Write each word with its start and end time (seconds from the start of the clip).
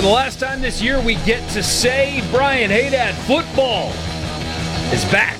For 0.00 0.06
the 0.06 0.12
last 0.12 0.40
time 0.40 0.62
this 0.62 0.80
year, 0.80 0.98
we 0.98 1.16
get 1.26 1.46
to 1.50 1.62
say 1.62 2.22
Brian 2.30 2.70
Haydad 2.70 3.12
football 3.26 3.90
is 4.94 5.04
back. 5.12 5.36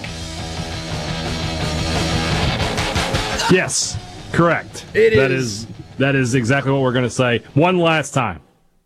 Yes, 3.50 3.96
correct. 4.32 4.84
It 4.92 5.16
That 5.16 5.30
is- 5.30 5.60
is 5.62 5.66
that 5.96 6.14
is 6.14 6.34
exactly 6.34 6.72
what 6.72 6.82
we're 6.82 6.92
going 6.92 7.06
to 7.06 7.10
say. 7.10 7.40
One 7.54 7.78
last 7.78 8.12
time. 8.12 8.40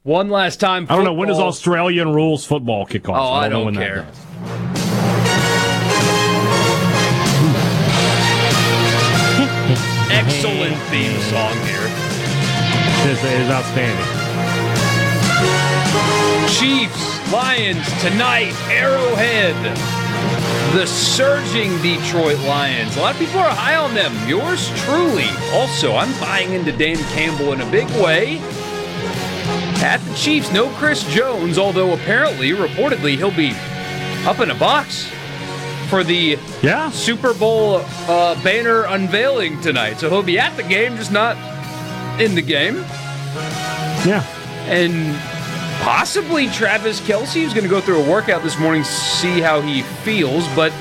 One 0.05 0.31
last 0.31 0.61
time. 0.61 0.87
I 0.89 0.95
don't 0.95 1.05
know 1.05 1.13
when 1.13 1.27
does 1.27 1.41
Australian 1.41 2.13
rules 2.15 2.45
football 2.45 2.87
kick 2.87 3.09
off. 3.09 3.17
Oh, 3.19 3.33
I 3.33 3.49
don't 3.49 3.65
when 3.65 3.75
that 3.75 3.81
care. 3.81 4.07
Excellent 10.13 10.77
theme 10.93 11.21
song 11.23 11.57
here. 11.67 11.91
It 13.03 13.11
is, 13.11 13.25
it 13.25 13.41
is 13.41 13.51
outstanding. 13.51 14.24
Chiefs, 16.59 17.33
Lions 17.33 17.87
tonight, 18.01 18.53
Arrowhead. 18.71 19.55
The 20.75 20.87
surging 20.87 21.71
Detroit 21.83 22.39
Lions. 22.41 22.97
A 22.97 23.01
lot 23.01 23.15
of 23.15 23.19
people 23.21 23.39
are 23.41 23.51
high 23.55 23.77
on 23.77 23.95
them. 23.95 24.13
Yours 24.29 24.69
truly. 24.83 25.29
Also, 25.53 25.95
I'm 25.95 26.13
buying 26.21 26.53
into 26.53 26.73
Dan 26.73 26.97
Campbell 27.15 27.53
in 27.53 27.61
a 27.61 27.71
big 27.71 27.89
way. 28.03 28.39
At 29.83 29.99
the 29.99 30.15
Chiefs, 30.15 30.53
no 30.53 30.69
Chris 30.71 31.05
Jones, 31.13 31.59
although 31.59 31.93
apparently, 31.93 32.51
reportedly, 32.51 33.17
he'll 33.17 33.31
be 33.35 33.53
up 34.27 34.41
in 34.41 34.51
a 34.51 34.55
box 34.55 35.11
for 35.89 36.03
the 36.05 36.39
Yeah. 36.63 36.91
Super 36.91 37.35
Bowl 37.35 37.77
uh, 38.09 38.43
banner 38.43 38.85
unveiling 38.85 39.61
tonight. 39.61 39.99
So 40.01 40.09
he'll 40.09 40.23
be 40.23 40.39
at 40.39 40.57
the 40.57 40.63
game, 40.63 40.97
just 40.97 41.13
not 41.13 41.37
in 42.21 42.35
the 42.35 42.43
game. 42.43 42.77
Yeah. 44.07 44.25
And 44.67 45.15
possibly 45.83 46.49
Travis 46.49 47.01
Kelce 47.01 47.43
is 47.43 47.53
going 47.53 47.65
to 47.65 47.71
go 47.71 47.81
through 47.81 48.03
a 48.03 48.11
workout 48.11 48.43
this 48.43 48.59
morning, 48.59 48.85
see 48.85 49.41
how 49.41 49.61
he 49.61 49.83
feels. 49.83 50.47
But 50.55 50.73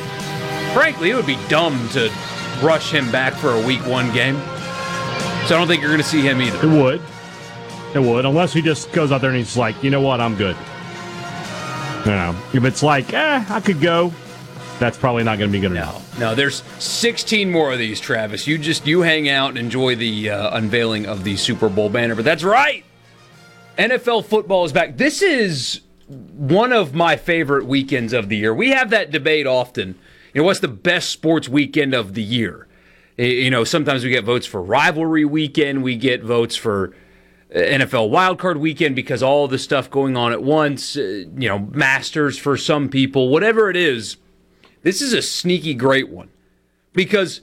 frankly, 0.73 1.09
it 1.11 1.15
would 1.15 1.25
be 1.27 1.37
dumb 1.49 1.87
to 1.89 2.09
rush 2.61 2.91
him 2.91 3.11
back 3.11 3.33
for 3.33 3.51
a 3.51 3.65
week 3.65 3.85
one 3.85 4.11
game. 4.13 4.35
So 5.47 5.55
I 5.55 5.59
don't 5.59 5.67
think 5.67 5.81
you're 5.81 5.91
going 5.91 6.01
to 6.01 6.07
see 6.07 6.21
him 6.21 6.41
either. 6.41 6.57
It 6.65 6.81
would. 6.81 7.01
It 7.93 7.99
would, 7.99 8.25
unless 8.25 8.53
he 8.53 8.61
just 8.61 8.91
goes 8.91 9.11
out 9.11 9.21
there 9.21 9.29
and 9.29 9.37
he's 9.37 9.55
like, 9.57 9.83
you 9.83 9.89
know 9.91 10.01
what, 10.01 10.19
I'm 10.19 10.35
good. 10.35 10.55
You 12.05 12.11
know, 12.11 12.35
if 12.53 12.63
it's 12.65 12.81
like, 12.81 13.13
eh, 13.13 13.45
I 13.49 13.59
could 13.59 13.79
go, 13.79 14.11
that's 14.79 14.97
probably 14.97 15.23
not 15.23 15.37
going 15.37 15.49
to 15.51 15.53
be 15.53 15.59
good 15.61 15.71
No, 15.73 15.81
enough. 15.81 16.19
no. 16.19 16.35
There's 16.35 16.63
16 16.79 17.51
more 17.51 17.71
of 17.71 17.77
these, 17.77 17.99
Travis. 17.99 18.47
You 18.47 18.57
just 18.57 18.87
you 18.87 19.01
hang 19.01 19.29
out 19.29 19.49
and 19.49 19.57
enjoy 19.59 19.95
the 19.95 20.31
uh, 20.31 20.57
unveiling 20.57 21.05
of 21.05 21.23
the 21.23 21.37
Super 21.37 21.69
Bowl 21.69 21.87
banner. 21.89 22.15
But 22.15 22.25
that's 22.25 22.43
right. 22.43 22.83
NFL 23.77 24.25
football 24.25 24.65
is 24.65 24.71
back. 24.71 24.97
This 24.97 25.21
is 25.21 25.81
one 26.07 26.71
of 26.71 26.93
my 26.93 27.15
favorite 27.15 27.65
weekends 27.65 28.13
of 28.13 28.29
the 28.29 28.37
year. 28.37 28.53
We 28.53 28.69
have 28.69 28.89
that 28.91 29.11
debate 29.11 29.47
often. 29.47 29.95
You 30.33 30.41
know, 30.41 30.45
what's 30.45 30.59
the 30.59 30.67
best 30.67 31.09
sports 31.09 31.49
weekend 31.49 31.93
of 31.93 32.13
the 32.13 32.21
year? 32.23 32.67
You 33.17 33.49
know, 33.51 33.63
sometimes 33.63 34.03
we 34.03 34.09
get 34.09 34.23
votes 34.23 34.45
for 34.45 34.61
rivalry 34.61 35.25
weekend. 35.25 35.83
We 35.83 35.95
get 35.95 36.23
votes 36.23 36.55
for 36.55 36.95
uh, 37.53 37.57
NFL 37.59 38.09
wildcard 38.09 38.57
weekend 38.59 38.95
because 38.95 39.21
all 39.21 39.47
the 39.47 39.59
stuff 39.59 39.89
going 39.89 40.17
on 40.17 40.31
at 40.31 40.41
once. 40.43 40.97
uh, 40.97 41.01
You 41.37 41.49
know, 41.49 41.59
Masters 41.59 42.37
for 42.39 42.57
some 42.57 42.89
people, 42.89 43.29
whatever 43.29 43.69
it 43.69 43.75
is. 43.75 44.17
This 44.81 45.01
is 45.01 45.13
a 45.13 45.21
sneaky 45.21 45.73
great 45.75 46.09
one 46.09 46.29
because 46.93 47.41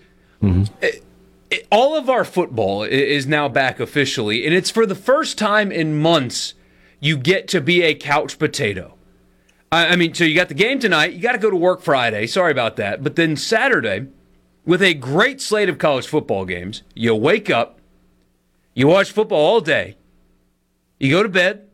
it- 0.82 1.04
it- 1.50 1.66
all 1.70 1.96
of 1.96 2.08
our 2.08 2.24
football 2.24 2.82
is 2.82 3.26
now 3.26 3.48
back 3.48 3.80
officially, 3.80 4.46
and 4.46 4.54
it's 4.54 4.70
for 4.70 4.86
the 4.86 4.94
first 4.94 5.36
time 5.38 5.70
in 5.72 6.00
months 6.00 6.54
you 7.00 7.16
get 7.16 7.48
to 7.48 7.60
be 7.60 7.82
a 7.82 7.94
couch 7.94 8.38
potato. 8.38 8.94
I, 9.72 9.88
I 9.88 9.96
mean, 9.96 10.14
so 10.14 10.24
you 10.24 10.34
got 10.34 10.48
the 10.48 10.54
game 10.54 10.78
tonight, 10.78 11.12
you 11.12 11.20
got 11.20 11.32
to 11.32 11.38
go 11.38 11.50
to 11.50 11.56
work 11.56 11.80
Friday. 11.82 12.26
Sorry 12.26 12.52
about 12.52 12.76
that. 12.76 13.02
But 13.02 13.16
then 13.16 13.36
Saturday, 13.36 14.06
with 14.64 14.82
a 14.82 14.94
great 14.94 15.40
slate 15.40 15.68
of 15.68 15.78
college 15.78 16.06
football 16.06 16.44
games, 16.44 16.82
you 16.94 17.14
wake 17.14 17.50
up, 17.50 17.80
you 18.74 18.86
watch 18.86 19.10
football 19.10 19.38
all 19.38 19.60
day, 19.60 19.96
you 20.98 21.10
go 21.10 21.22
to 21.22 21.28
bed 21.28 21.66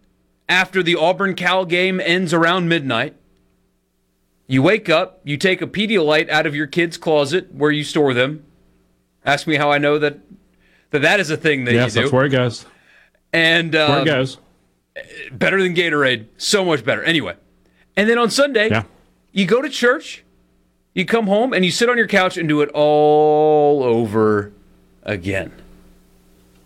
after 0.49 0.83
the 0.83 0.95
Auburn 0.95 1.35
Cal 1.35 1.65
game 1.65 2.01
ends 2.01 2.33
around 2.33 2.69
midnight. 2.69 3.17
You 4.47 4.63
wake 4.63 4.89
up, 4.89 5.21
you 5.25 5.37
take 5.37 5.61
a 5.61 5.67
Pedialyte 5.67 6.31
out 6.31 6.47
of 6.47 6.55
your 6.55 6.69
kid's 6.69 6.97
closet 6.97 7.53
where 7.53 7.73
you 7.73 7.83
store 7.83 8.15
them. 8.15 8.45
Ask 9.27 9.47
me 9.47 9.57
how 9.57 9.71
I 9.71 9.79
know 9.79 9.99
that 9.99 10.19
that, 10.91 11.03
that 11.03 11.21
is 11.21 11.31
a 11.31 11.37
thing 11.37 11.65
that 11.65 11.75
Yes, 11.75 11.95
you 11.95 12.01
do. 12.01 12.05
that's 12.07 12.13
where 12.13 12.25
it 12.25 12.31
goes. 12.31 12.65
and 13.33 13.73
Where 13.75 13.83
uh, 13.91 14.03
it 14.03 14.05
goes. 14.07 14.39
better 15.33 15.61
than 15.63 15.75
Gatorade, 15.75 16.27
so 16.39 16.65
much 16.65 16.85
better. 16.85 17.03
Anyway, 17.03 17.35
and 17.97 18.09
then 18.09 18.19
on 18.19 18.31
Sunday, 18.31 18.71
Yeah. 18.71 18.85
you 19.33 19.45
go 19.47 19.61
to 19.61 19.69
church, 19.69 20.23
you 20.95 21.05
come 21.05 21.27
home, 21.27 21.53
and 21.53 21.65
you 21.65 21.71
sit 21.73 21.91
on 21.91 21.97
your 21.99 22.07
couch 22.07 22.37
and 22.39 22.49
do 22.49 22.61
it 22.63 22.71
all 22.73 23.83
over 23.83 24.53
again. 25.03 25.53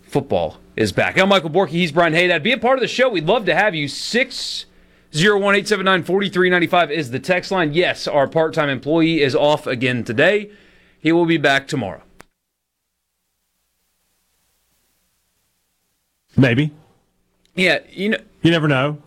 Football 0.03 0.59
is 0.77 0.93
back. 0.93 1.19
I'm 1.19 1.29
Michael 1.29 1.51
Borky. 1.51 1.71
He's 1.71 1.93
Brian 1.93 2.13
Haydad. 2.13 2.43
Be 2.43 2.53
a 2.53 2.59
part 2.59 2.77
of 2.79 2.81
the 2.83 2.89
show. 2.89 3.09
We'd 3.09 3.27
love 3.27 3.47
to 3.47 3.55
have 3.55 3.75
you. 3.75 3.89
Six 3.89 4.67
zero 5.15 5.39
one 5.39 5.55
eight 5.55 5.67
seven 5.69 5.85
nine 5.85 6.03
forty 6.05 6.29
three 6.29 6.51
ninety 6.51 6.67
five 6.67 6.91
is 6.91 7.11
the 7.11 7.21
text 7.21 7.51
line. 7.51 7.73
Yes, 7.75 8.07
our 8.07 8.27
part 8.29 8.53
time 8.53 8.69
employee 8.69 9.23
is 9.23 9.35
off 9.35 9.67
again 9.67 10.05
today. 10.05 10.51
He 11.01 11.13
will 11.13 11.27
be 11.27 11.37
back 11.39 11.67
tomorrow. 11.69 12.03
Maybe. 16.37 16.71
Yeah, 17.55 17.81
you 17.91 18.11
know, 18.11 18.19
You 18.43 18.51
never 18.51 18.69
know. 18.69 18.99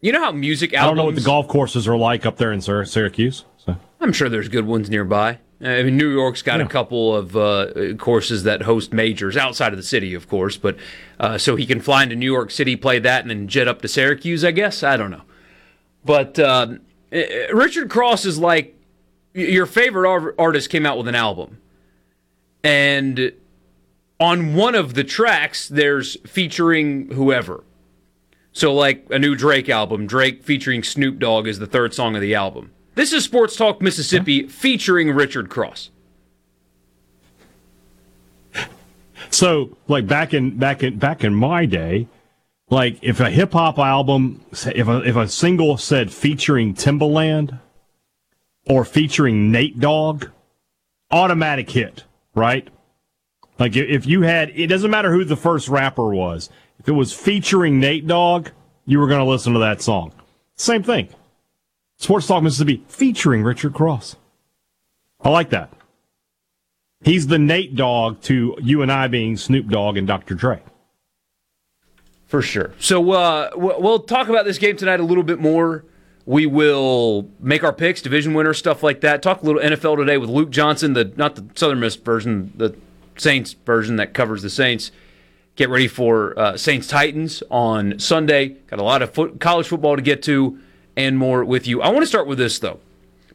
you 0.00 0.12
know 0.12 0.20
how 0.20 0.32
music 0.32 0.76
I 0.76 0.84
don't 0.84 0.96
know 0.96 1.04
what 1.04 1.14
the 1.14 1.20
golf 1.20 1.48
courses 1.48 1.86
are 1.88 1.96
like 1.96 2.26
up 2.26 2.36
there 2.36 2.52
in 2.52 2.60
Syr- 2.60 2.84
Syracuse. 2.84 3.44
So. 3.64 3.76
I'm 4.00 4.12
sure 4.12 4.28
there's 4.28 4.48
good 4.48 4.66
ones 4.66 4.90
nearby. 4.90 5.38
I 5.64 5.84
mean, 5.84 5.96
New 5.96 6.10
York's 6.10 6.42
got 6.42 6.60
a 6.60 6.66
couple 6.66 7.14
of 7.14 7.36
uh, 7.36 7.94
courses 7.96 8.42
that 8.42 8.62
host 8.62 8.92
majors 8.92 9.36
outside 9.36 9.72
of 9.72 9.76
the 9.76 9.84
city, 9.84 10.12
of 10.12 10.28
course, 10.28 10.56
but 10.56 10.76
uh, 11.20 11.38
so 11.38 11.54
he 11.54 11.66
can 11.66 11.80
fly 11.80 12.02
into 12.02 12.16
New 12.16 12.30
York 12.30 12.50
City, 12.50 12.74
play 12.74 12.98
that, 12.98 13.22
and 13.22 13.30
then 13.30 13.46
jet 13.46 13.68
up 13.68 13.80
to 13.82 13.88
Syracuse. 13.88 14.44
I 14.44 14.50
guess 14.50 14.82
I 14.82 14.96
don't 14.96 15.12
know. 15.12 15.22
But 16.04 16.36
um, 16.40 16.80
eh, 17.12 17.46
Richard 17.52 17.90
Cross 17.90 18.24
is 18.24 18.40
like 18.40 18.74
your 19.34 19.66
favorite 19.66 20.34
artist 20.36 20.68
came 20.68 20.84
out 20.84 20.98
with 20.98 21.06
an 21.06 21.14
album, 21.14 21.58
and 22.64 23.32
on 24.22 24.54
one 24.54 24.76
of 24.76 24.94
the 24.94 25.02
tracks, 25.02 25.66
there's 25.66 26.16
featuring 26.20 27.10
whoever. 27.10 27.64
So, 28.52 28.72
like 28.72 29.04
a 29.10 29.18
new 29.18 29.34
Drake 29.34 29.68
album, 29.68 30.06
Drake 30.06 30.44
featuring 30.44 30.84
Snoop 30.84 31.18
Dogg 31.18 31.48
is 31.48 31.58
the 31.58 31.66
third 31.66 31.92
song 31.92 32.14
of 32.14 32.22
the 32.22 32.32
album. 32.32 32.70
This 32.94 33.12
is 33.12 33.24
Sports 33.24 33.56
Talk 33.56 33.82
Mississippi 33.82 34.46
featuring 34.46 35.10
Richard 35.10 35.50
Cross. 35.50 35.90
So, 39.30 39.76
like 39.88 40.06
back 40.06 40.32
in 40.32 40.56
back 40.56 40.84
in 40.84 40.98
back 40.98 41.24
in 41.24 41.34
my 41.34 41.66
day, 41.66 42.06
like 42.70 42.98
if 43.02 43.18
a 43.18 43.28
hip 43.28 43.52
hop 43.54 43.78
album, 43.78 44.44
if 44.52 44.86
a 44.86 45.02
if 45.02 45.16
a 45.16 45.26
single 45.26 45.78
said 45.78 46.12
featuring 46.12 46.74
Timbaland 46.74 47.58
or 48.68 48.84
featuring 48.84 49.50
Nate 49.50 49.80
Dogg, 49.80 50.26
automatic 51.10 51.70
hit, 51.70 52.04
right? 52.36 52.68
Like 53.62 53.76
if 53.76 54.06
you 54.06 54.22
had, 54.22 54.50
it 54.56 54.66
doesn't 54.66 54.90
matter 54.90 55.12
who 55.12 55.22
the 55.22 55.36
first 55.36 55.68
rapper 55.68 56.12
was. 56.12 56.50
If 56.80 56.88
it 56.88 56.92
was 56.92 57.12
featuring 57.12 57.78
Nate 57.78 58.08
Dogg, 58.08 58.48
you 58.86 58.98
were 58.98 59.06
going 59.06 59.20
to 59.20 59.24
listen 59.24 59.52
to 59.52 59.60
that 59.60 59.80
song. 59.80 60.12
Same 60.56 60.82
thing. 60.82 61.08
Sports 61.96 62.26
Talk 62.26 62.42
Mississippi 62.42 62.82
featuring 62.88 63.44
Richard 63.44 63.72
Cross. 63.72 64.16
I 65.20 65.28
like 65.28 65.50
that. 65.50 65.72
He's 67.04 67.28
the 67.28 67.38
Nate 67.38 67.76
Dogg 67.76 68.20
to 68.22 68.56
you 68.60 68.82
and 68.82 68.90
I 68.90 69.06
being 69.06 69.36
Snoop 69.36 69.68
Dogg 69.68 69.96
and 69.96 70.08
Dr. 70.08 70.34
Dre. 70.34 70.60
For 72.26 72.42
sure. 72.42 72.72
So 72.80 73.12
uh, 73.12 73.50
we'll 73.54 74.00
talk 74.00 74.28
about 74.28 74.44
this 74.44 74.58
game 74.58 74.76
tonight 74.76 74.98
a 74.98 75.04
little 75.04 75.22
bit 75.22 75.38
more. 75.38 75.84
We 76.26 76.46
will 76.46 77.30
make 77.38 77.62
our 77.62 77.72
picks, 77.72 78.02
division 78.02 78.34
winners, 78.34 78.58
stuff 78.58 78.82
like 78.82 79.02
that. 79.02 79.22
Talk 79.22 79.44
a 79.44 79.46
little 79.46 79.62
NFL 79.62 79.98
today 79.98 80.18
with 80.18 80.30
Luke 80.30 80.50
Johnson, 80.50 80.94
the 80.94 81.12
not 81.16 81.36
the 81.36 81.48
Southern 81.54 81.78
Miss 81.78 81.94
version, 81.94 82.52
the 82.56 82.74
Saints 83.16 83.54
version 83.64 83.96
that 83.96 84.14
covers 84.14 84.42
the 84.42 84.50
Saints. 84.50 84.90
Get 85.56 85.68
ready 85.68 85.88
for 85.88 86.38
uh, 86.38 86.56
Saints 86.56 86.86
Titans 86.86 87.42
on 87.50 87.98
Sunday. 87.98 88.48
Got 88.68 88.78
a 88.78 88.84
lot 88.84 89.02
of 89.02 89.12
foot, 89.12 89.38
college 89.40 89.68
football 89.68 89.96
to 89.96 90.02
get 90.02 90.22
to 90.24 90.58
and 90.96 91.18
more 91.18 91.44
with 91.44 91.66
you. 91.66 91.82
I 91.82 91.88
want 91.88 92.02
to 92.02 92.06
start 92.06 92.26
with 92.26 92.38
this 92.38 92.58
though, 92.58 92.80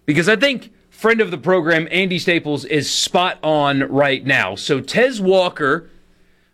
because 0.06 0.27
I 0.27 0.35
think 0.35 0.71
friend 0.89 1.21
of 1.21 1.31
the 1.31 1.38
program 1.38 1.88
Andy 1.91 2.19
Staples 2.19 2.65
is 2.65 2.89
spot 2.89 3.38
on 3.44 3.81
right 3.83 4.25
now. 4.25 4.56
So 4.56 4.79
Tez 4.79 5.21
Walker, 5.21 5.89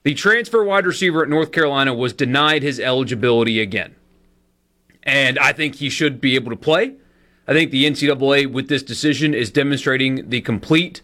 the 0.03 0.13
transfer 0.13 0.63
wide 0.63 0.85
receiver 0.85 1.23
at 1.23 1.29
North 1.29 1.51
Carolina, 1.51 1.93
was 1.93 2.13
denied 2.13 2.63
his 2.63 2.79
eligibility 2.79 3.61
again, 3.61 3.95
and 5.03 5.39
I 5.39 5.53
think 5.53 5.75
he 5.75 5.89
should 5.89 6.19
be 6.19 6.35
able 6.35 6.51
to 6.51 6.57
play. 6.57 6.95
I 7.47 7.53
think 7.53 7.71
the 7.71 7.85
NCAA 7.85 8.51
with 8.51 8.69
this 8.69 8.83
decision 8.83 9.33
is 9.33 9.51
demonstrating 9.51 10.29
the 10.29 10.41
complete 10.41 11.01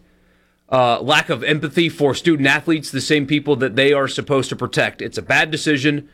uh, 0.71 1.01
lack 1.01 1.29
of 1.29 1.43
empathy 1.43 1.89
for 1.89 2.13
student 2.13 2.47
athletes, 2.47 2.91
the 2.91 3.01
same 3.01 3.25
people 3.25 3.55
that 3.55 3.75
they 3.75 3.91
are 3.91 4.07
supposed 4.07 4.49
to 4.49 4.55
protect. 4.55 5.01
It's 5.01 5.17
a 5.17 5.23
bad 5.23 5.51
decision. 5.51 6.09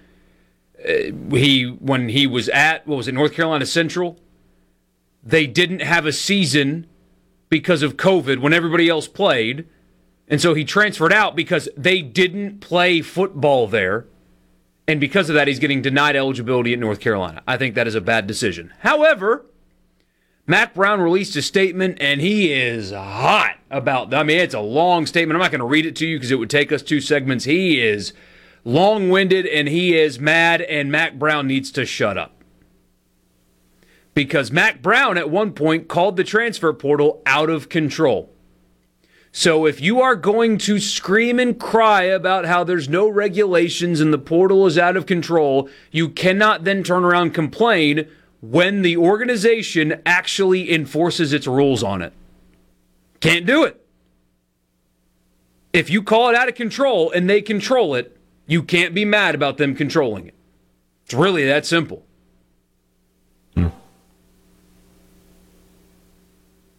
Uh, 0.80 1.12
he 1.36 1.66
when 1.80 2.10
he 2.10 2.26
was 2.26 2.50
at 2.50 2.88
what 2.88 2.96
was 2.98 3.08
it 3.08 3.14
North 3.14 3.34
Carolina 3.34 3.66
Central, 3.66 4.18
they 5.24 5.46
didn't 5.46 5.82
have 5.82 6.06
a 6.06 6.14
season 6.14 6.88
because 7.50 7.84
of 7.84 7.98
COVID 7.98 8.40
when 8.40 8.54
everybody 8.54 8.90
else 8.90 9.08
played, 9.08 9.68
and 10.28 10.42
so 10.42 10.54
he 10.54 10.64
transferred 10.64 11.14
out 11.14 11.36
because 11.36 11.70
they 11.76 12.02
didn't 12.02 12.60
play 12.60 13.02
football 13.02 13.68
there. 13.68 14.08
And 14.88 15.00
because 15.00 15.30
of 15.30 15.36
that, 15.36 15.48
he's 15.48 15.58
getting 15.58 15.82
denied 15.82 16.16
eligibility 16.16 16.72
at 16.72 16.80
North 16.80 17.00
Carolina. 17.00 17.42
I 17.48 17.58
think 17.58 17.74
that 17.74 17.88
is 17.88 17.96
a 17.96 18.02
bad 18.02 18.28
decision. 18.28 18.72
However, 18.80 19.46
Mack 20.48 20.76
Brown 20.76 21.02
released 21.02 21.36
a 21.36 21.42
statement 21.42 21.98
and 22.00 22.22
he 22.22 22.54
is 22.54 22.92
hot 22.92 23.58
about 23.72 24.14
I 24.14 24.24
mean 24.24 24.38
it's 24.38 24.54
a 24.54 24.60
long 24.60 25.08
statement. 25.08 25.36
I'm 25.36 25.42
not 25.42 25.52
going 25.52 25.60
to 25.60 25.66
read 25.66 25.86
it 25.86 25.96
to 25.98 26.08
you 26.08 26.18
because 26.18 26.32
it 26.32 26.38
would 26.38 26.52
take 26.52 26.72
us 26.72 26.84
two 26.84 27.02
segments. 27.02 27.46
He 27.46 27.82
is 27.82 28.14
long-winded 28.64 29.48
and 29.48 29.68
he 29.68 29.98
is 29.98 30.20
mad 30.20 30.62
and 30.62 30.92
Mack 30.92 31.18
Brown 31.18 31.48
needs 31.48 31.72
to 31.72 31.86
shut 31.86 32.18
up. 32.18 32.44
Because 34.14 34.52
Mack 34.52 34.82
Brown 34.82 35.18
at 35.18 35.30
one 35.30 35.52
point 35.52 35.88
called 35.88 36.16
the 36.16 36.24
transfer 36.24 36.72
portal 36.74 37.22
out 37.26 37.50
of 37.50 37.68
control. 37.68 38.32
So 39.32 39.66
if 39.66 39.82
you 39.82 40.00
are 40.00 40.16
going 40.16 40.58
to 40.60 40.80
scream 40.80 41.40
and 41.40 41.60
cry 41.60 42.04
about 42.04 42.46
how 42.46 42.64
there's 42.64 42.88
no 42.88 43.10
regulations 43.10 44.00
and 44.00 44.14
the 44.14 44.18
portal 44.18 44.66
is 44.66 44.78
out 44.78 44.96
of 44.96 45.06
control, 45.06 45.68
you 45.92 46.08
cannot 46.08 46.64
then 46.64 46.84
turn 46.84 47.04
around 47.04 47.24
and 47.24 47.34
complain 47.34 48.08
when 48.52 48.82
the 48.82 48.98
organization 48.98 50.02
actually 50.06 50.72
enforces 50.72 51.34
its 51.34 51.48
rules 51.48 51.84
on 51.84 52.02
it. 52.02 52.14
Can't 53.20 53.46
do 53.46 53.64
it. 53.64 53.84
If 55.74 55.90
you 55.90 56.04
call 56.04 56.30
it 56.30 56.36
out 56.36 56.48
of 56.48 56.56
control 56.56 57.12
and 57.12 57.30
they 57.30 57.42
control 57.42 57.96
it, 57.96 58.18
you 58.46 58.62
can't 58.62 58.94
be 58.94 59.04
mad 59.04 59.36
about 59.36 59.58
them 59.58 59.76
controlling 59.76 60.28
it. 60.28 60.36
It's 61.06 61.14
really 61.14 61.46
that 61.46 61.66
simple. 61.66 62.04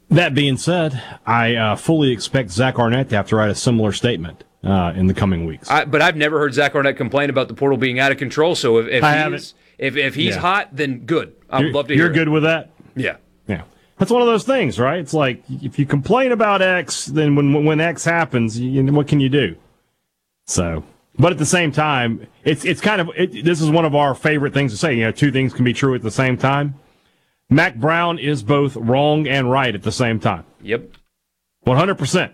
That 0.08 0.34
being 0.34 0.56
said, 0.56 1.02
I 1.26 1.56
uh, 1.56 1.76
fully 1.76 2.12
expect 2.12 2.50
Zach 2.50 2.78
Arnett 2.78 3.10
to 3.10 3.16
have 3.16 3.28
to 3.28 3.36
write 3.36 3.50
a 3.50 3.54
similar 3.54 3.92
statement 3.92 4.44
uh, 4.62 4.92
in 4.96 5.08
the 5.08 5.14
coming 5.14 5.44
weeks. 5.46 5.68
I, 5.68 5.84
but 5.84 6.00
I've 6.00 6.16
never 6.16 6.38
heard 6.38 6.54
Zach 6.54 6.74
Arnett 6.74 6.96
complain 6.96 7.28
about 7.28 7.48
the 7.48 7.54
portal 7.54 7.76
being 7.76 7.98
out 7.98 8.12
of 8.12 8.18
control. 8.18 8.54
So 8.54 8.78
if, 8.78 8.86
if 8.86 9.04
I 9.04 9.12
haven't. 9.12 9.52
If 9.78 9.96
if 9.96 10.14
he's 10.14 10.34
yeah. 10.34 10.40
hot, 10.40 10.68
then 10.72 11.00
good. 11.00 11.34
I 11.50 11.62
would 11.62 11.72
love 11.72 11.88
to. 11.88 11.94
Hear. 11.94 12.04
You're 12.04 12.12
good 12.12 12.28
it. 12.28 12.30
with 12.30 12.44
that. 12.44 12.70
Yeah. 12.94 13.16
Yeah. 13.46 13.62
That's 13.98 14.10
one 14.10 14.22
of 14.22 14.28
those 14.28 14.44
things, 14.44 14.78
right? 14.78 14.98
It's 14.98 15.14
like 15.14 15.42
if 15.48 15.78
you 15.78 15.86
complain 15.86 16.32
about 16.32 16.62
X, 16.62 17.06
then 17.06 17.34
when 17.34 17.64
when 17.64 17.80
X 17.80 18.04
happens, 18.04 18.58
you, 18.58 18.84
what 18.92 19.08
can 19.08 19.20
you 19.20 19.28
do? 19.28 19.56
So, 20.46 20.84
but 21.18 21.32
at 21.32 21.38
the 21.38 21.46
same 21.46 21.72
time, 21.72 22.26
it's 22.44 22.64
it's 22.64 22.80
kind 22.80 23.00
of 23.00 23.10
it, 23.16 23.44
this 23.44 23.60
is 23.60 23.70
one 23.70 23.84
of 23.84 23.94
our 23.94 24.14
favorite 24.14 24.54
things 24.54 24.72
to 24.72 24.78
say. 24.78 24.94
You 24.94 25.04
know, 25.04 25.12
two 25.12 25.32
things 25.32 25.52
can 25.52 25.64
be 25.64 25.72
true 25.72 25.94
at 25.94 26.02
the 26.02 26.10
same 26.10 26.36
time. 26.36 26.74
Mack 27.48 27.76
Brown 27.76 28.18
is 28.18 28.42
both 28.42 28.76
wrong 28.76 29.28
and 29.28 29.50
right 29.50 29.74
at 29.74 29.82
the 29.82 29.92
same 29.92 30.20
time. 30.20 30.44
Yep. 30.62 30.90
One 31.60 31.76
hundred 31.76 31.96
percent. 31.96 32.32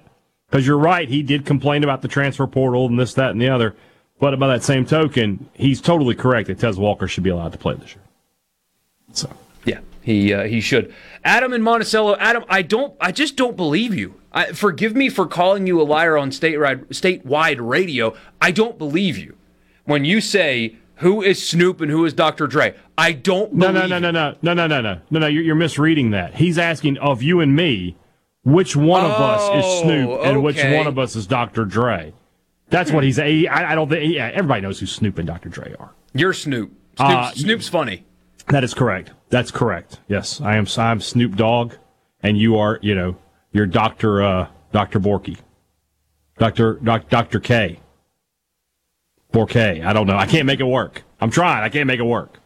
Because 0.48 0.66
you're 0.66 0.78
right, 0.78 1.08
he 1.08 1.22
did 1.22 1.46
complain 1.46 1.82
about 1.82 2.02
the 2.02 2.08
transfer 2.08 2.46
portal 2.46 2.84
and 2.86 2.98
this, 3.00 3.14
that, 3.14 3.30
and 3.30 3.40
the 3.40 3.48
other. 3.48 3.74
But 4.18 4.38
by 4.38 4.46
that 4.48 4.62
same 4.62 4.84
token, 4.84 5.48
he's 5.52 5.80
totally 5.80 6.14
correct 6.14 6.46
that 6.48 6.58
Tez 6.58 6.78
Walker 6.78 7.08
should 7.08 7.24
be 7.24 7.30
allowed 7.30 7.52
to 7.52 7.58
play 7.58 7.74
this 7.74 7.94
year. 7.94 8.04
So 9.12 9.30
yeah, 9.64 9.80
he 10.00 10.32
uh, 10.32 10.44
he 10.44 10.60
should. 10.60 10.94
Adam 11.24 11.52
and 11.52 11.62
Monticello, 11.62 12.16
Adam, 12.16 12.44
I 12.48 12.62
don't, 12.62 12.94
I 13.00 13.12
just 13.12 13.36
don't 13.36 13.56
believe 13.56 13.94
you. 13.94 14.14
I, 14.32 14.52
forgive 14.52 14.94
me 14.96 15.08
for 15.08 15.26
calling 15.26 15.66
you 15.66 15.80
a 15.80 15.84
liar 15.84 16.16
on 16.16 16.30
statewide 16.30 16.86
statewide 16.88 17.58
radio. 17.60 18.14
I 18.40 18.50
don't 18.50 18.78
believe 18.78 19.18
you 19.18 19.36
when 19.84 20.04
you 20.04 20.20
say 20.20 20.76
who 20.96 21.20
is 21.20 21.46
Snoop 21.46 21.80
and 21.80 21.90
who 21.90 22.04
is 22.04 22.14
Dr. 22.14 22.46
Dre. 22.46 22.74
I 22.96 23.12
don't. 23.12 23.52
No, 23.52 23.70
no, 23.70 23.86
no, 23.86 23.98
no, 23.98 24.10
no, 24.10 24.36
no, 24.42 24.54
no, 24.54 24.66
no, 24.66 24.80
no, 24.80 25.00
no, 25.10 25.18
no. 25.18 25.26
You're, 25.26 25.42
you're 25.42 25.54
misreading 25.54 26.10
that. 26.12 26.34
He's 26.34 26.58
asking 26.58 26.98
of 26.98 27.22
you 27.22 27.40
and 27.40 27.54
me, 27.54 27.96
which 28.44 28.76
one 28.76 29.04
of 29.04 29.12
oh, 29.12 29.24
us 29.24 29.64
is 29.64 29.82
Snoop 29.82 30.10
and 30.22 30.36
okay. 30.36 30.38
which 30.38 30.64
one 30.64 30.86
of 30.86 30.98
us 30.98 31.16
is 31.16 31.26
Dr. 31.26 31.64
Dre. 31.64 32.14
That's 32.72 32.90
what 32.90 33.04
he's. 33.04 33.18
I, 33.18 33.46
I 33.50 33.74
don't 33.74 33.88
think. 33.88 34.12
Yeah, 34.12 34.30
everybody 34.32 34.62
knows 34.62 34.80
who 34.80 34.86
Snoop 34.86 35.18
and 35.18 35.26
Dr. 35.26 35.48
Dre 35.50 35.74
are. 35.78 35.92
You're 36.14 36.32
Snoop. 36.32 36.72
Snoop's, 36.96 37.10
uh, 37.10 37.32
Snoop's 37.32 37.68
funny. 37.68 38.04
That 38.48 38.64
is 38.64 38.74
correct. 38.74 39.10
That's 39.28 39.50
correct. 39.50 40.00
Yes, 40.08 40.40
I 40.40 40.56
am. 40.56 40.66
I'm 40.78 41.00
Snoop 41.00 41.36
Dogg, 41.36 41.74
and 42.22 42.38
you 42.38 42.56
are. 42.56 42.78
You 42.82 42.94
know, 42.94 43.16
you're 43.52 43.66
Doctor 43.66 44.22
uh, 44.22 44.48
Doctor 44.72 44.98
Borky, 44.98 45.38
Doctor 46.38 46.74
Doc, 46.74 47.08
Doctor 47.08 47.40
K. 47.40 47.78
Borky. 49.32 49.84
I 49.84 49.92
don't 49.92 50.06
know. 50.06 50.16
I 50.16 50.26
can't 50.26 50.46
make 50.46 50.60
it 50.60 50.64
work. 50.64 51.02
I'm 51.20 51.30
trying. 51.30 51.62
I 51.62 51.68
can't 51.68 51.86
make 51.86 52.00
it 52.00 52.04
work. 52.04 52.38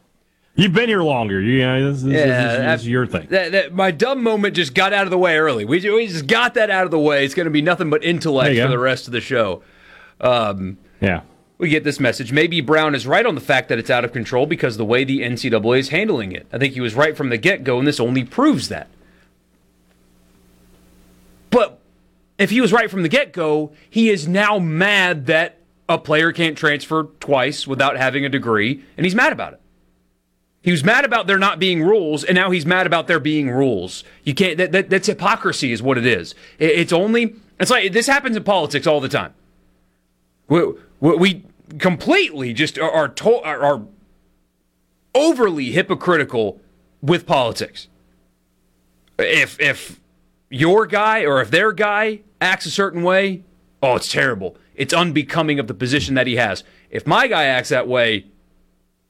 You've 0.57 0.73
been 0.73 0.89
here 0.89 1.03
longer. 1.03 1.41
You 1.41 1.61
know, 1.61 1.93
this, 1.93 2.03
this, 2.03 2.15
yeah, 2.15 2.27
this, 2.27 2.59
this 2.59 2.81
is 2.83 2.89
your 2.89 3.07
thing. 3.07 3.27
That, 3.31 3.53
that, 3.53 3.75
my 3.75 3.91
dumb 3.91 4.23
moment 4.23 4.57
just 4.57 4.75
got 4.75 4.93
out 4.93 5.05
of 5.05 5.11
the 5.11 5.19
way 5.19 5.37
early. 5.37 5.67
We, 5.67 5.79
we 5.91 6.07
just 6.07 6.27
got 6.27 6.55
that 6.55 6.71
out 6.71 6.85
of 6.85 6.91
the 6.91 6.99
way. 6.99 7.25
It's 7.25 7.35
going 7.35 7.45
to 7.45 7.51
be 7.51 7.61
nothing 7.61 7.91
but 7.91 8.03
intellect 8.03 8.59
for 8.59 8.69
the 8.69 8.79
rest 8.79 9.07
of 9.07 9.13
the 9.13 9.21
show. 9.21 9.63
Um, 10.21 10.79
yeah. 11.01 11.23
We 11.59 11.71
get 11.71 11.85
this 11.85 11.99
message. 11.99 12.33
Maybe 12.33 12.61
Brown 12.61 12.95
is 12.95 13.07
right 13.07 13.25
on 13.25 13.35
the 13.35 13.41
fact 13.41 13.69
that 13.71 13.79
it's 13.79 13.91
out 13.91 14.05
of 14.05 14.13
control 14.13 14.47
because 14.47 14.77
the 14.77 14.85
way 14.85 15.05
the 15.05 15.21
NCAA 15.21 15.79
is 15.79 15.89
handling 15.89 16.33
it. 16.33 16.47
I 16.53 16.59
think 16.59 16.75
he 16.75 16.81
was 16.81 16.95
right 16.95 17.17
from 17.17 17.31
the 17.31 17.39
get 17.39 17.65
go, 17.65 17.79
and 17.79 17.87
this 17.87 17.99
only 17.99 18.25
proves 18.25 18.69
that. 18.69 18.89
But 21.51 21.79
if 22.39 22.51
he 22.51 22.61
was 22.61 22.73
right 22.73 22.91
from 22.91 23.03
the 23.03 23.09
get 23.09 23.33
go, 23.33 23.73
he 23.89 24.11
is 24.11 24.29
now 24.29 24.59
mad 24.59 25.27
that 25.27 25.61
a 25.89 25.99
player 25.99 26.33
can't 26.33 26.59
transfer 26.59 27.05
twice 27.21 27.67
without 27.67 27.97
having 27.97 28.25
a 28.25 28.29
degree, 28.29 28.83
and 28.97 29.07
he's 29.07 29.15
mad 29.15 29.33
about 29.33 29.55
it. 29.55 29.61
He 30.63 30.73
was 30.73 30.83
mad 30.83 31.05
about 31.05 31.29
there 31.29 31.39
not 31.39 31.61
being 31.61 31.81
rules, 31.81 32.25
and 32.25 32.35
now 32.35 32.51
he's 32.51 32.67
mad 32.67 32.89
about 32.89 33.07
there 33.07 33.21
being 33.21 33.49
rules. 33.49 34.03
You 34.25 34.35
can't. 34.35 34.59
That, 34.59 34.73
that, 34.73 34.91
that's 34.91 35.07
hypocrisy, 35.07 35.71
is 35.71 35.81
what 35.81 35.97
it 35.97 36.05
is. 36.05 36.35
It, 36.59 36.71
it's 36.71 36.93
only. 36.93 37.37
It's 37.61 37.71
like 37.71 37.93
this 37.93 38.09
happens 38.09 38.37
in 38.37 38.43
politics 38.43 38.85
all 38.85 39.01
the 39.01 39.09
time. 39.09 39.33
We, 40.49 40.63
we 41.01 41.45
completely 41.79 42.53
just 42.53 42.79
are, 42.79 42.91
are, 42.91 43.09
to, 43.09 43.35
are 43.43 43.83
overly 45.15 45.73
hypocritical 45.73 46.61
with 47.03 47.27
politics. 47.27 47.89
If 49.19 49.59
if 49.61 50.01
your 50.51 50.87
guy 50.87 51.25
or 51.25 51.41
if 51.41 51.51
their 51.51 51.73
guy 51.73 52.21
acts 52.41 52.67
a 52.67 52.71
certain 52.71 53.03
way, 53.03 53.43
oh, 53.83 53.97
it's 53.97 54.11
terrible. 54.11 54.57
It's 54.75 54.93
unbecoming 54.93 55.59
of 55.59 55.67
the 55.67 55.75
position 55.75 56.15
that 56.15 56.27
he 56.27 56.37
has. 56.37 56.63
If 56.91 57.07
my 57.07 57.27
guy 57.27 57.45
acts 57.45 57.71
that 57.71 57.89
way, 57.89 58.27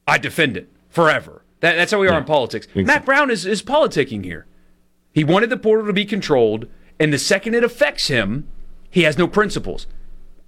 I 0.06 0.18
defend 0.18 0.56
it 0.56 0.70
forever. 0.88 1.42
That, 1.60 1.74
that's 1.74 1.90
how 1.90 1.98
we 1.98 2.06
are 2.06 2.12
yeah, 2.12 2.18
in 2.18 2.24
politics. 2.24 2.68
Mack 2.74 3.04
Brown 3.04 3.30
is, 3.30 3.44
is 3.44 3.62
politicking 3.62 4.24
here. 4.24 4.46
He 5.12 5.24
wanted 5.24 5.50
the 5.50 5.56
portal 5.56 5.86
to 5.86 5.92
be 5.92 6.04
controlled, 6.04 6.68
and 7.00 7.12
the 7.12 7.18
second 7.18 7.54
it 7.54 7.64
affects 7.64 8.08
him, 8.08 8.46
he 8.90 9.02
has 9.02 9.18
no 9.18 9.26
principles. 9.26 9.86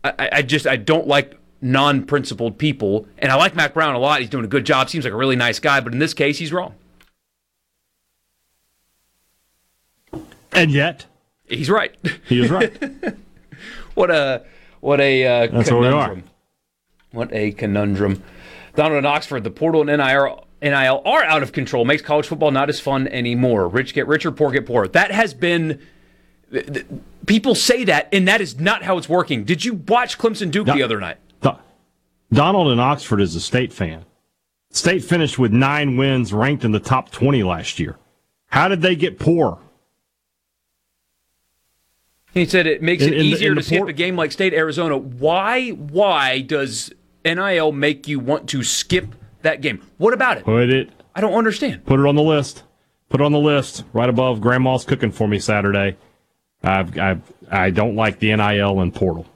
I, 0.04 0.28
I 0.32 0.42
just 0.42 0.66
I 0.66 0.76
don't 0.76 1.06
like 1.06 1.38
non-principled 1.60 2.58
people, 2.58 3.06
and 3.18 3.32
I 3.32 3.34
like 3.34 3.54
Mack 3.54 3.74
Brown 3.74 3.94
a 3.94 3.98
lot. 3.98 4.20
He's 4.20 4.30
doing 4.30 4.44
a 4.44 4.48
good 4.48 4.64
job. 4.64 4.88
Seems 4.88 5.04
like 5.04 5.12
a 5.12 5.16
really 5.16 5.36
nice 5.36 5.58
guy, 5.58 5.80
but 5.80 5.92
in 5.92 5.98
this 5.98 6.14
case, 6.14 6.38
he's 6.38 6.52
wrong. 6.52 6.74
And 10.52 10.70
yet, 10.70 11.06
he's 11.46 11.68
right. 11.70 11.94
He 12.26 12.40
is 12.40 12.50
right. 12.50 12.72
what 13.94 14.10
a 14.10 14.44
what 14.80 15.00
a 15.00 15.26
uh, 15.26 15.46
That's 15.48 15.68
conundrum. 15.68 15.94
are. 15.94 16.22
What 17.12 17.32
a 17.32 17.52
conundrum. 17.52 18.22
Donald 18.74 18.98
in 18.98 19.06
Oxford, 19.06 19.44
the 19.44 19.50
portal 19.50 19.88
and 19.88 20.00
NIL, 20.00 20.46
NIL 20.62 21.02
are 21.04 21.24
out 21.24 21.42
of 21.42 21.52
control. 21.52 21.84
Makes 21.84 22.02
college 22.02 22.26
football 22.26 22.50
not 22.50 22.68
as 22.68 22.80
fun 22.80 23.08
anymore. 23.08 23.68
Rich 23.68 23.94
get 23.94 24.06
richer, 24.06 24.30
poor 24.30 24.50
get 24.50 24.66
poorer. 24.66 24.88
That 24.88 25.10
has 25.10 25.34
been. 25.34 25.80
People 27.26 27.54
say 27.54 27.84
that, 27.84 28.08
and 28.12 28.26
that 28.28 28.40
is 28.40 28.58
not 28.58 28.82
how 28.82 28.96
it's 28.98 29.08
working. 29.08 29.44
Did 29.44 29.64
you 29.64 29.74
watch 29.74 30.16
Clemson 30.18 30.50
Duke 30.50 30.66
No. 30.66 30.74
the 30.74 30.82
other 30.82 30.98
night? 30.98 31.18
Do- 31.42 31.52
Donald 32.32 32.72
in 32.72 32.80
Oxford 32.80 33.20
is 33.20 33.34
a 33.36 33.40
state 33.40 33.72
fan. 33.72 34.04
State 34.70 35.04
finished 35.04 35.38
with 35.38 35.52
nine 35.52 35.96
wins, 35.96 36.32
ranked 36.32 36.64
in 36.64 36.72
the 36.72 36.80
top 36.80 37.10
20 37.10 37.42
last 37.42 37.78
year. 37.78 37.96
How 38.48 38.68
did 38.68 38.80
they 38.82 38.96
get 38.96 39.18
poor? 39.18 39.58
He 42.32 42.44
said 42.44 42.66
it 42.66 42.82
makes 42.82 43.02
it 43.02 43.12
in 43.14 43.18
the- 43.20 43.24
easier 43.24 43.50
in 43.52 43.56
to 43.56 43.62
skip 43.62 43.78
port- 43.78 43.90
a 43.90 43.94
game 43.94 44.16
like 44.16 44.32
State 44.32 44.52
Arizona. 44.54 44.96
Why? 44.96 45.70
Why 45.70 46.40
does 46.40 46.92
NIL 47.24 47.72
make 47.72 48.06
you 48.06 48.20
want 48.20 48.48
to 48.50 48.62
skip 48.62 49.14
that 49.42 49.60
game? 49.60 49.80
What 49.96 50.12
about 50.14 50.36
it? 50.38 50.44
Put 50.44 50.70
it, 50.70 50.90
I 51.14 51.20
don't 51.20 51.34
understand. 51.34 51.84
put 51.86 51.98
it 51.98 52.06
on 52.06 52.14
the 52.14 52.22
list. 52.22 52.62
Put 53.08 53.20
it 53.22 53.24
on 53.24 53.32
the 53.32 53.38
list 53.38 53.84
right 53.94 54.08
above 54.08 54.40
Grandma's 54.42 54.84
cooking 54.84 55.10
for 55.10 55.26
me 55.26 55.38
Saturday. 55.38 55.96
I've, 56.62 56.98
I've, 56.98 57.22
I 57.50 57.70
don't 57.70 57.94
like 57.96 58.18
the 58.18 58.34
NIL 58.34 58.80
and 58.80 58.94
portal. 58.94 59.26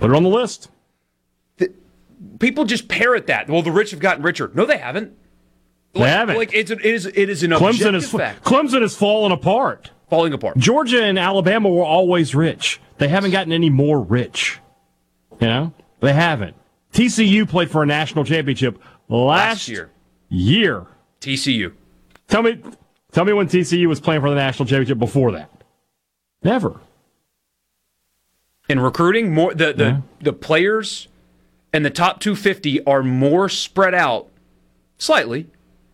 Put 0.00 0.10
it 0.10 0.16
on 0.16 0.22
the 0.22 0.28
list. 0.28 0.68
People 2.40 2.64
just 2.64 2.88
parrot 2.88 3.28
that. 3.28 3.48
Well, 3.48 3.62
the 3.62 3.70
rich 3.70 3.92
have 3.92 4.00
gotten 4.00 4.22
richer. 4.24 4.50
No, 4.54 4.64
they 4.64 4.78
haven't. 4.78 5.16
They 5.92 6.00
Like, 6.00 6.08
haven't. 6.10 6.36
Like 6.36 6.54
it's 6.54 6.70
it 6.70 6.84
is 6.84 7.06
it 7.06 7.16
is 7.30 7.42
an 7.42 7.52
Clemson 7.52 7.94
is 7.94 8.10
fact. 8.10 8.44
Clemson 8.44 8.82
is 8.82 8.96
falling 8.96 9.32
apart. 9.32 9.90
falling 10.10 10.32
apart. 10.32 10.56
Georgia 10.58 11.02
and 11.02 11.18
Alabama 11.18 11.68
were 11.68 11.84
always 11.84 12.34
rich. 12.34 12.80
They 12.98 13.08
haven't 13.08 13.30
gotten 13.30 13.52
any 13.52 13.70
more 13.70 14.00
rich. 14.00 14.58
You 15.40 15.46
know, 15.46 15.72
they 16.00 16.12
haven't. 16.12 16.56
TCU 16.92 17.48
played 17.48 17.70
for 17.70 17.82
a 17.82 17.86
national 17.86 18.24
championship 18.24 18.78
last, 19.08 19.48
Last 19.50 19.68
year, 19.68 19.90
Year. 20.28 20.86
TCU. 21.20 21.72
Tell 22.26 22.42
me, 22.42 22.60
tell 23.12 23.24
me 23.24 23.32
when 23.32 23.46
TCU 23.46 23.86
was 23.86 24.00
playing 24.00 24.20
for 24.20 24.28
the 24.30 24.36
national 24.36 24.66
championship 24.66 24.98
before 24.98 25.32
that. 25.32 25.50
Never. 26.42 26.80
In 28.68 28.80
recruiting, 28.80 29.32
more 29.34 29.54
the 29.54 29.72
the, 29.72 29.84
Yeah. 29.84 30.00
the 30.20 30.32
players 30.32 31.08
and 31.72 31.84
the 31.84 31.90
top 31.90 32.20
250 32.20 32.84
are 32.84 33.02
more 33.02 33.48
spread 33.48 33.94
out 33.94 34.28
slightly 34.98 35.46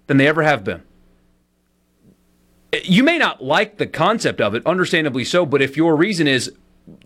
than 0.06 0.16
they 0.16 0.26
ever 0.26 0.42
have 0.42 0.64
been. 0.64 0.82
You 2.82 3.04
may 3.04 3.18
not 3.18 3.42
like 3.42 3.76
the 3.78 3.86
concept 3.86 4.40
of 4.40 4.54
it, 4.54 4.66
understandably 4.66 5.24
so, 5.24 5.46
but 5.46 5.62
if 5.62 5.76
your 5.76 5.94
reason 5.96 6.26
is 6.26 6.52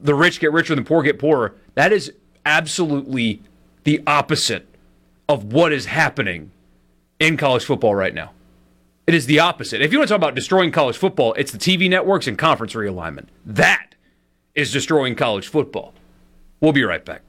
the 0.00 0.14
rich 0.14 0.40
get 0.40 0.50
richer 0.52 0.73
and 0.73 0.83
the 0.85 0.88
poor 0.88 1.02
get 1.02 1.18
poorer, 1.18 1.54
that 1.75 1.92
is 1.92 2.12
absolutely 2.47 3.42
the 3.85 4.02
opposite 4.07 4.66
of 5.28 5.52
what 5.52 5.73
is 5.73 5.87
happening 5.87 6.50
in 7.21 7.37
college 7.37 7.64
football 7.64 7.95
right 7.95 8.14
now. 8.14 8.30
It 9.08 9.14
is 9.14 9.24
the 9.24 9.38
opposite. 9.38 9.80
If 9.80 9.90
you 9.90 9.98
want 9.98 10.08
to 10.08 10.12
talk 10.12 10.18
about 10.20 10.34
destroying 10.34 10.70
college 10.70 10.98
football, 10.98 11.32
it's 11.38 11.50
the 11.50 11.56
TV 11.56 11.88
networks 11.88 12.26
and 12.26 12.36
conference 12.36 12.74
realignment. 12.74 13.28
That 13.46 13.94
is 14.54 14.70
destroying 14.70 15.14
college 15.14 15.48
football. 15.48 15.94
We'll 16.60 16.74
be 16.74 16.84
right 16.84 17.02
back. 17.02 17.22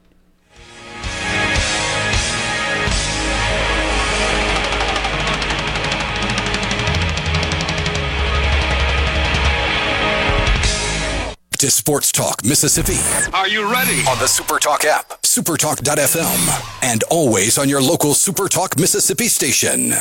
To 11.59 11.69
Sports 11.69 12.11
Talk 12.13 12.43
Mississippi 12.45 12.97
Are 13.33 13.47
you 13.47 13.69
ready? 13.69 13.99
on 14.07 14.17
the 14.19 14.27
Super 14.27 14.59
Talk 14.59 14.85
app, 14.85 15.21
supertalk.fm, 15.23 16.83
and 16.83 17.03
always 17.09 17.57
on 17.57 17.67
your 17.67 17.81
local 17.81 18.13
Super 18.13 18.47
Talk 18.47 18.77
Mississippi 18.79 19.27
station. 19.27 19.93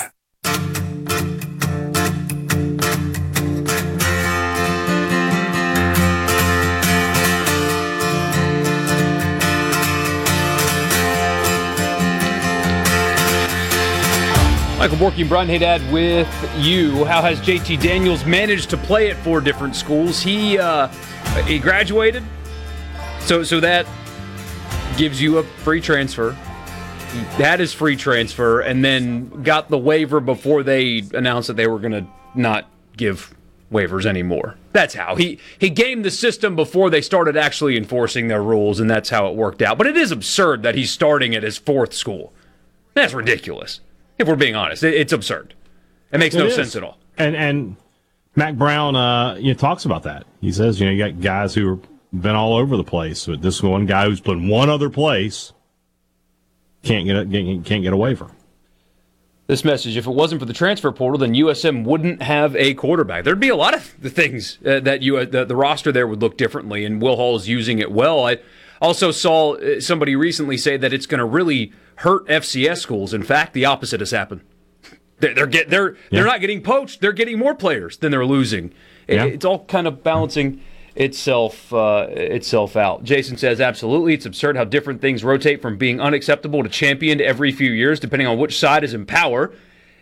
Michael 14.88 15.10
Borky 15.10 15.20
and 15.20 15.28
Brian 15.28 15.48
Haydad 15.48 15.92
with 15.92 16.26
you. 16.56 17.04
How 17.04 17.20
has 17.20 17.38
JT 17.40 17.78
Daniels 17.82 18.24
managed 18.24 18.70
to 18.70 18.78
play 18.78 19.10
at 19.10 19.18
four 19.18 19.42
different 19.42 19.76
schools? 19.76 20.22
He 20.22 20.56
uh, 20.56 20.88
he 21.44 21.58
graduated, 21.58 22.22
so 23.20 23.42
so 23.42 23.60
that 23.60 23.86
gives 24.96 25.20
you 25.20 25.36
a 25.36 25.42
free 25.42 25.82
transfer. 25.82 26.32
He 27.12 27.42
had 27.42 27.60
his 27.60 27.74
free 27.74 27.96
transfer, 27.96 28.60
and 28.60 28.82
then 28.82 29.42
got 29.42 29.68
the 29.68 29.76
waiver 29.76 30.20
before 30.20 30.62
they 30.62 31.02
announced 31.12 31.48
that 31.48 31.58
they 31.58 31.66
were 31.66 31.80
going 31.80 31.92
to 31.92 32.06
not 32.34 32.70
give 32.96 33.34
waivers 33.70 34.06
anymore. 34.06 34.56
That's 34.72 34.94
how 34.94 35.16
he 35.16 35.38
he 35.58 35.68
gamed 35.68 36.06
the 36.06 36.10
system 36.10 36.56
before 36.56 36.88
they 36.88 37.02
started 37.02 37.36
actually 37.36 37.76
enforcing 37.76 38.28
their 38.28 38.42
rules, 38.42 38.80
and 38.80 38.88
that's 38.88 39.10
how 39.10 39.28
it 39.28 39.34
worked 39.34 39.60
out. 39.60 39.76
But 39.76 39.86
it 39.86 39.98
is 39.98 40.10
absurd 40.12 40.62
that 40.62 40.76
he's 40.76 40.90
starting 40.90 41.34
at 41.34 41.42
his 41.42 41.58
fourth 41.58 41.92
school. 41.92 42.32
That's 42.94 43.12
ridiculous. 43.12 43.80
If 44.18 44.26
we're 44.28 44.36
being 44.36 44.56
honest, 44.56 44.82
It- 44.82 44.94
it's 44.94 45.12
absurd. 45.12 45.54
It 46.12 46.18
makes 46.18 46.34
no 46.34 46.44
It 46.44 46.48
is. 46.48 46.54
sense 46.54 46.76
at 46.76 46.82
all. 46.82 46.98
And 47.16 47.36
and 47.36 47.76
Mack 48.36 48.54
Brown, 48.54 48.94
uh, 48.96 49.34
you 49.36 49.48
know, 49.48 49.54
talks 49.54 49.84
about 49.84 50.04
that. 50.04 50.24
He 50.40 50.52
says, 50.52 50.80
you 50.80 50.86
know, 50.86 50.92
you 50.92 50.98
got 50.98 51.20
guys 51.20 51.54
who 51.54 51.68
have 51.70 52.22
been 52.22 52.34
all 52.36 52.56
over 52.56 52.76
the 52.76 52.84
place. 52.84 53.26
But 53.26 53.42
this 53.42 53.62
one 53.62 53.86
guy 53.86 54.06
who's 54.06 54.20
been 54.20 54.48
one 54.48 54.70
other 54.70 54.88
place 54.90 55.52
can't 56.82 57.04
get 57.06 57.16
a, 57.16 57.26
can't 57.26 57.64
can't 57.64 57.82
get 57.82 57.92
a 57.92 57.96
waiver. 57.96 58.28
This 59.46 59.64
message: 59.64 59.96
If 59.96 60.06
it 60.06 60.10
wasn't 60.12 60.40
for 60.40 60.44
the 60.46 60.52
transfer 60.52 60.92
portal, 60.92 61.18
then 61.18 61.34
USM 61.34 61.84
wouldn't 61.84 62.22
have 62.22 62.54
a 62.56 62.74
quarterback. 62.74 63.24
There'd 63.24 63.40
be 63.40 63.48
a 63.48 63.56
lot 63.56 63.74
of 63.74 63.94
the 64.00 64.10
things 64.10 64.58
uh, 64.64 64.80
that 64.80 65.02
you 65.02 65.24
the, 65.24 65.44
the 65.44 65.56
roster 65.56 65.90
there 65.90 66.06
would 66.06 66.20
look 66.20 66.36
differently, 66.36 66.84
and 66.84 67.00
Will 67.00 67.16
Hall's 67.16 67.48
using 67.48 67.78
it 67.78 67.90
well. 67.90 68.26
I 68.26 68.38
also 68.80 69.10
saw 69.10 69.54
uh, 69.54 69.80
somebody 69.80 70.14
recently 70.16 70.56
say 70.58 70.76
that 70.76 70.92
it's 70.92 71.06
going 71.06 71.18
to 71.18 71.24
really 71.24 71.72
hurt 71.98 72.26
FCS 72.28 72.78
schools. 72.78 73.12
In 73.14 73.22
fact, 73.22 73.52
the 73.54 73.64
opposite 73.64 74.00
has 74.00 74.10
happened. 74.10 74.40
They're 75.20 75.34
they're 75.34 75.46
get, 75.46 75.68
they're 75.70 75.92
Yeah. 75.92 75.96
they're 76.10 76.24
not 76.26 76.40
getting 76.40 76.62
poached. 76.62 77.00
They're 77.00 77.12
getting 77.12 77.38
more 77.38 77.54
players 77.54 77.96
than 77.96 78.10
they're 78.12 78.26
losing. 78.26 78.72
It- 79.06 79.16
Yeah. 79.16 79.24
It's 79.24 79.44
all 79.44 79.64
kind 79.64 79.86
of 79.86 80.02
balancing 80.04 80.60
itself 80.94 81.72
uh, 81.72 82.06
itself 82.10 82.76
out. 82.76 83.04
Jason 83.04 83.36
says 83.36 83.60
absolutely. 83.60 84.14
It's 84.14 84.26
absurd 84.26 84.56
how 84.56 84.64
different 84.64 85.00
things 85.00 85.22
rotate 85.24 85.60
from 85.62 85.76
being 85.76 86.00
unacceptable 86.00 86.62
to 86.62 86.68
championed 86.68 87.20
every 87.20 87.52
few 87.52 87.70
years, 87.70 88.00
depending 88.00 88.26
on 88.28 88.38
which 88.38 88.58
side 88.58 88.84
is 88.84 88.94
in 88.94 89.06
power 89.06 89.52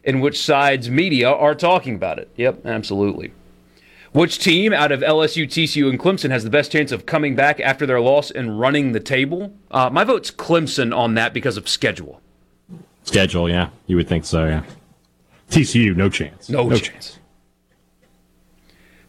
and 0.05 0.23
which 0.23 0.38
side's 0.38 0.88
media 0.91 1.31
are 1.31 1.55
talking 1.55 1.95
about 1.97 2.19
it. 2.19 2.31
Yep, 2.37 2.65
absolutely. 2.67 3.33
Which 4.17 4.39
team 4.39 4.73
out 4.73 4.93
of 4.93 5.01
LSU, 5.01 5.45
TCU, 5.45 5.91
and 5.91 6.01
Clemson 6.01 6.31
has 6.31 6.43
the 6.43 6.49
best 6.49 6.73
chance 6.73 6.91
of 6.91 7.05
coming 7.05 7.37
back 7.37 7.61
after 7.61 7.85
their 7.85 8.01
loss 8.01 8.31
and 8.31 8.59
running 8.59 8.93
the 8.93 8.99
table? 8.99 9.53
Uh, 9.71 9.91
my 9.93 10.05
vote's 10.05 10.31
Clemson 10.31 10.97
on 10.97 11.13
that 11.17 11.35
because 11.35 11.59
of 11.59 11.69
schedule. 11.69 12.23
Schedule, 13.03 13.47
yeah, 13.47 13.69
you 13.87 13.95
would 13.97 14.09
think 14.09 14.25
so, 14.25 14.47
yeah. 14.47 14.63
TCU, 15.51 15.95
no 15.95 16.09
chance. 16.09 16.49
No, 16.49 16.75
chance. 16.79 17.19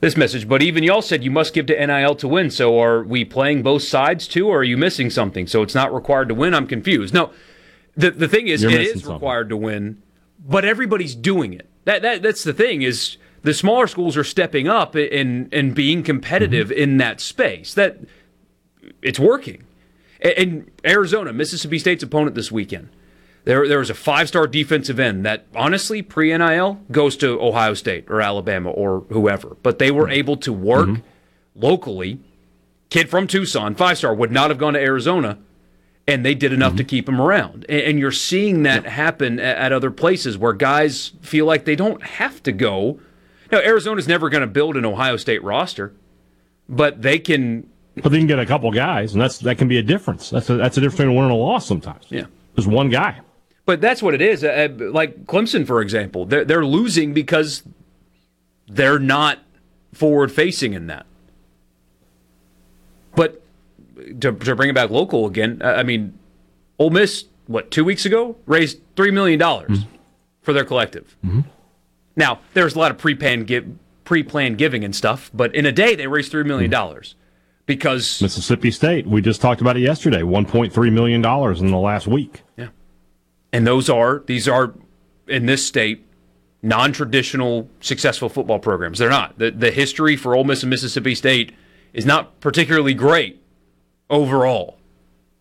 This 0.02 0.18
message, 0.18 0.46
but 0.46 0.62
even 0.62 0.84
y'all 0.84 1.02
said 1.02 1.24
you 1.24 1.32
must 1.32 1.54
give 1.54 1.68
to 1.68 1.88
NIL 1.88 2.16
to 2.16 2.28
win. 2.28 2.52
So 2.52 2.78
are 2.78 3.02
we 3.02 3.24
playing 3.24 3.64
both 3.64 3.84
sides 3.84 4.28
too, 4.28 4.50
or 4.50 4.60
are 4.60 4.64
you 4.66 4.76
missing 4.76 5.10
something? 5.10 5.48
So 5.48 5.62
it's 5.62 5.74
not 5.74 5.94
required 5.94 6.28
to 6.28 6.36
win. 6.36 6.54
I'm 6.54 6.68
confused. 6.68 7.14
No, 7.14 7.32
the 7.96 8.12
the 8.12 8.28
thing 8.28 8.50
is, 8.50 8.62
You're 8.62 8.72
it 8.72 8.82
is 8.82 8.92
something. 8.96 9.14
required 9.14 9.48
to 9.50 9.58
win, 9.58 10.04
but 10.46 10.66
everybody's 10.66 11.16
doing 11.16 11.54
it. 11.54 11.70
That 11.86 12.02
that 12.02 12.22
that's 12.22 12.44
the 12.44 12.54
thing 12.54 12.82
is 12.82 13.16
the 13.44 13.54
smaller 13.54 13.88
schools 13.88 14.18
are 14.18 14.24
stepping 14.24 14.68
up 14.68 14.96
and 14.96 15.54
and 15.54 15.74
being 15.76 16.04
competitive 16.04 16.70
Mm-hmm. 16.70 16.80
in 16.80 16.98
that 16.98 17.22
space. 17.22 17.74
That 17.74 18.00
it's 19.02 19.20
working. 19.20 19.64
And 20.22 20.72
Arizona, 20.84 21.32
Mississippi 21.32 21.78
State's 21.78 22.04
opponent 22.04 22.36
this 22.36 22.52
weekend. 22.52 22.90
There, 23.44 23.68
there 23.68 23.80
was 23.80 23.90
a 23.90 23.94
five-star 23.94 24.48
defensive 24.48 25.00
end 25.00 25.26
that 25.26 25.46
honestly 25.56 26.02
pre-NIL 26.02 26.82
goes 26.92 27.16
to 27.18 27.40
Ohio 27.40 27.76
State 27.76 28.10
or 28.10 28.20
Alabama 28.20 28.72
or 28.72 29.06
whoever, 29.10 29.56
but 29.64 29.80
they 29.80 29.90
were 29.92 30.04
mm-hmm. 30.04 30.14
able 30.14 30.38
to 30.38 30.52
work 30.52 30.90
mm-hmm. 30.90 31.02
locally. 31.56 32.20
Kid 32.90 33.10
from 33.10 33.28
Tucson, 33.28 33.76
five-star, 33.76 34.14
would 34.14 34.32
not 34.32 34.50
have 34.50 34.58
gone 34.58 34.74
to 34.74 34.80
Arizona, 34.80 35.38
and 36.08 36.26
they 36.26 36.36
did 36.36 36.52
enough 36.52 36.76
to 36.76 36.84
mm-hmm. 36.84 36.90
keep 36.90 37.08
him 37.08 37.22
around. 37.22 37.66
And, 37.70 37.82
and 37.82 38.00
you're 38.00 38.12
seeing 38.12 38.64
that 38.64 38.86
happen 38.86 39.40
at 39.40 39.72
other 39.72 39.92
places 39.92 40.38
where 40.38 40.54
guys 40.54 41.14
feel 41.22 41.46
like 41.46 41.64
they 41.64 41.76
don't 41.76 42.04
have 42.04 42.44
to 42.44 42.52
go. 42.52 43.00
Now, 43.52 43.60
Arizona's 43.60 44.08
never 44.08 44.30
going 44.30 44.42
to 44.42 44.48
build 44.48 44.78
an 44.78 44.86
Ohio 44.86 45.18
State 45.18 45.44
roster, 45.44 45.94
but 46.68 47.02
they 47.02 47.20
can 47.20 47.70
But 47.96 48.10
they 48.10 48.18
can 48.18 48.28
get 48.28 48.40
a 48.40 48.46
couple 48.46 48.72
guys, 48.72 49.14
and 49.14 49.22
that's 49.22 49.40
that 49.40 49.58
can 49.58 49.68
be 49.68 49.78
a 49.78 49.84
difference. 49.84 50.30
That's 50.30 50.50
a, 50.50 50.56
that's 50.56 50.78
a 50.78 50.82
difference 50.82 50.98
between 50.98 51.16
a 51.16 51.18
win 51.18 51.26
and 51.26 51.34
a 51.34 51.36
loss 51.36 51.66
sometimes. 51.66 52.06
Yeah. 52.10 52.26
There's 52.56 52.68
one 52.68 52.90
guy. 52.90 53.22
But 53.66 53.82
that's 53.82 54.02
what 54.02 54.14
it 54.14 54.22
is. 54.22 54.44
Uh, 54.44 54.70
like 54.80 55.26
Clemson, 55.26 55.68
for 55.68 55.82
example, 55.82 56.26
they're, 56.26 56.46
they're 56.46 56.66
losing 56.66 57.14
because 57.14 57.64
they're 58.68 58.98
not 58.98 59.40
forward 59.94 60.32
facing 60.32 60.74
in 60.74 60.88
that. 60.88 61.06
But 63.16 63.42
to, 64.22 64.32
to 64.32 64.56
bring 64.56 64.70
it 64.70 64.74
back 64.74 64.90
local 64.90 65.26
again, 65.26 65.62
I 65.64 65.84
mean, 65.84 66.18
Ole 66.80 66.92
Miss, 66.92 67.26
what, 67.48 67.72
two 67.72 67.84
weeks 67.84 68.06
ago, 68.06 68.38
raised 68.46 68.80
$3 68.96 69.12
million 69.12 69.40
mm-hmm. 69.40 69.76
for 70.42 70.54
their 70.54 70.64
collective. 70.64 71.18
Mm-hmm. 71.26 71.42
Now, 72.18 72.42
there's 72.54 72.76
a 72.76 72.80
lot 72.80 72.92
of 72.92 72.98
pre 72.98 73.16
planned 73.16 73.80
pre-planned 74.04 74.58
giving 74.58 74.84
and 74.84 74.96
stuff, 74.96 75.30
but 75.34 75.54
in 75.56 75.66
a 75.66 75.72
day 75.72 75.96
they 75.96 76.08
raised 76.08 76.32
$3 76.32 76.46
million. 76.46 76.72
Mm-hmm 76.72 77.18
because 77.68 78.22
Mississippi 78.22 78.72
State, 78.72 79.06
we 79.06 79.22
just 79.22 79.42
talked 79.42 79.62
about 79.62 79.78
it 79.78 79.82
yesterday, 79.82 80.22
1.3 80.22 80.92
million 80.92 81.22
dollars 81.22 81.62
in 81.62 81.70
the 81.70 81.78
last 81.78 82.08
week. 82.08 82.42
Yeah. 82.56 82.70
And 83.54 83.68
those 83.68 83.90
are 83.90 84.24
these 84.26 84.48
are 84.48 84.74
in 85.28 85.46
this 85.46 85.66
state 85.66 86.04
non-traditional 86.64 87.70
successful 87.82 88.30
football 88.30 88.58
programs. 88.58 88.98
They're 88.98 89.10
not. 89.10 89.38
The 89.38 89.52
the 89.52 89.70
history 89.70 90.16
for 90.16 90.34
Ole 90.34 90.46
Miss 90.46 90.64
and 90.64 90.70
Mississippi 90.70 91.14
State 91.14 91.54
is 91.94 92.06
not 92.06 92.40
particularly 92.40 92.94
great 92.94 93.44
overall. 94.10 94.80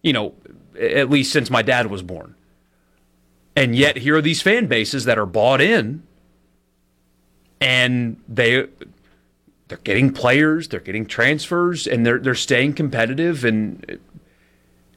You 0.02 0.12
know, 0.12 0.34
at 0.78 1.08
least 1.08 1.32
since 1.32 1.48
my 1.48 1.62
dad 1.62 1.86
was 1.86 2.02
born. 2.02 2.34
And 3.54 3.74
yet 3.74 3.98
here 3.98 4.16
are 4.16 4.22
these 4.22 4.42
fan 4.42 4.66
bases 4.66 5.04
that 5.04 5.16
are 5.16 5.26
bought 5.26 5.60
in 5.60 6.02
and 7.60 8.20
they 8.28 8.66
they're 9.68 9.78
getting 9.78 10.12
players, 10.12 10.68
they're 10.68 10.80
getting 10.80 11.06
transfers, 11.06 11.86
and 11.86 12.06
they're 12.06 12.18
they're 12.18 12.34
staying 12.34 12.74
competitive. 12.74 13.44
And 13.44 13.98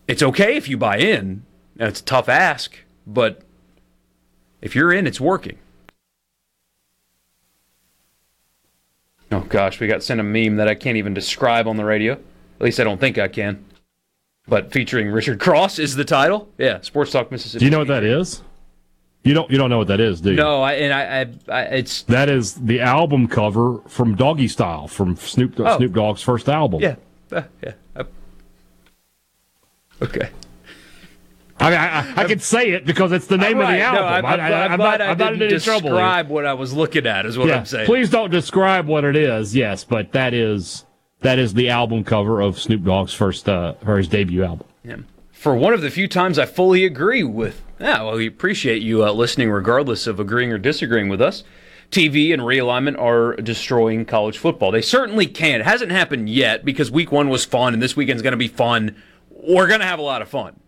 it's 0.07 0.23
okay 0.23 0.55
if 0.55 0.67
you 0.67 0.77
buy 0.77 0.97
in. 0.97 1.43
Now, 1.75 1.87
it's 1.87 2.01
a 2.01 2.03
tough 2.03 2.27
ask, 2.27 2.77
but 3.07 3.41
if 4.61 4.75
you're 4.75 4.91
in, 4.91 5.07
it's 5.07 5.21
working. 5.21 5.57
Oh 9.31 9.41
gosh, 9.41 9.79
we 9.79 9.87
got 9.87 10.03
sent 10.03 10.19
a 10.19 10.23
meme 10.23 10.57
that 10.57 10.67
I 10.67 10.75
can't 10.75 10.97
even 10.97 11.13
describe 11.13 11.67
on 11.67 11.77
the 11.77 11.85
radio. 11.85 12.13
At 12.13 12.61
least 12.61 12.79
I 12.79 12.83
don't 12.83 12.99
think 12.99 13.17
I 13.17 13.27
can. 13.27 13.63
But 14.47 14.71
featuring 14.71 15.09
Richard 15.11 15.39
Cross 15.39 15.77
is 15.77 15.95
the 15.95 16.03
title. 16.03 16.49
Yeah, 16.57 16.81
Sports 16.81 17.11
Talk 17.11 17.31
Mississippi. 17.31 17.59
Do 17.59 17.65
you 17.65 17.71
know 17.71 17.79
what 17.79 17.87
that 17.87 18.03
is? 18.03 18.41
You 19.23 19.33
don't 19.33 19.51
you 19.51 19.57
don't 19.57 19.69
know 19.69 19.77
what 19.77 19.87
that 19.87 19.99
is, 19.99 20.21
do 20.21 20.31
you? 20.31 20.37
No, 20.37 20.61
I, 20.61 20.73
and 20.73 20.93
I, 20.93 21.53
I, 21.53 21.59
I, 21.59 21.63
it's 21.75 22.03
that 22.03 22.29
is 22.29 22.55
the 22.55 22.79
album 22.79 23.27
cover 23.27 23.79
from 23.87 24.15
Doggy 24.15 24.47
Style 24.47 24.87
from 24.87 25.17
Snoop 25.17 25.59
oh. 25.59 25.77
Snoop 25.77 25.93
Dogg's 25.93 26.21
first 26.21 26.47
album. 26.47 26.81
Yeah, 26.81 26.95
uh, 27.31 27.41
yeah. 27.61 27.73
Uh, 27.95 28.03
okay. 30.01 30.29
I, 31.59 31.75
I, 31.75 32.13
I 32.15 32.23
can 32.25 32.39
say 32.39 32.71
it 32.71 32.85
because 32.85 33.11
it's 33.11 33.27
the 33.27 33.37
name 33.37 33.57
right. 33.57 33.73
of 33.73 33.77
the 33.77 33.83
album. 33.83 34.01
No, 34.01 34.07
I'm, 34.07 34.25
I'm, 34.25 34.39
I'm, 34.39 34.71
I'm, 34.71 34.79
not, 34.79 35.01
I'm 35.01 35.17
not 35.17 35.33
in 35.33 35.39
describe 35.39 35.81
trouble. 35.81 36.33
what 36.33 36.45
I 36.45 36.53
was 36.53 36.73
looking 36.73 37.05
at. 37.05 37.25
Is 37.25 37.37
what 37.37 37.49
yeah, 37.49 37.57
I'm 37.57 37.65
saying. 37.65 37.85
Please 37.85 38.09
don't 38.09 38.31
describe 38.31 38.87
what 38.87 39.03
it 39.03 39.17
is. 39.17 39.53
Yes, 39.53 39.83
but 39.83 40.13
that 40.13 40.33
is 40.33 40.85
that 41.21 41.37
is 41.37 41.53
the 41.53 41.69
album 41.69 42.05
cover 42.05 42.39
of 42.39 42.57
Snoop 42.57 42.83
Dogg's 42.83 43.13
first 43.13 43.49
uh, 43.49 43.73
or 43.85 43.97
his 43.97 44.07
debut 44.07 44.43
album. 44.43 44.67
Yeah. 44.85 44.97
For 45.33 45.55
one 45.55 45.73
of 45.73 45.81
the 45.81 45.91
few 45.91 46.07
times 46.07 46.39
I 46.39 46.45
fully 46.45 46.85
agree 46.85 47.23
with 47.23 47.61
yeah, 47.79 48.03
well, 48.03 48.15
we 48.15 48.27
appreciate 48.27 48.81
you 48.81 49.05
uh, 49.05 49.11
listening 49.11 49.49
regardless 49.49 50.07
of 50.07 50.19
agreeing 50.19 50.51
or 50.51 50.57
disagreeing 50.57 51.09
with 51.09 51.21
us. 51.21 51.43
TV 51.91 52.31
and 52.33 52.41
realignment 52.43 52.99
are 52.99 53.35
destroying 53.37 54.05
college 54.05 54.37
football. 54.37 54.71
They 54.71 54.81
certainly 54.81 55.25
can. 55.25 55.61
It 55.61 55.65
hasn't 55.65 55.91
happened 55.91 56.29
yet 56.29 56.63
because 56.63 56.91
week 56.91 57.11
one 57.11 57.29
was 57.29 57.45
fun 57.45 57.73
and 57.73 57.81
this 57.81 57.95
weekend's 57.95 58.21
going 58.21 58.31
to 58.33 58.37
be 58.37 58.47
fun. 58.47 58.95
We're 59.31 59.67
going 59.67 59.79
to 59.79 59.85
have 59.87 59.99
a 59.99 60.03
lot 60.03 60.21
of 60.21 60.29
fun. 60.29 60.59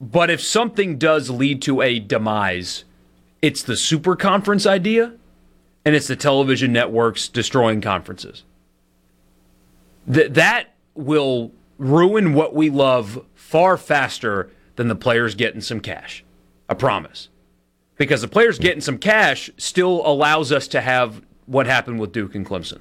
But 0.00 0.28
if 0.28 0.42
something 0.42 0.98
does 0.98 1.30
lead 1.30 1.62
to 1.62 1.80
a 1.80 1.98
demise, 1.98 2.84
it's 3.40 3.62
the 3.62 3.76
super 3.76 4.16
conference 4.16 4.66
idea 4.66 5.14
and 5.84 5.94
it's 5.94 6.08
the 6.08 6.16
television 6.16 6.72
networks 6.72 7.28
destroying 7.28 7.80
conferences. 7.80 8.44
Th- 10.12 10.30
that 10.32 10.74
will 10.94 11.52
ruin 11.78 12.34
what 12.34 12.54
we 12.54 12.68
love 12.68 13.24
far 13.34 13.76
faster 13.76 14.50
than 14.78 14.88
the 14.88 14.96
players 14.96 15.34
getting 15.34 15.60
some 15.60 15.80
cash. 15.80 16.24
I 16.68 16.74
promise. 16.74 17.28
Because 17.98 18.22
the 18.22 18.28
players 18.28 18.58
getting 18.58 18.80
some 18.80 18.96
cash 18.96 19.50
still 19.58 20.06
allows 20.06 20.52
us 20.52 20.68
to 20.68 20.80
have 20.80 21.20
what 21.46 21.66
happened 21.66 21.98
with 21.98 22.12
Duke 22.12 22.34
and 22.34 22.46
Clemson. 22.46 22.78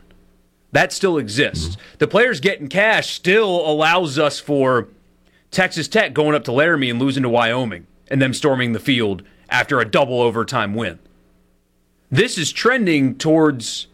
That 0.72 0.94
still 0.94 1.18
exists. 1.18 1.70
Mm-hmm. 1.70 1.96
The 1.98 2.08
players 2.08 2.40
getting 2.40 2.68
cash 2.68 3.16
still 3.16 3.68
allows 3.68 4.20
us 4.20 4.40
for 4.40 4.90
Texas 5.50 5.88
Tech 5.88 6.14
going 6.14 6.36
up 6.36 6.44
to 6.44 6.52
Laramie 6.52 6.92
and 6.92 7.00
losing 7.00 7.24
to 7.24 7.30
Wyoming 7.30 7.88
and 8.10 8.22
them 8.22 8.34
storming 8.34 8.74
the 8.74 8.80
field 8.80 9.24
after 9.50 9.80
a 9.80 9.86
double 9.90 10.22
overtime 10.22 10.76
win. 10.76 11.00
This 12.12 12.38
is 12.38 12.52
trending 12.52 13.18
towards 13.18 13.88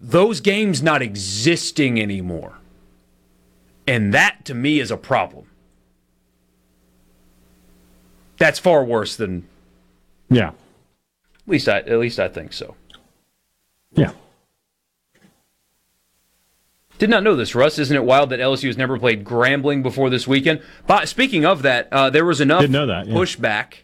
those 0.00 0.40
games 0.40 0.82
not 0.82 1.00
existing 1.00 2.00
anymore. 2.00 2.58
And 3.86 4.12
that 4.12 4.44
to 4.44 4.54
me 4.54 4.80
is 4.80 4.90
a 4.90 4.98
problem. 4.98 5.47
That's 8.38 8.58
far 8.58 8.84
worse 8.84 9.16
than. 9.16 9.46
Yeah. 10.30 10.48
At 10.48 10.54
least 11.46 11.68
I 11.68 11.78
at 11.78 11.98
least 11.98 12.18
I 12.18 12.28
think 12.28 12.52
so. 12.52 12.74
Yeah. 13.92 14.12
Did 16.98 17.10
not 17.10 17.22
know 17.22 17.36
this, 17.36 17.54
Russ. 17.54 17.78
Isn't 17.78 17.96
it 17.96 18.04
wild 18.04 18.30
that 18.30 18.40
LSU 18.40 18.66
has 18.66 18.76
never 18.76 18.98
played 18.98 19.24
Grambling 19.24 19.84
before 19.84 20.10
this 20.10 20.26
weekend? 20.26 20.62
But 20.86 21.08
speaking 21.08 21.44
of 21.44 21.62
that, 21.62 21.88
uh, 21.92 22.10
there 22.10 22.24
was 22.24 22.40
enough 22.40 22.62
that, 22.62 23.06
yeah. 23.06 23.14
pushback 23.14 23.74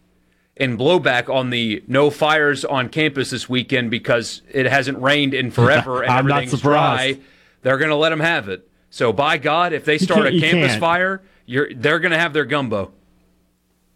and 0.56 0.78
blowback 0.78 1.32
on 1.32 1.50
the 1.50 1.82
no 1.86 2.10
fires 2.10 2.64
on 2.64 2.88
campus 2.88 3.30
this 3.30 3.48
weekend 3.48 3.90
because 3.90 4.42
it 4.50 4.66
hasn't 4.66 4.98
rained 4.98 5.32
in 5.32 5.52
forever 5.52 6.02
and 6.02 6.12
I'm 6.12 6.30
everything's 6.30 6.60
dry. 6.60 7.18
They're 7.62 7.78
going 7.78 7.90
to 7.90 7.96
let 7.96 8.10
them 8.10 8.20
have 8.20 8.48
it. 8.48 8.68
So 8.90 9.12
by 9.12 9.38
God, 9.38 9.72
if 9.72 9.84
they 9.84 9.98
start 9.98 10.26
a 10.26 10.38
campus 10.38 10.76
fire, 10.76 11.22
they're 11.46 12.00
going 12.00 12.12
to 12.12 12.18
have 12.18 12.32
their 12.32 12.44
gumbo. 12.44 12.92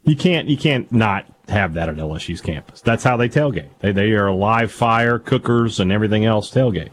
You 0.08 0.16
can't 0.16 0.48
you 0.48 0.56
can't 0.56 0.90
not 0.90 1.26
have 1.50 1.74
that 1.74 1.90
at 1.90 1.96
LSU's 1.96 2.40
campus. 2.40 2.80
That's 2.80 3.04
how 3.04 3.18
they 3.18 3.28
tailgate. 3.28 3.68
They 3.80 3.92
they 3.92 4.12
are 4.12 4.32
live 4.32 4.72
fire, 4.72 5.18
cookers, 5.18 5.80
and 5.80 5.92
everything 5.92 6.24
else 6.24 6.50
tailgate. 6.50 6.92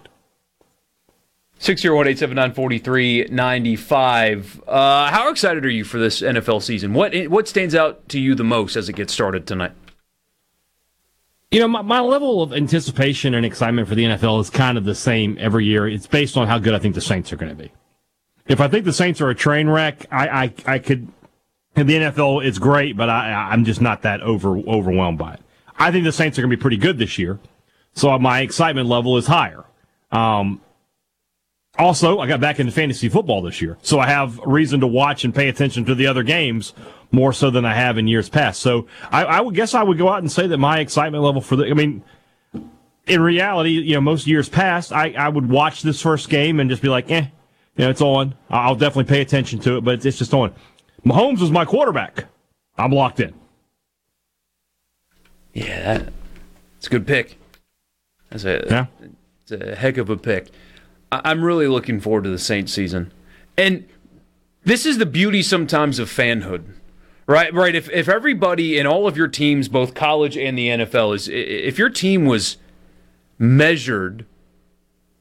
Six 1.57 1.81
zero 1.81 1.95
one 1.95 2.09
eight 2.09 2.19
seven 2.19 2.35
nine 2.35 2.53
forty 2.53 2.77
three 2.77 3.25
ninety 3.31 3.77
five. 3.77 4.61
Uh, 4.67 5.09
how 5.11 5.29
excited 5.29 5.63
are 5.63 5.69
you 5.69 5.85
for 5.85 5.97
this 5.97 6.19
NFL 6.19 6.61
season? 6.61 6.93
What 6.93 7.15
what 7.27 7.47
stands 7.47 7.73
out 7.73 8.09
to 8.09 8.19
you 8.19 8.35
the 8.35 8.43
most 8.43 8.75
as 8.75 8.89
it 8.89 8.97
gets 8.97 9.13
started 9.13 9.47
tonight? 9.47 9.71
You 11.51 11.61
know, 11.61 11.69
my, 11.69 11.83
my 11.83 12.01
level 12.01 12.43
of 12.43 12.51
anticipation 12.51 13.33
and 13.33 13.45
excitement 13.45 13.87
for 13.87 13.95
the 13.95 14.03
NFL 14.03 14.41
is 14.41 14.49
kind 14.49 14.77
of 14.77 14.83
the 14.83 14.95
same 14.95 15.37
every 15.39 15.63
year. 15.63 15.87
It's 15.87 16.05
based 16.05 16.35
on 16.35 16.49
how 16.49 16.59
good 16.59 16.73
I 16.73 16.79
think 16.79 16.95
the 16.95 17.01
Saints 17.01 17.31
are 17.31 17.37
going 17.37 17.55
to 17.55 17.63
be. 17.63 17.71
If 18.47 18.59
I 18.59 18.67
think 18.67 18.83
the 18.83 18.91
Saints 18.91 19.21
are 19.21 19.29
a 19.29 19.35
train 19.35 19.69
wreck, 19.69 20.05
I, 20.11 20.27
I, 20.27 20.53
I 20.65 20.79
could 20.79 21.07
in 21.75 21.87
the 21.87 21.95
NFL, 21.95 22.45
it's 22.45 22.57
great, 22.57 22.95
but 22.95 23.09
I, 23.09 23.49
I'm 23.51 23.65
just 23.65 23.81
not 23.81 24.03
that 24.03 24.21
over 24.21 24.57
overwhelmed 24.57 25.17
by 25.17 25.33
it. 25.33 25.41
I 25.77 25.91
think 25.91 26.05
the 26.05 26.11
Saints 26.11 26.39
are 26.39 26.41
going 26.41 26.51
to 26.51 26.57
be 26.57 26.61
pretty 26.61 26.77
good 26.77 26.97
this 26.97 27.17
year, 27.17 27.39
so 27.93 28.17
my 28.17 28.41
excitement 28.41 28.87
level 28.87 29.17
is 29.17 29.27
higher. 29.27 29.65
Um, 30.11 30.61
also, 31.77 32.19
I 32.19 32.27
got 32.27 32.39
back 32.39 32.59
into 32.59 32.71
fantasy 32.71 33.09
football 33.09 33.41
this 33.41 33.61
year, 33.61 33.77
so 33.81 33.99
I 33.99 34.07
have 34.07 34.39
reason 34.45 34.79
to 34.79 34.87
watch 34.87 35.25
and 35.25 35.35
pay 35.35 35.49
attention 35.49 35.83
to 35.85 35.95
the 35.95 36.07
other 36.07 36.23
games 36.23 36.73
more 37.11 37.33
so 37.33 37.49
than 37.49 37.65
I 37.65 37.73
have 37.73 37.97
in 37.97 38.07
years 38.07 38.29
past. 38.29 38.61
So 38.61 38.87
I, 39.11 39.25
I 39.25 39.41
would 39.41 39.55
guess 39.55 39.73
I 39.73 39.83
would 39.83 39.97
go 39.97 40.09
out 40.09 40.19
and 40.19 40.31
say 40.31 40.47
that 40.47 40.57
my 40.57 40.79
excitement 40.79 41.23
level 41.23 41.41
for 41.41 41.57
the, 41.57 41.65
I 41.69 41.73
mean, 41.73 42.01
in 43.07 43.21
reality, 43.21 43.71
you 43.71 43.95
know, 43.95 44.01
most 44.01 44.25
years 44.25 44.47
past, 44.47 44.93
I, 44.93 45.11
I 45.11 45.27
would 45.27 45.49
watch 45.49 45.81
this 45.81 46.01
first 46.01 46.29
game 46.29 46.59
and 46.59 46.69
just 46.69 46.81
be 46.81 46.89
like, 46.89 47.11
eh, 47.11 47.27
you 47.75 47.83
know, 47.83 47.89
it's 47.89 48.01
on. 48.01 48.35
I'll 48.49 48.75
definitely 48.75 49.13
pay 49.13 49.21
attention 49.21 49.59
to 49.59 49.77
it, 49.77 49.83
but 49.83 50.05
it's 50.05 50.17
just 50.17 50.33
on. 50.33 50.53
Mahomes 51.05 51.41
is 51.41 51.51
my 51.51 51.65
quarterback. 51.65 52.25
I'm 52.77 52.91
locked 52.91 53.19
in. 53.19 53.33
Yeah, 55.53 56.09
it's 56.77 56.87
a 56.87 56.89
good 56.89 57.07
pick. 57.07 57.37
That's 58.29 58.43
a, 58.43 58.65
yeah. 58.67 58.85
it's 59.43 59.51
a 59.51 59.75
heck 59.75 59.97
of 59.97 60.09
a 60.09 60.17
pick. 60.17 60.49
I'm 61.11 61.43
really 61.43 61.67
looking 61.67 61.99
forward 61.99 62.25
to 62.25 62.29
the 62.29 62.39
Saints 62.39 62.73
season. 62.73 63.13
And 63.57 63.87
this 64.63 64.85
is 64.85 64.97
the 64.97 65.05
beauty 65.05 65.41
sometimes 65.41 65.99
of 65.99 66.09
fanhood. 66.09 66.73
Right, 67.27 67.53
right. 67.53 67.73
If 67.73 67.89
if 67.89 68.07
everybody 68.07 68.77
in 68.77 68.85
all 68.85 69.07
of 69.07 69.17
your 69.17 69.27
teams, 69.27 69.67
both 69.67 69.93
college 69.95 70.37
and 70.37 70.57
the 70.57 70.67
NFL, 70.67 71.15
is 71.15 71.27
if 71.27 71.79
your 71.79 71.89
team 71.89 72.25
was 72.25 72.57
measured 73.39 74.25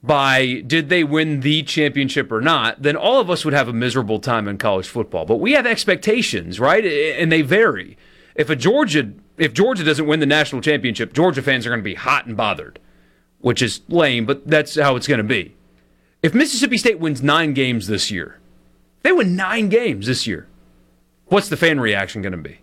by 0.07 0.63
did 0.67 0.89
they 0.91 1.03
win 1.03 1.41
the 1.41 1.63
championship 1.63 2.31
or 2.31 2.41
not, 2.41 2.83
then 2.83 2.97
all 2.97 3.21
of 3.21 3.31
us 3.31 3.45
would 3.45 3.55
have 3.55 3.69
a 3.69 3.73
miserable 3.73 4.19
time 4.19 4.47
in 4.49 4.59
college 4.59 4.87
football. 4.87 5.25
But 5.25 5.37
we 5.37 5.53
have 5.53 5.67
expectations, 5.67 6.61
right? 6.61 6.85
And 6.85 7.33
they 7.33 7.43
vary. 7.43 7.97
If 8.35 8.51
a 8.51 8.57
Georgia 8.57 9.13
if 9.39 9.53
Georgia 9.53 9.83
doesn't 9.83 10.07
win 10.07 10.21
the 10.21 10.27
national 10.27 10.63
championship, 10.63 11.13
Georgia 11.13 11.43
fans 11.43 11.67
are 11.67 11.71
going 11.71 11.81
to 11.81 11.85
be 11.85 11.95
hot 11.95 12.27
and 12.27 12.37
bothered, 12.37 12.79
which 13.39 13.63
is 13.63 13.81
lame, 13.89 14.27
but 14.27 14.47
that's 14.47 14.77
how 14.77 14.95
it's 14.97 15.09
going 15.09 15.19
to 15.19 15.25
be. 15.25 15.55
If 16.23 16.35
Mississippi 16.35 16.79
State 16.79 17.01
wins 17.01 17.23
9 17.23 17.53
games 17.55 17.87
this 17.87 18.11
year, 18.11 18.39
They 19.03 19.13
win 19.13 19.37
nine 19.37 19.69
games 19.69 20.07
this 20.07 20.27
year. 20.27 20.47
What's 21.27 21.49
the 21.49 21.57
fan 21.57 21.79
reaction 21.81 22.23
going 22.23 22.33
to 22.33 22.39
be? 22.39 22.59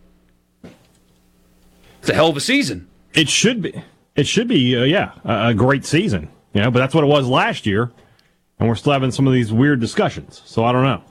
It's 2.00 2.10
a 2.10 2.14
hell 2.16 2.30
of 2.30 2.38
a 2.38 2.42
season. 2.42 2.88
It 3.14 3.30
should 3.30 3.62
be. 3.62 3.84
It 4.16 4.26
should 4.28 4.48
be. 4.48 4.76
Uh, 4.76 4.84
yeah, 4.84 5.12
a 5.24 5.54
great 5.54 5.86
season. 5.86 6.30
You 6.54 6.62
know, 6.62 6.72
but 6.72 6.80
that's 6.80 6.94
what 6.94 7.04
it 7.04 7.08
was 7.08 7.28
last 7.28 7.66
year, 7.66 7.92
and 8.60 8.68
we're 8.68 8.76
still 8.76 8.94
having 8.94 9.12
some 9.12 9.28
of 9.28 9.34
these 9.34 9.54
weird 9.54 9.80
discussions. 9.80 10.42
So 10.46 10.66
I 10.66 10.72
don't 10.72 10.84
know. 10.84 11.04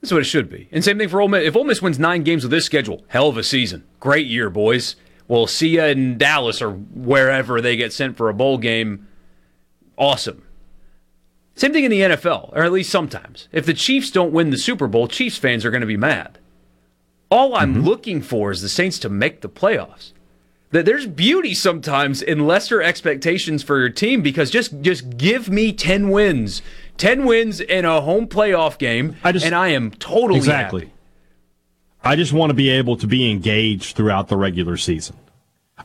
That's 0.00 0.12
what 0.12 0.20
it 0.20 0.24
should 0.24 0.48
be. 0.48 0.68
And 0.70 0.84
same 0.84 0.98
thing 0.98 1.08
for 1.08 1.20
Ole 1.20 1.28
Miss. 1.28 1.46
If 1.46 1.56
Ole 1.56 1.64
Miss 1.64 1.82
wins 1.82 1.98
nine 1.98 2.22
games 2.22 2.44
with 2.44 2.50
this 2.50 2.64
schedule, 2.64 3.04
hell 3.08 3.28
of 3.28 3.36
a 3.36 3.42
season. 3.42 3.84
Great 3.98 4.26
year, 4.26 4.50
boys. 4.50 4.94
We'll 5.26 5.46
see 5.46 5.70
you 5.70 5.82
in 5.82 6.18
Dallas 6.18 6.62
or 6.62 6.70
wherever 6.70 7.60
they 7.60 7.76
get 7.76 7.92
sent 7.92 8.16
for 8.16 8.28
a 8.28 8.34
bowl 8.34 8.58
game. 8.58 9.08
Awesome. 9.96 10.44
Same 11.54 11.72
thing 11.72 11.84
in 11.84 11.90
the 11.90 12.00
NFL, 12.00 12.56
or 12.56 12.62
at 12.62 12.70
least 12.70 12.90
sometimes. 12.90 13.48
If 13.50 13.66
the 13.66 13.74
Chiefs 13.74 14.12
don't 14.12 14.32
win 14.32 14.50
the 14.50 14.56
Super 14.56 14.86
Bowl, 14.86 15.08
Chiefs 15.08 15.36
fans 15.36 15.64
are 15.64 15.72
going 15.72 15.80
to 15.80 15.88
be 15.88 15.96
mad. 15.96 16.38
All 17.30 17.56
I'm 17.56 17.74
mm-hmm. 17.74 17.84
looking 17.84 18.22
for 18.22 18.52
is 18.52 18.62
the 18.62 18.68
Saints 18.68 18.98
to 19.00 19.08
make 19.08 19.40
the 19.40 19.48
playoffs. 19.48 20.12
That 20.70 20.84
there's 20.84 21.06
beauty 21.06 21.54
sometimes 21.54 22.20
in 22.20 22.46
lesser 22.46 22.82
expectations 22.82 23.62
for 23.62 23.78
your 23.78 23.88
team 23.88 24.20
because 24.20 24.50
just 24.50 24.80
just 24.82 25.16
give 25.16 25.48
me 25.48 25.72
10 25.72 26.10
wins. 26.10 26.60
10 26.98 27.24
wins 27.24 27.60
in 27.60 27.84
a 27.84 28.00
home 28.00 28.26
playoff 28.26 28.76
game 28.76 29.16
I 29.24 29.32
just, 29.32 29.46
and 29.46 29.54
I 29.54 29.68
am 29.68 29.90
totally 29.92 30.38
Exactly. 30.38 30.82
Happy. 30.82 30.94
I 32.04 32.16
just 32.16 32.32
want 32.32 32.50
to 32.50 32.54
be 32.54 32.68
able 32.70 32.96
to 32.98 33.06
be 33.06 33.30
engaged 33.30 33.96
throughout 33.96 34.28
the 34.28 34.36
regular 34.36 34.76
season. 34.76 35.16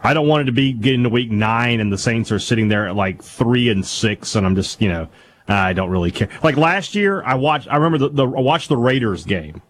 I 0.04 0.13
don't 0.13 0.28
want 0.28 0.41
it 0.41 0.46
to 0.46 0.52
be 0.52 0.74
getting 0.74 1.04
to 1.04 1.10
week 1.10 1.32
9 1.32 1.80
and 1.80 1.91
the 1.91 1.98
Saints 1.98 2.32
are 2.32 2.39
sitting 2.39 2.67
there 2.67 2.88
at 2.88 2.96
like 2.96 3.24
3 3.24 3.69
and 3.69 3.86
6 3.86 4.36
and 4.36 4.46
I'm 4.46 4.56
just, 4.56 4.82
you 4.82 4.89
know, 4.89 5.08
I 5.48 5.74
don't 5.74 5.89
really 5.89 6.12
care. 6.12 6.30
Like 6.41 6.58
last 6.58 6.96
year, 6.96 7.24
I 7.24 7.36
watched. 7.36 7.67
I 7.69 7.76
remember 7.76 7.98
the, 7.98 8.10
the 8.10 8.26
I 8.26 8.41
watched 8.41 8.69
the 8.69 8.78
Raiders 8.78 9.26
game, 9.26 9.62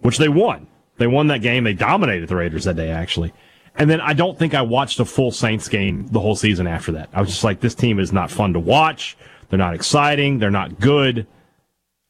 which 0.00 0.18
they 0.18 0.28
won. 0.28 0.66
They 0.96 1.06
won 1.06 1.28
that 1.28 1.42
game. 1.42 1.64
They 1.64 1.74
dominated 1.74 2.28
the 2.28 2.36
Raiders 2.36 2.64
that 2.64 2.76
day, 2.76 2.90
actually. 2.90 3.32
And 3.76 3.88
then 3.88 4.00
I 4.00 4.12
don't 4.12 4.38
think 4.38 4.54
I 4.54 4.62
watched 4.62 5.00
a 5.00 5.04
full 5.04 5.30
Saints 5.30 5.68
game 5.68 6.06
the 6.08 6.20
whole 6.20 6.36
season 6.36 6.66
after 6.66 6.92
that. 6.92 7.08
I 7.12 7.20
was 7.20 7.30
just 7.30 7.44
like, 7.44 7.60
this 7.60 7.74
team 7.74 7.98
is 7.98 8.12
not 8.12 8.30
fun 8.30 8.52
to 8.52 8.60
watch. 8.60 9.16
They're 9.48 9.58
not 9.58 9.74
exciting. 9.74 10.38
They're 10.38 10.50
not 10.50 10.80
good. 10.80 11.26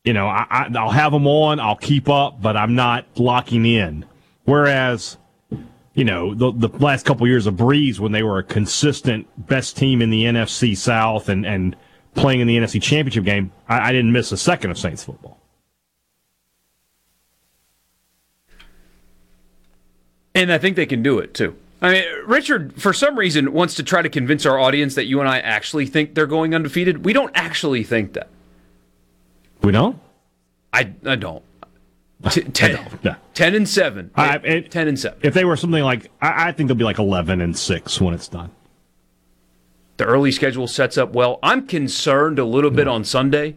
You 0.05 0.13
know, 0.13 0.27
I, 0.27 0.47
I, 0.51 0.71
I'll 0.77 0.91
have 0.91 1.13
them 1.13 1.27
on. 1.27 1.61
I'll 1.61 1.77
keep 1.77 2.09
up, 2.09 2.41
but 2.41 2.57
I'm 2.57 2.75
not 2.75 3.07
locking 3.17 3.67
in. 3.67 4.05
Whereas, 4.45 5.19
you 5.95 6.05
know, 6.05 6.35
the, 6.35 6.53
the 6.53 6.69
last 6.79 7.05
couple 7.05 7.27
years 7.27 7.47
of 7.47 7.55
Brees, 7.55 7.99
when 7.99 8.13
they 8.13 8.23
were 8.23 8.39
a 8.39 8.45
consistent 8.45 9.29
best 9.47 9.77
team 9.77 10.01
in 10.01 10.11
the 10.11 10.25
NFC 10.25 10.77
South 10.77 11.29
and, 11.29 11.45
and 11.45 11.77
playing 12.15 12.41
in 12.41 12.47
the 12.47 12.57
NFC 12.57 12.81
Championship 12.83 13.25
game, 13.25 13.53
I, 13.69 13.89
I 13.89 13.93
didn't 13.93 14.13
miss 14.13 14.33
a 14.33 14.37
second 14.37 14.71
of 14.71 14.79
Saints 14.79 15.05
football. 15.05 15.40
And 20.35 20.53
I 20.53 20.59
think 20.59 20.77
they 20.77 20.87
can 20.87 21.03
do 21.03 21.19
it 21.19 21.35
too. 21.35 21.57
I 21.83 21.93
mean, 21.93 22.05
Richard, 22.27 22.81
for 22.81 22.93
some 22.93 23.19
reason, 23.19 23.53
wants 23.53 23.75
to 23.77 23.83
try 23.83 24.03
to 24.03 24.09
convince 24.09 24.45
our 24.45 24.59
audience 24.59 24.95
that 24.97 25.07
you 25.07 25.21
and 25.21 25.29
I 25.29 25.39
actually 25.41 25.87
think 25.87 26.15
they're 26.15 26.27
going 26.27 26.55
undefeated. 26.55 27.05
We 27.05 27.13
don't 27.13 27.33
actually 27.35 27.85
think 27.85 28.13
that. 28.13 28.29
We 29.63 29.73
don't? 29.73 29.99
I, 30.73 30.93
I 31.07 31.17
don't. 31.17 31.43
T- 32.31 32.43
ten, 32.43 32.87
no. 33.03 33.17
10 33.33 33.55
and 33.55 33.69
7. 33.69 34.11
I, 34.15 34.37
it, 34.37 34.71
10 34.71 34.89
and 34.89 34.99
7. 34.99 35.19
If 35.23 35.33
they 35.33 35.47
were 35.47 35.57
something 35.57 35.83
like, 35.83 36.11
I, 36.21 36.49
I 36.49 36.53
think 36.53 36.69
they'll 36.69 36.77
be 36.77 36.85
like 36.85 36.99
11 36.99 37.41
and 37.41 37.57
6 37.57 38.01
when 38.01 38.13
it's 38.13 38.29
done. 38.29 38.51
The 39.97 40.05
early 40.05 40.31
schedule 40.31 40.69
sets 40.69 40.99
up 40.99 41.15
well. 41.15 41.39
I'm 41.43 41.67
concerned 41.67 42.39
a 42.39 42.45
little 42.45 42.71
bit 42.71 42.89
on 42.89 43.05
Sunday 43.05 43.57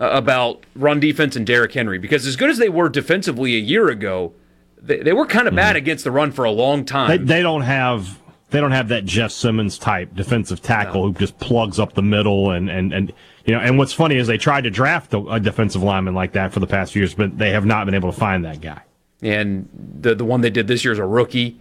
uh, 0.00 0.10
about 0.12 0.64
run 0.76 1.00
defense 1.00 1.34
and 1.34 1.46
Derrick 1.46 1.72
Henry 1.72 1.98
because 1.98 2.26
as 2.26 2.36
good 2.36 2.50
as 2.50 2.58
they 2.58 2.68
were 2.68 2.88
defensively 2.88 3.56
a 3.56 3.60
year 3.60 3.88
ago, 3.88 4.32
they, 4.84 4.98
they 4.98 5.12
were 5.12 5.26
kind 5.26 5.48
of 5.48 5.54
bad 5.54 5.70
mm-hmm. 5.70 5.76
against 5.78 6.04
the 6.04 6.10
run 6.10 6.32
for 6.32 6.44
a 6.44 6.50
long 6.50 6.84
time. 6.84 7.08
They, 7.08 7.18
they, 7.18 7.42
don't 7.42 7.62
have 7.62 8.18
they 8.50 8.60
don't 8.60 8.72
have 8.72 8.88
that 8.88 9.04
Jeff 9.04 9.32
Simmons 9.32 9.78
type 9.78 10.14
defensive 10.14 10.62
tackle 10.62 11.02
no. 11.02 11.12
who 11.12 11.18
just 11.18 11.38
plugs 11.38 11.78
up 11.78 11.94
the 11.94 12.02
middle 12.02 12.50
and 12.50 12.70
and 12.70 12.92
and 12.92 13.12
you 13.44 13.54
know. 13.54 13.60
And 13.60 13.78
what's 13.78 13.92
funny 13.92 14.16
is 14.16 14.26
they 14.26 14.38
tried 14.38 14.64
to 14.64 14.70
draft 14.70 15.14
a, 15.14 15.18
a 15.26 15.40
defensive 15.40 15.82
lineman 15.82 16.14
like 16.14 16.32
that 16.32 16.52
for 16.52 16.60
the 16.60 16.66
past 16.66 16.92
few 16.92 17.02
years, 17.02 17.14
but 17.14 17.36
they 17.38 17.50
have 17.50 17.64
not 17.64 17.86
been 17.86 17.94
able 17.94 18.12
to 18.12 18.18
find 18.18 18.44
that 18.44 18.60
guy. 18.60 18.82
And 19.22 19.68
the 20.00 20.14
the 20.14 20.24
one 20.24 20.42
they 20.42 20.50
did 20.50 20.68
this 20.68 20.84
year 20.84 20.92
is 20.92 20.98
a 20.98 21.06
rookie, 21.06 21.58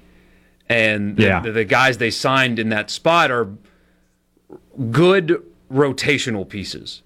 and 0.67 1.15
the, 1.17 1.23
yeah. 1.23 1.39
the, 1.39 1.51
the 1.51 1.65
guys 1.65 1.97
they 1.97 2.11
signed 2.11 2.59
in 2.59 2.69
that 2.69 2.89
spot 2.89 3.31
are 3.31 3.49
good 4.91 5.41
rotational 5.71 6.47
pieces. 6.47 7.01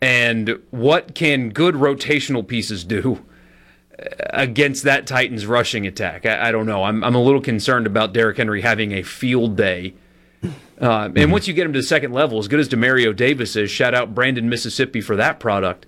And 0.00 0.60
what 0.70 1.14
can 1.14 1.50
good 1.50 1.74
rotational 1.74 2.46
pieces 2.46 2.84
do 2.84 3.24
against 3.98 4.84
that 4.84 5.06
Titans 5.06 5.46
rushing 5.46 5.86
attack? 5.86 6.26
I, 6.26 6.48
I 6.48 6.52
don't 6.52 6.66
know. 6.66 6.84
I'm, 6.84 7.02
I'm 7.02 7.14
a 7.14 7.22
little 7.22 7.40
concerned 7.40 7.86
about 7.86 8.12
Derrick 8.12 8.36
Henry 8.36 8.62
having 8.62 8.92
a 8.92 9.02
field 9.02 9.56
day. 9.56 9.94
Uh, 10.80 11.08
and 11.16 11.32
once 11.32 11.48
you 11.48 11.54
get 11.54 11.66
him 11.66 11.72
to 11.72 11.78
the 11.78 11.86
second 11.86 12.12
level, 12.12 12.38
as 12.38 12.48
good 12.48 12.60
as 12.60 12.68
Demario 12.68 13.16
Davis 13.16 13.56
is, 13.56 13.70
shout 13.70 13.94
out 13.94 14.14
Brandon, 14.14 14.48
Mississippi 14.48 15.00
for 15.00 15.16
that 15.16 15.40
product. 15.40 15.86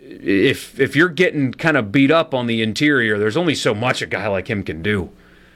If 0.00 0.78
if 0.80 0.96
you're 0.96 1.08
getting 1.08 1.52
kind 1.52 1.76
of 1.76 1.92
beat 1.92 2.10
up 2.10 2.34
on 2.34 2.48
the 2.48 2.60
interior, 2.60 3.18
there's 3.18 3.36
only 3.36 3.54
so 3.54 3.72
much 3.72 4.02
a 4.02 4.06
guy 4.06 4.26
like 4.26 4.50
him 4.50 4.64
can 4.64 4.82
do. 4.82 5.10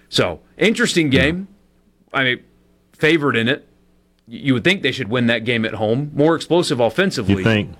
So 0.09 0.41
interesting 0.57 1.11
game. 1.11 1.49
I 2.15 2.23
mean, 2.23 2.45
favored 2.93 3.37
in 3.37 3.49
it 3.49 3.69
you 4.27 4.55
would 4.55 4.65
think 4.65 4.83
they 4.83 4.93
should 4.93 5.09
win 5.09 5.27
that 5.27 5.45
game 5.45 5.65
at 5.65 5.75
home. 5.75 6.11
More 6.15 6.35
explosive 6.35 6.81
offensively. 6.81 7.37
You 7.37 7.45
think? 7.45 7.75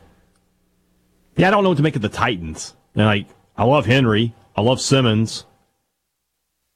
Yeah, 1.37 1.49
I 1.49 1.51
don't 1.51 1.63
know 1.63 1.71
what 1.71 1.77
to 1.77 1.83
make 1.83 1.97
of 1.97 2.03
the 2.03 2.09
Titans. 2.09 2.75
Like, 2.95 3.27
I 3.57 3.65
love 3.65 3.87
Henry. 3.87 4.35
I 4.57 4.63
love 4.63 4.81
Simmons. 4.81 5.45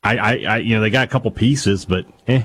I, 0.02 0.16
I, 0.16 0.32
I, 0.48 0.56
you 0.58 0.74
know, 0.74 0.80
they 0.80 0.90
got 0.90 1.06
a 1.06 1.10
couple 1.10 1.30
pieces, 1.30 1.84
but 1.84 2.06
eh. 2.26 2.44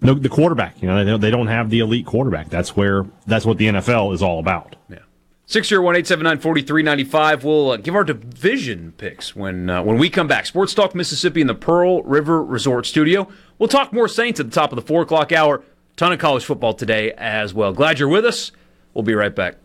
No, 0.00 0.14
the 0.14 0.28
quarterback. 0.28 0.80
You 0.80 0.88
know, 0.88 1.18
they, 1.18 1.30
don't 1.30 1.48
have 1.48 1.70
the 1.70 1.80
elite 1.80 2.06
quarterback. 2.06 2.48
That's 2.50 2.76
where 2.76 3.04
that's 3.26 3.44
what 3.44 3.58
the 3.58 3.66
NFL 3.66 4.14
is 4.14 4.22
all 4.22 4.38
about. 4.38 4.76
Yeah. 4.88 4.98
Six 5.46 5.68
zero 5.68 5.82
one 5.82 5.96
eight 5.96 6.06
seven 6.06 6.24
nine 6.24 6.38
forty 6.38 6.62
three 6.62 6.82
ninety 6.82 7.04
five. 7.04 7.42
We'll 7.42 7.72
uh, 7.72 7.76
give 7.78 7.96
our 7.96 8.04
division 8.04 8.92
picks 8.96 9.34
when 9.34 9.68
uh, 9.68 9.82
when 9.82 9.98
we 9.98 10.08
come 10.08 10.28
back. 10.28 10.46
Sports 10.46 10.72
Talk 10.72 10.94
Mississippi 10.94 11.40
in 11.40 11.48
the 11.48 11.54
Pearl 11.54 12.02
River 12.02 12.44
Resort 12.44 12.86
Studio. 12.86 13.28
We'll 13.58 13.68
talk 13.68 13.92
more 13.92 14.06
Saints 14.06 14.38
at 14.38 14.46
the 14.46 14.52
top 14.52 14.70
of 14.70 14.76
the 14.76 14.82
four 14.82 15.02
o'clock 15.02 15.32
hour. 15.32 15.62
Ton 15.96 16.12
of 16.12 16.20
college 16.20 16.44
football 16.44 16.74
today 16.74 17.12
as 17.16 17.52
well. 17.52 17.72
Glad 17.72 17.98
you're 17.98 18.08
with 18.08 18.24
us. 18.24 18.52
We'll 18.94 19.02
be 19.02 19.14
right 19.14 19.34
back. 19.34 19.56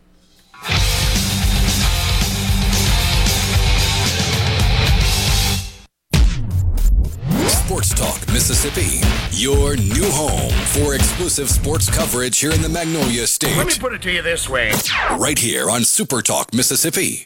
Sports 7.73 7.93
Talk 7.95 8.27
Mississippi, 8.31 9.01
your 9.31 9.75
new 9.75 10.07
home 10.11 10.51
for 10.67 10.93
exclusive 10.93 11.49
sports 11.49 11.89
coverage 11.89 12.37
here 12.37 12.51
in 12.51 12.61
the 12.61 12.69
Magnolia 12.69 13.25
State. 13.25 13.57
Let 13.57 13.65
me 13.65 13.73
put 13.79 13.93
it 13.93 14.01
to 14.03 14.11
you 14.11 14.21
this 14.21 14.47
way. 14.47 14.73
Right 15.17 15.39
here 15.39 15.71
on 15.71 15.83
Super 15.83 16.21
Talk 16.21 16.53
Mississippi. 16.53 17.25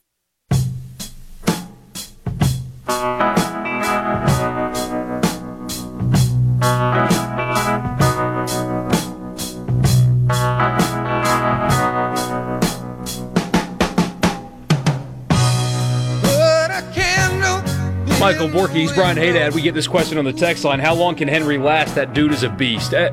Michael 18.27 18.49
Borky, 18.49 18.93
Brian 18.93 19.15
Haydad. 19.15 19.53
We 19.53 19.61
get 19.61 19.73
this 19.73 19.87
question 19.87 20.17
on 20.17 20.25
the 20.25 20.33
text 20.33 20.65
line. 20.65 20.81
How 20.81 20.93
long 20.93 21.15
can 21.15 21.29
Henry 21.29 21.57
last? 21.57 21.95
That 21.95 22.13
dude 22.13 22.33
is 22.33 22.43
a 22.43 22.49
beast. 22.49 22.93
Uh, 22.93 23.09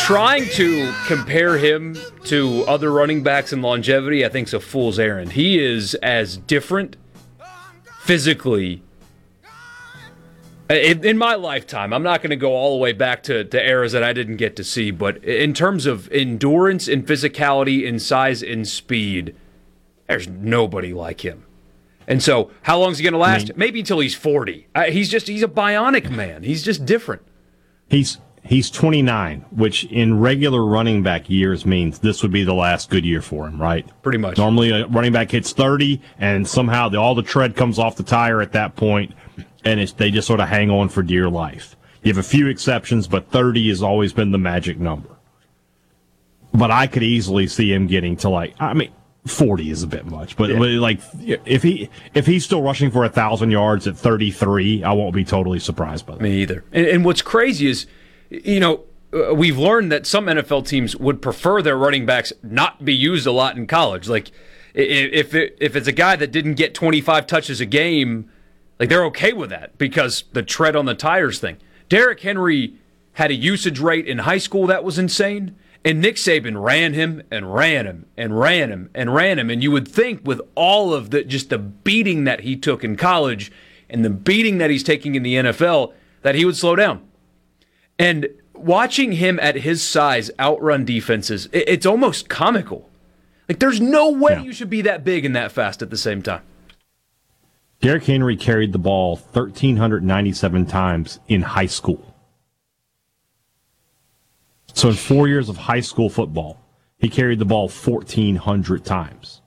trying 0.00 0.44
to 0.54 0.92
compare 1.06 1.56
him 1.56 1.96
to 2.24 2.64
other 2.66 2.90
running 2.90 3.22
backs 3.22 3.52
in 3.52 3.62
longevity, 3.62 4.26
I 4.26 4.28
think, 4.28 4.48
is 4.48 4.54
a 4.54 4.58
fool's 4.58 4.98
errand. 4.98 5.34
He 5.34 5.60
is 5.60 5.94
as 5.94 6.36
different 6.36 6.96
physically. 8.00 8.82
In, 10.68 11.16
my 11.16 11.36
lifetime, 11.36 11.92
I'm 11.92 12.02
not 12.02 12.20
going 12.20 12.30
to 12.30 12.36
go 12.36 12.56
all 12.56 12.76
the 12.76 12.82
way 12.82 12.90
back 12.92 13.22
to, 13.22 13.44
to 13.44 13.64
eras 13.64 13.92
that 13.92 14.02
I 14.02 14.12
didn't 14.12 14.38
get 14.38 14.56
to 14.56 14.64
see, 14.64 14.90
but 14.90 15.22
in 15.22 15.54
terms 15.54 15.86
of 15.86 16.10
endurance 16.10 16.88
and 16.88 17.06
physicality 17.06 17.88
and 17.88 18.02
size 18.02 18.42
and 18.42 18.66
speed, 18.66 19.36
there's 20.08 20.26
nobody 20.26 20.92
like 20.92 21.24
him. 21.24 21.44
And 22.08 22.22
so, 22.22 22.50
how 22.62 22.80
long 22.80 22.92
is 22.92 22.98
he 22.98 23.04
going 23.04 23.12
to 23.12 23.18
last? 23.18 23.42
I 23.42 23.44
mean, 23.48 23.52
Maybe 23.56 23.80
until 23.80 24.00
he's 24.00 24.14
40. 24.14 24.66
Uh, 24.74 24.84
he's 24.84 25.10
just 25.10 25.28
he's 25.28 25.42
a 25.42 25.48
bionic 25.48 26.10
man. 26.10 26.42
He's 26.42 26.64
just 26.64 26.86
different. 26.86 27.22
He's 27.88 28.16
he's 28.42 28.70
29, 28.70 29.44
which 29.50 29.84
in 29.84 30.18
regular 30.18 30.64
running 30.64 31.02
back 31.02 31.28
years 31.28 31.66
means 31.66 31.98
this 31.98 32.22
would 32.22 32.32
be 32.32 32.44
the 32.44 32.54
last 32.54 32.88
good 32.88 33.04
year 33.04 33.20
for 33.20 33.46
him, 33.46 33.60
right? 33.60 33.86
Pretty 34.02 34.16
much. 34.16 34.38
Normally, 34.38 34.70
a 34.70 34.86
running 34.86 35.12
back 35.12 35.30
hits 35.30 35.52
30, 35.52 36.00
and 36.18 36.48
somehow 36.48 36.88
the, 36.88 36.96
all 36.96 37.14
the 37.14 37.22
tread 37.22 37.54
comes 37.54 37.78
off 37.78 37.96
the 37.96 38.02
tire 38.02 38.40
at 38.40 38.52
that 38.52 38.74
point, 38.74 39.12
and 39.64 39.86
they 39.98 40.10
just 40.10 40.26
sort 40.26 40.40
of 40.40 40.48
hang 40.48 40.70
on 40.70 40.88
for 40.88 41.02
dear 41.02 41.28
life. 41.28 41.76
You 42.02 42.10
have 42.10 42.18
a 42.18 42.26
few 42.26 42.46
exceptions, 42.46 43.06
but 43.06 43.30
30 43.30 43.68
has 43.68 43.82
always 43.82 44.14
been 44.14 44.30
the 44.30 44.38
magic 44.38 44.78
number. 44.78 45.10
But 46.54 46.70
I 46.70 46.86
could 46.86 47.02
easily 47.02 47.48
see 47.48 47.70
him 47.70 47.86
getting 47.86 48.16
to 48.18 48.30
like, 48.30 48.54
I 48.58 48.72
mean, 48.72 48.92
40 49.28 49.70
is 49.70 49.82
a 49.82 49.86
bit 49.86 50.06
much, 50.06 50.36
but, 50.36 50.50
yeah. 50.50 50.58
but, 50.58 50.68
like 50.70 51.00
if 51.24 51.62
he 51.62 51.88
if 52.14 52.26
he's 52.26 52.44
still 52.44 52.62
rushing 52.62 52.90
for 52.90 53.04
a 53.04 53.08
thousand 53.08 53.50
yards 53.50 53.86
at 53.86 53.96
33, 53.96 54.84
I 54.84 54.92
won't 54.92 55.14
be 55.14 55.24
totally 55.24 55.58
surprised 55.58 56.06
by 56.06 56.14
that. 56.14 56.20
Me 56.22 56.42
either. 56.42 56.64
And, 56.72 56.86
and 56.86 57.04
what's 57.04 57.22
crazy 57.22 57.68
is, 57.68 57.86
you 58.30 58.60
know, 58.60 58.84
uh, 59.12 59.34
we've 59.34 59.58
learned 59.58 59.90
that 59.92 60.06
some 60.06 60.26
NFL 60.26 60.66
teams 60.66 60.96
would 60.96 61.22
prefer 61.22 61.62
their 61.62 61.76
running 61.76 62.04
backs 62.04 62.32
not 62.42 62.84
be 62.84 62.94
used 62.94 63.26
a 63.26 63.32
lot 63.32 63.56
in 63.56 63.66
college. 63.66 64.08
Like 64.08 64.30
if 64.74 65.34
it, 65.34 65.56
if 65.60 65.76
it's 65.76 65.88
a 65.88 65.92
guy 65.92 66.16
that 66.16 66.30
didn't 66.30 66.54
get 66.54 66.74
25 66.74 67.26
touches 67.26 67.60
a 67.60 67.66
game, 67.66 68.30
like 68.78 68.88
they're 68.88 69.04
okay 69.06 69.32
with 69.32 69.50
that 69.50 69.78
because 69.78 70.24
the 70.32 70.42
tread 70.42 70.76
on 70.76 70.84
the 70.84 70.94
tires 70.94 71.38
thing. 71.38 71.56
Derrick 71.88 72.20
Henry 72.20 72.74
had 73.14 73.30
a 73.30 73.34
usage 73.34 73.80
rate 73.80 74.06
in 74.06 74.18
high 74.18 74.38
school 74.38 74.66
that 74.66 74.84
was 74.84 74.98
insane. 74.98 75.56
And 75.88 76.02
Nick 76.02 76.16
Saban 76.16 76.62
ran 76.62 76.92
him 76.92 77.22
and 77.30 77.54
ran 77.54 77.86
him 77.86 78.04
and 78.14 78.38
ran 78.38 78.70
him 78.70 78.90
and 78.94 79.14
ran 79.14 79.38
him. 79.38 79.48
And 79.48 79.62
you 79.62 79.70
would 79.70 79.88
think 79.88 80.20
with 80.22 80.42
all 80.54 80.92
of 80.92 81.08
the 81.08 81.24
just 81.24 81.48
the 81.48 81.56
beating 81.56 82.24
that 82.24 82.40
he 82.40 82.56
took 82.56 82.84
in 82.84 82.94
college 82.94 83.50
and 83.88 84.04
the 84.04 84.10
beating 84.10 84.58
that 84.58 84.68
he's 84.68 84.82
taking 84.82 85.14
in 85.14 85.22
the 85.22 85.36
NFL 85.36 85.94
that 86.20 86.34
he 86.34 86.44
would 86.44 86.58
slow 86.58 86.76
down. 86.76 87.08
And 87.98 88.28
watching 88.52 89.12
him 89.12 89.40
at 89.40 89.54
his 89.54 89.82
size 89.82 90.30
outrun 90.38 90.84
defenses, 90.84 91.48
it's 91.54 91.86
almost 91.86 92.28
comical. 92.28 92.90
Like 93.48 93.58
there's 93.58 93.80
no 93.80 94.10
way 94.10 94.32
yeah. 94.32 94.42
you 94.42 94.52
should 94.52 94.68
be 94.68 94.82
that 94.82 95.04
big 95.04 95.24
and 95.24 95.34
that 95.34 95.52
fast 95.52 95.80
at 95.80 95.88
the 95.88 95.96
same 95.96 96.20
time. 96.20 96.42
Derrick 97.80 98.04
Henry 98.04 98.36
carried 98.36 98.74
the 98.74 98.78
ball 98.78 99.16
1,397 99.16 100.66
times 100.66 101.18
in 101.28 101.40
high 101.40 101.64
school. 101.64 102.14
So 104.74 104.88
in 104.88 104.94
four 104.94 105.28
years 105.28 105.48
of 105.48 105.56
high 105.56 105.80
school 105.80 106.08
football, 106.08 106.60
he 106.98 107.08
carried 107.08 107.38
the 107.38 107.44
ball 107.44 107.68
1,400 107.68 108.84
times. 108.84 109.40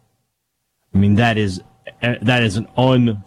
I 0.93 0.97
mean, 0.97 1.15
that 1.15 1.37
is 1.37 1.61
that 2.01 2.43
is 2.43 2.57
an 2.57 2.67
un 2.77 3.23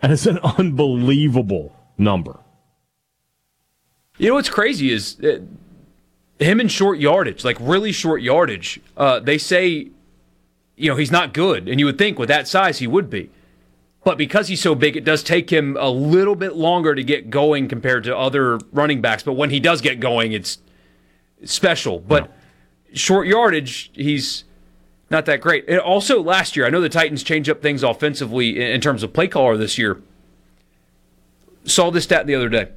that 0.00 0.10
is 0.10 0.26
an 0.26 0.38
unbelievable 0.38 1.74
number. 1.98 2.40
You 4.18 4.28
know 4.28 4.34
what's 4.34 4.48
crazy 4.48 4.92
is 4.92 5.18
uh, 5.20 5.40
him 6.38 6.60
in 6.60 6.68
short 6.68 6.98
yardage, 6.98 7.44
like 7.44 7.56
really 7.60 7.92
short 7.92 8.22
yardage. 8.22 8.80
Uh, 8.96 9.20
they 9.20 9.38
say, 9.38 9.88
you 10.76 10.90
know, 10.90 10.96
he's 10.96 11.10
not 11.10 11.34
good, 11.34 11.68
and 11.68 11.78
you 11.78 11.86
would 11.86 11.98
think 11.98 12.18
with 12.18 12.28
that 12.28 12.48
size 12.48 12.78
he 12.78 12.86
would 12.86 13.10
be. 13.10 13.30
But 14.04 14.18
because 14.18 14.48
he's 14.48 14.60
so 14.60 14.74
big, 14.74 14.96
it 14.96 15.04
does 15.04 15.22
take 15.22 15.50
him 15.50 15.76
a 15.80 15.90
little 15.90 16.36
bit 16.36 16.54
longer 16.54 16.94
to 16.94 17.02
get 17.02 17.28
going 17.28 17.66
compared 17.66 18.04
to 18.04 18.16
other 18.16 18.58
running 18.72 19.00
backs. 19.00 19.24
But 19.24 19.32
when 19.32 19.50
he 19.50 19.58
does 19.58 19.80
get 19.80 19.98
going, 19.98 20.32
it's 20.32 20.58
special, 21.44 22.00
but 22.00 22.32
short 22.92 23.26
yardage, 23.26 23.90
he's 23.94 24.44
not 25.10 25.26
that 25.26 25.40
great. 25.40 25.68
And 25.68 25.78
also, 25.78 26.22
last 26.22 26.56
year, 26.56 26.66
I 26.66 26.70
know 26.70 26.80
the 26.80 26.88
Titans 26.88 27.22
changed 27.22 27.48
up 27.48 27.62
things 27.62 27.82
offensively 27.82 28.60
in 28.72 28.80
terms 28.80 29.02
of 29.02 29.12
play 29.12 29.28
caller 29.28 29.56
this 29.56 29.78
year. 29.78 30.00
Saw 31.64 31.90
this 31.90 32.04
stat 32.04 32.26
the 32.26 32.34
other 32.34 32.48
day. 32.48 32.68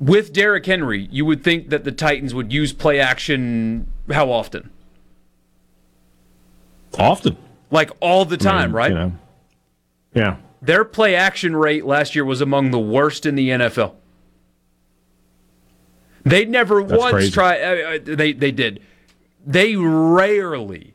With 0.00 0.32
Derrick 0.32 0.64
Henry, 0.66 1.08
you 1.10 1.24
would 1.24 1.42
think 1.42 1.70
that 1.70 1.84
the 1.84 1.92
Titans 1.92 2.32
would 2.32 2.52
use 2.52 2.72
play 2.72 3.00
action 3.00 3.90
how 4.10 4.30
often? 4.30 4.70
Often. 6.98 7.36
Like 7.70 7.90
all 8.00 8.24
the 8.24 8.36
time, 8.36 8.56
I 8.56 8.66
mean, 8.66 8.72
right? 8.72 8.90
You 8.90 8.98
know. 8.98 9.12
Yeah. 10.14 10.36
Their 10.62 10.84
play 10.84 11.14
action 11.14 11.54
rate 11.54 11.84
last 11.84 12.14
year 12.14 12.24
was 12.24 12.40
among 12.40 12.70
the 12.70 12.78
worst 12.78 13.26
in 13.26 13.34
the 13.34 13.50
NFL. 13.50 13.94
They 16.28 16.44
never 16.44 16.82
That's 16.82 17.00
once 17.00 17.30
tried. 17.30 17.60
Uh, 17.60 17.94
uh, 17.94 17.98
they 18.02 18.32
they 18.32 18.50
did. 18.50 18.80
They 19.46 19.76
rarely 19.76 20.94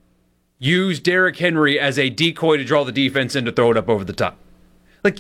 use 0.60 1.00
Derrick 1.00 1.38
Henry 1.38 1.80
as 1.80 2.00
a 2.00 2.10
decoy 2.10 2.58
to 2.58 2.64
draw 2.64 2.84
the 2.84 2.92
defense 2.92 3.36
in 3.36 3.46
to 3.46 3.52
throw 3.52 3.72
it 3.72 3.78
up 3.78 3.90
over 3.90 4.04
the 4.04 4.14
top. 4.14 4.38
Like 5.04 5.20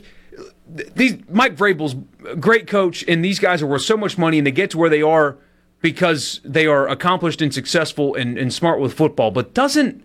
these 0.67 1.17
Mike 1.29 1.55
Vrabel's 1.55 1.95
great 2.39 2.67
coach, 2.67 3.03
and 3.07 3.23
these 3.23 3.39
guys 3.39 3.61
are 3.61 3.67
worth 3.67 3.83
so 3.83 3.97
much 3.97 4.17
money, 4.17 4.37
and 4.37 4.47
they 4.47 4.51
get 4.51 4.71
to 4.71 4.77
where 4.77 4.89
they 4.89 5.01
are 5.01 5.37
because 5.81 6.39
they 6.45 6.65
are 6.65 6.87
accomplished 6.87 7.41
and 7.41 7.53
successful 7.53 8.15
and, 8.15 8.37
and 8.37 8.53
smart 8.53 8.79
with 8.79 8.93
football. 8.93 9.31
But 9.31 9.53
doesn't 9.53 10.03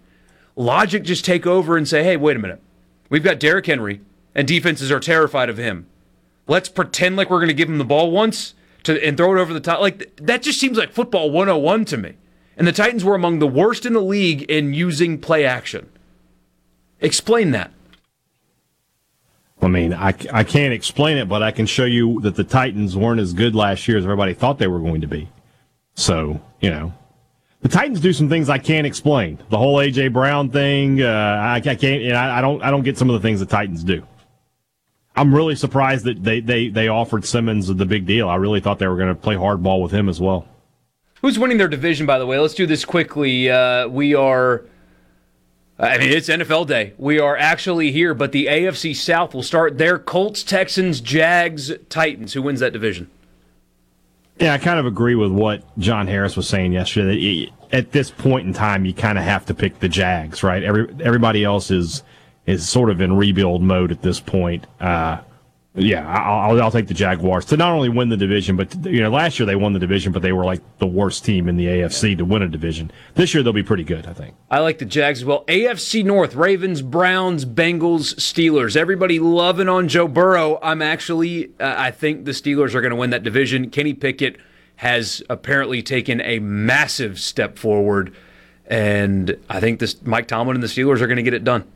logic 0.57 1.05
just 1.05 1.25
take 1.25 1.47
over 1.47 1.77
and 1.77 1.87
say, 1.87 2.03
"Hey, 2.03 2.16
wait 2.16 2.37
a 2.37 2.40
minute, 2.40 2.61
we've 3.09 3.23
got 3.23 3.38
Derrick 3.38 3.66
Henry, 3.66 4.01
and 4.35 4.49
defenses 4.49 4.90
are 4.90 5.01
terrified 5.01 5.49
of 5.49 5.57
him. 5.57 5.87
Let's 6.47 6.68
pretend 6.68 7.16
like 7.16 7.31
we're 7.31 7.38
going 7.38 7.49
to 7.49 7.55
give 7.55 7.68
him 7.68 7.79
the 7.79 7.85
ball 7.85 8.11
once." 8.11 8.55
To 8.88 9.07
and 9.07 9.16
throw 9.16 9.37
it 9.37 9.40
over 9.40 9.55
the 9.55 9.61
top. 9.61 9.81
Like 9.81 10.16
that 10.16 10.42
just 10.42 10.61
seems 10.61 10.77
like 10.77 10.92
football 10.92 11.31
101 11.31 11.85
to 11.87 11.96
me. 11.96 12.14
And 12.57 12.66
the 12.66 12.72
Titans 12.72 13.05
were 13.05 13.14
among 13.14 13.38
the 13.38 13.46
worst 13.46 13.87
in 13.87 13.92
the 13.92 14.01
league 14.01 14.42
in 14.42 14.74
using 14.74 15.20
play 15.20 15.44
action. 15.44 15.88
Explain 17.01 17.53
that. 17.53 17.70
I 19.61 19.68
mean, 19.68 19.92
I, 19.92 20.14
I 20.33 20.44
can't 20.44 20.72
explain 20.72 21.18
it, 21.18 21.29
but 21.29 21.42
I 21.42 21.51
can 21.51 21.66
show 21.66 21.85
you 21.85 22.20
that 22.22 22.37
the 22.37 22.44
Titans 22.44 22.96
weren't 22.96 23.20
as 23.20 23.33
good 23.33 23.55
last 23.55 23.87
year 23.88 23.98
as 23.98 24.05
everybody 24.05 24.35
thought 24.35 24.59
they 24.59 24.66
were 24.66 24.79
going 24.79 25.01
to 25.01 25.07
be. 25.07 25.29
So, 25.94 26.40
you 26.61 26.70
know, 26.70 26.92
the 27.61 27.68
Titans 27.68 28.01
do 28.01 28.12
some 28.12 28.29
things 28.29 28.48
I 28.48 28.59
can't 28.59 28.87
explain. 28.87 29.38
The 29.51 29.59
whole 29.59 29.77
AJ 29.77 30.12
Brown 30.12 30.51
thing, 30.51 31.03
uh, 31.03 31.07
I, 31.07 31.57
I, 31.57 31.61
can't, 31.61 32.03
and 32.03 32.16
I, 32.16 32.38
I 32.38 32.40
don't, 32.40 32.62
I 32.62 32.70
don't 32.70 32.85
get 32.85 32.98
some 32.98 33.11
of 33.11 33.20
the 33.20 33.27
things 33.27 33.40
the 33.40 33.46
Titans 33.46 33.83
do. 33.83 34.05
I'm 35.18 35.35
really 35.35 35.57
surprised 35.57 36.04
that 36.04 36.22
they, 36.22 36.38
they, 36.38 36.68
they 36.68 36.87
offered 36.87 37.24
Simmons 37.24 37.66
the 37.66 37.85
big 37.85 38.07
deal. 38.07 38.28
I 38.28 38.37
really 38.37 38.61
thought 38.61 38.78
they 38.78 38.87
were 38.87 38.96
going 38.96 39.09
to 39.09 39.20
play 39.20 39.35
hardball 39.35 39.83
with 39.83 39.90
him 39.90 40.09
as 40.09 40.20
well. 40.20 40.46
Who's 41.22 41.40
winning 41.40 41.59
their 41.59 41.66
division, 41.66 42.07
by 42.07 42.20
the 42.20 42.26
way? 42.26 42.38
Let's 42.38 42.54
do 42.54 42.66
this 42.66 42.85
quickly. 42.85 43.50
Uh, 43.50 43.88
we 43.88 44.14
are. 44.14 44.64
I 45.76 45.98
mean, 45.98 46.11
it's 46.11 46.28
NFL 46.28 46.68
day. 46.68 46.92
We 46.98 47.18
are 47.18 47.37
actually 47.37 47.90
here, 47.90 48.14
but 48.14 48.31
the 48.31 48.46
AFC 48.46 48.94
South 48.94 49.35
will 49.35 49.42
start 49.42 49.76
their 49.76 49.98
Colts, 49.98 50.44
Texans, 50.44 51.00
Jags, 51.00 51.72
Titans. 51.88 52.35
Who 52.35 52.42
wins 52.42 52.61
that 52.61 52.72
division? 52.72 53.11
Yeah, 54.38 54.52
I 54.52 54.59
kind 54.59 54.78
of 54.78 54.87
agree 54.87 55.16
with 55.16 55.33
what 55.33 55.64
John 55.78 56.07
Harris 56.07 56.37
was 56.37 56.48
saying 56.48 56.74
yesterday. 56.74 57.52
At 57.72 57.90
this 57.90 58.12
point 58.12 58.46
in 58.46 58.52
time, 58.52 58.85
you 58.85 58.94
kind 58.94 59.18
of 59.18 59.24
have 59.24 59.46
to 59.46 59.54
pick 59.54 59.81
the 59.81 59.88
Jags, 59.88 60.44
right? 60.44 60.62
Every 60.62 60.88
everybody 61.02 61.42
else 61.42 61.72
is 61.72 62.04
is 62.49 62.67
sort 62.67 62.89
of 62.89 63.01
in 63.01 63.15
rebuild 63.15 63.63
mode 63.63 63.93
at 63.93 64.01
this 64.01 64.21
point. 64.21 64.67
Uh, 64.81 65.21
yeah, 65.75 66.09
I'll, 66.09 66.61
I'll, 66.61 66.71
take 66.71 66.89
the 66.89 66.95
Jaguars 66.95 67.45
to 67.47 67.57
not 67.57 67.73
only 67.73 67.91
win 67.91 68.09
the 68.09 68.17
division, 68.17 68.57
but 68.57 68.75
you 68.87 69.01
know, 69.01 69.11
last 69.11 69.39
year 69.39 69.45
they 69.47 69.55
won 69.55 69.75
the 69.75 69.79
division, 69.79 70.13
but 70.13 70.23
they 70.23 70.33
were 70.33 70.45
like 70.45 70.61
the 70.79 70.87
worst 70.87 71.25
team 71.27 71.47
in 71.47 71.57
the 71.57 71.67
AFC 71.67 72.17
to 72.17 72.25
win 72.25 72.43
a 72.43 72.49
division. 72.49 72.91
This 73.15 73.35
year 73.35 73.43
they'll 73.43 73.53
be 73.53 73.63
pretty 73.63 73.85
good, 73.85 74.07
I 74.07 74.15
think. 74.15 74.35
I 74.51 74.61
like 74.61 74.79
the 74.79 74.87
Jags 74.87 75.21
as 75.21 75.25
well. 75.27 75.45
AFC 75.45 76.05
North: 76.05 76.35
Ravens, 76.35 76.81
Browns, 76.81 77.45
Bengals, 77.45 78.15
Steelers. 78.17 78.77
Everybody 78.77 79.21
loving 79.21 79.69
on 79.69 79.87
Joe 79.87 80.09
Burrow. 80.09 80.59
I'm 80.63 80.81
actually, 80.81 81.53
uh, 81.61 81.75
I 81.77 81.91
think 81.91 82.25
the 82.25 82.33
Steelers 82.33 82.75
are 82.75 82.81
going 82.81 82.91
to 82.91 82.97
win 82.97 83.11
that 83.11 83.23
division. 83.23 83.71
Kenny 83.71 83.93
Pickett 83.93 84.37
has 84.77 85.23
apparently 85.29 85.83
taken 85.83 86.21
a 86.23 86.39
massive 86.39 87.21
step 87.21 87.59
forward, 87.59 88.17
and 88.67 89.37
I 89.51 89.61
think 89.61 89.81
this 89.81 90.03
Mike 90.03 90.27
Tomlin 90.27 90.57
and 90.57 90.63
the 90.63 90.69
Steelers 90.69 91.03
are 91.03 91.07
going 91.07 91.19
to 91.19 91.23
get 91.23 91.35
it 91.35 91.45
done. 91.45 91.71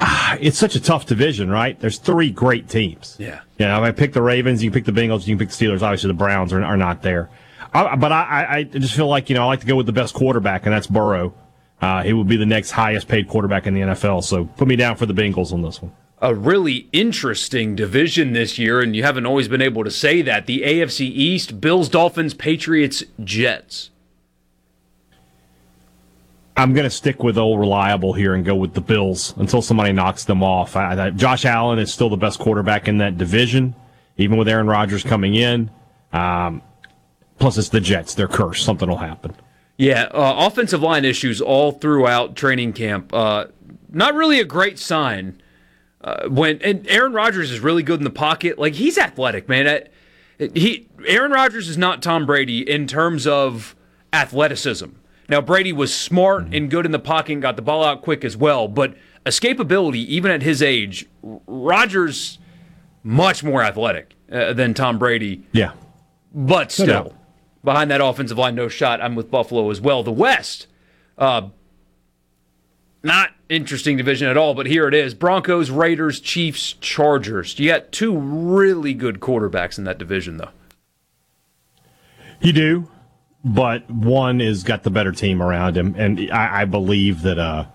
Ah, 0.00 0.36
it's 0.40 0.58
such 0.58 0.74
a 0.74 0.80
tough 0.80 1.06
division, 1.06 1.50
right? 1.50 1.78
There's 1.78 1.98
three 1.98 2.30
great 2.30 2.68
teams. 2.68 3.16
Yeah. 3.18 3.40
Yeah, 3.58 3.80
I 3.80 3.92
pick 3.92 4.12
the 4.12 4.22
Ravens, 4.22 4.62
you 4.62 4.70
can 4.70 4.82
pick 4.82 4.92
the 4.92 5.00
Bengals, 5.00 5.26
you 5.26 5.36
can 5.36 5.46
pick 5.46 5.56
the 5.56 5.64
Steelers. 5.64 5.82
Obviously, 5.82 6.08
the 6.08 6.14
Browns 6.14 6.52
are, 6.52 6.62
are 6.62 6.76
not 6.76 7.02
there. 7.02 7.30
I, 7.72 7.96
but 7.96 8.12
I, 8.12 8.46
I 8.48 8.62
just 8.64 8.94
feel 8.94 9.08
like, 9.08 9.28
you 9.28 9.34
know, 9.34 9.42
I 9.42 9.46
like 9.46 9.60
to 9.60 9.66
go 9.66 9.76
with 9.76 9.86
the 9.86 9.92
best 9.92 10.14
quarterback, 10.14 10.64
and 10.64 10.72
that's 10.72 10.86
Burrow. 10.86 11.34
Uh, 11.80 12.02
he 12.02 12.12
will 12.12 12.24
be 12.24 12.36
the 12.36 12.46
next 12.46 12.70
highest 12.70 13.08
paid 13.08 13.28
quarterback 13.28 13.66
in 13.66 13.74
the 13.74 13.80
NFL. 13.80 14.24
So 14.24 14.44
put 14.44 14.68
me 14.68 14.76
down 14.76 14.96
for 14.96 15.06
the 15.06 15.14
Bengals 15.14 15.52
on 15.52 15.62
this 15.62 15.82
one. 15.82 15.92
A 16.22 16.34
really 16.34 16.88
interesting 16.92 17.74
division 17.74 18.32
this 18.32 18.58
year, 18.58 18.80
and 18.80 18.94
you 18.96 19.02
haven't 19.02 19.26
always 19.26 19.48
been 19.48 19.60
able 19.60 19.84
to 19.84 19.90
say 19.90 20.22
that. 20.22 20.46
The 20.46 20.62
AFC 20.62 21.00
East, 21.00 21.60
Bills, 21.60 21.88
Dolphins, 21.88 22.32
Patriots, 22.32 23.02
Jets. 23.22 23.90
I'm 26.56 26.72
going 26.72 26.84
to 26.84 26.90
stick 26.90 27.22
with 27.22 27.36
old 27.36 27.58
reliable 27.58 28.12
here 28.12 28.34
and 28.34 28.44
go 28.44 28.54
with 28.54 28.74
the 28.74 28.80
Bills 28.80 29.34
until 29.38 29.60
somebody 29.60 29.92
knocks 29.92 30.24
them 30.24 30.42
off. 30.42 30.76
I, 30.76 31.06
I, 31.06 31.10
Josh 31.10 31.44
Allen 31.44 31.78
is 31.78 31.92
still 31.92 32.08
the 32.08 32.16
best 32.16 32.38
quarterback 32.38 32.86
in 32.86 32.98
that 32.98 33.18
division, 33.18 33.74
even 34.16 34.38
with 34.38 34.48
Aaron 34.48 34.68
Rodgers 34.68 35.02
coming 35.02 35.34
in. 35.34 35.70
Um, 36.12 36.62
plus, 37.38 37.58
it's 37.58 37.70
the 37.70 37.80
Jets; 37.80 38.14
they're 38.14 38.28
cursed. 38.28 38.64
Something 38.64 38.88
will 38.88 38.98
happen. 38.98 39.34
Yeah, 39.76 40.04
uh, 40.12 40.46
offensive 40.46 40.80
line 40.80 41.04
issues 41.04 41.40
all 41.40 41.72
throughout 41.72 42.36
training 42.36 42.74
camp. 42.74 43.12
Uh, 43.12 43.46
not 43.90 44.14
really 44.14 44.38
a 44.38 44.44
great 44.44 44.78
sign. 44.78 45.40
Uh, 46.00 46.28
when 46.28 46.60
and 46.62 46.86
Aaron 46.88 47.12
Rodgers 47.12 47.50
is 47.50 47.60
really 47.60 47.82
good 47.82 47.98
in 47.98 48.04
the 48.04 48.10
pocket. 48.10 48.58
Like 48.58 48.74
he's 48.74 48.96
athletic, 48.96 49.48
man. 49.48 49.88
He 50.38 50.88
Aaron 51.06 51.32
Rodgers 51.32 51.68
is 51.68 51.78
not 51.78 52.02
Tom 52.02 52.26
Brady 52.26 52.68
in 52.68 52.86
terms 52.86 53.26
of 53.26 53.74
athleticism. 54.12 54.90
Now, 55.28 55.40
Brady 55.40 55.72
was 55.72 55.94
smart 55.94 56.44
mm-hmm. 56.44 56.54
and 56.54 56.70
good 56.70 56.86
in 56.86 56.92
the 56.92 56.98
pocket 56.98 57.32
and 57.32 57.42
got 57.42 57.56
the 57.56 57.62
ball 57.62 57.84
out 57.84 58.02
quick 58.02 58.24
as 58.24 58.36
well, 58.36 58.68
but 58.68 58.94
escapability, 59.24 60.06
even 60.06 60.30
at 60.30 60.42
his 60.42 60.62
age, 60.62 61.06
Rodgers 61.22 62.38
much 63.02 63.42
more 63.42 63.62
athletic 63.62 64.14
uh, 64.30 64.52
than 64.52 64.74
Tom 64.74 64.98
Brady. 64.98 65.42
Yeah. 65.52 65.72
But 66.32 66.72
still, 66.72 66.86
no 66.86 67.14
behind 67.64 67.90
that 67.90 68.00
offensive 68.00 68.38
line, 68.38 68.54
no 68.54 68.68
shot. 68.68 69.00
I'm 69.00 69.14
with 69.14 69.30
Buffalo 69.30 69.70
as 69.70 69.80
well. 69.80 70.02
The 70.02 70.12
West, 70.12 70.66
uh, 71.18 71.48
not 73.02 73.30
interesting 73.48 73.96
division 73.96 74.28
at 74.28 74.36
all, 74.36 74.54
but 74.54 74.66
here 74.66 74.86
it 74.86 74.94
is 74.94 75.14
Broncos, 75.14 75.70
Raiders, 75.70 76.20
Chiefs, 76.20 76.74
Chargers. 76.74 77.58
You 77.58 77.70
got 77.70 77.90
two 77.90 78.16
really 78.16 78.94
good 78.94 79.20
quarterbacks 79.20 79.78
in 79.78 79.84
that 79.84 79.98
division, 79.98 80.36
though. 80.36 80.50
You 82.40 82.52
do, 82.52 82.88
but 83.44 83.88
one 83.90 84.40
is 84.40 84.64
got 84.64 84.82
the 84.82 84.90
better 84.90 85.12
team 85.12 85.42
around 85.42 85.76
him, 85.76 85.94
and 85.98 86.30
I, 86.32 86.62
I 86.62 86.64
believe 86.64 87.22
that 87.22 87.38
uh, 87.38 87.66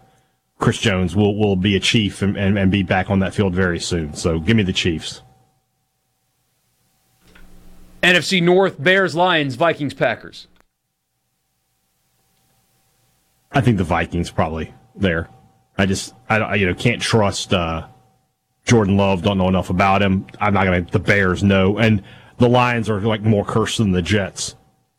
Chris 0.58 0.80
Jones 0.80 1.16
will, 1.16 1.38
will 1.38 1.56
be 1.56 1.76
a 1.76 1.80
Chief 1.80 2.22
and, 2.22 2.36
and, 2.36 2.58
and 2.58 2.72
be 2.72 2.82
back 2.82 3.10
on 3.10 3.20
that 3.20 3.36
field 3.36 3.54
very 3.54 3.80
soon. 3.80 4.14
So 4.16 4.40
give 4.40 4.58
me 4.58 4.64
the 4.64 4.74
Chiefs. 4.74 5.22
NFC 8.02 8.42
North, 8.42 8.82
Bears, 8.82 9.16
Lions, 9.16 9.56
Vikings, 9.56 9.94
Packers. 9.94 10.48
I 13.52 13.62
think 13.62 13.78
the 13.78 13.84
Vikings 13.84 14.32
probably 14.32 14.74
there. 14.96 15.30
I 15.78 15.86
just 15.86 16.14
I, 16.30 16.56
you 16.56 16.68
know 16.68 16.74
can't 16.74 17.02
trust 17.02 17.54
uh, 17.54 17.88
Jordan 18.66 18.98
Love. 18.98 19.22
Don't 19.22 19.38
know 19.38 19.48
enough 19.48 19.70
about 19.70 20.02
him. 20.02 20.28
I'm 20.40 20.54
not 20.54 20.66
gonna. 20.66 20.82
The 20.82 21.00
Bears 21.00 21.44
know, 21.44 21.78
and 21.78 22.04
the 22.38 22.48
Lions 22.48 22.90
are 22.90 23.02
like 23.02 23.22
more 23.22 23.44
cursed 23.44 23.80
than 23.80 23.92
the 23.92 24.02
Jets. 24.02 24.56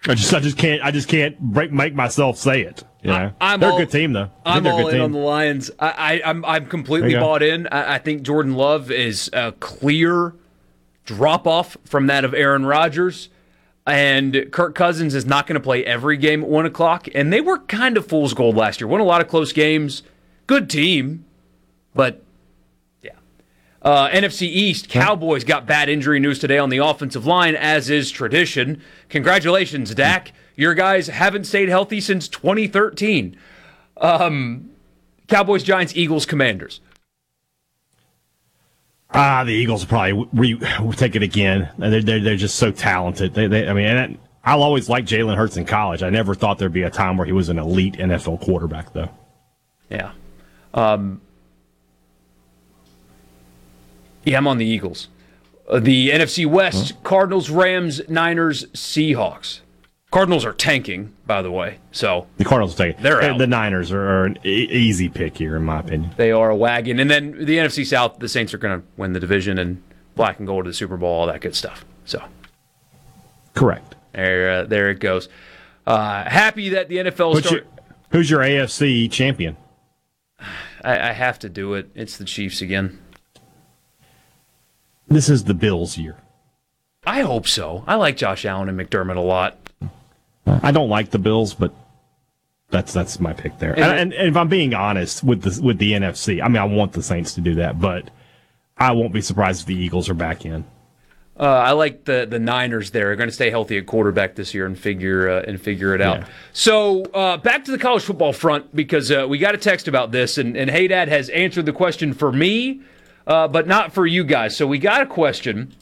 I 0.09 0.15
just 0.15 0.33
I 0.33 0.41
just 0.41 0.57
can't 0.57 0.83
I 0.83 0.91
just 0.91 1.09
can't 1.09 1.39
break, 1.39 1.73
make 1.73 1.95
myself 1.95 2.39
say 2.39 2.63
it. 2.63 2.85
You 3.03 3.11
know? 3.11 3.33
I, 3.41 3.55
am 3.55 3.61
they're 3.61 3.71
all, 3.71 3.77
a 3.77 3.81
good 3.81 3.91
team 3.91 4.13
though. 4.13 4.31
I 4.45 4.57
I'm 4.57 4.67
all 4.67 4.79
good 4.79 4.89
in 4.89 4.93
team. 4.95 5.03
on 5.03 5.13
the 5.13 5.19
Lions. 5.19 5.71
I, 5.79 5.91
I 5.91 6.31
I'm 6.31 6.45
I'm 6.45 6.67
completely 6.67 7.15
bought 7.15 7.43
in. 7.43 7.67
I, 7.69 7.95
I 7.95 7.99
think 7.99 8.23
Jordan 8.23 8.55
Love 8.55 8.91
is 8.91 9.31
a 9.33 9.53
clear 9.53 10.35
drop 11.05 11.47
off 11.47 11.77
from 11.85 12.07
that 12.07 12.25
of 12.25 12.35
Aaron 12.35 12.65
Rodgers. 12.65 13.29
And 13.87 14.47
Kirk 14.53 14.75
Cousins 14.75 15.15
is 15.15 15.27
not 15.27 15.47
going 15.47 15.55
to 15.55 15.61
play 15.61 15.85
every 15.85 16.17
game 16.17 16.43
at 16.43 16.49
one 16.49 16.67
o'clock. 16.67 17.09
And 17.15 17.33
they 17.33 17.41
were 17.41 17.59
kind 17.59 17.97
of 17.97 18.07
fool's 18.07 18.35
gold 18.35 18.55
last 18.55 18.81
year. 18.81 18.87
Won 18.87 19.01
a 19.01 19.05
lot 19.05 19.21
of 19.21 19.29
close 19.29 19.53
games. 19.53 20.03
Good 20.47 20.71
team, 20.71 21.25
but 21.95 22.15
yeah. 22.15 22.21
Uh, 23.83 24.09
NFC 24.09 24.43
East, 24.43 24.89
Cowboys 24.89 25.43
got 25.45 25.67
bad 25.67 25.89
injury 25.89 26.21
news 26.21 26.39
today 26.39 26.59
on 26.59 26.69
the 26.69 26.79
offensive 26.79 27.27
line, 27.27 27.55
as 27.57 27.89
is 27.89 28.11
tradition. 28.11 28.83
Congratulations, 29.09 29.95
Dak. 29.95 30.33
Your 30.55 30.75
guys 30.75 31.07
haven't 31.07 31.45
stayed 31.45 31.71
healthy 31.71 32.01
since 32.01 32.29
2013. 32.29 33.37
Um, 33.97 34.71
Cowboys, 35.29 35.63
Giants, 35.63 35.97
Eagles, 35.97 36.27
Commanders. 36.27 36.81
Ah, 39.13 39.43
the 39.45 39.53
Eagles 39.53 39.83
will 39.83 39.89
probably 39.89 40.29
re- 40.33 40.93
take 40.93 41.17
it 41.17 41.23
again. 41.23 41.69
They're, 41.79 42.03
they're, 42.03 42.21
they're 42.21 42.37
just 42.37 42.57
so 42.57 42.71
talented. 42.71 43.35
They, 43.35 43.47
they 43.47 43.67
I 43.67 43.73
mean, 43.73 43.87
and 43.87 44.19
I'll 44.45 44.63
always 44.63 44.89
like 44.89 45.05
Jalen 45.05 45.37
Hurts 45.37 45.57
in 45.57 45.65
college. 45.65 46.03
I 46.03 46.11
never 46.11 46.35
thought 46.35 46.59
there'd 46.59 46.73
be 46.73 46.83
a 46.83 46.91
time 46.91 47.17
where 47.17 47.27
he 47.27 47.33
was 47.33 47.49
an 47.49 47.59
elite 47.59 47.95
NFL 47.95 48.41
quarterback, 48.41 48.93
though. 48.93 49.09
Yeah. 49.89 50.13
Um, 50.75 51.21
yeah, 54.25 54.37
I'm 54.37 54.47
on 54.47 54.59
the 54.59 54.67
Eagles. 54.67 55.09
Uh, 55.69 55.81
the 55.81 56.11
NFC 56.11 56.47
West, 56.47 56.93
huh? 56.93 56.97
Cardinals, 57.05 57.51
Rams, 57.51 58.01
Niners, 58.09 58.65
Seahawks. 58.67 59.61
Cardinals 60.11 60.45
are 60.45 60.53
tanking, 60.53 61.15
by 61.25 61.41
the 61.41 61.53
way. 61.53 61.79
So 61.93 62.27
the 62.37 62.45
Cardinals 62.45 62.75
are 62.75 62.79
tanking. 62.85 63.03
They're 63.03 63.23
out. 63.23 63.39
The 63.39 63.47
Niners 63.47 63.93
are, 63.93 64.03
are 64.03 64.25
an 64.25 64.39
e- 64.45 64.69
easy 64.71 65.09
pick 65.09 65.37
here, 65.39 65.55
in 65.57 65.63
my 65.65 65.79
opinion. 65.79 66.11
They 66.17 66.33
are 66.33 66.51
a 66.51 66.57
wagon, 66.57 66.99
and 66.99 67.09
then 67.09 67.33
the 67.45 67.59
NFC 67.59 67.87
South, 67.87 68.19
the 68.19 68.29
Saints 68.29 68.53
are 68.53 68.59
going 68.59 68.81
to 68.81 68.87
win 68.97 69.13
the 69.13 69.21
division 69.21 69.59
and 69.59 69.81
black 70.17 70.39
and 70.39 70.49
gold 70.49 70.65
to 70.65 70.71
the 70.71 70.75
Super 70.75 70.97
Bowl, 70.97 71.09
all 71.09 71.27
that 71.29 71.41
good 71.41 71.55
stuff. 71.55 71.85
So, 72.05 72.21
correct. 73.55 73.95
There, 74.13 74.51
uh, 74.51 74.65
there 74.65 74.91
it 74.91 74.99
goes. 74.99 75.29
Uh, 75.87 76.29
happy 76.29 76.71
that 76.71 76.89
the 76.89 76.97
NFL. 76.97 77.35
Who's, 77.35 77.47
start- 77.47 77.63
your, 77.63 77.85
who's 78.11 78.31
your 78.31 78.41
AFC 78.41 79.11
champion? 79.11 79.57
I, 80.83 81.11
I 81.11 81.13
have 81.13 81.39
to 81.41 81.49
do 81.49 81.75
it. 81.75 81.91
It's 81.95 82.17
the 82.17 82.25
Chiefs 82.25 82.61
again. 82.61 82.99
This 85.11 85.29
is 85.29 85.45
the 85.45 85.55
Bills' 85.55 85.99
year. 85.99 86.17
I 87.05 87.23
hope 87.23 87.49
so. 87.49 87.83
I 87.87 87.97
like 87.97 88.17
Josh 88.17 88.45
Allen 88.45 88.69
and 88.69 88.79
McDermott 88.79 89.17
a 89.17 89.21
lot. 89.21 89.59
I 90.47 90.71
don't 90.71 90.89
like 90.89 91.11
the 91.11 91.19
Bills, 91.19 91.53
but 91.53 91.75
that's 92.71 92.93
that's 92.93 93.19
my 93.19 93.33
pick 93.33 93.59
there. 93.59 93.73
And, 93.73 93.83
and, 93.83 94.13
and, 94.13 94.29
if 94.29 94.37
I'm 94.37 94.49
being 94.49 94.73
honest 94.73 95.25
with 95.25 95.43
the 95.43 95.61
with 95.61 95.79
the 95.79 95.93
NFC, 95.93 96.43
I 96.43 96.47
mean 96.47 96.59
I 96.59 96.65
want 96.65 96.93
the 96.93 97.03
Saints 97.03 97.35
to 97.35 97.41
do 97.41 97.57
that, 97.57 97.81
but 97.81 98.11
I 98.79 98.93
won't 98.93 99.13
be 99.13 99.21
surprised 99.21 99.63
if 99.63 99.67
the 99.67 99.75
Eagles 99.75 100.09
are 100.09 100.15
back 100.15 100.45
in. 100.45 100.65
Uh, 101.39 101.45
I 101.45 101.73
like 101.73 102.05
the 102.05 102.27
the 102.29 102.39
Niners. 102.39 102.93
There 102.93 103.11
are 103.11 103.17
going 103.17 103.29
to 103.29 103.35
stay 103.35 103.51
healthy 103.51 103.79
at 103.79 103.87
quarterback 103.87 104.37
this 104.37 104.55
year 104.55 104.67
and 104.67 104.79
figure 104.79 105.29
uh, 105.29 105.43
and 105.43 105.61
figure 105.61 105.95
it 105.95 106.01
out. 106.01 106.21
Yeah. 106.21 106.29
So 106.53 107.03
uh, 107.15 107.39
back 107.39 107.65
to 107.65 107.73
the 107.73 107.79
college 107.79 108.05
football 108.05 108.33
front 108.33 108.77
because 108.77 109.11
uh, 109.11 109.27
we 109.29 109.39
got 109.39 109.55
a 109.55 109.59
text 109.59 109.89
about 109.89 110.13
this, 110.13 110.39
and 110.39 110.57
and 110.57 110.71
Hey 110.71 110.87
Dad 110.87 111.09
has 111.09 111.29
answered 111.31 111.67
the 111.67 111.73
question 111.73 112.13
for 112.13 112.31
me, 112.31 112.83
uh, 113.31 113.47
but 113.47 113.69
not 113.69 113.93
for 113.93 114.05
you 114.07 114.25
guys. 114.25 114.57
So 114.57 114.67
we 114.67 114.79
got 114.81 115.03
a 115.03 115.07
question 115.07 115.73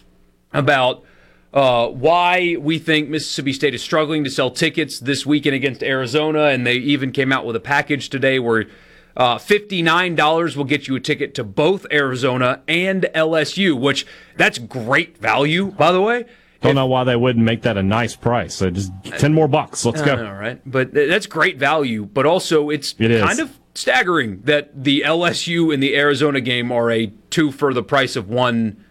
about 0.53 1.03
uh, 1.55 1.89
why 1.89 2.57
we 2.61 2.79
think 2.79 3.09
Mississippi 3.09 3.55
State 3.55 3.75
is 3.75 3.83
struggling 3.83 4.23
to 4.25 4.31
sell 4.31 4.51
tickets 4.51 5.01
this 5.01 5.25
weekend 5.25 5.57
against 5.57 5.83
Arizona, 5.83 6.49
and 6.49 6.67
they 6.67 6.75
even 6.75 7.11
came 7.11 7.33
out 7.33 7.47
with 7.47 7.57
a 7.57 7.61
package 7.61 8.11
today 8.11 8.39
where 8.39 8.67
uh, 9.17 9.39
$59 9.39 10.57
will 10.57 10.65
get 10.65 10.89
you 10.89 10.97
a 10.97 11.01
ticket 11.01 11.35
to 11.37 11.43
both 11.43 11.87
Arizona 11.91 12.61
and 12.69 13.05
LSU, 13.15 13.81
which 13.81 14.07
that's 14.37 14.59
great 14.59 15.17
value, 15.17 15.71
by 15.71 15.91
the 15.91 16.03
way. 16.03 16.27
Don't 16.61 16.73
if, 16.73 16.77
know 16.77 16.87
why 16.87 17.05
they 17.05 17.17
wouldn't 17.17 17.47
make 17.47 17.63
that 17.63 17.79
a 17.79 17.83
nice 17.83 18.15
price. 18.15 18.55
So 18.55 18.69
just 18.69 18.93
ten 19.05 19.33
more 19.33 19.49
bucks. 19.49 19.87
Let's 19.87 20.03
go. 20.03 20.17
All 20.17 20.35
right, 20.35 20.61
but 20.67 20.93
that's 20.93 21.27
great 21.27 21.57
value. 21.57 22.05
But 22.05 22.27
also, 22.27 22.69
it's 22.69 22.97
it 22.99 23.25
kind 23.25 23.39
of 23.39 23.57
staggering 23.79 24.41
that 24.43 24.85
the 24.85 25.03
LSU 25.07 25.73
and 25.73 25.81
the 25.81 25.97
Arizona 25.97 26.41
game 26.41 26.73
are 26.73 26.91
a 26.91 27.07
two 27.31 27.53
for 27.53 27.73
the 27.73 27.83
price 27.83 28.17
of 28.17 28.29
one 28.29 28.85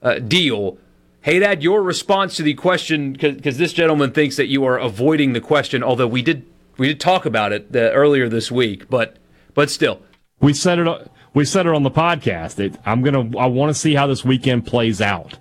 uh, 0.00 0.18
deal. 0.18 0.78
Hey, 1.20 1.38
Dad, 1.40 1.62
your 1.62 1.82
response 1.82 2.36
to 2.36 2.42
the 2.42 2.54
question, 2.54 3.12
because 3.12 3.58
this 3.58 3.74
gentleman 3.74 4.12
thinks 4.12 4.36
that 4.36 4.46
you 4.46 4.64
are 4.64 4.78
avoiding 4.78 5.34
the 5.34 5.40
question, 5.42 5.82
although 5.82 6.06
we 6.06 6.22
did 6.22 6.46
we 6.78 6.88
did 6.88 6.98
talk 6.98 7.26
about 7.26 7.52
it 7.52 7.72
the, 7.72 7.92
earlier 7.92 8.26
this 8.30 8.50
week, 8.50 8.88
but 8.88 9.18
but 9.52 9.68
still, 9.68 10.00
we 10.40 10.54
said 10.54 10.78
it. 10.78 11.10
We 11.34 11.44
said 11.44 11.66
it 11.66 11.74
on 11.74 11.82
the 11.82 11.90
podcast. 11.90 12.58
It, 12.58 12.74
I'm 12.86 13.02
gonna. 13.02 13.36
I 13.36 13.46
want 13.46 13.68
to 13.68 13.74
see 13.74 13.94
how 13.94 14.06
this 14.06 14.24
weekend 14.24 14.66
plays 14.66 15.02
out. 15.02 15.38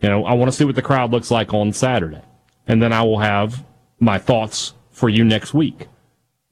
You 0.00 0.08
know, 0.08 0.24
I 0.24 0.34
want 0.34 0.50
to 0.50 0.56
see 0.56 0.64
what 0.64 0.74
the 0.74 0.82
crowd 0.82 1.12
looks 1.12 1.30
like 1.30 1.54
on 1.54 1.72
Saturday, 1.72 2.22
and 2.66 2.82
then 2.82 2.92
I 2.92 3.02
will 3.02 3.20
have 3.20 3.64
my 4.00 4.18
thoughts 4.18 4.74
for 4.90 5.08
you 5.08 5.22
next 5.22 5.54
week. 5.54 5.86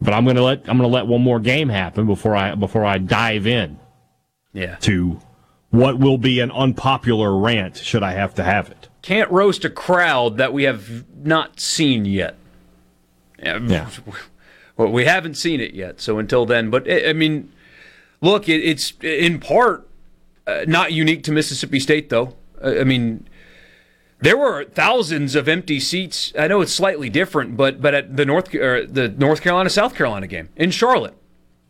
But 0.03 0.15
I'm 0.15 0.25
gonna 0.25 0.43
let 0.43 0.69
I'm 0.69 0.77
gonna 0.77 0.89
let 0.89 1.07
one 1.07 1.23
more 1.23 1.39
game 1.41 1.69
happen 1.69 2.07
before 2.07 2.35
I 2.35 2.55
before 2.55 2.85
I 2.85 2.99
dive 2.99 3.47
in. 3.47 3.79
Yeah. 4.53 4.77
To 4.81 5.21
what 5.71 5.99
will 5.99 6.19
be 6.19 6.41
an 6.41 6.51
unpopular 6.51 7.37
rant 7.37 7.77
should 7.79 8.03
I 8.03 8.13
have 8.13 8.35
to 8.35 8.45
have 8.45 8.69
it. 8.71 8.89
Can't 9.01 9.31
roast 9.31 9.65
a 9.65 9.71
crowd 9.71 10.37
that 10.37 10.53
we 10.53 10.65
have 10.65 11.05
not 11.17 11.61
seen 11.61 12.05
yet. 12.05 12.37
Yeah. 13.43 13.89
Well, 14.75 14.89
we 14.89 15.05
haven't 15.05 15.35
seen 15.35 15.61
it 15.61 15.75
yet. 15.75 16.01
So 16.01 16.19
until 16.19 16.47
then, 16.47 16.71
but 16.71 16.91
I 16.91 17.13
mean, 17.13 17.53
look, 18.23 18.49
it's 18.49 18.95
in 19.03 19.39
part 19.39 19.87
uh, 20.47 20.65
not 20.67 20.93
unique 20.93 21.23
to 21.25 21.33
Mississippi 21.33 21.79
State, 21.79 22.09
though. 22.09 22.35
I 22.65 22.85
mean, 22.85 23.29
there 24.23 24.37
were 24.37 24.65
thousands 24.65 25.35
of 25.35 25.49
empty 25.49 25.81
seats. 25.81 26.33
I 26.39 26.47
know 26.47 26.61
it's 26.61 26.73
slightly 26.73 27.11
different, 27.11 27.57
but 27.57 27.83
but 27.83 27.93
at 27.95 28.17
the 28.17 28.25
North 28.25 28.51
the 28.51 29.15
North 29.19 29.43
Carolina 29.43 29.69
South 29.69 29.95
Carolina 29.95 30.27
game 30.27 30.49
in 30.57 30.71
Charlotte, 30.71 31.15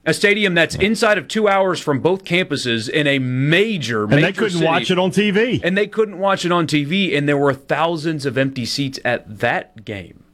a 0.05 0.13
stadium 0.13 0.55
that's 0.55 0.75
inside 0.75 1.17
of 1.17 1.29
two 1.29 1.49
hours 1.49 1.81
from 1.81 2.01
both 2.01 2.25
campuses 2.25 2.89
in 2.89 3.07
a 3.07 3.19
major, 3.19 4.07
major 4.07 4.17
and 4.17 4.25
they 4.25 4.33
couldn't 4.33 4.59
city. 4.59 4.65
watch 4.65 4.91
it 4.91 4.99
on 4.99 5.11
TV. 5.11 5.61
And 5.65 5.77
they 5.77 5.87
couldn't 5.87 6.19
watch 6.19 6.45
it 6.45 6.53
on 6.53 6.67
TV, 6.67 7.17
and 7.17 7.29
there 7.29 7.39
were 7.39 7.55
thousands 7.55 8.27
of 8.27 8.37
empty 8.37 8.67
seats 8.67 8.99
at 9.05 9.39
that 9.39 9.85
game. 9.85 10.25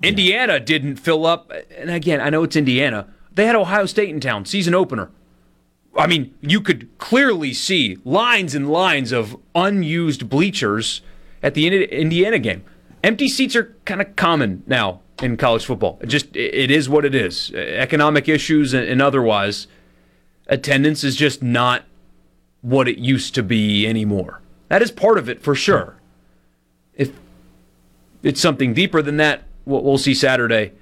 Yeah. 0.00 0.10
Indiana 0.10 0.60
didn't 0.60 0.96
fill 0.96 1.26
up, 1.26 1.52
and 1.76 1.90
again, 1.90 2.20
I 2.20 2.30
know 2.30 2.44
it's 2.44 2.56
Indiana. 2.56 3.08
They 3.32 3.46
had 3.46 3.56
Ohio 3.56 3.86
State 3.86 4.08
in 4.08 4.20
town, 4.20 4.46
season 4.46 4.74
opener. 4.74 5.10
I 5.96 6.06
mean, 6.06 6.34
you 6.40 6.60
could 6.60 6.96
clearly 6.98 7.52
see 7.52 7.98
lines 8.04 8.54
and 8.54 8.70
lines 8.70 9.10
of 9.10 9.36
unused 9.54 10.28
bleachers 10.28 11.00
at 11.42 11.54
the 11.54 11.84
Indiana 11.86 12.38
game. 12.38 12.64
Empty 13.02 13.28
seats 13.28 13.54
are 13.54 13.76
kind 13.84 14.00
of 14.00 14.16
common 14.16 14.62
now 14.66 15.00
in 15.22 15.36
college 15.36 15.64
football. 15.64 15.98
It 16.00 16.06
just 16.06 16.34
it 16.36 16.70
is 16.70 16.88
what 16.88 17.04
it 17.04 17.14
is. 17.14 17.52
Economic 17.52 18.28
issues 18.28 18.74
and 18.74 19.00
otherwise, 19.00 19.66
attendance 20.46 21.04
is 21.04 21.16
just 21.16 21.42
not 21.42 21.84
what 22.60 22.88
it 22.88 22.98
used 22.98 23.34
to 23.36 23.42
be 23.42 23.86
anymore. 23.86 24.40
That 24.68 24.82
is 24.82 24.90
part 24.90 25.18
of 25.18 25.28
it 25.28 25.42
for 25.42 25.54
sure. 25.54 25.96
If 26.94 27.12
it's 28.22 28.40
something 28.40 28.74
deeper 28.74 29.00
than 29.00 29.16
that, 29.18 29.44
we'll, 29.64 29.98
see 29.98 30.14
Saturday 30.14 30.72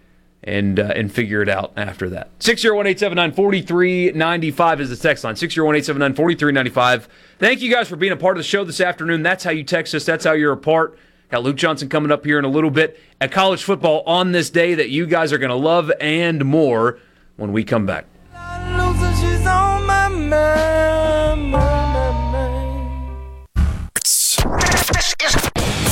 and 0.43 0.78
uh, 0.78 0.93
and 0.95 1.12
figure 1.12 1.43
it 1.43 1.49
out 1.49 1.72
after 1.76 2.09
that. 2.11 2.37
601-879-4395 2.39 4.80
is 4.80 4.91
the 4.91 4.97
text 4.97 5.24
line. 5.24 5.34
601-879-4395. 5.34 7.07
Thank 7.39 7.61
you 7.61 7.70
guys 7.70 7.89
for 7.89 7.97
being 7.97 8.12
a 8.12 8.16
part 8.16 8.37
of 8.37 8.43
the 8.43 8.49
show 8.49 8.64
this 8.64 8.80
afternoon. 8.80 9.22
That's 9.22 9.45
how 9.45 9.51
you 9.51 9.64
text 9.64 9.95
us. 9.95 10.05
That's 10.05 10.24
how 10.24 10.32
you're 10.32 10.53
a 10.53 10.57
part. 10.57 10.99
Got 11.30 11.43
Luke 11.43 11.57
Johnson 11.57 11.89
coming 11.89 12.12
up 12.12 12.24
here 12.24 12.39
in 12.39 12.45
a 12.45 12.49
little 12.49 12.70
bit 12.70 13.01
at 13.20 13.32
college 13.32 13.64
football 13.64 14.03
on 14.07 14.32
this 14.32 14.49
day 14.49 14.74
that 14.74 14.91
you 14.91 15.07
guys 15.07 15.32
are 15.32 15.39
going 15.39 15.51
to 15.51 15.57
love 15.57 15.91
and 16.01 16.45
more 16.45 16.99
when 17.37 17.53
we 17.53 17.64
come 17.64 17.84
back. 17.84 18.07
my, 18.32 19.78
my, 19.80 20.09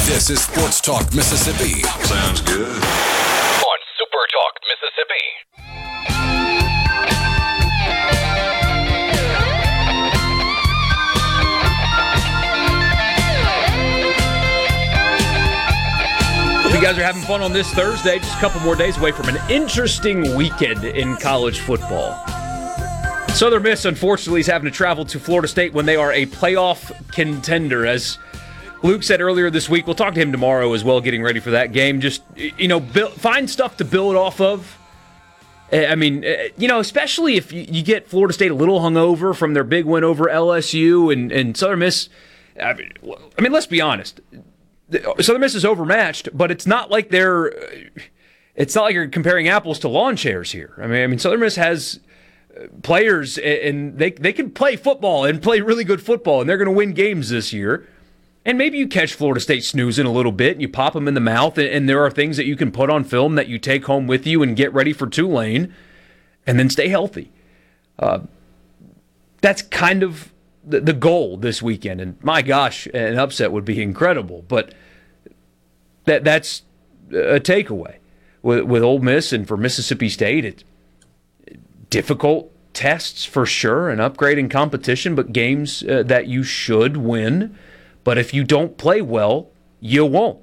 This 0.06 0.30
is 0.30 0.44
Sports 0.44 0.80
Talk 0.80 1.12
Mississippi. 1.12 1.82
Sounds 2.04 2.40
good. 2.42 3.13
Mississippi. 4.74 5.22
You 16.74 16.82
guys 16.82 16.98
are 16.98 17.04
having 17.04 17.22
fun 17.22 17.40
on 17.40 17.52
this 17.52 17.70
Thursday. 17.72 18.18
Just 18.18 18.36
a 18.36 18.40
couple 18.40 18.60
more 18.62 18.74
days 18.74 18.98
away 18.98 19.12
from 19.12 19.28
an 19.28 19.38
interesting 19.48 20.34
weekend 20.34 20.84
in 20.84 21.16
college 21.18 21.60
football. 21.60 22.20
Southern 23.28 23.62
Miss, 23.62 23.84
unfortunately, 23.84 24.40
is 24.40 24.48
having 24.48 24.70
to 24.70 24.76
travel 24.76 25.04
to 25.04 25.20
Florida 25.20 25.46
State 25.46 25.72
when 25.72 25.86
they 25.86 25.96
are 25.96 26.12
a 26.12 26.26
playoff 26.26 26.92
contender. 27.12 27.86
As 27.86 28.18
Luke 28.84 29.02
said 29.02 29.22
earlier 29.22 29.48
this 29.48 29.66
week, 29.66 29.86
we'll 29.86 29.96
talk 29.96 30.12
to 30.12 30.20
him 30.20 30.30
tomorrow 30.30 30.74
as 30.74 30.84
well, 30.84 31.00
getting 31.00 31.22
ready 31.22 31.40
for 31.40 31.52
that 31.52 31.72
game. 31.72 32.02
Just, 32.02 32.22
you 32.36 32.68
know, 32.68 32.80
build, 32.80 33.14
find 33.14 33.48
stuff 33.48 33.78
to 33.78 33.84
build 33.84 34.14
off 34.14 34.42
of. 34.42 34.78
Eh, 35.72 35.90
I 35.90 35.94
mean, 35.94 36.22
eh, 36.22 36.50
you 36.58 36.68
know, 36.68 36.80
especially 36.80 37.36
if 37.36 37.50
you, 37.50 37.82
get 37.82 38.06
Florida 38.06 38.34
State 38.34 38.50
a 38.50 38.54
little 38.54 38.80
hungover 38.80 39.34
from 39.34 39.54
their 39.54 39.64
big 39.64 39.86
win 39.86 40.04
over 40.04 40.26
LSU 40.26 41.10
and, 41.10 41.32
and 41.32 41.56
Southern 41.56 41.78
Miss. 41.78 42.10
I 42.62 42.74
mean, 42.74 42.92
I 43.38 43.40
mean, 43.40 43.52
let's 43.52 43.66
be 43.66 43.80
honest. 43.80 44.20
Southern 45.18 45.40
Miss 45.40 45.54
is 45.54 45.64
overmatched, 45.64 46.28
but 46.36 46.50
it's 46.50 46.66
not 46.66 46.90
like 46.90 47.08
they're. 47.08 47.54
It's 48.54 48.74
not 48.74 48.84
like 48.84 48.94
you're 48.94 49.08
comparing 49.08 49.48
apples 49.48 49.78
to 49.78 49.88
lawn 49.88 50.14
chairs 50.14 50.52
here. 50.52 50.74
I 50.76 50.86
mean, 50.86 51.02
I 51.02 51.06
mean, 51.06 51.18
Southern 51.18 51.40
Miss 51.40 51.56
has 51.56 52.00
players 52.82 53.38
and 53.38 53.98
they 53.98 54.10
they 54.10 54.32
can 54.32 54.50
play 54.50 54.76
football 54.76 55.24
and 55.24 55.42
play 55.42 55.62
really 55.62 55.84
good 55.84 56.02
football, 56.02 56.42
and 56.42 56.50
they're 56.50 56.58
going 56.58 56.70
to 56.70 56.76
win 56.76 56.92
games 56.92 57.30
this 57.30 57.50
year. 57.50 57.88
And 58.46 58.58
maybe 58.58 58.76
you 58.76 58.86
catch 58.86 59.14
Florida 59.14 59.40
State 59.40 59.64
snoozing 59.64 60.06
a 60.06 60.12
little 60.12 60.32
bit, 60.32 60.52
and 60.52 60.60
you 60.60 60.68
pop 60.68 60.92
them 60.92 61.08
in 61.08 61.14
the 61.14 61.20
mouth, 61.20 61.56
and 61.56 61.88
there 61.88 62.04
are 62.04 62.10
things 62.10 62.36
that 62.36 62.44
you 62.44 62.56
can 62.56 62.70
put 62.70 62.90
on 62.90 63.02
film 63.04 63.36
that 63.36 63.48
you 63.48 63.58
take 63.58 63.86
home 63.86 64.06
with 64.06 64.26
you 64.26 64.42
and 64.42 64.54
get 64.54 64.72
ready 64.74 64.92
for 64.92 65.06
Tulane, 65.06 65.72
and 66.46 66.58
then 66.58 66.68
stay 66.68 66.88
healthy. 66.88 67.32
Uh, 67.98 68.20
that's 69.40 69.62
kind 69.62 70.02
of 70.02 70.32
the, 70.62 70.80
the 70.80 70.92
goal 70.92 71.36
this 71.36 71.62
weekend. 71.62 72.00
And 72.00 72.22
my 72.22 72.42
gosh, 72.42 72.86
an 72.92 73.18
upset 73.18 73.52
would 73.52 73.64
be 73.64 73.82
incredible. 73.82 74.44
But 74.46 74.74
that 76.04 76.24
that's 76.24 76.62
a 77.10 77.40
takeaway 77.40 77.96
with 78.42 78.64
with 78.64 78.82
Ole 78.82 79.00
Miss 79.00 79.32
and 79.32 79.46
for 79.48 79.56
Mississippi 79.56 80.08
State. 80.08 80.44
It's 80.44 80.64
difficult 81.90 82.50
tests 82.74 83.24
for 83.24 83.46
sure, 83.46 83.88
an 83.88 84.00
upgrade 84.00 84.36
in 84.36 84.48
competition, 84.48 85.14
but 85.14 85.32
games 85.32 85.82
uh, 85.84 86.02
that 86.04 86.26
you 86.26 86.42
should 86.42 86.96
win. 86.96 87.56
But 88.04 88.18
if 88.18 88.32
you 88.32 88.44
don't 88.44 88.76
play 88.78 89.00
well, 89.02 89.48
you 89.80 90.04
won't. 90.04 90.38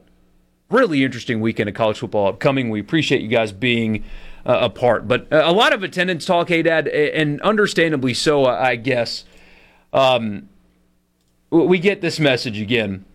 Really 0.70 1.04
interesting 1.04 1.40
weekend 1.42 1.70
of 1.70 1.76
college 1.76 2.00
football 2.00 2.28
upcoming. 2.28 2.70
We 2.70 2.80
appreciate 2.80 3.22
you 3.22 3.28
guys 3.28 3.52
being 3.52 4.04
uh, 4.46 4.60
a 4.62 4.70
part, 4.70 5.08
but 5.08 5.32
uh, 5.32 5.44
a 5.46 5.52
lot 5.52 5.74
of 5.74 5.84
attendance 5.84 6.26
talk, 6.26 6.50
hey 6.50 6.64
Dad, 6.64 6.88
and 6.88 7.42
understandably 7.42 8.14
so, 8.14 8.46
I 8.46 8.76
guess. 8.76 9.24
Um, 9.94 10.50
we 11.52 11.80
get 11.80 12.02
this 12.02 12.20
message 12.20 12.60
again. 12.60 13.06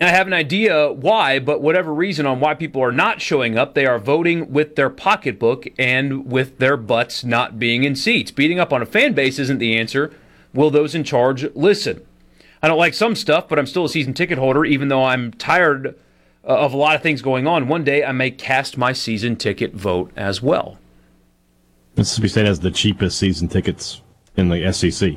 I 0.00 0.08
have 0.08 0.26
an 0.26 0.32
idea 0.32 0.92
why, 0.92 1.38
but 1.38 1.62
whatever 1.62 1.94
reason 1.94 2.26
on 2.26 2.40
why 2.40 2.54
people 2.54 2.82
are 2.82 2.92
not 2.92 3.20
showing 3.20 3.56
up, 3.56 3.74
they 3.74 3.86
are 3.86 3.98
voting 3.98 4.52
with 4.52 4.74
their 4.74 4.90
pocketbook 4.90 5.66
and 5.78 6.30
with 6.30 6.58
their 6.58 6.76
butts 6.76 7.22
not 7.22 7.60
being 7.60 7.84
in 7.84 7.94
seats. 7.94 8.32
Beating 8.32 8.58
up 8.58 8.72
on 8.72 8.82
a 8.82 8.86
fan 8.86 9.12
base 9.12 9.38
isn't 9.38 9.58
the 9.58 9.78
answer. 9.78 10.12
Will 10.52 10.70
those 10.70 10.96
in 10.96 11.04
charge 11.04 11.44
listen? 11.54 12.04
I 12.64 12.66
don't 12.66 12.78
like 12.78 12.94
some 12.94 13.14
stuff, 13.14 13.46
but 13.46 13.58
I'm 13.58 13.66
still 13.66 13.84
a 13.84 13.90
season 13.90 14.14
ticket 14.14 14.38
holder, 14.38 14.64
even 14.64 14.88
though 14.88 15.04
I'm 15.04 15.32
tired 15.32 15.88
uh, 16.42 16.46
of 16.46 16.72
a 16.72 16.78
lot 16.78 16.96
of 16.96 17.02
things 17.02 17.20
going 17.20 17.46
on. 17.46 17.68
One 17.68 17.84
day 17.84 18.02
I 18.02 18.12
may 18.12 18.30
cast 18.30 18.78
my 18.78 18.94
season 18.94 19.36
ticket 19.36 19.74
vote 19.74 20.10
as 20.16 20.40
well. 20.40 20.78
Mississippi 21.94 22.28
State 22.28 22.46
has 22.46 22.60
the 22.60 22.70
cheapest 22.70 23.18
season 23.18 23.48
tickets 23.48 24.00
in 24.38 24.48
the 24.48 24.72
SEC. 24.72 25.12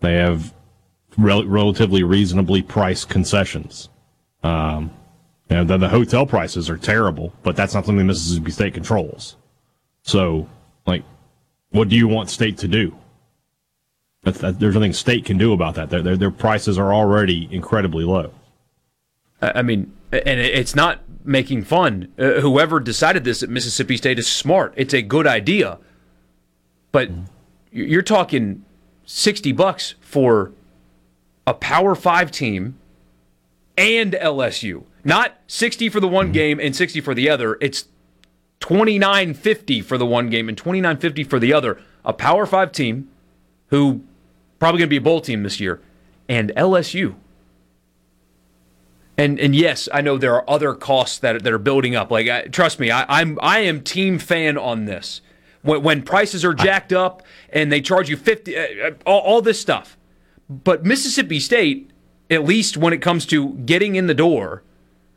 They 0.00 0.14
have 0.16 0.52
rel- 1.16 1.46
relatively 1.46 2.02
reasonably 2.02 2.60
priced 2.60 3.08
concessions. 3.08 3.88
Um, 4.42 4.90
and 5.48 5.66
the, 5.66 5.78
the 5.78 5.88
hotel 5.88 6.26
prices 6.26 6.68
are 6.68 6.76
terrible, 6.76 7.32
but 7.42 7.56
that's 7.56 7.72
not 7.72 7.86
something 7.86 8.06
Mississippi 8.06 8.50
State 8.50 8.74
controls. 8.74 9.36
So, 10.02 10.46
like, 10.86 11.04
what 11.70 11.88
do 11.88 11.96
you 11.96 12.06
want 12.06 12.28
state 12.28 12.58
to 12.58 12.68
do? 12.68 12.94
That, 14.22 14.60
there's 14.60 14.74
nothing 14.74 14.92
state 14.92 15.24
can 15.24 15.38
do 15.38 15.52
about 15.52 15.74
that. 15.76 15.90
Their, 15.90 16.02
their, 16.02 16.16
their 16.16 16.30
prices 16.30 16.78
are 16.78 16.92
already 16.92 17.48
incredibly 17.50 18.04
low. 18.04 18.32
I 19.40 19.62
mean, 19.62 19.92
and 20.12 20.40
it's 20.40 20.74
not 20.74 21.00
making 21.24 21.64
fun. 21.64 22.12
Uh, 22.18 22.40
whoever 22.40 22.80
decided 22.80 23.24
this 23.24 23.42
at 23.42 23.48
Mississippi 23.48 23.96
State 23.96 24.18
is 24.18 24.28
smart. 24.28 24.74
It's 24.76 24.92
a 24.92 25.00
good 25.00 25.26
idea. 25.26 25.78
But 26.92 27.10
you're 27.72 28.02
talking 28.02 28.64
60 29.06 29.52
bucks 29.52 29.94
for 30.00 30.52
a 31.46 31.54
Power 31.54 31.94
5 31.94 32.30
team 32.30 32.78
and 33.78 34.12
LSU. 34.12 34.84
Not 35.02 35.38
60 35.46 35.88
for 35.88 36.00
the 36.00 36.08
one 36.08 36.32
game 36.32 36.60
and 36.60 36.76
60 36.76 37.00
for 37.00 37.14
the 37.14 37.30
other. 37.30 37.56
It's 37.62 37.86
29.50 38.60 39.82
for 39.82 39.96
the 39.96 40.04
one 40.04 40.28
game 40.28 40.48
and 40.50 40.60
29.50 40.60 41.26
for 41.26 41.38
the 41.38 41.54
other. 41.54 41.80
A 42.04 42.12
Power 42.12 42.44
5 42.44 42.72
team 42.72 43.08
who 43.68 44.02
probably 44.60 44.78
going 44.78 44.88
to 44.88 44.90
be 44.90 44.98
a 44.98 45.00
bowl 45.00 45.20
team 45.20 45.42
this 45.42 45.58
year 45.58 45.80
and 46.30 46.52
LSU. 46.56 47.16
And 49.18 49.38
and 49.38 49.54
yes, 49.54 49.88
I 49.92 50.00
know 50.00 50.16
there 50.16 50.34
are 50.34 50.48
other 50.48 50.72
costs 50.72 51.18
that 51.18 51.42
that 51.42 51.52
are 51.52 51.58
building 51.58 51.94
up. 51.94 52.10
Like 52.10 52.28
I, 52.28 52.42
trust 52.42 52.78
me, 52.78 52.90
I, 52.90 53.04
I'm 53.20 53.38
I 53.42 53.58
am 53.58 53.82
team 53.82 54.18
fan 54.18 54.56
on 54.56 54.86
this. 54.86 55.20
When, 55.62 55.82
when 55.82 56.02
prices 56.02 56.42
are 56.42 56.54
jacked 56.54 56.92
up 56.92 57.22
and 57.50 57.70
they 57.70 57.82
charge 57.82 58.08
you 58.08 58.16
fifty, 58.16 58.56
uh, 58.56 58.92
all, 59.04 59.20
all 59.20 59.42
this 59.42 59.60
stuff. 59.60 59.98
But 60.48 60.84
Mississippi 60.84 61.38
State, 61.38 61.90
at 62.30 62.44
least 62.44 62.78
when 62.78 62.94
it 62.94 63.02
comes 63.02 63.26
to 63.26 63.54
getting 63.66 63.96
in 63.96 64.06
the 64.06 64.14
door, 64.14 64.62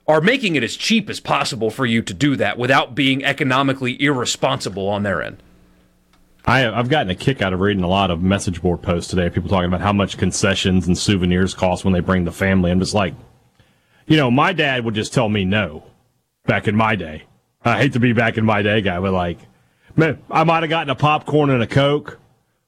are 0.06 0.20
making 0.20 0.58
it 0.58 0.64
as 0.64 0.76
cheap 0.76 1.10
as 1.10 1.22
possible 1.22 1.70
for 1.70 1.86
you 1.86 2.02
to 2.02 2.14
do 2.14 2.36
that 2.36 2.58
without 2.58 2.96
being 2.96 3.24
economically 3.24 4.02
irresponsible 4.02 4.90
on 4.90 5.04
their 5.04 5.22
end. 5.22 5.42
I, 6.46 6.60
have 6.60 6.90
gotten 6.90 7.10
a 7.10 7.16
kick 7.16 7.42
out 7.42 7.54
of 7.54 7.62
reading 7.62 7.84
a 7.84 7.88
lot 7.88 8.12
of 8.12 8.22
message 8.22 8.62
board 8.62 8.82
posts 8.82 9.10
today. 9.10 9.30
People 9.30 9.50
talking 9.50 9.68
about 9.68 9.82
how 9.82 9.94
much 9.94 10.18
concessions 10.18 10.88
and 10.88 10.98
souvenirs 10.98 11.54
cost 11.54 11.86
when 11.86 11.94
they 11.94 12.02
bring 12.02 12.26
the 12.26 12.32
family. 12.32 12.70
I'm 12.70 12.80
just 12.80 12.94
like, 12.94 13.14
you 14.08 14.18
know, 14.18 14.30
my 14.30 14.52
dad 14.52 14.84
would 14.84 14.96
just 14.96 15.14
tell 15.14 15.30
me 15.30 15.46
no 15.46 15.86
back 16.46 16.68
in 16.68 16.76
my 16.76 16.96
day. 16.96 17.24
I 17.64 17.78
hate 17.78 17.94
to 17.94 18.00
be 18.00 18.12
back 18.12 18.38
in 18.38 18.44
my 18.44 18.62
day 18.62 18.82
guy, 18.82 19.00
but 19.00 19.14
like, 19.14 19.40
man, 19.96 20.22
I 20.30 20.44
might 20.44 20.64
have 20.64 20.70
gotten 20.70 20.90
a 20.90 20.96
popcorn 20.96 21.50
and 21.50 21.64
a 21.64 21.68
Coke, 21.68 22.20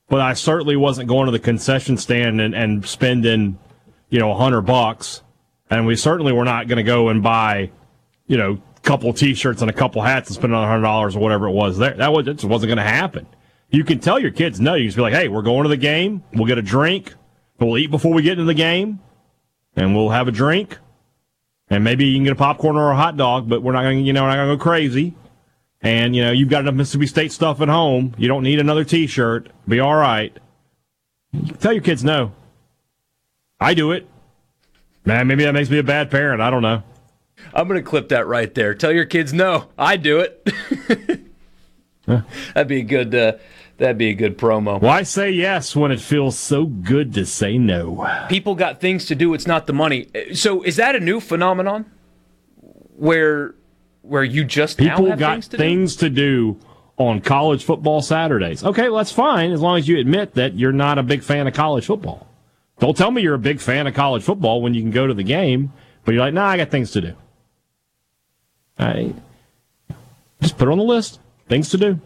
but 0.08 0.22
I 0.22 0.34
certainly 0.36 0.78
wasn't 0.78 1.10
going 1.10 1.26
to 1.26 1.34
the 1.34 1.40
concession 1.40 1.98
stand 1.98 2.40
and, 2.40 2.56
and 2.56 2.86
spending, 2.88 3.60
you 4.10 4.20
know, 4.20 4.32
a 4.32 4.36
hundred 4.36 4.62
bucks. 4.62 5.22
And 5.70 5.86
we 5.86 5.98
certainly 5.98 6.32
were 6.32 6.46
not 6.46 6.70
going 6.70 6.78
to 6.78 6.84
go 6.84 7.10
and 7.10 7.22
buy, 7.22 7.72
you 8.28 8.38
know, 8.38 8.62
a 8.78 8.80
couple 8.82 9.12
t-shirts 9.12 9.62
and 9.62 9.70
a 9.70 9.74
couple 9.74 10.02
hats 10.02 10.30
and 10.30 10.36
spend 10.36 10.54
another 10.54 10.68
hundred 10.68 10.84
dollars 10.84 11.18
or 11.18 11.20
whatever 11.20 11.50
it 11.50 11.54
was 11.54 11.78
there. 11.78 11.96
That 11.96 12.14
was, 12.14 12.26
just 12.26 12.46
wasn't 12.46 12.70
going 12.70 12.78
to 12.78 12.84
happen. 12.84 13.28
You 13.76 13.84
can 13.84 14.00
tell 14.00 14.18
your 14.18 14.32
kids 14.32 14.62
no. 14.62 14.76
You 14.76 14.86
just 14.86 14.96
be 14.96 15.02
like, 15.02 15.14
hey, 15.14 15.28
we're 15.28 15.42
going 15.42 15.64
to 15.64 15.70
the 15.70 15.76
game. 15.76 16.24
We'll 16.34 16.48
get 16.48 16.58
a 16.58 16.62
drink. 16.62 17.14
We'll 17.60 17.78
eat 17.78 17.92
before 17.92 18.14
we 18.14 18.22
get 18.22 18.34
into 18.34 18.46
the 18.46 18.54
game 18.54 19.02
and 19.76 19.94
we'll 19.94 20.12
have 20.12 20.30
a 20.30 20.32
drink 20.32 20.78
and 21.70 21.84
maybe 21.84 22.06
you 22.06 22.16
can 22.16 22.24
get 22.24 22.32
a 22.32 22.38
popcorn 22.38 22.78
or 22.78 22.92
a 22.92 22.96
hot 22.96 23.18
dog, 23.18 23.50
but 23.50 23.62
we're 23.62 23.74
not 23.74 23.82
going 23.82 23.98
to, 23.98 24.04
you 24.04 24.14
know, 24.14 24.24
we're 24.24 24.30
not 24.30 24.36
going 24.38 24.50
to 24.50 24.56
go 24.56 24.64
crazy. 24.64 25.14
And, 25.82 26.16
you 26.16 26.24
know, 26.24 26.32
you've 26.32 26.48
got 26.48 26.62
enough 26.62 26.76
Mississippi 26.76 27.08
State 27.08 27.34
stuff 27.34 27.60
at 27.60 27.68
home. 27.68 28.16
You 28.18 28.30
don't 28.30 28.44
need 28.44 28.60
another 28.60 28.86
t 28.86 29.08
shirt. 29.08 29.50
Be 29.68 29.82
all 29.82 29.96
right. 29.96 30.36
Tell 31.60 31.74
your 31.74 31.84
kids 31.84 32.02
no. 32.02 32.32
I 33.60 33.74
do 33.74 33.92
it. 33.92 34.08
Man, 35.04 35.28
maybe 35.28 35.44
that 35.44 35.54
makes 35.54 35.70
me 35.70 35.80
a 35.80 35.84
bad 35.84 36.10
parent. 36.10 36.42
I 36.42 36.50
don't 36.50 36.62
know. 36.62 36.82
I'm 37.54 37.68
going 37.68 37.84
to 37.84 37.88
clip 37.88 38.08
that 38.10 38.26
right 38.26 38.54
there. 38.56 38.74
Tell 38.74 38.94
your 38.94 39.06
kids 39.06 39.34
no. 39.34 39.68
I 39.78 39.98
do 39.98 40.20
it. 40.20 40.50
That'd 42.06 42.68
be 42.68 42.80
a 42.80 42.84
good. 42.84 43.14
Uh, 43.14 43.34
that'd 43.78 43.98
be 43.98 44.10
a 44.10 44.14
good 44.14 44.38
promo. 44.38 44.82
Why 44.82 45.04
say 45.04 45.32
yes 45.32 45.76
when 45.76 45.92
it 45.92 46.00
feels 46.00 46.38
so 46.38 46.66
good 46.66 47.14
to 47.16 47.26
say 47.26 47.58
no? 47.58 48.08
People 48.30 48.56
got 48.56 48.80
things 48.80 49.06
to 49.06 49.16
do. 49.16 49.34
It's 49.34 49.48
not 49.48 49.68
the 49.68 49.74
money. 49.74 50.08
So 50.34 50.64
is 50.64 50.76
that 50.78 50.96
a 50.96 51.00
new 51.00 51.20
phenomenon? 51.20 51.86
Where 52.98 53.56
where 54.02 54.24
you 54.24 54.46
just 54.46 54.78
people 54.78 55.16
got 55.16 55.34
things, 55.34 55.48
to, 55.50 55.58
things 55.58 55.96
to 55.98 56.10
do 56.10 56.60
on 56.98 57.20
college 57.22 57.64
football 57.64 58.02
Saturdays. 58.02 58.64
Okay, 58.64 58.84
well 58.84 58.98
that's 58.98 59.12
fine 59.12 59.52
as 59.52 59.62
long 59.62 59.78
as 59.78 59.88
you 59.88 60.00
admit 60.00 60.36
that 60.36 60.54
you're 60.56 60.72
not 60.72 60.98
a 60.98 61.04
big 61.04 61.24
fan 61.24 61.48
of 61.48 61.54
college 61.54 61.86
football. 61.86 62.28
Don't 62.80 62.96
tell 62.96 63.12
me 63.12 63.22
you're 63.22 63.36
a 63.36 63.40
big 63.40 63.60
fan 63.60 63.88
of 63.88 63.94
college 63.94 64.24
football 64.24 64.62
when 64.62 64.74
you 64.74 64.82
can 64.82 64.92
go 64.92 65.08
to 65.08 65.14
the 65.14 65.24
game, 65.24 65.74
but 66.04 66.14
you're 66.14 66.24
like, 66.24 66.34
nah, 66.34 66.48
I 66.48 66.58
got 66.58 66.70
things 66.70 66.92
to 66.92 67.02
do. 67.02 67.16
I 68.78 69.14
just 70.42 70.58
put 70.58 70.68
it 70.68 70.72
on 70.72 70.78
the 70.78 70.84
list. 70.84 71.20
Things 71.48 71.70
to 71.70 71.78
do. 71.78 72.00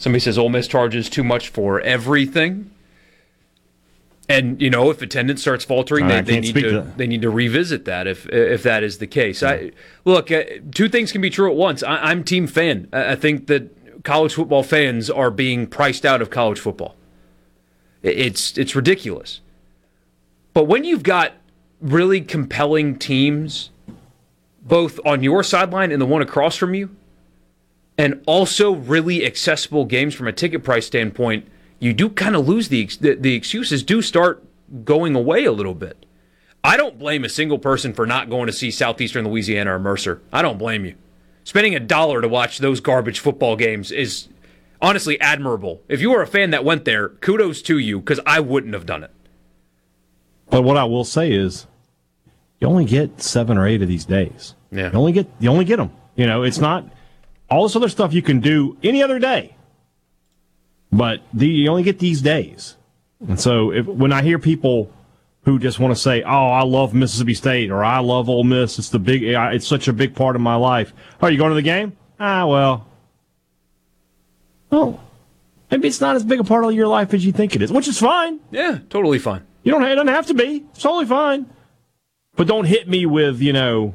Somebody 0.00 0.20
says 0.20 0.38
Ole 0.38 0.48
Miss 0.48 0.66
charges 0.66 1.10
too 1.10 1.22
much 1.22 1.50
for 1.50 1.78
everything. 1.82 2.70
And 4.30 4.60
you 4.60 4.70
know, 4.70 4.88
if 4.88 5.02
attendance 5.02 5.42
starts 5.42 5.62
faltering, 5.62 6.08
they, 6.08 6.22
they 6.22 6.40
need 6.40 6.54
to, 6.54 6.62
to 6.62 6.92
they 6.96 7.06
need 7.06 7.20
to 7.20 7.28
revisit 7.28 7.84
that 7.84 8.06
if 8.06 8.26
if 8.30 8.62
that 8.62 8.82
is 8.82 8.96
the 8.96 9.06
case. 9.06 9.42
Yeah. 9.42 9.50
I 9.50 9.72
look, 10.06 10.30
uh, 10.32 10.44
two 10.72 10.88
things 10.88 11.12
can 11.12 11.20
be 11.20 11.28
true 11.28 11.50
at 11.50 11.56
once. 11.56 11.82
I, 11.82 12.12
am 12.12 12.24
team 12.24 12.46
fan. 12.46 12.88
I, 12.94 13.12
I 13.12 13.14
think 13.14 13.46
that 13.48 14.02
college 14.02 14.32
football 14.32 14.62
fans 14.62 15.10
are 15.10 15.30
being 15.30 15.66
priced 15.66 16.06
out 16.06 16.22
of 16.22 16.30
college 16.30 16.60
football. 16.60 16.96
It's 18.02 18.56
it's 18.56 18.74
ridiculous. 18.74 19.42
But 20.54 20.64
when 20.64 20.84
you've 20.84 21.02
got 21.02 21.34
really 21.82 22.22
compelling 22.22 22.98
teams, 22.98 23.68
both 24.62 24.98
on 25.04 25.22
your 25.22 25.42
sideline 25.42 25.92
and 25.92 26.00
the 26.00 26.06
one 26.06 26.22
across 26.22 26.56
from 26.56 26.72
you, 26.72 26.88
and 28.00 28.22
also 28.26 28.72
really 28.72 29.24
accessible 29.24 29.84
games 29.84 30.14
from 30.14 30.26
a 30.26 30.32
ticket 30.32 30.64
price 30.64 30.86
standpoint 30.86 31.46
you 31.80 31.94
do 31.94 32.08
kind 32.10 32.36
of 32.36 32.46
lose 32.46 32.68
the, 32.68 32.86
the 33.00 33.14
the 33.14 33.34
excuses 33.34 33.82
do 33.82 34.00
start 34.02 34.44
going 34.84 35.16
away 35.16 35.44
a 35.44 35.52
little 35.52 35.74
bit. 35.74 36.06
I 36.62 36.76
don't 36.76 36.98
blame 36.98 37.24
a 37.24 37.28
single 37.28 37.58
person 37.58 37.94
for 37.94 38.06
not 38.06 38.28
going 38.28 38.46
to 38.46 38.52
see 38.52 38.70
Southeastern 38.70 39.26
Louisiana 39.26 39.74
or 39.74 39.78
Mercer. 39.78 40.20
I 40.32 40.42
don't 40.42 40.58
blame 40.58 40.84
you. 40.84 40.94
Spending 41.42 41.74
a 41.74 41.80
dollar 41.80 42.20
to 42.20 42.28
watch 42.28 42.58
those 42.58 42.80
garbage 42.80 43.18
football 43.18 43.56
games 43.56 43.90
is 43.90 44.28
honestly 44.82 45.18
admirable. 45.22 45.80
If 45.88 46.02
you 46.02 46.10
were 46.10 46.20
a 46.20 46.26
fan 46.26 46.50
that 46.50 46.64
went 46.64 46.84
there, 46.84 47.08
kudos 47.08 47.62
to 47.62 47.78
you 47.78 47.98
because 47.98 48.20
I 48.26 48.40
wouldn't 48.40 48.74
have 48.74 48.84
done 48.84 49.02
it. 49.02 49.10
But 50.50 50.62
what 50.62 50.76
I 50.76 50.84
will 50.84 51.04
say 51.04 51.32
is, 51.32 51.66
you 52.60 52.68
only 52.68 52.84
get 52.84 53.22
seven 53.22 53.56
or 53.56 53.66
eight 53.66 53.80
of 53.80 53.88
these 53.88 54.04
days. 54.04 54.54
Yeah. 54.70 54.92
You 54.92 54.98
only 54.98 55.12
get 55.12 55.30
you 55.40 55.48
only 55.48 55.64
get 55.64 55.78
them. 55.78 55.90
You 56.14 56.26
know, 56.26 56.42
it's 56.42 56.58
not 56.58 56.84
all 57.50 57.64
this 57.64 57.76
other 57.76 57.88
stuff 57.88 58.12
you 58.12 58.22
can 58.22 58.40
do 58.40 58.76
any 58.82 59.02
other 59.02 59.18
day. 59.18 59.56
But 60.92 61.20
the, 61.32 61.46
you 61.46 61.70
only 61.70 61.82
get 61.82 61.98
these 61.98 62.22
days. 62.22 62.76
And 63.28 63.38
so 63.38 63.72
if, 63.72 63.86
when 63.86 64.12
I 64.12 64.22
hear 64.22 64.38
people 64.38 64.92
who 65.44 65.58
just 65.58 65.78
want 65.78 65.94
to 65.94 66.00
say, 66.00 66.22
"Oh, 66.22 66.50
I 66.50 66.62
love 66.62 66.94
Mississippi 66.94 67.34
State" 67.34 67.70
or 67.70 67.84
"I 67.84 67.98
love 67.98 68.28
Ole 68.28 68.44
Miss," 68.44 68.78
it's 68.78 68.88
the 68.88 68.98
big, 68.98 69.22
it's 69.22 69.66
such 69.66 69.88
a 69.88 69.92
big 69.92 70.14
part 70.14 70.36
of 70.36 70.42
my 70.42 70.56
life. 70.56 70.92
Are 71.20 71.28
oh, 71.28 71.30
you 71.30 71.38
going 71.38 71.50
to 71.50 71.54
the 71.54 71.62
game? 71.62 71.96
Ah, 72.18 72.46
well, 72.46 72.86
well, 74.70 75.02
maybe 75.70 75.88
it's 75.88 76.00
not 76.00 76.16
as 76.16 76.24
big 76.24 76.40
a 76.40 76.44
part 76.44 76.64
of 76.64 76.72
your 76.72 76.88
life 76.88 77.14
as 77.14 77.24
you 77.24 77.32
think 77.32 77.56
it 77.56 77.62
is, 77.62 77.72
which 77.72 77.88
is 77.88 77.98
fine. 77.98 78.40
Yeah, 78.50 78.78
totally 78.88 79.18
fine. 79.18 79.46
You 79.62 79.72
don't. 79.72 79.82
It 79.84 79.94
doesn't 79.94 80.08
have 80.08 80.26
to 80.26 80.34
be. 80.34 80.64
It's 80.70 80.82
totally 80.82 81.06
fine. 81.06 81.46
But 82.36 82.46
don't 82.46 82.64
hit 82.64 82.88
me 82.88 83.06
with, 83.06 83.40
you 83.40 83.52
know, 83.52 83.94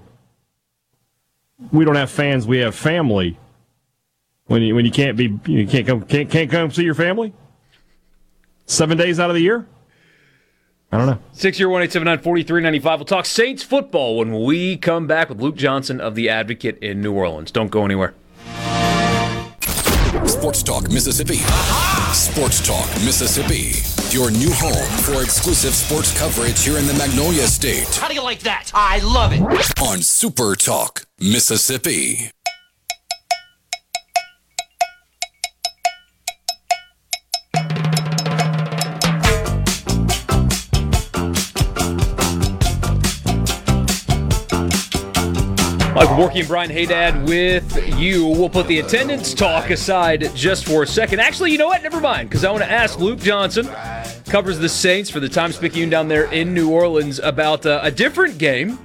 we 1.72 1.86
don't 1.86 1.96
have 1.96 2.12
fans, 2.12 2.46
we 2.46 2.60
have 2.60 2.76
family 2.76 3.38
when 4.48 4.62
you 4.62 4.76
when 4.76 4.86
you 4.86 4.92
can't 4.92 5.18
be 5.18 5.40
you 5.46 5.68
can't 5.68 5.88
come 5.88 6.02
can't 6.04 6.30
can't 6.30 6.52
come 6.52 6.72
see 6.72 6.84
your 6.84 6.96
family 6.96 7.34
seven 8.66 8.98
days 8.98 9.20
out 9.20 9.30
of 9.30 9.36
the 9.36 9.42
year. 9.42 9.68
I 10.92 10.98
don't 10.98 11.08
know. 11.08 11.20
Six 11.34 11.60
year 11.60 11.68
one 11.68 11.82
eight 11.82 11.92
seven 11.92 12.06
nine 12.06 12.20
forty 12.20 12.44
three 12.44 12.62
ninety 12.62 12.80
five. 12.80 13.00
We'll 13.00 13.06
talk 13.06 13.26
Saints 13.26 13.64
football 13.64 14.18
when 14.18 14.44
we 14.44 14.78
come 14.78 15.08
back 15.08 15.30
with 15.30 15.42
Luke 15.42 15.56
Johnson 15.56 16.00
of 16.00 16.16
the 16.16 16.30
Advocate 16.30 16.78
in 16.80 17.02
New 17.02 17.14
Orleans. 17.14 17.52
Don't 17.52 17.72
go 17.72 17.84
anywhere. 17.86 18.14
Sports 20.26 20.64
Talk 20.64 20.90
Mississippi. 20.90 21.38
Sports 22.14 22.66
Talk 22.66 22.88
Mississippi. 23.04 23.74
Your 24.16 24.32
new 24.32 24.52
home 24.54 25.00
for 25.02 25.22
exclusive 25.22 25.74
sports 25.74 26.18
coverage 26.18 26.64
here 26.64 26.78
in 26.78 26.88
the 26.88 26.94
Magnolia 26.94 27.48
State. 27.48 27.96
How 27.96 28.08
do 28.08 28.14
you 28.14 28.24
like 28.24 28.40
that? 28.42 28.72
I 28.74 29.00
love 29.00 29.34
it. 29.34 29.42
On 29.82 30.02
Super 30.02 30.56
Talk 30.56 31.06
Mississippi. 31.20 32.32
Michael 45.96 46.18
Borky 46.18 46.40
and 46.40 46.48
Brian 46.50 46.70
Hadad 46.70 47.26
with 47.26 47.98
you. 47.98 48.28
We'll 48.28 48.50
put 48.50 48.68
the 48.68 48.80
attendance 48.80 49.34
talk 49.34 49.70
aside 49.70 50.30
just 50.36 50.66
for 50.66 50.84
a 50.84 50.88
second. 50.88 51.22
Actually, 51.22 51.54
you 51.54 51.58
know 51.58 51.68
what? 51.68 51.84
Never 51.84 52.02
mind, 52.02 52.28
because 52.28 52.44
I 52.44 52.52
want 52.52 52.66
to 52.66 52.70
ask 52.70 53.00
Luke 53.00 53.20
Johnson, 53.20 53.66
covers 54.26 54.60
the 54.60 54.68
Saints 54.68 55.10
for 55.10 55.22
the 55.22 55.30
Times 55.30 55.56
Picayune 55.56 55.90
down 55.90 56.10
there 56.10 56.30
in 56.34 56.54
New 56.54 56.70
Orleans, 56.70 57.20
about 57.20 57.66
uh, 57.66 57.80
a 57.82 57.92
different 57.92 58.38
game 58.38 58.78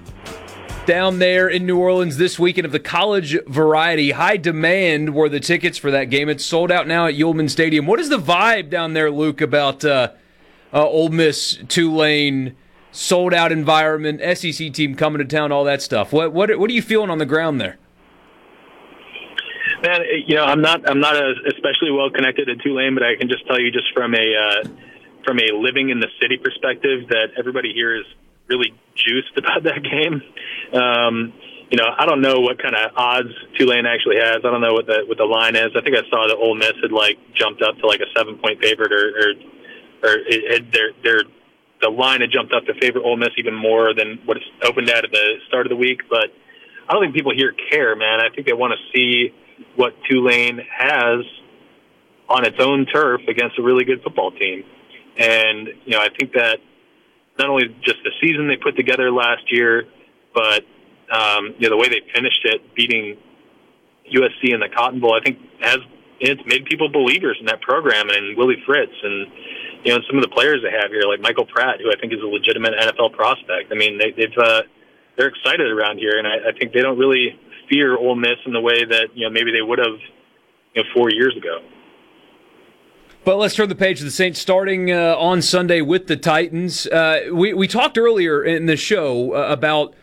down 0.86 1.18
there 1.18 1.48
in 1.48 1.66
New 1.66 1.80
Orleans 1.80 2.16
this 2.16 2.38
weekend 2.38 2.64
of 2.64 2.70
the 2.70 2.78
college 2.78 3.36
variety. 3.48 4.12
High 4.12 4.36
demand 4.36 5.12
were 5.12 5.28
the 5.28 5.40
tickets 5.40 5.78
for 5.78 5.90
that 5.90 6.10
game. 6.10 6.28
It's 6.28 6.46
sold 6.46 6.70
out 6.70 6.86
now 6.86 7.08
at 7.08 7.14
Yulman 7.14 7.50
Stadium. 7.50 7.86
What 7.86 7.98
is 7.98 8.08
the 8.08 8.18
vibe 8.18 8.70
down 8.70 8.92
there, 8.92 9.10
Luke, 9.10 9.40
about 9.40 9.84
uh, 9.84 10.12
uh, 10.72 10.86
Ole 10.86 11.08
Miss, 11.08 11.58
Tulane? 11.66 12.54
Sold 12.92 13.32
out 13.34 13.52
environment, 13.52 14.20
SEC 14.36 14.72
team 14.72 14.94
coming 14.94 15.18
to 15.18 15.24
town, 15.24 15.52
all 15.52 15.64
that 15.64 15.82
stuff. 15.82 16.12
What 16.12 16.32
what 16.32 16.58
what 16.58 16.70
are 16.70 16.74
you 16.74 16.82
feeling 16.82 17.10
on 17.10 17.18
the 17.18 17.26
ground 17.26 17.60
there? 17.60 17.78
Man, 19.82 20.00
you 20.26 20.36
know, 20.36 20.44
I'm 20.44 20.60
not 20.60 20.88
I'm 20.88 21.00
not 21.00 21.16
especially 21.46 21.90
well 21.90 22.10
connected 22.10 22.46
to 22.46 22.56
Tulane, 22.56 22.94
but 22.94 23.02
I 23.02 23.16
can 23.16 23.28
just 23.28 23.46
tell 23.46 23.58
you, 23.60 23.70
just 23.70 23.92
from 23.94 24.14
a 24.14 24.18
uh, 24.18 24.68
from 25.24 25.38
a 25.38 25.52
living 25.54 25.90
in 25.90 26.00
the 26.00 26.08
city 26.20 26.36
perspective, 26.36 27.08
that 27.08 27.28
everybody 27.38 27.72
here 27.72 27.96
is 27.96 28.04
really 28.48 28.74
juiced 28.94 29.32
about 29.36 29.62
that 29.64 29.82
game. 29.82 30.22
Um, 30.74 31.32
you 31.70 31.78
know, 31.78 31.86
I 31.86 32.04
don't 32.04 32.20
know 32.20 32.40
what 32.40 32.60
kind 32.60 32.74
of 32.74 32.90
odds 32.96 33.30
Tulane 33.56 33.86
actually 33.86 34.16
has. 34.16 34.42
I 34.44 34.50
don't 34.50 34.60
know 34.60 34.74
what 34.74 34.86
the 34.86 35.04
what 35.06 35.18
the 35.18 35.24
line 35.24 35.54
is. 35.54 35.70
I 35.76 35.80
think 35.80 35.96
I 35.96 36.02
saw 36.10 36.26
that 36.26 36.36
Ole 36.36 36.56
Miss 36.56 36.74
had 36.82 36.92
like 36.92 37.16
jumped 37.34 37.62
up 37.62 37.78
to 37.78 37.86
like 37.86 38.00
a 38.00 38.10
seven 38.18 38.36
point 38.38 38.60
favorite, 38.60 38.92
or 38.92 39.06
or, 39.06 39.30
or 40.02 40.14
it, 40.26 40.42
it, 40.44 40.72
they're 40.72 40.90
they're 41.02 41.24
the 41.80 41.88
line 41.88 42.20
had 42.20 42.30
jumped 42.30 42.52
up 42.52 42.64
to 42.66 42.74
favor 42.74 43.00
Ole 43.00 43.16
Miss 43.16 43.30
even 43.38 43.54
more 43.54 43.94
than 43.94 44.20
what 44.24 44.36
it's 44.36 44.46
opened 44.62 44.90
at 44.90 45.04
at 45.04 45.10
the 45.10 45.36
start 45.48 45.66
of 45.66 45.70
the 45.70 45.76
week. 45.76 46.02
But 46.08 46.32
I 46.88 46.92
don't 46.92 47.02
think 47.02 47.14
people 47.14 47.34
here 47.34 47.54
care, 47.70 47.96
man. 47.96 48.20
I 48.20 48.34
think 48.34 48.46
they 48.46 48.52
want 48.52 48.74
to 48.74 48.80
see 48.92 49.32
what 49.76 49.94
Tulane 50.08 50.60
has 50.70 51.24
on 52.28 52.46
its 52.46 52.56
own 52.60 52.86
turf 52.86 53.22
against 53.28 53.58
a 53.58 53.62
really 53.62 53.84
good 53.84 54.02
football 54.02 54.30
team. 54.30 54.64
And, 55.18 55.68
you 55.84 55.92
know, 55.92 56.00
I 56.00 56.08
think 56.18 56.32
that 56.32 56.58
not 57.38 57.48
only 57.48 57.68
just 57.82 57.98
the 58.04 58.12
season 58.20 58.48
they 58.48 58.56
put 58.56 58.76
together 58.76 59.10
last 59.10 59.50
year, 59.50 59.84
but, 60.34 60.62
um, 61.10 61.54
you 61.58 61.68
know, 61.68 61.70
the 61.70 61.76
way 61.76 61.88
they 61.88 62.00
finished 62.14 62.44
it, 62.44 62.74
beating 62.74 63.16
USC 64.12 64.54
in 64.54 64.60
the 64.60 64.68
Cotton 64.68 65.00
Bowl, 65.00 65.14
I 65.14 65.22
think 65.22 65.38
has 65.60 65.78
it's 66.20 66.42
made 66.46 66.66
people 66.66 66.90
believers 66.90 67.38
in 67.40 67.46
that 67.46 67.62
program 67.62 68.10
and 68.10 68.36
Willie 68.36 68.62
Fritz 68.66 68.92
and 69.02 69.26
you 69.84 69.92
know 69.92 70.00
some 70.06 70.16
of 70.16 70.22
the 70.22 70.28
players 70.28 70.60
they 70.62 70.70
have 70.70 70.90
here, 70.90 71.02
like 71.08 71.20
Michael 71.20 71.46
Pratt, 71.46 71.80
who 71.80 71.90
I 71.90 71.96
think 72.00 72.12
is 72.12 72.20
a 72.20 72.26
legitimate 72.26 72.74
NFL 72.74 73.12
prospect. 73.12 73.72
I 73.72 73.74
mean, 73.74 73.98
they, 73.98 74.10
they've 74.12 74.38
uh, 74.38 74.62
they're 75.16 75.28
excited 75.28 75.70
around 75.70 75.98
here, 75.98 76.18
and 76.18 76.26
I, 76.26 76.50
I 76.50 76.52
think 76.58 76.72
they 76.72 76.80
don't 76.80 76.98
really 76.98 77.38
fear 77.68 77.96
Ole 77.96 78.16
Miss 78.16 78.38
in 78.46 78.52
the 78.52 78.60
way 78.60 78.84
that 78.84 79.08
you 79.14 79.26
know 79.26 79.30
maybe 79.32 79.52
they 79.52 79.62
would 79.62 79.78
have 79.78 79.98
you 80.74 80.82
know 80.82 80.88
four 80.94 81.10
years 81.10 81.36
ago. 81.36 81.60
But 83.22 83.36
let's 83.36 83.54
turn 83.54 83.68
the 83.68 83.74
page 83.74 83.98
to 83.98 84.04
the 84.04 84.10
Saints 84.10 84.40
starting 84.40 84.90
uh, 84.90 85.14
on 85.18 85.42
Sunday 85.42 85.82
with 85.82 86.06
the 86.06 86.16
Titans. 86.16 86.86
Uh, 86.86 87.28
we, 87.30 87.52
we 87.52 87.68
talked 87.68 87.98
earlier 87.98 88.42
in 88.42 88.64
the 88.64 88.78
show 88.78 89.34
uh, 89.34 89.52
about 89.52 89.94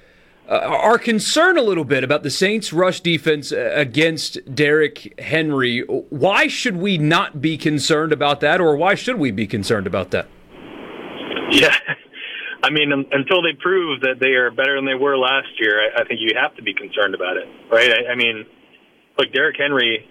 uh, 0.50 0.60
our 0.60 0.98
concern 0.98 1.58
a 1.58 1.62
little 1.62 1.84
bit 1.84 2.04
about 2.04 2.24
the 2.24 2.30
Saints' 2.30 2.72
rush 2.72 3.02
defense 3.02 3.52
uh, 3.52 3.72
against 3.74 4.40
Derrick 4.56 5.20
Henry. 5.20 5.82
Why 5.82 6.48
should 6.48 6.78
we 6.78 6.98
not 6.98 7.42
be 7.42 7.58
concerned 7.58 8.14
about 8.14 8.40
that, 8.42 8.62
or 8.62 8.76
why 8.78 8.96
should 8.96 9.18
we 9.18 9.32
be 9.32 9.48
concerned 9.48 9.88
about 9.88 10.12
that? 10.12 10.28
Yeah. 11.50 11.74
I 12.62 12.70
mean, 12.70 12.92
until 12.92 13.42
they 13.42 13.54
prove 13.54 14.02
that 14.02 14.20
they 14.20 14.36
are 14.36 14.52
better 14.52 14.76
than 14.76 14.86
they 14.86 15.00
were 15.00 15.18
last 15.18 15.48
year, 15.60 15.80
I, 15.80 16.02
I 16.02 16.06
think 16.06 16.20
you 16.20 16.36
have 16.36 16.54
to 16.58 16.64
be 16.64 16.74
concerned 16.74 17.16
about 17.16 17.38
it, 17.38 17.48
right? 17.72 17.90
I, 17.90 18.12
I 18.12 18.16
mean, 18.16 18.46
look, 19.18 19.32
Derrick 19.32 19.56
Henry, 19.58 20.04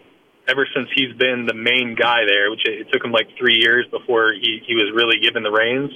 ever 0.49 0.67
since 0.75 0.89
he's 0.95 1.13
been 1.19 1.45
the 1.45 1.53
main 1.53 1.95
guy 1.95 2.25
there, 2.27 2.51
which 2.51 2.65
it, 2.65 2.89
took 2.91 3.05
him 3.05 3.13
like 3.13 3.29
three 3.37 3.59
years 3.61 3.85
before 3.91 4.33
he, 4.33 4.63
he 4.67 4.75
was 4.75 4.91
really 4.95 5.21
given 5.21 5.43
the 5.43 5.51
reins, 5.51 5.91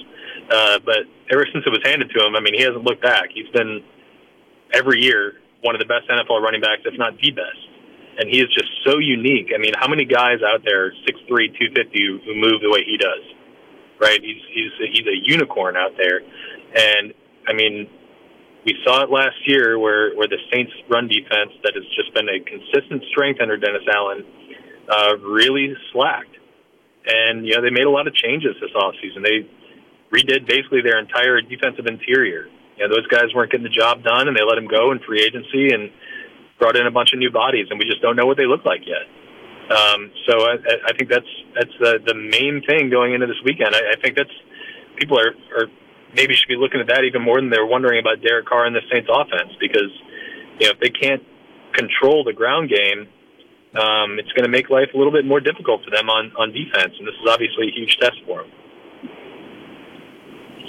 uh, 0.51 0.77
but 0.85 1.09
ever 1.33 1.47
since 1.51 1.65
it 1.65 1.71
was 1.71 1.81
handed 1.83 2.11
to 2.11 2.19
him, 2.21 2.35
I 2.35 2.41
mean, 2.41 2.53
he 2.53 2.61
hasn't 2.61 2.83
looked 2.83 3.01
back. 3.01 3.29
He's 3.33 3.49
been 3.49 3.81
every 4.73 5.01
year 5.01 5.41
one 5.61 5.75
of 5.75 5.79
the 5.79 5.85
best 5.85 6.09
NFL 6.09 6.41
running 6.41 6.61
backs, 6.61 6.81
if 6.85 6.97
not 6.97 7.13
the 7.21 7.31
best. 7.31 7.61
And 8.17 8.29
he 8.29 8.41
is 8.41 8.49
just 8.53 8.69
so 8.85 8.99
unique. 8.99 9.53
I 9.55 9.57
mean, 9.57 9.73
how 9.77 9.87
many 9.87 10.05
guys 10.05 10.43
out 10.43 10.61
there, 10.65 10.91
6'3", 10.91 11.29
250, 11.29 12.21
who 12.25 12.35
move 12.35 12.61
the 12.61 12.69
way 12.69 12.83
he 12.83 12.97
does? 12.97 13.23
Right? 13.99 14.19
He's 14.19 14.41
he's 14.49 14.73
he's 14.91 15.07
a 15.07 15.17
unicorn 15.23 15.77
out 15.77 15.93
there. 15.95 16.19
And 16.19 17.13
I 17.47 17.53
mean, 17.53 17.87
we 18.65 18.75
saw 18.83 19.03
it 19.03 19.09
last 19.09 19.37
year 19.45 19.77
where 19.77 20.13
where 20.15 20.27
the 20.27 20.41
Saints' 20.51 20.73
run 20.89 21.07
defense, 21.07 21.53
that 21.63 21.73
has 21.75 21.85
just 21.95 22.13
been 22.13 22.27
a 22.27 22.39
consistent 22.41 23.03
strength 23.11 23.39
under 23.41 23.57
Dennis 23.57 23.85
Allen, 23.93 24.25
uh, 24.89 25.17
really 25.17 25.73
slacked. 25.93 26.35
And 27.05 27.45
you 27.45 27.55
know, 27.55 27.61
they 27.61 27.69
made 27.69 27.85
a 27.85 27.93
lot 27.93 28.07
of 28.07 28.15
changes 28.15 28.55
this 28.59 28.71
offseason. 28.75 29.23
They 29.23 29.45
redid 30.11 30.47
basically 30.47 30.81
their 30.81 30.99
entire 30.99 31.39
defensive 31.41 31.85
interior 31.85 32.49
you 32.77 32.87
know, 32.87 32.93
those 32.93 33.07
guys 33.07 33.33
weren't 33.35 33.51
getting 33.51 33.63
the 33.63 33.73
job 33.73 34.03
done, 34.03 34.27
and 34.27 34.35
they 34.35 34.43
let 34.43 34.57
him 34.57 34.67
go 34.67 34.91
in 34.91 34.99
free 34.99 35.21
agency 35.21 35.73
and 35.73 35.91
brought 36.59 36.75
in 36.75 36.85
a 36.85 36.91
bunch 36.91 37.13
of 37.13 37.19
new 37.19 37.31
bodies, 37.31 37.67
and 37.69 37.79
we 37.79 37.85
just 37.85 38.01
don't 38.01 38.15
know 38.15 38.25
what 38.25 38.37
they 38.37 38.45
look 38.45 38.65
like 38.65 38.81
yet. 38.85 39.09
Um, 39.71 40.11
so 40.27 40.33
I, 40.45 40.55
I 40.87 40.93
think 40.97 41.09
that's 41.09 41.31
that's 41.55 41.71
the 41.79 41.99
the 42.05 42.15
main 42.15 42.61
thing 42.67 42.89
going 42.89 43.13
into 43.13 43.27
this 43.27 43.39
weekend. 43.45 43.73
I, 43.73 43.95
I 43.95 44.01
think 44.01 44.17
that's 44.17 44.33
people 44.97 45.17
are, 45.17 45.31
are 45.55 45.67
maybe 46.13 46.35
should 46.35 46.49
be 46.49 46.59
looking 46.59 46.81
at 46.81 46.87
that 46.87 47.03
even 47.03 47.21
more 47.21 47.39
than 47.39 47.49
they're 47.49 47.65
wondering 47.65 47.99
about 47.99 48.21
Derek 48.21 48.45
Carr 48.45 48.65
and 48.65 48.75
the 48.75 48.83
Saints 48.91 49.07
offense 49.07 49.55
because 49.59 49.91
you 50.59 50.67
know 50.67 50.73
if 50.75 50.79
they 50.79 50.89
can't 50.89 51.23
control 51.73 52.23
the 52.23 52.33
ground 52.33 52.69
game, 52.69 53.07
um, 53.79 54.19
it's 54.19 54.31
going 54.35 54.43
to 54.43 54.51
make 54.51 54.69
life 54.69 54.91
a 54.93 54.97
little 54.97 55.13
bit 55.13 55.25
more 55.25 55.39
difficult 55.39 55.83
for 55.85 55.91
them 55.91 56.09
on 56.09 56.31
on 56.35 56.51
defense, 56.51 56.93
and 56.99 57.07
this 57.07 57.15
is 57.15 57.27
obviously 57.29 57.69
a 57.69 57.73
huge 57.73 57.97
test 57.97 58.19
for 58.27 58.43
them. 58.43 58.51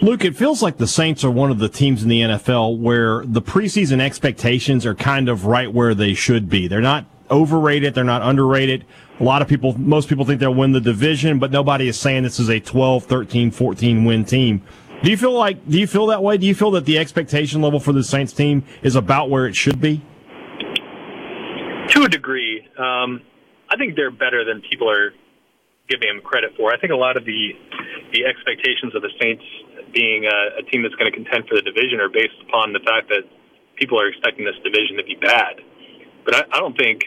Luke, 0.00 0.24
it 0.24 0.34
feels 0.34 0.62
like 0.62 0.78
the 0.78 0.86
Saints 0.86 1.22
are 1.22 1.30
one 1.30 1.50
of 1.50 1.58
the 1.58 1.68
teams 1.68 2.02
in 2.02 2.08
the 2.08 2.22
NFL 2.22 2.78
where 2.78 3.24
the 3.24 3.42
preseason 3.42 4.00
expectations 4.00 4.84
are 4.84 4.94
kind 4.94 5.28
of 5.28 5.46
right 5.46 5.72
where 5.72 5.94
they 5.94 6.14
should 6.14 6.48
be. 6.48 6.66
They're 6.66 6.80
not 6.80 7.06
overrated, 7.30 7.94
they're 7.94 8.02
not 8.02 8.22
underrated. 8.22 8.84
A 9.20 9.22
lot 9.22 9.42
of 9.42 9.48
people, 9.48 9.78
most 9.78 10.08
people 10.08 10.24
think 10.24 10.40
they'll 10.40 10.54
win 10.54 10.72
the 10.72 10.80
division, 10.80 11.38
but 11.38 11.52
nobody 11.52 11.86
is 11.86 11.98
saying 11.98 12.24
this 12.24 12.40
is 12.40 12.50
a 12.50 12.58
12, 12.58 13.04
13, 13.04 13.50
14 13.52 14.04
win 14.04 14.24
team. 14.24 14.62
Do 15.02 15.10
you 15.10 15.16
feel 15.16 15.32
like, 15.32 15.68
do 15.68 15.78
you 15.78 15.86
feel 15.86 16.06
that 16.06 16.22
way? 16.22 16.36
Do 16.36 16.46
you 16.46 16.54
feel 16.54 16.72
that 16.72 16.84
the 16.84 16.98
expectation 16.98 17.60
level 17.60 17.78
for 17.78 17.92
the 17.92 18.04
Saints 18.04 18.32
team 18.32 18.64
is 18.82 18.96
about 18.96 19.30
where 19.30 19.46
it 19.46 19.54
should 19.54 19.80
be? 19.80 20.02
To 21.90 22.02
a 22.04 22.08
degree. 22.08 22.66
Um, 22.78 23.22
I 23.68 23.76
think 23.76 23.96
they're 23.96 24.10
better 24.10 24.44
than 24.44 24.62
people 24.68 24.90
are 24.90 25.12
giving 25.88 26.08
them 26.08 26.20
credit 26.22 26.52
for. 26.56 26.72
I 26.72 26.78
think 26.78 26.92
a 26.92 26.96
lot 26.96 27.16
of 27.16 27.24
the 27.24 27.50
the 28.12 28.24
expectations 28.26 28.94
of 28.94 29.02
the 29.02 29.10
Saints 29.20 29.42
being 29.92 30.24
a, 30.26 30.60
a 30.60 30.62
team 30.70 30.82
that's 30.82 30.94
going 30.94 31.10
to 31.10 31.16
contend 31.16 31.48
for 31.48 31.54
the 31.54 31.62
division 31.62 32.00
are 32.00 32.08
based 32.08 32.36
upon 32.48 32.72
the 32.72 32.80
fact 32.80 33.08
that 33.08 33.22
people 33.76 34.00
are 34.00 34.08
expecting 34.08 34.44
this 34.44 34.56
division 34.64 34.96
to 34.96 35.04
be 35.04 35.16
bad. 35.16 35.60
But 36.24 36.34
I, 36.36 36.42
I 36.52 36.60
don't 36.60 36.76
think, 36.76 37.02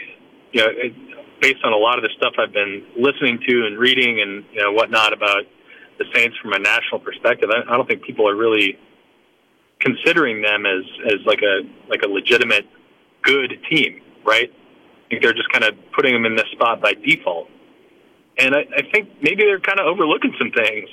you 0.52 0.62
know, 0.62 0.70
it, 0.70 0.94
based 1.42 1.64
on 1.64 1.74
a 1.74 1.78
lot 1.78 1.98
of 1.98 2.04
the 2.04 2.10
stuff 2.18 2.34
I've 2.38 2.54
been 2.54 2.86
listening 2.98 3.40
to 3.48 3.66
and 3.68 3.78
reading 3.78 4.22
and 4.22 4.46
you 4.52 4.62
know 4.62 4.72
whatnot 4.72 5.14
about 5.14 5.44
the 5.98 6.06
Saints 6.14 6.36
from 6.42 6.54
a 6.54 6.60
national 6.60 7.00
perspective, 7.00 7.50
I, 7.52 7.72
I 7.72 7.78
don't 7.78 7.88
think 7.88 8.04
people 8.04 8.28
are 8.28 8.36
really 8.36 8.78
considering 9.80 10.42
them 10.42 10.66
as 10.66 10.84
as 11.08 11.26
like 11.26 11.42
a 11.42 11.62
like 11.90 12.02
a 12.04 12.08
legitimate 12.08 12.68
good 13.22 13.54
team, 13.70 14.02
right? 14.26 14.52
I 14.52 15.10
think 15.10 15.22
they're 15.22 15.34
just 15.34 15.52
kind 15.52 15.64
of 15.64 15.76
putting 15.96 16.14
them 16.14 16.26
in 16.26 16.36
this 16.36 16.48
spot 16.52 16.82
by 16.82 16.94
default. 16.94 17.48
And 18.38 18.56
I, 18.56 18.66
I 18.76 18.82
think 18.92 19.10
maybe 19.22 19.44
they're 19.44 19.60
kind 19.60 19.80
of 19.80 19.86
overlooking 19.86 20.34
some 20.38 20.52
things. 20.52 20.90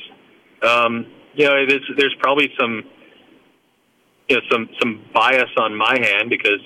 Um, 0.62 1.06
you 1.34 1.46
know, 1.46 1.66
there's, 1.66 1.90
there's 1.96 2.16
probably 2.20 2.50
some, 2.58 2.82
you 4.28 4.36
know, 4.36 4.42
some 4.50 4.68
some 4.80 5.04
bias 5.12 5.50
on 5.58 5.76
my 5.76 5.98
hand 5.98 6.30
because 6.30 6.60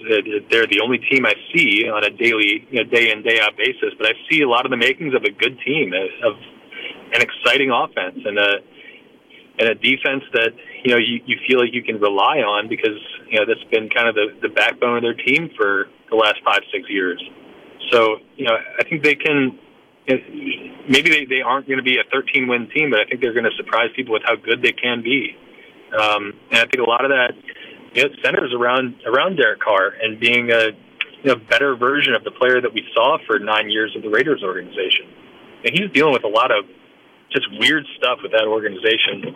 they're 0.50 0.66
the 0.66 0.80
only 0.82 0.98
team 0.98 1.26
I 1.26 1.34
see 1.54 1.88
on 1.88 2.04
a 2.04 2.10
daily, 2.10 2.66
you 2.70 2.84
know, 2.84 2.90
day 2.90 3.10
in 3.10 3.22
day 3.22 3.40
out 3.40 3.56
basis. 3.56 3.94
But 3.98 4.06
I 4.06 4.12
see 4.30 4.42
a 4.42 4.48
lot 4.48 4.66
of 4.66 4.70
the 4.70 4.76
makings 4.76 5.14
of 5.14 5.24
a 5.24 5.30
good 5.30 5.58
team, 5.64 5.92
uh, 5.92 6.28
of 6.28 6.36
an 7.12 7.22
exciting 7.22 7.70
offense, 7.70 8.20
and 8.24 8.38
a 8.38 8.60
and 9.58 9.68
a 9.70 9.74
defense 9.74 10.22
that 10.32 10.52
you 10.84 10.90
know 10.92 10.98
you, 10.98 11.20
you 11.24 11.38
feel 11.48 11.60
like 11.60 11.72
you 11.72 11.82
can 11.82 11.98
rely 11.98 12.38
on 12.38 12.68
because 12.68 13.00
you 13.28 13.38
know 13.38 13.46
that's 13.46 13.64
been 13.70 13.88
kind 13.88 14.08
of 14.08 14.14
the 14.14 14.36
the 14.42 14.48
backbone 14.48 14.98
of 14.98 15.02
their 15.02 15.14
team 15.14 15.50
for 15.56 15.88
the 16.10 16.16
last 16.16 16.36
five 16.44 16.60
six 16.72 16.88
years. 16.88 17.22
So 17.90 18.18
you 18.36 18.46
know 18.46 18.54
I 18.78 18.84
think 18.84 19.02
they 19.02 19.14
can 19.14 19.58
maybe 20.09 21.11
they, 21.11 21.24
they 21.24 21.42
aren't 21.42 21.66
going 21.66 21.78
to 21.78 21.84
be 21.84 21.98
a 21.98 22.04
13 22.12 22.48
win 22.48 22.68
team, 22.74 22.90
but 22.90 23.00
I 23.00 23.04
think 23.04 23.20
they're 23.20 23.34
going 23.34 23.48
to 23.48 23.57
surprise 23.57 23.90
people 23.94 24.12
with 24.12 24.22
how 24.24 24.36
good 24.36 24.62
they 24.62 24.72
can 24.72 25.02
be. 25.02 25.36
Um, 25.92 26.34
and 26.50 26.61
I 26.61 26.66
think 26.66 26.78
a 26.78 26.88
lot 26.88 27.04
of 27.04 27.11
that 27.11 27.32
you 27.94 28.02
know, 28.04 28.14
centers 28.22 28.52
around 28.52 28.94
around 29.07 29.36
Derek 29.36 29.61
Carr 29.61 29.94
and 30.00 30.20
being 30.20 30.50
a 30.50 30.70
you 31.22 31.34
know, 31.34 31.36
better 31.48 31.74
version 31.76 32.14
of 32.14 32.24
the 32.24 32.30
player 32.30 32.61
that 32.61 32.72
we 32.72 32.86
saw 32.94 33.18
for 33.26 33.38
nine 33.38 33.70
years 33.70 33.94
of 33.96 34.02
the 34.02 34.11
Raiders 34.11 34.42
organization. 34.44 35.07
And 35.64 35.72
he's 35.72 35.90
dealing 35.92 36.12
with 36.12 36.24
a 36.24 36.28
lot 36.28 36.50
of 36.50 36.64
just 37.32 37.46
weird 37.59 37.84
stuff 37.96 38.18
with 38.22 38.32
that 38.32 38.46
organization 38.46 39.34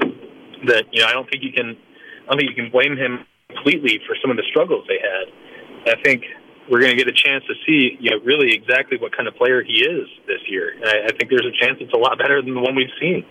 that 0.66 0.84
you 0.92 1.00
know 1.00 1.06
I 1.06 1.12
don't 1.12 1.28
think 1.30 1.42
you 1.42 1.52
can 1.52 1.76
I 2.24 2.30
don't 2.30 2.38
think 2.38 2.50
you 2.50 2.56
can 2.56 2.70
blame 2.70 2.96
him 2.96 3.26
completely 3.48 4.00
for 4.06 4.14
some 4.20 4.30
of 4.30 4.36
the 4.36 4.44
struggles 4.50 4.84
they 4.86 5.00
had. 5.00 5.96
I 5.96 6.02
think 6.02 6.24
we're 6.70 6.80
going 6.80 6.96
to 6.96 6.96
get 6.96 7.08
a 7.08 7.12
chance 7.12 7.44
to 7.48 7.54
see, 7.66 7.96
you 7.98 8.10
know, 8.10 8.18
really 8.24 8.54
exactly 8.54 8.96
what 8.96 9.14
kind 9.14 9.26
of 9.26 9.34
player 9.34 9.62
he 9.62 9.80
is 9.80 10.08
this 10.28 10.38
year. 10.48 10.72
And 10.76 10.84
I, 10.84 11.06
I 11.06 11.08
think 11.08 11.28
there's 11.28 11.44
a 11.44 11.64
chance 11.64 11.78
it's 11.80 11.92
a 11.92 11.98
lot 11.98 12.16
better 12.16 12.40
than 12.40 12.54
the 12.54 12.60
one 12.60 12.76
we've 12.76 12.86
seen. 13.00 13.24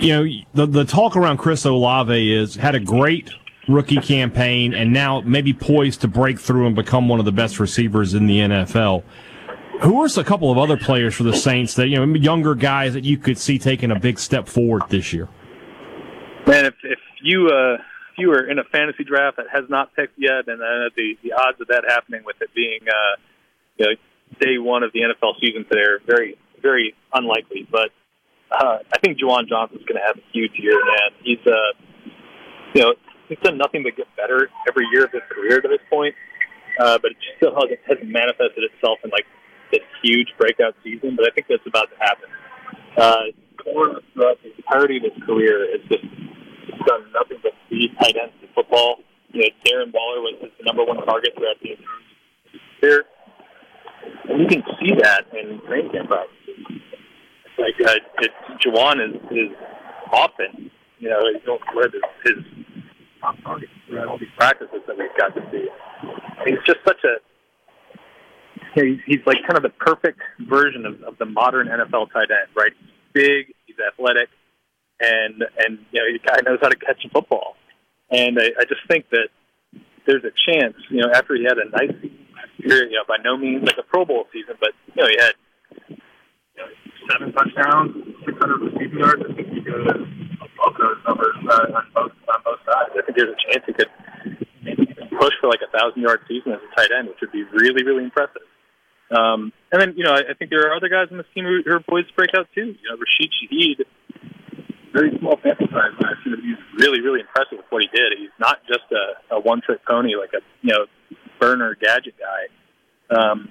You 0.00 0.08
know, 0.08 0.26
the 0.54 0.66
the 0.66 0.84
talk 0.84 1.16
around 1.16 1.36
Chris 1.36 1.64
Olave 1.64 2.32
is 2.32 2.56
had 2.56 2.74
a 2.74 2.80
great 2.80 3.30
rookie 3.68 4.00
campaign 4.00 4.74
and 4.74 4.92
now 4.92 5.20
maybe 5.20 5.52
poised 5.52 6.00
to 6.00 6.08
break 6.08 6.38
through 6.38 6.66
and 6.66 6.74
become 6.74 7.08
one 7.08 7.18
of 7.18 7.24
the 7.24 7.32
best 7.32 7.60
receivers 7.60 8.14
in 8.14 8.26
the 8.26 8.38
NFL. 8.40 9.04
Who 9.82 10.02
are 10.02 10.08
a 10.16 10.24
couple 10.24 10.50
of 10.50 10.58
other 10.58 10.76
players 10.76 11.14
for 11.14 11.24
the 11.24 11.34
Saints 11.34 11.74
that 11.74 11.88
you 11.88 12.04
know 12.04 12.14
younger 12.14 12.54
guys 12.54 12.94
that 12.94 13.04
you 13.04 13.18
could 13.18 13.38
see 13.38 13.58
taking 13.58 13.90
a 13.90 13.98
big 13.98 14.18
step 14.18 14.48
forward 14.48 14.82
this 14.88 15.12
year? 15.12 15.28
Man, 16.46 16.66
if 16.66 16.74
if 16.82 16.98
you 17.22 17.48
uh, 17.48 17.78
are 18.22 18.48
in 18.48 18.58
a 18.58 18.64
fantasy 18.64 19.04
draft 19.04 19.36
that 19.36 19.46
has 19.52 19.64
not 19.68 19.94
picked 19.94 20.18
yet, 20.18 20.46
and 20.46 20.62
uh, 20.62 20.90
the 20.96 21.16
the 21.22 21.32
odds 21.32 21.60
of 21.60 21.68
that 21.68 21.84
happening 21.86 22.22
with 22.24 22.36
it 22.40 22.50
being 22.54 22.80
uh, 22.86 23.20
you 23.76 23.86
know, 23.86 23.92
day 24.40 24.58
one 24.58 24.82
of 24.82 24.92
the 24.92 25.00
NFL 25.00 25.40
season 25.40 25.64
today 25.64 25.82
are 25.82 26.00
very 26.06 26.38
very 26.62 26.94
unlikely. 27.12 27.66
But 27.70 27.90
uh, 28.50 28.78
I 28.92 28.98
think 29.02 29.18
Juwan 29.18 29.48
Johnson's 29.48 29.84
going 29.84 30.00
to 30.00 30.06
have 30.06 30.16
a 30.16 30.26
huge 30.32 30.52
year, 30.58 30.78
man. 30.78 31.10
He's 31.22 31.44
uh, 31.46 31.72
you 32.74 32.82
know 32.82 32.94
he's 33.28 33.38
done 33.42 33.58
nothing 33.58 33.82
but 33.82 33.96
get 33.96 34.06
better 34.16 34.48
every 34.68 34.86
year 34.92 35.04
of 35.04 35.12
his 35.12 35.22
career 35.30 35.60
to 35.60 35.68
this 35.68 35.82
point, 35.90 36.14
uh, 36.78 36.98
but 37.02 37.12
it 37.12 37.16
still 37.36 37.54
hasn't, 37.54 37.80
hasn't 37.86 38.10
manifested 38.10 38.64
itself 38.70 38.98
in 39.04 39.10
like 39.10 39.26
this 39.72 39.82
huge 40.02 40.28
breakout 40.38 40.74
season. 40.84 41.16
But 41.16 41.26
I 41.26 41.34
think 41.34 41.46
that's 41.48 41.66
about 41.66 41.90
to 41.90 41.98
happen. 41.98 42.28
Uh, 42.96 43.34
throughout 43.64 44.38
the 44.42 44.52
entirety 44.56 44.98
of 44.98 45.04
his 45.04 45.22
career 45.24 45.66
has 45.72 45.80
just 45.88 46.04
done 46.86 47.02
nothing 47.12 47.38
but 47.42 47.52
feed 47.74 47.90
tight 48.00 48.16
ends 48.20 48.34
in 48.42 48.48
football. 48.54 48.96
You 49.32 49.42
know, 49.42 49.48
Darren 49.66 49.92
Waller 49.92 50.20
was 50.20 50.38
his 50.40 50.50
number 50.64 50.84
one 50.84 51.04
target 51.04 51.34
throughout 51.36 51.56
the 51.60 51.76
year. 52.82 53.04
And 54.28 54.40
you 54.40 54.46
can 54.46 54.62
see 54.78 54.94
that 55.02 55.26
in 55.32 55.60
training 55.66 55.90
camp 55.90 56.08
practices. 56.08 56.82
Like, 57.58 57.74
uh, 57.84 57.94
it, 58.20 58.30
Juwan 58.64 59.00
is, 59.02 59.14
is 59.30 59.56
often, 60.12 60.70
you 60.98 61.08
know, 61.08 61.20
you 61.20 61.40
don't 61.44 61.60
his, 61.92 62.02
his 62.24 62.44
top 63.20 63.36
target 63.42 63.68
throughout 63.88 64.08
all 64.08 64.18
these 64.18 64.28
practices 64.36 64.80
that 64.86 64.98
we've 64.98 65.16
got 65.16 65.34
to 65.34 65.42
see. 65.50 65.68
He's 66.44 66.58
just 66.66 66.78
such 66.86 67.02
a, 67.04 67.16
he's, 68.74 68.98
he's 69.06 69.20
like 69.26 69.38
kind 69.42 69.56
of 69.56 69.62
the 69.62 69.74
perfect 69.78 70.20
version 70.48 70.84
of, 70.84 71.02
of 71.02 71.18
the 71.18 71.26
modern 71.26 71.68
NFL 71.68 72.12
tight 72.12 72.30
end, 72.30 72.50
right? 72.56 72.72
He's 72.78 72.90
big, 73.12 73.54
he's 73.66 73.76
athletic, 73.78 74.28
and 75.00 75.44
and 75.58 75.78
you 75.90 76.00
know 76.00 76.06
the 76.12 76.20
guy 76.24 76.38
knows 76.44 76.58
how 76.60 76.68
to 76.68 76.76
catch 76.76 77.04
a 77.04 77.08
football. 77.08 77.56
And 78.14 78.38
I, 78.38 78.54
I 78.60 78.64
just 78.64 78.86
think 78.86 79.10
that 79.10 79.28
there's 80.06 80.22
a 80.22 80.30
chance, 80.46 80.74
you 80.90 81.02
know, 81.02 81.10
after 81.12 81.34
he 81.34 81.42
had 81.42 81.58
a 81.58 81.68
nice 81.70 81.98
year, 82.58 82.86
you 82.86 82.96
know, 82.96 83.04
by 83.08 83.16
no 83.24 83.36
means 83.36 83.64
like 83.64 83.78
a 83.78 83.82
Pro 83.82 84.04
Bowl 84.04 84.26
season, 84.32 84.54
but 84.60 84.70
you 84.94 85.02
know, 85.02 85.08
he 85.08 85.16
had 85.18 85.34
you 85.88 85.96
know, 86.62 86.68
seven 87.10 87.32
touchdowns, 87.32 87.90
600 88.24 88.70
receiving 88.70 88.98
yards. 88.98 89.22
I 89.28 89.34
think 89.34 89.48
he 89.50 89.60
could 89.62 89.82
above 89.82 90.74
those 90.78 91.00
numbers 91.06 91.36
uh, 91.50 91.76
on 91.78 91.84
both 91.94 92.12
on 92.30 92.40
both 92.44 92.62
sides. 92.62 92.94
I 92.94 93.02
think 93.02 93.16
there's 93.18 93.34
a 93.34 93.40
chance 93.50 93.64
he 93.66 93.72
could 93.72 93.90
push 95.18 95.34
for 95.40 95.48
like 95.48 95.60
a 95.66 95.70
thousand 95.74 96.02
yard 96.02 96.20
season 96.28 96.52
as 96.52 96.60
a 96.62 96.70
tight 96.76 96.90
end, 96.94 97.08
which 97.08 97.18
would 97.20 97.32
be 97.32 97.42
really 97.50 97.82
really 97.82 98.04
impressive. 98.04 98.46
Um, 99.10 99.52
and 99.72 99.80
then 99.80 99.94
you 99.96 100.04
know, 100.04 100.12
I, 100.12 100.30
I 100.30 100.34
think 100.38 100.50
there 100.50 100.62
are 100.68 100.76
other 100.76 100.88
guys 100.88 101.08
on 101.10 101.18
this 101.18 101.26
team 101.34 101.44
who, 101.44 101.60
who 101.64 101.76
are 101.76 101.84
poised 101.84 102.08
to 102.08 102.14
break 102.14 102.30
out 102.36 102.46
too. 102.54 102.76
You 102.78 102.86
know, 102.88 102.96
Rashid 102.96 103.32
Shaheed 103.34 103.84
very 104.94 105.10
small 105.18 105.36
sample 105.42 105.66
size 105.66 105.92
last 106.00 106.22
year. 106.24 106.36
He's 106.40 106.62
really, 106.78 107.00
really 107.02 107.20
impressive 107.20 107.58
with 107.58 107.66
what 107.68 107.82
he 107.82 107.88
did. 107.88 108.14
He's 108.16 108.34
not 108.38 108.60
just 108.66 108.86
a, 108.94 109.34
a 109.34 109.40
one-trick 109.40 109.84
pony 109.84 110.14
like 110.14 110.30
a 110.32 110.40
you 110.62 110.72
know 110.72 110.86
burner 111.40 111.74
gadget 111.74 112.14
guy. 112.16 112.46
Um, 113.10 113.50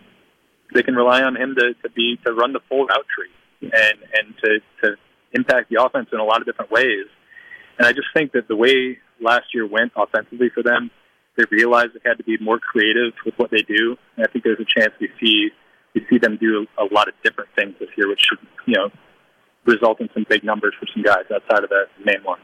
they 0.74 0.82
can 0.82 0.96
rely 0.96 1.22
on 1.22 1.36
him 1.36 1.54
to, 1.56 1.74
to 1.84 1.90
be 1.90 2.18
to 2.26 2.34
run 2.34 2.54
the 2.54 2.62
full 2.70 2.86
route 2.86 3.06
tree 3.14 3.30
and 3.62 3.98
and 4.14 4.34
to 4.44 4.60
to 4.82 4.96
impact 5.34 5.70
the 5.70 5.84
offense 5.84 6.10
in 6.14 6.20
a 6.20 6.24
lot 6.24 6.40
of 6.40 6.46
different 6.46 6.72
ways. 6.72 7.08
And 7.78 7.86
I 7.86 7.92
just 7.92 8.08
think 8.14 8.32
that 8.32 8.48
the 8.48 8.56
way 8.56 9.00
last 9.20 9.54
year 9.54 9.68
went 9.68 9.92
offensively 9.98 10.50
for 10.54 10.64
them, 10.64 10.92
they 11.36 11.44
realized 11.52 11.94
they 11.94 12.08
had 12.08 12.18
to 12.20 12.24
be 12.24 12.38
more 12.38 12.60
creative 12.60 13.14
with 13.26 13.34
what 13.38 13.52
they 13.52 13.64
do. 13.64 13.98
And 14.16 14.26
I 14.26 14.32
think 14.32 14.44
there's 14.44 14.60
a 14.60 14.80
chance 14.80 14.94
we 15.00 15.10
see 15.20 15.50
we 15.94 16.06
see 16.10 16.18
them 16.18 16.38
do 16.38 16.66
a 16.78 16.86
lot 16.94 17.08
of 17.08 17.14
different 17.24 17.50
things 17.56 17.76
this 17.80 17.90
year, 17.98 18.08
which 18.08 18.22
should 18.22 18.40
you 18.66 18.76
know 18.76 18.90
result 19.66 20.02
in 20.02 20.10
some 20.14 20.26
big 20.30 20.44
numbers 20.44 20.74
for 20.80 20.88
some 20.94 21.04
guys 21.04 21.24
outside 21.34 21.64
of 21.64 21.70
the 21.70 21.86
main 22.04 22.24
ones. 22.24 22.44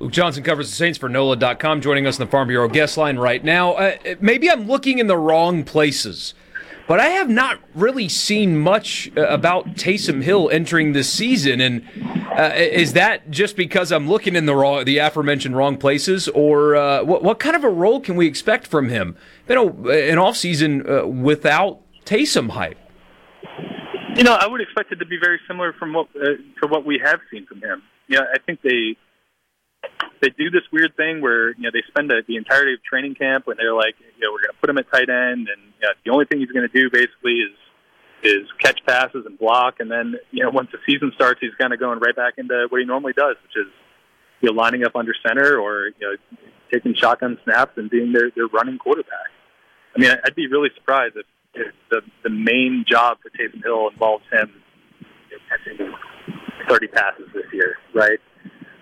Luke 0.00 0.12
Johnson 0.12 0.42
covers 0.42 0.70
the 0.70 0.74
Saints 0.74 0.98
for 0.98 1.10
NOLA.com, 1.10 1.82
joining 1.82 2.06
us 2.06 2.18
in 2.18 2.24
the 2.24 2.30
Farm 2.30 2.48
Bureau 2.48 2.68
guest 2.68 2.96
line 2.96 3.18
right 3.18 3.44
now. 3.44 3.74
Uh, 3.74 3.96
maybe 4.18 4.50
I'm 4.50 4.66
looking 4.66 4.98
in 4.98 5.08
the 5.08 5.16
wrong 5.16 5.62
places, 5.62 6.32
but 6.88 6.98
I 6.98 7.08
have 7.08 7.28
not 7.28 7.60
really 7.74 8.08
seen 8.08 8.58
much 8.58 9.12
uh, 9.14 9.26
about 9.26 9.74
Taysom 9.74 10.22
Hill 10.22 10.48
entering 10.50 10.94
this 10.94 11.12
season. 11.12 11.60
And 11.60 11.86
uh, 12.34 12.52
is 12.54 12.94
that 12.94 13.30
just 13.30 13.56
because 13.56 13.92
I'm 13.92 14.08
looking 14.08 14.36
in 14.36 14.46
the 14.46 14.56
wrong, 14.56 14.86
the 14.86 14.96
aforementioned 14.96 15.54
wrong 15.54 15.76
places, 15.76 16.28
or 16.28 16.76
uh, 16.76 17.04
what, 17.04 17.22
what, 17.22 17.38
kind 17.38 17.54
of 17.54 17.62
a 17.62 17.68
role 17.68 18.00
can 18.00 18.16
we 18.16 18.26
expect 18.26 18.66
from 18.66 18.88
him? 18.88 19.18
You 19.50 19.54
know, 19.54 19.68
an 19.68 20.16
offseason 20.16 20.88
uh, 20.88 21.06
without 21.06 21.80
Taysom 22.06 22.52
hype? 22.52 22.78
You 24.16 24.24
know, 24.24 24.34
I 24.34 24.46
would 24.46 24.60
expect 24.60 24.92
it 24.92 24.96
to 24.96 25.06
be 25.06 25.18
very 25.22 25.40
similar 25.46 25.72
from 25.72 25.92
what 25.92 26.08
uh, 26.16 26.36
to 26.60 26.66
what 26.68 26.84
we 26.84 27.00
have 27.04 27.20
seen 27.30 27.46
from 27.46 27.60
him. 27.60 27.82
You 28.08 28.18
know, 28.18 28.24
I 28.32 28.38
think 28.38 28.60
they 28.62 28.96
they 30.20 30.28
do 30.30 30.50
this 30.50 30.62
weird 30.72 30.96
thing 30.96 31.20
where 31.20 31.50
you 31.50 31.62
know 31.62 31.70
they 31.72 31.82
spend 31.88 32.10
a, 32.12 32.22
the 32.26 32.36
entirety 32.36 32.74
of 32.74 32.82
training 32.82 33.14
camp 33.14 33.46
when 33.46 33.56
they're 33.56 33.74
like, 33.74 33.94
you 34.00 34.26
know, 34.26 34.32
we're 34.32 34.42
going 34.42 34.52
to 34.52 34.60
put 34.60 34.70
him 34.70 34.78
at 34.78 34.90
tight 34.90 35.08
end, 35.08 35.48
and 35.48 35.60
you 35.80 35.86
know, 35.86 35.92
the 36.04 36.10
only 36.12 36.24
thing 36.26 36.40
he's 36.40 36.52
going 36.52 36.68
to 36.68 36.74
do 36.74 36.90
basically 36.90 37.40
is 37.40 37.56
is 38.22 38.46
catch 38.58 38.80
passes 38.86 39.24
and 39.24 39.38
block, 39.38 39.80
and 39.80 39.90
then 39.90 40.16
you 40.30 40.42
know 40.42 40.50
once 40.50 40.68
the 40.72 40.78
season 40.86 41.12
starts, 41.14 41.40
he's 41.40 41.54
kind 41.58 41.72
of 41.72 41.80
going 41.80 41.98
right 42.00 42.14
back 42.14 42.34
into 42.36 42.66
what 42.68 42.80
he 42.80 42.86
normally 42.86 43.14
does, 43.14 43.36
which 43.42 43.56
is 43.56 43.72
you 44.40 44.50
know 44.50 44.54
lining 44.54 44.84
up 44.84 44.94
under 44.94 45.14
center 45.26 45.58
or 45.58 45.86
you 45.98 46.06
know 46.06 46.16
taking 46.70 46.94
shotgun 46.94 47.38
snaps 47.44 47.72
and 47.76 47.88
being 47.88 48.12
their 48.12 48.30
their 48.30 48.46
running 48.46 48.78
quarterback. 48.78 49.32
I 49.96 49.98
mean, 49.98 50.10
I'd 50.24 50.34
be 50.36 50.46
really 50.46 50.70
surprised 50.74 51.16
if, 51.16 51.26
if 51.26 51.39
the 51.54 52.00
the 52.22 52.30
main 52.30 52.84
job 52.88 53.18
for 53.22 53.30
Taysom 53.30 53.62
Hill 53.62 53.88
involves 53.88 54.24
him 54.32 54.50
catching 55.48 55.92
30 56.68 56.86
passes 56.88 57.26
this 57.34 57.44
year, 57.52 57.76
right? 57.94 58.18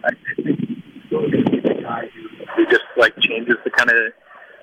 I 0.04 0.10
think 0.36 0.58
he's 0.58 1.62
the 1.62 1.80
guy 1.82 2.10
who 2.56 2.66
just 2.66 2.84
like 2.96 3.14
changes 3.20 3.56
the 3.64 3.70
kind 3.70 3.90
of 3.90 3.96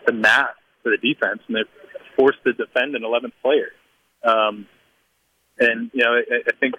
the 0.06 0.14
math 0.14 0.56
for 0.84 0.92
the 0.92 0.98
defense, 0.98 1.42
and 1.48 1.56
they're 1.56 1.66
forced 2.16 2.44
to 2.46 2.54
defend 2.54 2.96
an 2.96 3.02
11th 3.02 3.34
player. 3.42 3.72
Um, 4.24 4.68
and 5.60 5.90
you 5.94 6.04
know, 6.04 6.14
I, 6.14 6.42
I 6.48 6.56
think 6.60 6.76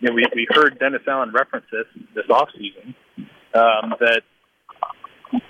you 0.00 0.08
know 0.08 0.14
we 0.14 0.24
we 0.34 0.46
heard 0.50 0.78
Dennis 0.78 1.02
Allen 1.08 1.32
reference 1.32 1.66
this 1.72 2.04
this 2.14 2.26
offseason 2.26 2.94
um, 3.54 3.94
that 4.00 4.22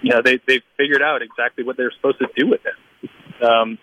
you 0.03 0.11
know 0.11 0.23
they 0.23 0.39
they 0.47 0.61
figured 0.77 1.03
out 1.03 1.23
exactly 1.23 1.65
what 1.65 1.77
they're 1.77 1.93
supposed 1.97 2.19
to 2.19 2.29
do 2.37 2.49
with 2.49 2.61
him, 2.65 3.49
um, 3.49 3.79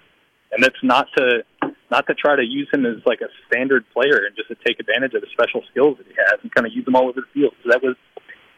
and 0.56 0.64
that's 0.64 0.82
not 0.82 1.08
to 1.18 1.43
not 1.91 2.08
to 2.08 2.16
try 2.16 2.36
to 2.36 2.43
use 2.43 2.68
him 2.74 2.86
as 2.86 2.95
like 3.06 3.22
a 3.22 3.30
standard 3.47 3.86
player 3.93 4.26
and 4.26 4.36
just 4.36 4.47
to 4.49 4.56
take 4.66 4.80
advantage 4.80 5.14
of 5.14 5.22
the 5.22 5.28
special 5.32 5.62
skills 5.70 5.97
that 5.97 6.08
he 6.08 6.14
has 6.18 6.39
and 6.41 6.51
kind 6.53 6.66
of 6.66 6.74
use 6.74 6.84
them 6.86 6.95
all 6.95 7.08
over 7.08 7.22
the 7.22 7.32
field. 7.34 7.53
So 7.64 7.70
that 7.70 7.84
was 7.84 7.95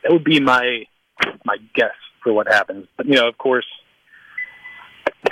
that 0.04 0.12
would 0.14 0.24
be 0.24 0.40
my 0.40 0.84
my 1.44 1.58
guess 1.76 1.98
for 2.24 2.34
what 2.34 2.48
happens. 2.48 2.88
But 2.96 3.08
you 3.08 3.16
know, 3.16 3.28
of 3.28 3.38
course, 3.38 3.66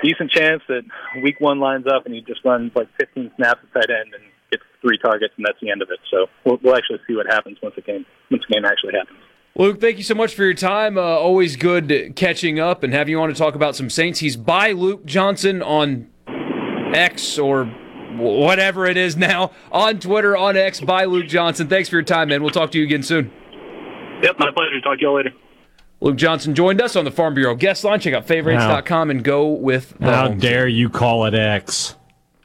decent 0.04 0.32
chance 0.32 0.62
that 0.68 0.84
week 1.24 1.40
one 1.40 1.60
lines 1.60 1.86
up 1.88 2.06
and 2.06 2.14
he 2.14 2.22
just 2.22 2.44
runs 2.44 2.72
like 2.76 2.88
15 3.00 3.32
snaps 3.38 3.62
at 3.64 3.74
tight 3.74 3.90
end 3.90 4.14
and 4.14 4.24
gets 4.52 4.64
three 4.82 4.98
targets 4.98 5.34
and 5.38 5.46
that's 5.46 5.60
the 5.62 5.70
end 5.72 5.82
of 5.82 5.90
it. 5.90 6.00
So 6.12 6.28
we'll, 6.44 6.60
we'll 6.64 6.76
actually 6.76 7.00
see 7.08 7.16
what 7.16 7.28
happens 7.28 7.58
once 7.62 7.76
the 7.76 7.82
game 7.82 8.06
once 8.32 8.44
the 8.48 8.56
game 8.56 8.66
actually 8.66 8.94
happens. 8.94 9.20
Luke, 9.58 9.80
thank 9.80 9.98
you 9.98 10.04
so 10.04 10.16
much 10.16 10.36
for 10.36 10.44
your 10.44 10.54
time. 10.54 10.98
Uh, 10.98 11.02
always 11.02 11.56
good 11.56 12.14
catching 12.18 12.60
up 12.60 12.84
and 12.84 12.92
have 12.92 13.08
you 13.08 13.22
on 13.22 13.30
to 13.30 13.36
talk 13.36 13.56
about 13.56 13.76
some 13.76 13.90
Saints. 13.90 14.20
He's 14.20 14.36
by 14.36 14.74
Luke 14.74 15.06
Johnson 15.06 15.62
on 15.62 16.10
X 16.96 17.38
or 17.38 17.66
whatever 18.18 18.86
it 18.86 18.98
is 18.98 19.16
now 19.18 19.52
on 19.72 20.00
Twitter, 20.00 20.38
on 20.38 20.56
X, 20.56 20.80
by 20.82 21.06
Luke 21.06 21.28
Johnson. 21.28 21.68
Thanks 21.68 21.90
for 21.90 21.96
your 21.98 22.04
time, 22.04 22.30
man. 22.30 22.42
We'll 22.42 22.52
talk 22.52 22.72
to 22.72 22.78
you 22.78 22.86
again 22.86 23.04
soon. 23.04 23.32
Yep, 24.24 24.40
my 24.40 24.52
pleasure. 24.52 24.80
Talk 24.82 24.98
to 25.00 25.02
y'all 25.04 25.16
later. 25.16 25.32
Luke 26.02 26.16
Johnson 26.18 26.56
joined 26.56 26.82
us 26.82 26.96
on 26.96 27.06
the 27.06 27.12
Farm 27.12 27.34
Bureau 27.34 27.56
guest 27.56 27.84
line. 27.84 28.00
Check 28.00 28.14
out 28.14 28.26
favorites.com 28.26 29.10
and 29.10 29.24
go 29.24 29.48
with 29.50 29.98
the 30.00 30.12
How 30.12 30.28
home 30.30 30.40
dare 30.40 30.68
you 30.68 30.90
call 30.90 31.26
it 31.26 31.34
X? 31.34 31.96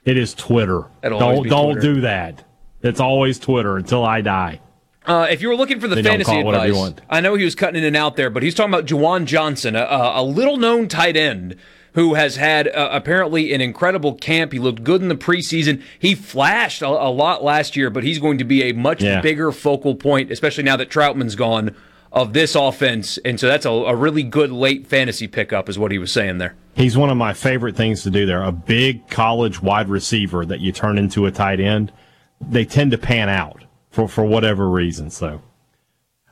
It 0.04 0.16
is 0.16 0.34
Twitter. 0.34 0.86
It'll 1.02 1.18
Don't 1.18 1.42
be 1.42 1.48
don't 1.50 1.72
Twitter. 1.74 1.94
do 1.94 2.00
that. 2.02 2.44
It's 2.82 3.00
always 3.00 3.38
Twitter 3.38 3.76
until 3.76 4.04
I 4.04 4.20
die. 4.22 4.60
Uh, 5.04 5.26
if 5.30 5.42
you 5.42 5.48
were 5.48 5.56
looking 5.56 5.80
for 5.80 5.88
the 5.88 5.96
Then 5.96 6.04
don't 6.04 6.12
fantasy 6.12 6.30
call 6.32 6.40
it 6.40 6.44
whatever 6.44 6.66
you 6.68 6.84
advice. 6.84 7.04
I 7.10 7.20
know 7.20 7.34
he 7.34 7.44
was 7.44 7.54
cutting 7.54 7.76
in 7.78 7.84
and 7.84 7.96
out 7.96 8.16
there, 8.16 8.30
but 8.30 8.42
he's 8.42 8.54
talking 8.54 8.72
about 8.72 8.86
Juwan 8.86 9.24
Johnson, 9.26 9.74
a, 9.76 9.82
a 10.14 10.22
little 10.22 10.56
known 10.56 10.88
tight 10.88 11.16
end 11.16 11.56
who 11.94 12.14
has 12.14 12.36
had 12.36 12.68
uh, 12.68 12.88
apparently 12.92 13.52
an 13.52 13.60
incredible 13.60 14.14
camp. 14.14 14.52
He 14.52 14.58
looked 14.58 14.84
good 14.84 15.02
in 15.02 15.08
the 15.08 15.14
preseason. 15.16 15.82
He 15.98 16.14
flashed 16.14 16.82
a, 16.82 16.88
a 16.88 17.10
lot 17.10 17.42
last 17.42 17.76
year, 17.76 17.90
but 17.90 18.04
he's 18.04 18.18
going 18.18 18.38
to 18.38 18.44
be 18.44 18.62
a 18.62 18.72
much 18.72 19.02
Yeah. 19.02 19.20
bigger 19.20 19.52
focal 19.52 19.94
point, 19.94 20.30
especially 20.30 20.64
now 20.64 20.76
that 20.76 20.90
Trautman's 20.90 21.34
gone, 21.34 21.74
of 22.12 22.32
this 22.32 22.54
offense. 22.56 23.18
And 23.24 23.38
so 23.38 23.46
that's 23.46 23.64
a, 23.64 23.70
a 23.70 23.94
really 23.94 24.22
good 24.24 24.50
late 24.50 24.86
fantasy 24.86 25.28
pickup, 25.28 25.68
is 25.68 25.78
what 25.78 25.92
he 25.92 25.98
was 25.98 26.10
saying 26.10 26.38
there. 26.38 26.54
He's 26.74 26.96
one 26.96 27.10
of 27.10 27.16
my 27.16 27.32
favorite 27.32 27.76
things 27.76 28.02
to 28.02 28.10
do 28.10 28.26
there. 28.26 28.42
A 28.42 28.52
big 28.52 29.08
college 29.08 29.62
wide 29.62 29.88
receiver 29.88 30.44
that 30.46 30.60
you 30.60 30.72
turn 30.72 30.98
into 30.98 31.26
a 31.26 31.30
tight 31.30 31.60
end, 31.60 31.92
they 32.40 32.64
tend 32.64 32.90
to 32.92 32.98
pan 32.98 33.28
out 33.28 33.64
for, 33.90 34.08
for 34.08 34.24
whatever 34.24 34.68
reason. 34.68 35.10
So, 35.10 35.40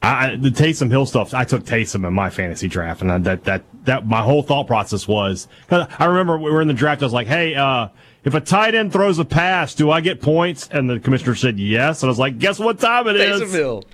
I, 0.01 0.37
the 0.37 0.51
Taysom 0.51 0.91
Hill 0.91 1.07
stuff, 1.07 1.35
I 1.35 1.45
took 1.45 1.65
Taysom 1.65 2.07
in 2.07 2.15
my 2.15 2.31
fantasy 2.31 2.69
draft, 2.69 3.03
and 3.03 3.11
I, 3.11 3.19
that 3.19 3.45
that 3.45 3.65
that 3.85 4.07
my 4.07 4.23
whole 4.23 4.43
thought 4.43 4.67
process 4.67 5.09
was. 5.09 5.49
I 5.71 6.05
remember 6.05 6.39
we 6.39 6.51
were 6.51 6.63
in 6.63 6.69
the 6.69 6.75
draft. 6.75 7.03
I 7.03 7.07
was 7.07 7.13
like, 7.13 7.27
"Hey, 7.27 7.55
uh, 7.55 7.89
if 8.23 8.35
a 8.35 8.41
tight 8.41 8.75
end 8.75 8.93
throws 8.93 9.19
a 9.19 9.25
pass, 9.25 9.75
do 9.75 9.91
I 9.91 10.01
get 10.01 10.23
points?" 10.23 10.69
And 10.71 10.89
the 10.89 11.01
commissioner 11.01 11.35
said 11.35 11.59
yes. 11.59 12.03
And 12.03 12.09
I 12.09 12.11
was 12.11 12.19
like, 12.19 12.39
"Guess 12.39 12.61
what 12.61 12.79
time 12.79 13.09
it 13.09 13.17
is? 13.17 13.43
Taysom 13.43 13.53
Hill. 13.53 13.85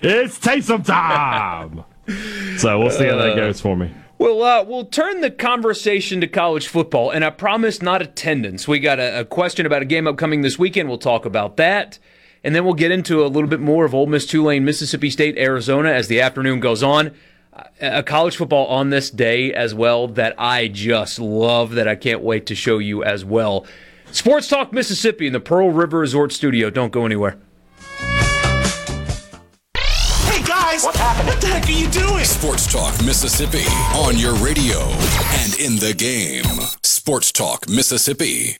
It's 0.00 0.38
Taysom 0.38 0.84
time." 0.84 1.84
so 2.58 2.78
we'll 2.78 2.90
see 2.90 3.06
how 3.06 3.16
that 3.16 3.36
goes 3.36 3.60
for 3.60 3.76
me. 3.76 3.92
Well, 4.18 4.42
uh, 4.42 4.64
we'll 4.64 4.86
turn 4.86 5.20
the 5.20 5.30
conversation 5.30 6.20
to 6.20 6.26
college 6.26 6.66
football, 6.66 7.10
and 7.10 7.24
I 7.24 7.30
promise 7.30 7.80
not 7.80 8.02
attendance. 8.02 8.66
We 8.66 8.80
got 8.80 8.98
a, 8.98 9.20
a 9.20 9.24
question 9.24 9.64
about 9.64 9.82
a 9.82 9.84
game 9.84 10.08
upcoming 10.08 10.42
this 10.42 10.58
weekend. 10.58 10.88
We'll 10.88 10.98
talk 10.98 11.24
about 11.24 11.56
that, 11.56 12.00
and 12.44 12.54
then 12.54 12.64
we'll 12.64 12.74
get 12.74 12.90
into 12.90 13.24
a 13.24 13.28
little 13.28 13.48
bit 13.48 13.60
more 13.60 13.84
of 13.84 13.94
Ole 13.94 14.06
Miss, 14.06 14.26
Tulane, 14.26 14.64
Mississippi 14.64 15.10
State, 15.10 15.36
Arizona 15.38 15.90
as 15.90 16.08
the 16.08 16.20
afternoon 16.20 16.60
goes 16.60 16.82
on. 16.82 17.12
A 17.80 18.04
college 18.04 18.36
football 18.36 18.66
on 18.66 18.90
this 18.90 19.10
day 19.10 19.52
as 19.52 19.74
well 19.74 20.06
that 20.08 20.34
I 20.38 20.68
just 20.68 21.18
love 21.18 21.72
that 21.72 21.88
I 21.88 21.96
can't 21.96 22.20
wait 22.20 22.46
to 22.46 22.54
show 22.54 22.78
you 22.78 23.02
as 23.02 23.24
well. 23.24 23.66
Sports 24.12 24.48
Talk 24.48 24.72
Mississippi 24.72 25.26
in 25.26 25.32
the 25.32 25.40
Pearl 25.40 25.70
River 25.70 25.98
Resort 25.98 26.32
Studio. 26.32 26.70
Don't 26.70 26.92
go 26.92 27.04
anywhere. 27.04 27.36
Hey 29.74 30.42
guys, 30.44 30.84
what 30.84 30.94
happened? 30.94 31.28
What 31.28 31.40
the 31.40 31.48
heck 31.48 31.66
are 31.66 31.72
you 31.72 31.90
doing? 31.90 32.24
Sports 32.24 32.72
Talk 32.72 32.94
Mississippi 33.04 33.64
on 33.96 34.16
your 34.16 34.34
radio 34.34 34.78
and 34.78 35.58
in 35.58 35.76
the 35.76 35.94
game. 35.96 36.44
Sports 36.84 37.32
Talk 37.32 37.68
Mississippi. 37.68 38.56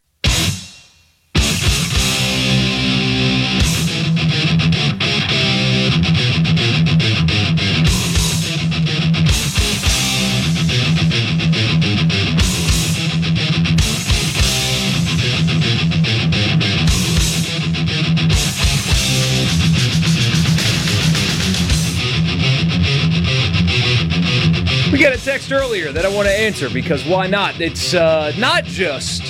We 24.99 25.05
got 25.05 25.13
a 25.13 25.25
text 25.25 25.53
earlier 25.53 25.93
that 25.93 26.05
I 26.05 26.13
want 26.13 26.27
to 26.27 26.35
answer 26.35 26.69
because 26.69 27.07
why 27.07 27.29
not? 27.29 27.61
It's 27.61 27.95
uh, 27.95 28.33
not 28.37 28.65
just 28.65 29.23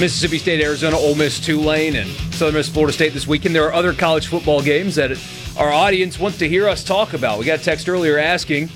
Mississippi 0.00 0.38
State, 0.38 0.62
Arizona, 0.62 0.96
Ole 0.96 1.14
Miss, 1.14 1.38
Tulane, 1.38 1.96
and 1.96 2.08
Southern 2.32 2.54
Miss, 2.54 2.70
Florida 2.70 2.94
State 2.94 3.12
this 3.12 3.26
weekend. 3.26 3.54
There 3.54 3.66
are 3.66 3.74
other 3.74 3.92
college 3.92 4.28
football 4.28 4.62
games 4.62 4.94
that 4.94 5.10
our 5.58 5.70
audience 5.70 6.18
wants 6.18 6.38
to 6.38 6.48
hear 6.48 6.66
us 6.66 6.82
talk 6.82 7.12
about. 7.12 7.38
We 7.38 7.44
got 7.44 7.60
a 7.60 7.62
text 7.62 7.90
earlier 7.90 8.16
asking, 8.16 8.70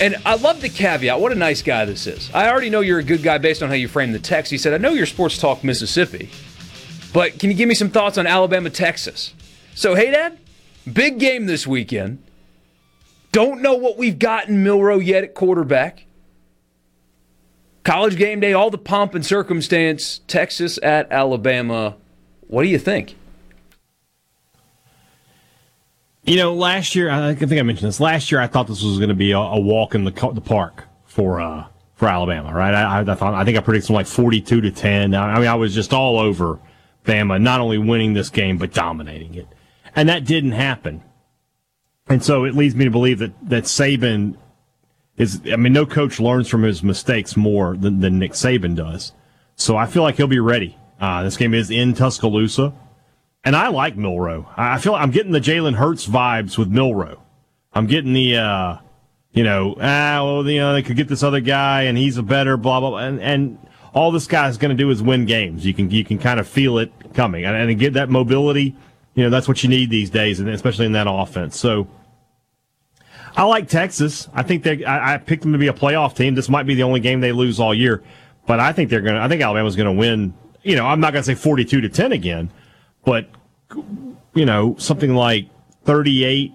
and 0.00 0.16
I 0.26 0.34
love 0.34 0.60
the 0.60 0.68
caveat. 0.68 1.20
What 1.20 1.30
a 1.30 1.36
nice 1.36 1.62
guy 1.62 1.84
this 1.84 2.08
is. 2.08 2.28
I 2.34 2.50
already 2.50 2.70
know 2.70 2.80
you're 2.80 2.98
a 2.98 3.04
good 3.04 3.22
guy 3.22 3.38
based 3.38 3.62
on 3.62 3.68
how 3.68 3.76
you 3.76 3.86
framed 3.86 4.16
the 4.16 4.18
text. 4.18 4.50
He 4.50 4.58
said, 4.58 4.74
I 4.74 4.78
know 4.78 4.90
you're 4.90 5.06
Sports 5.06 5.38
Talk 5.38 5.62
Mississippi, 5.62 6.28
but 7.12 7.38
can 7.38 7.52
you 7.52 7.56
give 7.56 7.68
me 7.68 7.76
some 7.76 7.90
thoughts 7.90 8.18
on 8.18 8.26
Alabama, 8.26 8.70
Texas? 8.70 9.32
So, 9.76 9.94
hey, 9.94 10.10
Dad, 10.10 10.38
big 10.92 11.20
game 11.20 11.46
this 11.46 11.68
weekend. 11.68 12.27
Don't 13.32 13.60
know 13.60 13.74
what 13.74 13.98
we've 13.98 14.18
got 14.18 14.48
in 14.48 14.62
Milroe 14.62 14.98
yet 14.98 15.24
at 15.24 15.34
quarterback. 15.34 16.06
College 17.84 18.16
game 18.16 18.40
day, 18.40 18.52
all 18.52 18.70
the 18.70 18.78
pomp 18.78 19.14
and 19.14 19.24
circumstance. 19.24 20.20
Texas 20.26 20.78
at 20.82 21.10
Alabama. 21.10 21.96
What 22.46 22.62
do 22.62 22.68
you 22.68 22.78
think? 22.78 23.16
You 26.24 26.36
know, 26.36 26.52
last 26.52 26.94
year 26.94 27.10
I 27.10 27.34
think 27.34 27.52
I 27.52 27.62
mentioned 27.62 27.88
this. 27.88 28.00
Last 28.00 28.30
year 28.30 28.40
I 28.40 28.46
thought 28.46 28.66
this 28.66 28.82
was 28.82 28.98
going 28.98 29.08
to 29.08 29.14
be 29.14 29.32
a, 29.32 29.38
a 29.38 29.58
walk 29.58 29.94
in 29.94 30.04
the 30.04 30.10
the 30.34 30.42
park 30.42 30.84
for 31.06 31.40
uh, 31.40 31.64
for 31.94 32.06
Alabama, 32.08 32.52
right? 32.52 32.74
I, 32.74 33.00
I 33.00 33.14
thought 33.14 33.32
I 33.32 33.44
think 33.44 33.56
I 33.56 33.60
predicted 33.60 33.90
like 33.90 34.06
forty 34.06 34.42
two 34.42 34.60
to 34.60 34.70
ten. 34.70 35.14
I 35.14 35.38
mean, 35.38 35.48
I 35.48 35.54
was 35.54 35.74
just 35.74 35.94
all 35.94 36.18
over 36.18 36.58
Bama, 37.06 37.40
not 37.40 37.60
only 37.60 37.78
winning 37.78 38.12
this 38.12 38.28
game 38.28 38.58
but 38.58 38.74
dominating 38.74 39.34
it, 39.34 39.48
and 39.96 40.10
that 40.10 40.26
didn't 40.26 40.52
happen. 40.52 41.02
And 42.08 42.24
so 42.24 42.44
it 42.44 42.54
leads 42.54 42.74
me 42.74 42.84
to 42.84 42.90
believe 42.90 43.18
that 43.18 43.32
that 43.48 43.64
Saban 43.64 44.36
is. 45.16 45.40
I 45.52 45.56
mean, 45.56 45.72
no 45.72 45.86
coach 45.86 46.18
learns 46.18 46.48
from 46.48 46.62
his 46.62 46.82
mistakes 46.82 47.36
more 47.36 47.76
than, 47.76 48.00
than 48.00 48.18
Nick 48.18 48.32
Saban 48.32 48.74
does. 48.74 49.12
So 49.56 49.76
I 49.76 49.86
feel 49.86 50.02
like 50.02 50.16
he'll 50.16 50.26
be 50.26 50.38
ready. 50.38 50.76
Uh, 51.00 51.22
this 51.22 51.36
game 51.36 51.54
is 51.54 51.70
in 51.70 51.94
Tuscaloosa. 51.94 52.72
And 53.44 53.54
I 53.54 53.68
like 53.68 53.96
Milroe. 53.96 54.48
I 54.56 54.78
feel 54.78 54.94
I'm 54.94 55.10
getting 55.10 55.32
the 55.32 55.40
Jalen 55.40 55.74
Hurts 55.74 56.06
vibes 56.06 56.58
with 56.58 56.68
Milroe. 56.68 57.22
I'm 57.72 57.86
getting 57.86 58.12
the, 58.12 58.36
uh, 58.36 58.76
you 59.32 59.44
know, 59.44 59.76
ah, 59.80 60.22
well, 60.24 60.48
you 60.48 60.58
know, 60.58 60.72
they 60.72 60.82
could 60.82 60.96
get 60.96 61.08
this 61.08 61.22
other 61.22 61.40
guy 61.40 61.82
and 61.82 61.96
he's 61.96 62.16
a 62.16 62.22
better 62.22 62.56
blah, 62.56 62.80
blah, 62.80 62.90
blah. 62.90 62.98
And, 62.98 63.20
and 63.20 63.58
all 63.94 64.10
this 64.10 64.26
guy's 64.26 64.58
going 64.58 64.76
to 64.76 64.82
do 64.82 64.90
is 64.90 65.02
win 65.02 65.24
games. 65.24 65.64
You 65.64 65.72
can 65.72 65.90
you 65.90 66.04
can 66.04 66.18
kind 66.18 66.40
of 66.40 66.48
feel 66.48 66.78
it 66.78 66.92
coming, 67.14 67.44
and, 67.44 67.56
and 67.56 67.78
get 67.78 67.94
that 67.94 68.10
mobility. 68.10 68.76
You 69.14 69.24
know, 69.24 69.30
that's 69.30 69.48
what 69.48 69.62
you 69.62 69.68
need 69.68 69.90
these 69.90 70.10
days, 70.10 70.40
and 70.40 70.48
especially 70.48 70.86
in 70.86 70.92
that 70.92 71.06
offense. 71.08 71.58
So. 71.58 71.88
I 73.38 73.44
like 73.44 73.68
Texas. 73.68 74.28
I 74.34 74.42
think 74.42 74.64
they. 74.64 74.84
I, 74.84 75.14
I 75.14 75.18
picked 75.18 75.42
them 75.42 75.52
to 75.52 75.58
be 75.58 75.68
a 75.68 75.72
playoff 75.72 76.16
team. 76.16 76.34
This 76.34 76.48
might 76.48 76.66
be 76.66 76.74
the 76.74 76.82
only 76.82 76.98
game 76.98 77.20
they 77.20 77.30
lose 77.30 77.60
all 77.60 77.72
year, 77.72 78.02
but 78.48 78.58
I 78.58 78.72
think 78.72 78.90
they're 78.90 79.00
going 79.00 79.14
to. 79.14 79.20
I 79.20 79.28
think 79.28 79.40
Alabama's 79.42 79.76
going 79.76 79.86
to 79.86 79.92
win. 79.92 80.34
You 80.64 80.74
know, 80.74 80.84
I'm 80.84 80.98
not 80.98 81.12
going 81.12 81.22
to 81.22 81.26
say 81.26 81.36
42 81.36 81.82
to 81.82 81.88
10 81.88 82.10
again, 82.10 82.50
but 83.04 83.28
you 84.34 84.44
know, 84.44 84.74
something 84.78 85.14
like 85.14 85.48
38 85.84 86.52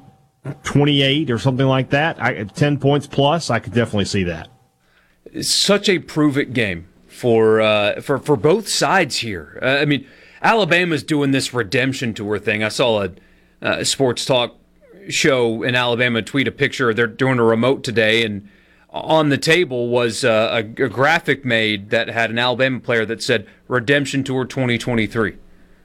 28 0.64 1.32
or 1.32 1.40
something 1.40 1.66
like 1.66 1.92
that. 1.92 2.22
I, 2.22 2.44
10 2.44 2.78
points 2.80 3.08
plus, 3.08 3.50
I 3.50 3.60
could 3.60 3.74
definitely 3.74 4.04
see 4.04 4.24
that. 4.26 4.50
such 5.42 5.88
a 5.88 6.00
prove 6.00 6.38
it 6.38 6.52
game 6.52 6.90
for 7.08 7.62
uh, 7.62 8.02
for 8.02 8.20
for 8.20 8.36
both 8.36 8.68
sides 8.68 9.18
here. 9.18 9.58
Uh, 9.62 9.68
I 9.68 9.86
mean, 9.86 10.06
Alabama's 10.42 11.02
doing 11.02 11.32
this 11.32 11.54
redemption 11.54 12.14
tour 12.14 12.40
thing. 12.40 12.62
I 12.62 12.68
saw 12.68 13.04
a 13.04 13.12
uh, 13.62 13.84
sports 13.86 14.26
talk 14.26 14.58
show 15.10 15.64
in 15.64 15.76
Alabama 15.76 16.22
tweet 16.22 16.48
a 16.48 16.52
picture. 16.52 16.94
They're 16.94 17.08
doing 17.08 17.40
a 17.40 17.44
remote 17.44 17.84
today, 17.84 18.26
and 18.26 18.50
on 18.90 19.30
the 19.30 19.38
table 19.38 19.90
was 19.90 20.24
uh, 20.24 20.64
a, 20.64 20.84
a 20.84 20.90
graphic 20.90 21.44
made 21.44 21.90
that 21.90 22.10
had 22.10 22.30
an 22.30 22.40
Alabama 22.40 22.80
player 22.80 23.06
that 23.06 23.22
said 23.22 23.48
"Redemption 23.68 24.24
Tour 24.24 24.46
2023." 24.46 25.38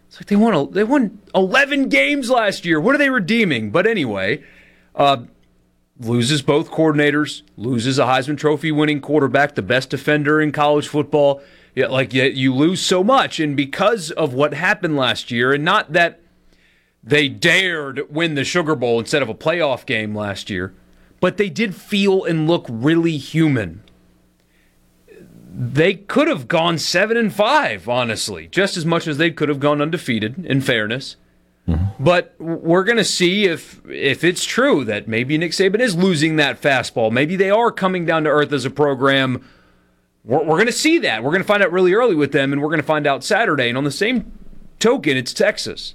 It's 0.08 0.20
like 0.20 0.26
they 0.26 0.36
won 0.36 0.54
a, 0.54 0.66
they 0.66 0.84
won 0.84 1.20
11 1.34 1.88
games 1.88 2.30
last 2.30 2.64
year. 2.64 2.80
What 2.80 2.94
are 2.94 2.98
they 2.98 3.10
redeeming? 3.10 3.70
But 3.70 3.86
anyway, 3.86 4.42
uh, 4.94 5.24
loses 6.00 6.42
both 6.42 6.70
coordinators, 6.70 7.42
loses 7.56 7.98
a 7.98 8.04
Heisman 8.04 8.38
Trophy 8.38 8.72
winning 8.72 9.00
quarterback, 9.00 9.54
the 9.54 9.62
best 9.62 9.90
defender 9.90 10.40
in 10.40 10.52
college 10.52 10.88
football. 10.88 11.42
Yeah, 11.74 11.86
like 11.86 12.12
yet 12.14 12.34
you 12.34 12.54
lose 12.54 12.80
so 12.80 13.04
much, 13.04 13.38
and 13.38 13.56
because 13.56 14.10
of 14.12 14.32
what 14.32 14.54
happened 14.54 14.96
last 14.96 15.30
year, 15.30 15.52
and 15.52 15.64
not 15.64 15.92
that 15.92 16.20
they 17.02 17.28
dared 17.28 18.10
win 18.10 18.34
the 18.34 18.44
Sugar 18.44 18.74
Bowl 18.74 18.98
instead 18.98 19.22
of 19.22 19.28
a 19.28 19.34
playoff 19.34 19.86
game 19.86 20.14
last 20.14 20.50
year, 20.50 20.74
but 21.20 21.36
they 21.36 21.48
did 21.48 21.74
feel 21.74 22.24
and 22.24 22.46
look 22.46 22.66
really 22.68 23.16
human 23.16 23.82
they 25.60 25.94
could 25.94 26.28
have 26.28 26.46
gone 26.46 26.78
seven 26.78 27.16
and 27.16 27.32
five, 27.34 27.88
honestly, 27.88 28.46
just 28.46 28.76
as 28.76 28.86
much 28.86 29.08
as 29.08 29.18
they 29.18 29.32
could 29.32 29.48
have 29.48 29.58
gone 29.58 29.82
undefeated. 29.82 30.46
In 30.46 30.60
fairness, 30.60 31.16
mm-hmm. 31.66 32.02
but 32.02 32.36
we're 32.38 32.84
going 32.84 32.96
to 32.96 33.04
see 33.04 33.46
if 33.46 33.80
if 33.88 34.22
it's 34.22 34.44
true 34.44 34.84
that 34.84 35.08
maybe 35.08 35.36
Nick 35.36 35.50
Saban 35.50 35.80
is 35.80 35.96
losing 35.96 36.36
that 36.36 36.62
fastball. 36.62 37.10
Maybe 37.10 37.34
they 37.34 37.50
are 37.50 37.72
coming 37.72 38.04
down 38.04 38.22
to 38.22 38.30
earth 38.30 38.52
as 38.52 38.64
a 38.64 38.70
program. 38.70 39.44
We're, 40.24 40.44
we're 40.44 40.56
going 40.56 40.66
to 40.66 40.72
see 40.72 40.98
that. 40.98 41.24
We're 41.24 41.30
going 41.30 41.42
to 41.42 41.48
find 41.48 41.62
out 41.62 41.72
really 41.72 41.92
early 41.92 42.14
with 42.14 42.30
them, 42.30 42.52
and 42.52 42.62
we're 42.62 42.68
going 42.68 42.80
to 42.80 42.86
find 42.86 43.06
out 43.06 43.24
Saturday. 43.24 43.68
And 43.68 43.76
on 43.76 43.82
the 43.82 43.90
same 43.90 44.30
token, 44.78 45.16
it's 45.16 45.34
Texas. 45.34 45.94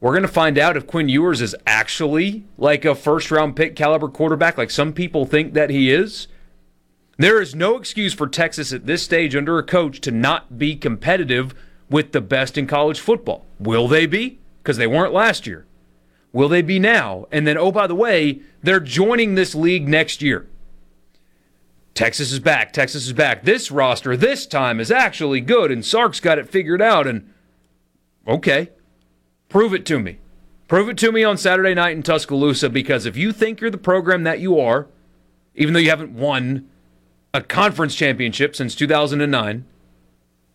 We're 0.00 0.12
going 0.12 0.22
to 0.22 0.28
find 0.28 0.58
out 0.58 0.76
if 0.76 0.86
Quinn 0.86 1.08
Ewers 1.08 1.40
is 1.40 1.56
actually 1.66 2.44
like 2.58 2.84
a 2.84 2.94
first 2.94 3.30
round 3.30 3.56
pick 3.56 3.74
caliber 3.74 4.08
quarterback, 4.08 4.58
like 4.58 4.70
some 4.70 4.92
people 4.92 5.24
think 5.24 5.54
that 5.54 5.70
he 5.70 5.90
is 5.90 6.28
there 7.18 7.40
is 7.40 7.54
no 7.54 7.76
excuse 7.76 8.12
for 8.12 8.26
Texas 8.26 8.72
at 8.72 8.86
this 8.86 9.02
stage 9.02 9.34
under 9.34 9.58
a 9.58 9.62
coach 9.62 10.00
to 10.02 10.10
not 10.10 10.58
be 10.58 10.76
competitive 10.76 11.54
with 11.88 12.12
the 12.12 12.20
best 12.20 12.58
in 12.58 12.66
college 12.66 13.00
football. 13.00 13.46
Will 13.58 13.88
they 13.88 14.06
be? 14.06 14.38
Because 14.62 14.76
they 14.76 14.86
weren't 14.86 15.14
last 15.14 15.46
year. 15.46 15.66
Will 16.32 16.48
they 16.48 16.60
be 16.60 16.78
now? 16.78 17.26
And 17.32 17.46
then, 17.46 17.56
oh, 17.56 17.72
by 17.72 17.86
the 17.86 17.94
way, 17.94 18.40
they're 18.62 18.80
joining 18.80 19.34
this 19.34 19.54
league 19.54 19.88
next 19.88 20.20
year. 20.20 20.46
Texas 21.94 22.30
is 22.30 22.40
back. 22.40 22.74
Texas 22.74 23.06
is 23.06 23.14
back. 23.14 23.44
This 23.44 23.70
roster 23.70 24.16
this 24.16 24.46
time 24.46 24.78
is 24.78 24.90
actually 24.90 25.40
good, 25.40 25.70
and 25.70 25.82
Sark's 25.82 26.20
got 26.20 26.38
it 26.38 26.50
figured 26.50 26.82
out. 26.82 27.06
And 27.06 27.32
okay, 28.28 28.70
prove 29.48 29.74
it 29.74 29.86
to 29.86 29.98
me. 29.98 30.18
Prove 30.68 30.88
it 30.88 30.98
to 30.98 31.12
me 31.12 31.22
on 31.22 31.36
Saturday 31.36 31.74
night 31.74 31.96
in 31.96 32.02
Tuscaloosa 32.02 32.68
because 32.68 33.06
if 33.06 33.16
you 33.16 33.32
think 33.32 33.60
you're 33.60 33.70
the 33.70 33.78
program 33.78 34.24
that 34.24 34.40
you 34.40 34.58
are, 34.58 34.88
even 35.54 35.74
though 35.74 35.80
you 35.80 35.90
haven't 35.90 36.12
won 36.12 36.68
a 37.32 37.40
conference 37.40 37.94
championship 37.94 38.56
since 38.56 38.74
2009, 38.74 39.64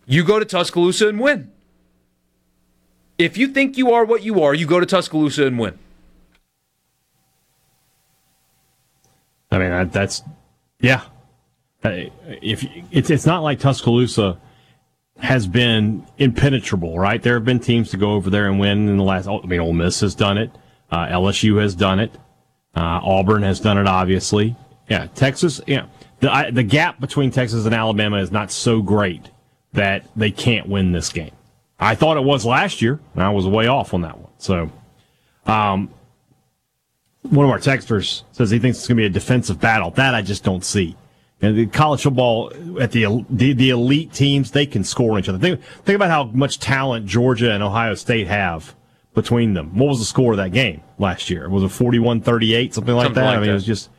you 0.06 0.24
go 0.24 0.40
to 0.40 0.46
Tuscaloosa 0.46 1.08
and 1.08 1.20
win. 1.20 1.52
If 3.18 3.38
you 3.38 3.48
think 3.48 3.78
you 3.78 3.92
are 3.94 4.04
what 4.04 4.24
you 4.24 4.42
are, 4.42 4.54
you 4.54 4.66
go 4.66 4.80
to 4.80 4.86
Tuscaloosa 4.86 5.46
and 5.46 5.60
win. 5.60 5.78
I 9.52 9.60
mean, 9.60 9.90
that's 9.90 10.24
yeah. 10.80 11.04
If 11.84 12.66
it's 12.92 13.10
it's 13.10 13.26
not 13.26 13.44
like 13.44 13.60
Tuscaloosa 13.60 14.38
has 15.22 15.48
been 15.48 16.06
impenetrable, 16.18 16.98
right? 16.98 17.22
There 17.22 17.36
have 17.36 17.46
been 17.46 17.60
teams 17.60 17.92
to 17.92 17.98
go 17.98 18.14
over 18.14 18.30
there 18.30 18.48
and 18.48 18.60
win 18.60 18.90
in 18.90 18.98
the 18.98 19.04
last. 19.04 19.28
I 19.28 19.46
mean, 19.46 19.60
Ole 19.60 19.74
Miss 19.74 20.02
has 20.02 20.16
done 20.16 20.38
it. 20.38 20.52
Uh, 20.90 21.08
LSU 21.08 21.62
has 21.62 21.76
done 21.76 22.00
it. 22.00 22.14
Uh, 22.76 23.00
Auburn 23.04 23.44
has 23.44 23.60
done 23.60 23.78
it. 23.78 23.88
Obviously, 23.88 24.56
yeah. 24.90 25.08
Texas, 25.08 25.62
yeah 25.68 25.86
the 26.22 26.32
I, 26.32 26.52
the 26.52 26.64
gap 26.64 27.00
between 27.00 27.32
Texas 27.32 27.66
and 27.66 27.76
Alabama 27.76 28.18
is 28.18 28.32
not 28.32 28.52
so 28.52 28.82
great 28.82 29.30
that 29.74 30.06
they 30.16 30.32
can't 30.32 30.70
win 30.70 30.92
this 30.92 31.12
game. 31.12 31.32
I 31.80 31.96
thought 31.96 32.18
it 32.18 32.24
was 32.24 32.46
last 32.46 32.82
year, 32.82 33.00
and 33.16 33.24
I 33.24 33.30
was 33.32 33.48
way 33.48 33.68
off 33.68 33.94
on 33.94 34.02
that 34.02 34.18
one. 34.18 34.32
So, 34.38 34.72
um, 35.46 35.90
one 37.24 37.46
of 37.46 37.52
our 37.52 37.60
texters 37.60 38.24
says 38.32 38.52
he 38.52 38.60
thinks 38.60 38.78
it's 38.78 38.88
going 38.88 38.98
to 38.98 39.02
be 39.02 39.06
a 39.06 39.10
defensive 39.10 39.60
battle. 39.60 39.90
That 39.92 40.16
I 40.16 40.22
just 40.22 40.44
don't 40.44 40.64
see. 40.64 40.96
And 41.42 41.58
the 41.58 41.66
college 41.66 42.04
football 42.04 42.52
at 42.80 42.92
the, 42.92 43.26
the, 43.30 43.54
the 43.54 43.70
elite 43.72 44.14
teams, 44.14 44.52
they 44.52 44.66
can 44.68 44.84
score 44.84 45.14
on 45.14 45.20
each 45.20 45.30
other. 45.30 45.40
Think 45.40 45.64
think 45.64 45.96
about 45.96 46.12
how 46.12 46.26
much 46.26 46.60
talent 46.60 47.08
Georgia 47.08 47.52
and 47.52 47.64
Ohio 47.64 47.96
State 47.96 48.28
have 48.28 48.76
between 49.16 49.56
them. 49.56 49.78
What 49.78 49.90
was 49.90 50.00
the 50.00 50.06
score 50.06 50.34
of 50.34 50.38
that 50.38 50.52
game 50.52 50.82
last 51.00 51.30
year? 51.30 51.50
Was 51.50 51.64
it 51.64 51.68
41-38, 51.68 52.74
something 52.74 52.96
like 52.96 53.06
something 53.06 53.16
that? 53.16 53.26
Like 53.26 53.38
I 53.38 53.40
mean, 53.40 53.48
that. 53.48 53.50
it 53.50 53.54
was 53.54 53.66
just 53.66 53.90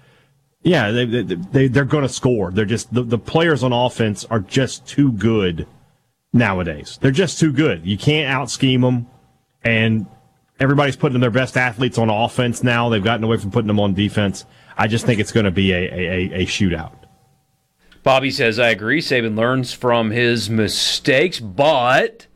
yeah, 0.63 0.93
they, 0.93 1.05
they, 1.05 1.67
they 1.67 1.81
are 1.81 1.85
going 1.85 2.05
to 2.05 2.09
score. 2.09 2.53
They're 2.53 2.65
just 2.65 2.93
the, 2.95 3.03
the 3.03 3.19
players 3.19 3.65
on 3.65 3.73
offense 3.73 4.25
are 4.27 4.41
just 4.41 4.87
too 4.87 5.11
good 5.13 5.67
nowadays. 6.33 6.99
They're 7.03 7.11
just 7.11 7.41
too 7.41 7.53
good. 7.53 7.85
You 7.85 7.99
can't 7.99 8.33
out 8.33 8.49
scheme 8.49 8.83
them, 8.83 9.09
and 9.65 10.07
everybody's 10.61 10.95
putting 10.97 11.19
their 11.21 11.31
best 11.31 11.57
athletes 11.57 11.99
on 11.99 12.11
offense 12.11 12.63
now. 12.63 12.89
They've 12.89 13.03
gotten 13.03 13.25
away 13.25 13.39
from 13.39 13.51
putting 13.51 13.67
them 13.67 13.81
on 13.81 13.95
defense. 13.95 14.47
I 14.79 14.87
just 14.87 15.05
think 15.05 15.21
it's 15.21 15.33
going 15.33 15.45
to 15.45 15.51
be 15.51 15.73
a, 15.73 15.79
a, 15.79 16.43
a 16.43 16.47
shootout. 16.47 16.93
Bobby 18.03 18.31
says, 18.31 18.59
I 18.59 18.71
agree. 18.71 19.01
Saban 19.01 19.37
learns 19.37 19.73
from 19.73 20.11
his 20.11 20.51
mistakes, 20.51 21.39
but 21.39 22.27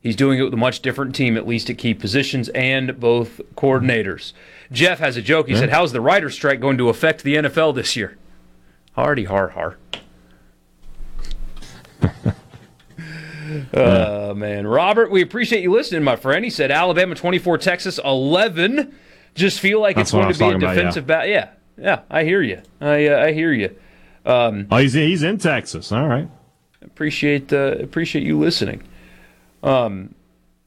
he's 0.00 0.16
doing 0.16 0.38
it 0.40 0.42
with 0.42 0.54
a 0.54 0.58
much 0.58 0.80
different 0.80 1.14
team, 1.14 1.36
at 1.36 1.46
least 1.46 1.70
at 1.70 1.78
key 1.78 1.94
positions 1.94 2.48
and 2.50 2.98
both 2.98 3.40
coordinators. 3.54 4.32
Jeff 4.72 4.98
has 4.98 5.16
a 5.16 5.22
joke. 5.22 5.46
He 5.46 5.54
yeah. 5.54 5.60
said, 5.60 5.70
How's 5.70 5.92
the 5.92 6.00
writer's 6.00 6.34
strike 6.34 6.60
going 6.60 6.78
to 6.78 6.88
affect 6.88 7.22
the 7.22 7.36
NFL 7.36 7.74
this 7.74 7.94
year? 7.96 8.16
Hardy 8.92 9.24
har 9.24 9.48
har. 9.48 9.78
Oh, 13.72 14.34
man. 14.34 14.66
Robert, 14.66 15.10
we 15.10 15.22
appreciate 15.22 15.62
you 15.62 15.72
listening, 15.72 16.04
my 16.04 16.16
friend. 16.16 16.44
He 16.44 16.50
said 16.50 16.70
Alabama 16.70 17.14
24, 17.14 17.58
Texas 17.58 17.98
11. 18.04 18.94
Just 19.34 19.60
feel 19.60 19.80
like 19.80 19.96
That's 19.96 20.10
it's 20.10 20.12
going 20.12 20.32
to 20.32 20.38
be 20.38 20.66
a 20.66 20.68
defensive 20.68 21.06
battle. 21.06 21.30
Yeah. 21.30 21.50
yeah, 21.78 22.00
I 22.10 22.24
hear 22.24 22.42
you. 22.42 22.60
I, 22.80 23.06
uh, 23.06 23.24
I 23.24 23.32
hear 23.32 23.52
you. 23.52 23.74
Um, 24.28 24.66
oh, 24.70 24.76
he's, 24.76 24.92
he's 24.92 25.22
in 25.22 25.38
Texas. 25.38 25.90
All 25.90 26.06
right. 26.06 26.28
Appreciate, 26.82 27.52
uh, 27.52 27.76
appreciate 27.80 28.24
you 28.24 28.38
listening. 28.38 28.82
Um, 29.62 30.14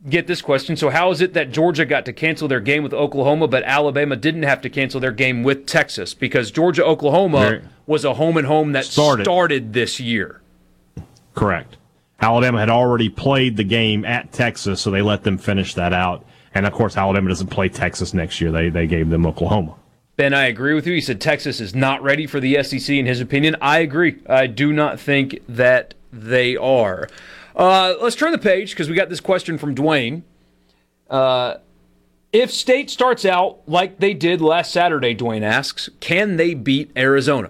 get 0.09 0.27
this 0.27 0.41
question. 0.41 0.75
So, 0.75 0.89
how 0.89 1.11
is 1.11 1.21
it 1.21 1.33
that 1.33 1.51
Georgia 1.51 1.85
got 1.85 2.05
to 2.05 2.13
cancel 2.13 2.47
their 2.47 2.59
game 2.59 2.83
with 2.83 2.93
Oklahoma, 2.93 3.47
but 3.47 3.63
Alabama 3.63 4.15
didn't 4.15 4.43
have 4.43 4.61
to 4.61 4.69
cancel 4.69 4.99
their 4.99 5.11
game 5.11 5.43
with 5.43 5.67
Texas? 5.67 6.13
Because 6.13 6.51
Georgia 6.51 6.83
Oklahoma 6.83 7.61
was 7.85 8.03
a 8.03 8.15
home 8.15 8.37
and 8.37 8.47
home 8.47 8.71
that 8.73 8.85
started. 8.85 9.23
started 9.23 9.73
this 9.73 9.99
year. 9.99 10.41
Correct. 11.35 11.77
Alabama 12.19 12.59
had 12.59 12.69
already 12.69 13.09
played 13.09 13.57
the 13.57 13.63
game 13.63 14.05
at 14.05 14.31
Texas, 14.31 14.81
so 14.81 14.91
they 14.91 15.01
let 15.01 15.23
them 15.23 15.37
finish 15.37 15.73
that 15.75 15.93
out. 15.93 16.25
And 16.53 16.65
of 16.65 16.73
course, 16.73 16.97
Alabama 16.97 17.29
doesn't 17.29 17.47
play 17.47 17.69
Texas 17.69 18.13
next 18.13 18.41
year. 18.41 18.51
They 18.51 18.69
they 18.69 18.87
gave 18.87 19.09
them 19.09 19.25
Oklahoma. 19.25 19.75
Ben, 20.21 20.35
I 20.35 20.45
agree 20.45 20.75
with 20.75 20.85
you. 20.85 20.93
He 20.93 21.01
said 21.01 21.19
Texas 21.19 21.59
is 21.59 21.73
not 21.73 22.03
ready 22.03 22.27
for 22.27 22.39
the 22.39 22.61
SEC 22.61 22.89
in 22.89 23.07
his 23.07 23.21
opinion. 23.21 23.55
I 23.59 23.79
agree. 23.79 24.21
I 24.29 24.45
do 24.45 24.71
not 24.71 24.99
think 24.99 25.39
that 25.49 25.95
they 26.13 26.55
are. 26.55 27.09
Uh, 27.55 27.95
let's 27.99 28.15
turn 28.15 28.31
the 28.31 28.37
page 28.37 28.69
because 28.69 28.87
we 28.87 28.93
got 28.95 29.09
this 29.09 29.19
question 29.19 29.57
from 29.57 29.73
Dwayne. 29.73 30.21
Uh, 31.09 31.55
if 32.31 32.51
State 32.51 32.91
starts 32.91 33.25
out 33.25 33.67
like 33.67 33.97
they 33.97 34.13
did 34.13 34.41
last 34.41 34.71
Saturday, 34.71 35.15
Dwayne 35.15 35.41
asks, 35.41 35.89
can 35.99 36.37
they 36.37 36.53
beat 36.53 36.91
Arizona? 36.95 37.49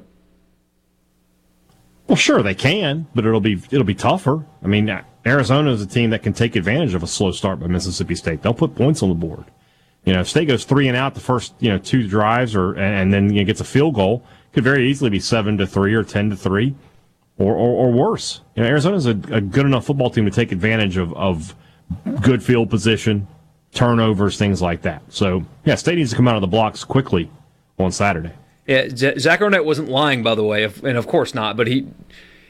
Well, 2.08 2.16
sure 2.16 2.42
they 2.42 2.56
can, 2.56 3.06
but 3.14 3.26
it'll 3.26 3.42
be 3.42 3.62
it'll 3.70 3.84
be 3.84 3.96
tougher. 3.96 4.46
I 4.64 4.68
mean, 4.68 4.98
Arizona 5.26 5.74
is 5.74 5.82
a 5.82 5.88
team 5.88 6.12
that 6.12 6.24
can 6.24 6.32
take 6.32 6.56
advantage 6.56 6.94
of 6.94 7.04
a 7.04 7.08
slow 7.08 7.34
start 7.34 7.60
by 7.60 7.68
Mississippi 7.68 8.16
State. 8.16 8.44
They'll 8.44 8.54
put 8.54 8.76
points 8.76 9.04
on 9.04 9.10
the 9.10 9.16
board. 9.16 9.44
You 10.04 10.14
know, 10.14 10.22
if 10.22 10.30
State 10.30 10.48
goes 10.48 10.66
three 10.66 10.88
and 10.88 10.98
out 10.98 11.14
the 11.14 11.20
first 11.20 11.54
you 11.60 11.70
know 11.70 11.78
two 11.78 12.08
drives, 12.08 12.56
or 12.56 12.74
and 12.74 13.14
then 13.14 13.34
you 13.34 13.42
know, 13.42 13.46
gets 13.46 13.62
a 13.62 13.66
field 13.66 13.96
goal, 13.96 14.24
could 14.54 14.64
very 14.64 14.90
easily 14.90 15.10
be 15.10 15.20
seven 15.20 15.58
to 15.58 15.68
three 15.68 15.94
or 15.94 16.04
ten 16.04 16.30
to 16.30 16.36
three 16.36 16.76
or, 17.38 17.54
or, 17.56 17.88
or 17.88 17.92
worse. 17.92 18.42
You 18.56 18.64
know, 18.64 18.70
Arizona's 18.70 19.06
a, 19.06 19.12
a 19.32 19.42
good 19.42 19.66
enough 19.66 19.86
football 19.86 20.10
team 20.10 20.26
to 20.26 20.32
take 20.32 20.52
advantage 20.52 20.98
of, 20.98 21.14
of 21.14 21.56
good 22.22 22.44
field 22.44 22.70
position, 22.70 23.28
turnovers, 23.74 24.38
things 24.38 24.62
like 24.62 24.84
that. 24.84 25.02
So, 25.10 25.46
yeah, 25.66 25.76
State 25.76 25.96
needs 25.96 26.12
to 26.12 26.16
come 26.16 26.28
out 26.28 26.36
of 26.36 26.42
the 26.42 26.48
blocks 26.48 26.84
quickly 26.84 27.30
on 27.80 27.92
Saturday. 27.92 28.32
Yeah, 28.68 28.88
Zach 28.94 29.42
Arnett 29.42 29.66
wasn't 29.66 29.90
lying, 29.90 30.24
by 30.24 30.36
the 30.36 30.44
way, 30.44 30.64
and 30.64 30.98
of 30.98 31.08
course 31.08 31.34
not, 31.34 31.58
but 31.58 31.68
he 31.68 31.88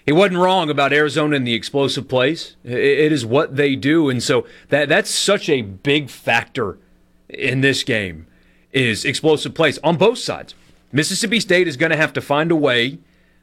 he 0.06 0.12
wasn't 0.12 0.40
wrong 0.40 0.70
about 0.70 0.92
Arizona 0.92 1.36
and 1.36 1.48
the 1.48 1.54
explosive 1.54 2.08
plays. 2.08 2.58
It 2.64 3.12
is 3.12 3.26
what 3.26 3.56
they 3.56 3.76
do, 3.76 4.10
and 4.10 4.22
so 4.22 4.46
that 4.70 4.90
that's 4.90 5.10
such 5.10 5.48
a 5.48 5.62
big 5.62 6.10
factor 6.10 6.78
in 7.34 7.62
this 7.62 7.84
game 7.84 8.28
is 8.72 9.06
explosive 9.06 9.54
plays 9.54 9.78
on 9.80 9.98
both 9.98 10.18
sides. 10.18 10.56
Mississippi 10.92 11.40
State 11.40 11.68
is 11.68 11.78
going 11.78 11.92
to 11.92 11.98
have 11.98 12.14
to 12.14 12.22
find 12.22 12.52
a 12.52 12.56
way 12.56 13.00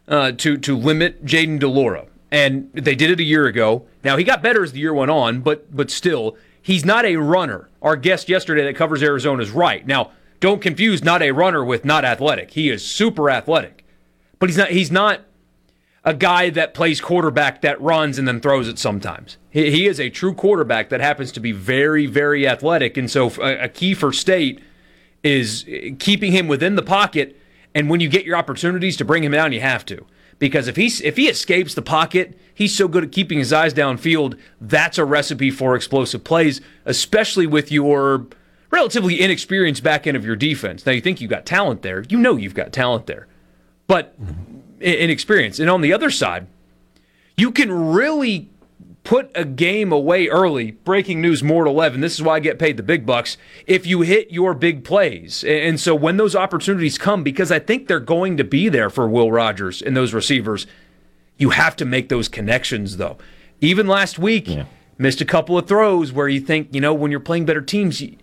uh, 0.06 0.32
to 0.32 0.56
to 0.58 0.76
limit 0.76 1.24
Jayden 1.24 1.58
de 1.58 1.68
Laura, 1.68 2.06
and 2.30 2.70
they 2.72 2.94
did 2.94 3.10
it 3.10 3.20
a 3.20 3.24
year 3.24 3.46
ago. 3.46 3.86
Now 4.04 4.16
he 4.16 4.24
got 4.24 4.42
better 4.42 4.62
as 4.62 4.72
the 4.72 4.80
year 4.80 4.94
went 4.94 5.10
on, 5.10 5.40
but 5.40 5.74
but 5.74 5.90
still, 5.90 6.36
he's 6.60 6.84
not 6.84 7.04
a 7.04 7.16
runner. 7.16 7.68
Our 7.82 7.96
guest 7.96 8.28
yesterday 8.28 8.64
that 8.64 8.76
covers 8.76 9.02
Arizona 9.02 9.42
is 9.42 9.50
right. 9.50 9.86
Now, 9.86 10.10
don't 10.40 10.62
confuse 10.62 11.02
not 11.02 11.22
a 11.22 11.32
runner 11.32 11.64
with 11.64 11.84
not 11.84 12.04
athletic. 12.04 12.52
He 12.52 12.70
is 12.70 12.84
super 12.84 13.30
athletic, 13.30 13.84
but 14.38 14.48
he's 14.48 14.58
not. 14.58 14.70
He's 14.70 14.90
not 14.90 15.22
a 16.04 16.14
guy 16.14 16.50
that 16.50 16.74
plays 16.74 17.00
quarterback 17.00 17.60
that 17.62 17.80
runs 17.80 18.18
and 18.18 18.26
then 18.26 18.40
throws 18.40 18.68
it 18.68 18.78
sometimes. 18.78 19.36
He, 19.50 19.70
he 19.70 19.86
is 19.86 19.98
a 19.98 20.10
true 20.10 20.34
quarterback 20.34 20.88
that 20.90 21.00
happens 21.00 21.32
to 21.32 21.40
be 21.40 21.52
very, 21.52 22.06
very 22.06 22.46
athletic. 22.46 22.96
And 22.96 23.10
so 23.10 23.30
a, 23.40 23.64
a 23.64 23.68
key 23.68 23.94
for 23.94 24.12
State 24.12 24.62
is 25.22 25.64
eh, 25.68 25.90
keeping 25.98 26.32
him 26.32 26.48
within 26.48 26.76
the 26.76 26.82
pocket. 26.82 27.36
And 27.74 27.90
when 27.90 28.00
you 28.00 28.08
get 28.08 28.24
your 28.24 28.36
opportunities 28.36 28.96
to 28.98 29.04
bring 29.04 29.24
him 29.24 29.32
down, 29.32 29.52
you 29.52 29.60
have 29.60 29.84
to. 29.86 30.06
Because 30.38 30.68
if 30.68 30.76
he's 30.76 31.00
if 31.00 31.16
he 31.16 31.28
escapes 31.28 31.74
the 31.74 31.82
pocket, 31.82 32.38
he's 32.54 32.74
so 32.74 32.86
good 32.86 33.04
at 33.04 33.12
keeping 33.12 33.38
his 33.38 33.52
eyes 33.52 33.74
downfield. 33.74 34.38
That's 34.60 34.96
a 34.96 35.04
recipe 35.04 35.50
for 35.50 35.74
explosive 35.74 36.22
plays, 36.22 36.60
especially 36.84 37.46
with 37.46 37.72
your 37.72 38.26
relatively 38.70 39.20
inexperienced 39.20 39.82
back 39.82 40.06
end 40.06 40.16
of 40.16 40.24
your 40.24 40.36
defense. 40.36 40.86
Now 40.86 40.92
you 40.92 41.00
think 41.00 41.20
you've 41.20 41.30
got 41.30 41.44
talent 41.44 41.82
there. 41.82 42.04
You 42.08 42.18
know 42.18 42.36
you've 42.36 42.54
got 42.54 42.72
talent 42.72 43.06
there. 43.06 43.26
But 43.88 44.14
inexperience. 44.80 45.58
And 45.58 45.70
on 45.70 45.80
the 45.80 45.92
other 45.92 46.10
side, 46.10 46.46
you 47.36 47.50
can 47.52 47.72
really 47.72 48.50
put 49.04 49.30
a 49.34 49.44
game 49.44 49.90
away 49.90 50.28
early. 50.28 50.72
Breaking 50.72 51.22
news, 51.22 51.42
more 51.42 51.66
11. 51.66 52.00
This 52.00 52.14
is 52.14 52.22
why 52.22 52.36
I 52.36 52.40
get 52.40 52.58
paid 52.58 52.76
the 52.76 52.82
big 52.82 53.06
bucks. 53.06 53.38
If 53.66 53.86
you 53.86 54.02
hit 54.02 54.30
your 54.30 54.52
big 54.52 54.84
plays. 54.84 55.42
And 55.44 55.80
so 55.80 55.94
when 55.94 56.18
those 56.18 56.36
opportunities 56.36 56.98
come, 56.98 57.22
because 57.22 57.50
I 57.50 57.58
think 57.58 57.88
they're 57.88 58.00
going 58.00 58.36
to 58.36 58.44
be 58.44 58.68
there 58.68 58.90
for 58.90 59.08
Will 59.08 59.32
Rogers 59.32 59.80
and 59.80 59.96
those 59.96 60.12
receivers, 60.12 60.66
you 61.38 61.50
have 61.50 61.74
to 61.76 61.86
make 61.86 62.10
those 62.10 62.28
connections, 62.28 62.98
though. 62.98 63.16
Even 63.62 63.86
last 63.86 64.18
week, 64.18 64.48
yeah. 64.48 64.66
missed 64.98 65.22
a 65.22 65.24
couple 65.24 65.56
of 65.56 65.66
throws 65.66 66.12
where 66.12 66.28
you 66.28 66.40
think, 66.40 66.74
you 66.74 66.80
know, 66.80 66.92
when 66.92 67.10
you're 67.10 67.20
playing 67.20 67.46
better 67.46 67.62
teams, 67.62 68.02
you, 68.02 68.16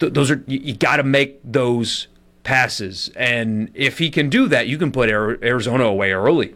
th- 0.00 0.12
those 0.12 0.30
are 0.30 0.44
you, 0.46 0.58
you 0.58 0.76
got 0.76 0.96
to 0.96 1.02
make 1.02 1.40
those 1.44 2.08
passes. 2.44 3.10
And 3.16 3.70
if 3.74 3.98
he 3.98 4.10
can 4.10 4.28
do 4.28 4.46
that, 4.48 4.68
you 4.68 4.78
can 4.78 4.92
put 4.92 5.08
Arizona 5.08 5.84
away 5.84 6.12
early 6.12 6.54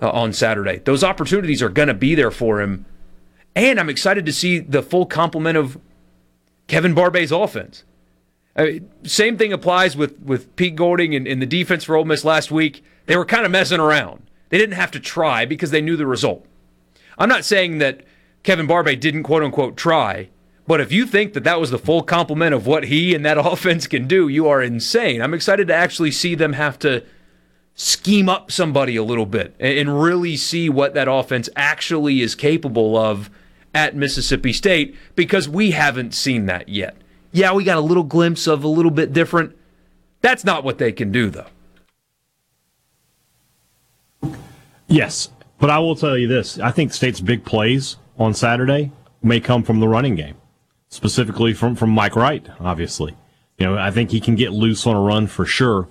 uh, 0.00 0.10
on 0.10 0.32
Saturday. 0.32 0.78
Those 0.78 1.02
opportunities 1.02 1.62
are 1.62 1.68
going 1.68 1.88
to 1.88 1.94
be 1.94 2.14
there 2.14 2.30
for 2.30 2.60
him. 2.60 2.86
And 3.56 3.80
I'm 3.80 3.90
excited 3.90 4.24
to 4.26 4.32
see 4.32 4.60
the 4.60 4.82
full 4.82 5.06
complement 5.06 5.56
of 5.58 5.78
Kevin 6.68 6.94
Barbay's 6.94 7.32
offense. 7.32 7.82
I 8.54 8.64
mean, 8.64 8.90
same 9.04 9.36
thing 9.36 9.52
applies 9.52 9.96
with, 9.96 10.20
with 10.20 10.54
Pete 10.56 10.76
Golding 10.76 11.14
and, 11.14 11.26
and 11.26 11.42
the 11.42 11.46
defense 11.46 11.84
for 11.84 11.96
Ole 11.96 12.04
Miss 12.04 12.24
last 12.24 12.50
week. 12.50 12.84
They 13.06 13.16
were 13.16 13.24
kind 13.24 13.44
of 13.44 13.50
messing 13.50 13.80
around. 13.80 14.22
They 14.50 14.58
didn't 14.58 14.76
have 14.76 14.90
to 14.92 15.00
try 15.00 15.46
because 15.46 15.70
they 15.70 15.80
knew 15.80 15.96
the 15.96 16.06
result. 16.06 16.44
I'm 17.18 17.28
not 17.28 17.44
saying 17.44 17.78
that 17.78 18.02
Kevin 18.42 18.66
Barbay 18.66 18.96
didn't 18.96 19.22
quote 19.22 19.42
unquote 19.42 19.76
try. 19.76 20.28
But 20.70 20.80
if 20.80 20.92
you 20.92 21.04
think 21.04 21.32
that 21.32 21.42
that 21.42 21.58
was 21.58 21.72
the 21.72 21.80
full 21.80 22.00
complement 22.00 22.54
of 22.54 22.64
what 22.64 22.84
he 22.84 23.12
and 23.12 23.26
that 23.26 23.36
offense 23.44 23.88
can 23.88 24.06
do, 24.06 24.28
you 24.28 24.46
are 24.46 24.62
insane. 24.62 25.20
I'm 25.20 25.34
excited 25.34 25.66
to 25.66 25.74
actually 25.74 26.12
see 26.12 26.36
them 26.36 26.52
have 26.52 26.78
to 26.78 27.02
scheme 27.74 28.28
up 28.28 28.52
somebody 28.52 28.94
a 28.94 29.02
little 29.02 29.26
bit 29.26 29.56
and 29.58 30.00
really 30.00 30.36
see 30.36 30.68
what 30.68 30.94
that 30.94 31.08
offense 31.08 31.48
actually 31.56 32.20
is 32.20 32.36
capable 32.36 32.96
of 32.96 33.30
at 33.74 33.96
Mississippi 33.96 34.52
State 34.52 34.94
because 35.16 35.48
we 35.48 35.72
haven't 35.72 36.14
seen 36.14 36.46
that 36.46 36.68
yet. 36.68 36.96
Yeah, 37.32 37.52
we 37.52 37.64
got 37.64 37.76
a 37.76 37.80
little 37.80 38.04
glimpse 38.04 38.46
of 38.46 38.62
a 38.62 38.68
little 38.68 38.92
bit 38.92 39.12
different. 39.12 39.56
That's 40.20 40.44
not 40.44 40.62
what 40.62 40.78
they 40.78 40.92
can 40.92 41.10
do, 41.10 41.30
though. 41.30 41.48
Yes, 44.86 45.30
but 45.58 45.68
I 45.68 45.80
will 45.80 45.96
tell 45.96 46.16
you 46.16 46.28
this. 46.28 46.60
I 46.60 46.70
think 46.70 46.92
State's 46.92 47.20
big 47.20 47.44
plays 47.44 47.96
on 48.20 48.34
Saturday 48.34 48.92
may 49.20 49.40
come 49.40 49.64
from 49.64 49.80
the 49.80 49.88
running 49.88 50.14
game 50.14 50.36
specifically 50.90 51.54
from, 51.54 51.74
from 51.74 51.90
Mike 51.90 52.16
Wright, 52.16 52.46
obviously. 52.60 53.16
You 53.56 53.66
know, 53.66 53.78
I 53.78 53.90
think 53.90 54.10
he 54.10 54.20
can 54.20 54.34
get 54.34 54.52
loose 54.52 54.86
on 54.86 54.96
a 54.96 55.00
run 55.00 55.26
for 55.26 55.46
sure. 55.46 55.88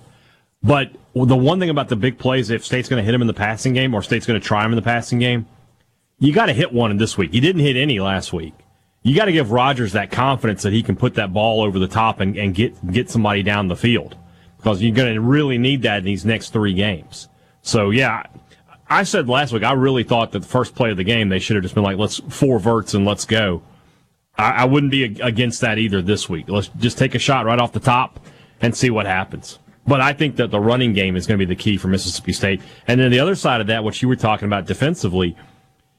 But 0.62 0.92
the 1.14 1.36
one 1.36 1.58
thing 1.58 1.70
about 1.70 1.88
the 1.88 1.96
big 1.96 2.18
plays, 2.18 2.50
if 2.50 2.64
State's 2.64 2.88
going 2.88 3.00
to 3.00 3.04
hit 3.04 3.14
him 3.14 3.22
in 3.22 3.26
the 3.26 3.34
passing 3.34 3.72
game 3.72 3.94
or 3.94 4.02
State's 4.02 4.26
going 4.26 4.40
to 4.40 4.46
try 4.46 4.64
him 4.64 4.72
in 4.72 4.76
the 4.76 4.82
passing 4.82 5.18
game, 5.18 5.46
you 6.18 6.32
got 6.32 6.46
to 6.46 6.52
hit 6.52 6.72
one 6.72 6.90
in 6.90 6.98
this 6.98 7.16
week. 7.16 7.32
You 7.32 7.40
didn't 7.40 7.62
hit 7.62 7.76
any 7.76 7.98
last 7.98 8.32
week. 8.32 8.54
You 9.02 9.16
got 9.16 9.24
to 9.24 9.32
give 9.32 9.52
Rogers 9.52 9.92
that 9.92 10.10
confidence 10.10 10.62
that 10.62 10.74
he 10.74 10.82
can 10.82 10.94
put 10.94 11.14
that 11.14 11.32
ball 11.32 11.62
over 11.62 11.78
the 11.78 11.88
top 11.88 12.20
and, 12.20 12.36
and 12.36 12.54
get 12.54 12.92
get 12.92 13.08
somebody 13.08 13.42
down 13.42 13.68
the 13.68 13.76
field 13.76 14.14
because 14.58 14.82
you're 14.82 14.94
going 14.94 15.14
to 15.14 15.20
really 15.22 15.56
need 15.56 15.82
that 15.82 16.00
in 16.00 16.04
these 16.04 16.26
next 16.26 16.52
three 16.52 16.74
games. 16.74 17.28
So 17.62 17.88
yeah, 17.88 18.24
I 18.90 19.04
said 19.04 19.26
last 19.26 19.54
week 19.54 19.62
I 19.62 19.72
really 19.72 20.04
thought 20.04 20.32
that 20.32 20.40
the 20.40 20.48
first 20.48 20.74
play 20.74 20.90
of 20.90 20.98
the 20.98 21.04
game 21.04 21.30
they 21.30 21.38
should 21.38 21.56
have 21.56 21.62
just 21.62 21.74
been 21.74 21.84
like 21.84 21.96
let's 21.96 22.18
four 22.28 22.58
verts 22.58 22.92
and 22.92 23.06
let's 23.06 23.24
go 23.24 23.62
I, 24.40 24.62
I 24.62 24.64
wouldn't 24.64 24.90
be 24.90 25.04
against 25.04 25.60
that 25.60 25.78
either 25.78 26.00
this 26.00 26.28
week. 26.28 26.48
Let's 26.48 26.68
just 26.78 26.96
take 26.96 27.14
a 27.14 27.18
shot 27.18 27.44
right 27.44 27.58
off 27.58 27.72
the 27.72 27.80
top 27.80 28.20
and 28.60 28.74
see 28.74 28.90
what 28.90 29.06
happens. 29.06 29.58
But 29.86 30.00
I 30.00 30.12
think 30.12 30.36
that 30.36 30.50
the 30.50 30.60
running 30.60 30.92
game 30.92 31.16
is 31.16 31.26
going 31.26 31.38
to 31.38 31.46
be 31.46 31.52
the 31.52 31.60
key 31.60 31.76
for 31.76 31.88
Mississippi 31.88 32.32
State. 32.32 32.60
And 32.86 33.00
then 33.00 33.10
the 33.10 33.20
other 33.20 33.34
side 33.34 33.60
of 33.60 33.66
that, 33.68 33.84
what 33.84 34.00
you 34.00 34.08
were 34.08 34.16
talking 34.16 34.46
about 34.46 34.66
defensively, 34.66 35.36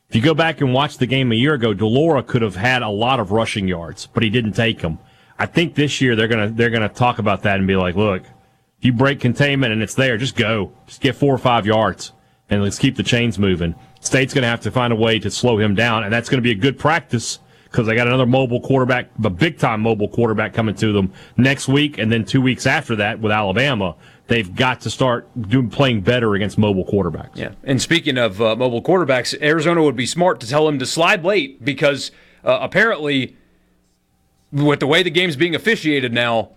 if 0.09 0.15
you 0.15 0.21
go 0.21 0.33
back 0.33 0.61
and 0.61 0.73
watch 0.73 0.97
the 0.97 1.07
game 1.07 1.31
a 1.31 1.35
year 1.35 1.53
ago, 1.53 1.73
de 1.73 1.85
Laura 1.85 2.23
could 2.23 2.41
have 2.41 2.55
had 2.55 2.81
a 2.81 2.89
lot 2.89 3.19
of 3.19 3.31
rushing 3.31 3.67
yards, 3.67 4.07
but 4.07 4.23
he 4.23 4.29
didn't 4.29 4.53
take 4.53 4.79
them. 4.79 4.99
I 5.37 5.45
think 5.45 5.75
this 5.75 6.01
year 6.01 6.15
they're 6.15 6.27
gonna 6.27 6.49
they're 6.49 6.69
gonna 6.69 6.89
talk 6.89 7.17
about 7.17 7.43
that 7.43 7.57
and 7.57 7.67
be 7.67 7.75
like, 7.75 7.95
look, 7.95 8.21
if 8.21 8.85
you 8.85 8.93
break 8.93 9.19
containment 9.19 9.73
and 9.73 9.81
it's 9.81 9.95
there, 9.95 10.17
just 10.17 10.35
go, 10.35 10.73
just 10.85 11.01
get 11.01 11.15
four 11.15 11.33
or 11.33 11.39
five 11.39 11.65
yards, 11.65 12.11
and 12.49 12.61
let's 12.61 12.77
keep 12.77 12.95
the 12.95 13.03
chains 13.03 13.39
moving. 13.39 13.73
State's 14.01 14.33
gonna 14.33 14.47
have 14.47 14.61
to 14.61 14.71
find 14.71 14.93
a 14.93 14.95
way 14.95 15.17
to 15.17 15.31
slow 15.31 15.57
him 15.57 15.73
down, 15.73 16.03
and 16.03 16.13
that's 16.13 16.29
gonna 16.29 16.41
be 16.41 16.51
a 16.51 16.55
good 16.55 16.77
practice 16.77 17.39
because 17.71 17.87
they 17.87 17.95
got 17.95 18.05
another 18.05 18.25
mobile 18.25 18.59
quarterback, 18.59 19.09
the 19.17 19.29
big 19.29 19.57
time 19.57 19.79
mobile 19.79 20.09
quarterback 20.09 20.53
coming 20.53 20.75
to 20.75 20.91
them 20.91 21.13
next 21.37 21.69
week, 21.69 21.97
and 21.97 22.11
then 22.11 22.25
two 22.25 22.41
weeks 22.41 22.65
after 22.65 22.97
that 22.97 23.19
with 23.19 23.31
Alabama. 23.31 23.95
They've 24.27 24.53
got 24.53 24.81
to 24.81 24.89
start 24.89 25.27
doing 25.41 25.69
playing 25.69 26.01
better 26.01 26.35
against 26.35 26.57
mobile 26.57 26.85
quarterbacks. 26.85 27.35
Yeah, 27.35 27.51
and 27.63 27.81
speaking 27.81 28.17
of 28.17 28.41
uh, 28.41 28.55
mobile 28.55 28.81
quarterbacks, 28.81 29.39
Arizona 29.41 29.83
would 29.83 29.95
be 29.95 30.05
smart 30.05 30.39
to 30.41 30.47
tell 30.47 30.67
him 30.67 30.79
to 30.79 30.85
slide 30.85 31.23
late 31.23 31.63
because 31.63 32.11
uh, 32.43 32.59
apparently, 32.61 33.35
with 34.51 34.79
the 34.79 34.87
way 34.87 35.03
the 35.03 35.09
game's 35.09 35.35
being 35.35 35.55
officiated 35.55 36.13
now, 36.13 36.51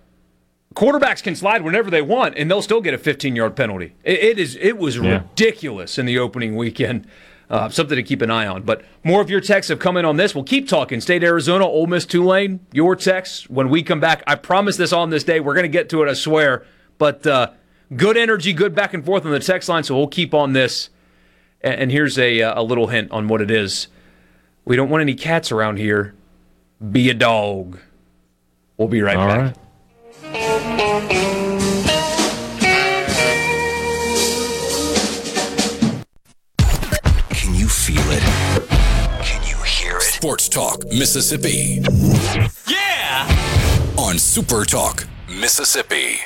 quarterbacks 0.74 1.22
can 1.22 1.34
slide 1.36 1.62
whenever 1.62 1.90
they 1.90 2.02
want, 2.02 2.36
and 2.36 2.50
they'll 2.50 2.62
still 2.62 2.80
get 2.80 2.94
a 2.94 2.98
15 2.98 3.36
yard 3.36 3.54
penalty. 3.56 3.94
it, 4.02 4.18
it 4.18 4.38
is 4.38 4.56
it 4.56 4.78
was 4.78 4.96
yeah. 4.96 5.22
ridiculous 5.22 5.96
in 5.96 6.06
the 6.06 6.18
opening 6.18 6.56
weekend. 6.56 7.06
Uh, 7.50 7.68
something 7.68 7.96
to 7.96 8.02
keep 8.02 8.22
an 8.22 8.30
eye 8.30 8.46
on. 8.46 8.62
But 8.62 8.82
more 9.04 9.20
of 9.20 9.28
your 9.28 9.40
texts 9.40 9.68
have 9.68 9.78
come 9.78 9.96
in 9.98 10.04
on 10.04 10.16
this. 10.16 10.34
We'll 10.34 10.44
keep 10.44 10.66
talking. 10.66 11.00
State 11.00 11.22
Arizona, 11.22 11.66
Ole 11.66 11.86
Miss, 11.86 12.06
Tulane. 12.06 12.60
Your 12.72 12.96
texts 12.96 13.48
when 13.50 13.68
we 13.68 13.82
come 13.82 14.00
back. 14.00 14.22
I 14.26 14.34
promise 14.34 14.76
this 14.78 14.92
on 14.92 15.10
this 15.10 15.24
day. 15.24 15.40
We're 15.40 15.54
going 15.54 15.64
to 15.64 15.68
get 15.68 15.88
to 15.90 16.02
it. 16.02 16.08
I 16.08 16.14
swear. 16.14 16.64
But 16.96 17.26
uh, 17.26 17.50
good 17.94 18.16
energy, 18.16 18.54
good 18.54 18.74
back 18.74 18.94
and 18.94 19.04
forth 19.04 19.26
on 19.26 19.32
the 19.32 19.40
text 19.40 19.68
line. 19.68 19.84
So 19.84 19.94
we'll 19.94 20.08
keep 20.08 20.32
on 20.32 20.54
this. 20.54 20.88
And 21.60 21.90
here's 21.90 22.18
a, 22.18 22.42
uh, 22.42 22.60
a 22.60 22.62
little 22.62 22.88
hint 22.88 23.10
on 23.10 23.28
what 23.28 23.40
it 23.40 23.50
is. 23.50 23.88
We 24.64 24.76
don't 24.76 24.88
want 24.88 25.02
any 25.02 25.14
cats 25.14 25.52
around 25.52 25.78
here. 25.78 26.14
Be 26.90 27.10
a 27.10 27.14
dog. 27.14 27.78
We'll 28.76 28.88
be 28.88 29.02
right 29.02 29.16
All 29.16 29.26
back. 29.26 29.40
Right. 29.40 29.63
Sports 40.24 40.48
Talk 40.48 40.86
Mississippi. 40.86 41.82
Yeah! 42.66 43.26
On 43.98 44.18
Super 44.18 44.64
Talk 44.64 45.06
Mississippi. 45.28 46.18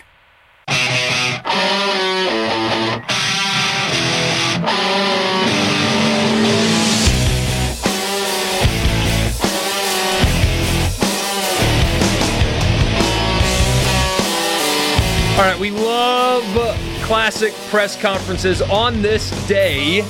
All 15.34 15.44
right, 15.44 15.58
we 15.58 15.72
love 15.72 16.44
classic 17.02 17.52
press 17.68 18.00
conferences 18.00 18.62
on 18.62 19.02
this 19.02 19.30
day 19.48 20.04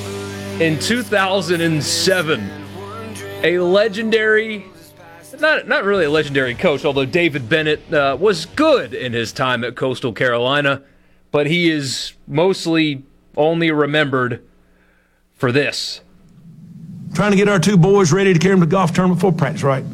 in 0.60 0.78
2007. 0.78 2.67
A 3.44 3.60
legendary, 3.60 4.66
not, 5.38 5.68
not 5.68 5.84
really 5.84 6.06
a 6.06 6.10
legendary 6.10 6.56
coach, 6.56 6.84
although 6.84 7.04
David 7.04 7.48
Bennett 7.48 7.92
uh, 7.92 8.16
was 8.18 8.46
good 8.46 8.92
in 8.92 9.12
his 9.12 9.32
time 9.32 9.62
at 9.62 9.76
Coastal 9.76 10.12
Carolina, 10.12 10.82
but 11.30 11.46
he 11.46 11.70
is 11.70 12.14
mostly 12.26 13.04
only 13.36 13.70
remembered 13.70 14.42
for 15.34 15.52
this. 15.52 16.00
Trying 17.14 17.30
to 17.30 17.36
get 17.36 17.48
our 17.48 17.60
two 17.60 17.76
boys 17.76 18.12
ready 18.12 18.32
to 18.32 18.38
carry 18.40 18.54
them 18.54 18.60
to 18.60 18.66
golf 18.66 18.92
tournament 18.92 19.20
for 19.20 19.30
practice, 19.30 19.62
right? 19.62 19.84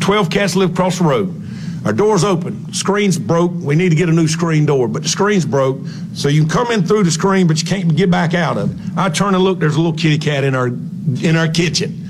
12 0.00 0.28
cats 0.28 0.56
live 0.56 0.72
across 0.72 0.98
the 0.98 1.04
road. 1.04 1.42
Our 1.84 1.92
door's 1.92 2.24
open. 2.24 2.72
Screen's 2.72 3.18
broke. 3.18 3.52
We 3.54 3.76
need 3.76 3.90
to 3.90 3.96
get 3.96 4.08
a 4.08 4.12
new 4.12 4.26
screen 4.26 4.66
door, 4.66 4.88
but 4.88 5.02
the 5.02 5.08
screen's 5.08 5.44
broke. 5.44 5.78
So 6.14 6.28
you 6.28 6.40
can 6.40 6.50
come 6.50 6.72
in 6.72 6.84
through 6.84 7.04
the 7.04 7.10
screen, 7.10 7.46
but 7.46 7.60
you 7.62 7.68
can't 7.68 7.94
get 7.94 8.10
back 8.10 8.34
out 8.34 8.58
of 8.58 8.72
it. 8.72 8.98
I 8.98 9.10
turn 9.10 9.34
and 9.34 9.44
look, 9.44 9.60
there's 9.60 9.76
a 9.76 9.80
little 9.80 9.96
kitty 9.96 10.18
cat 10.18 10.42
in 10.42 10.54
our 10.54 10.68
in 10.68 11.36
our 11.36 11.46
kitchen. 11.46 12.03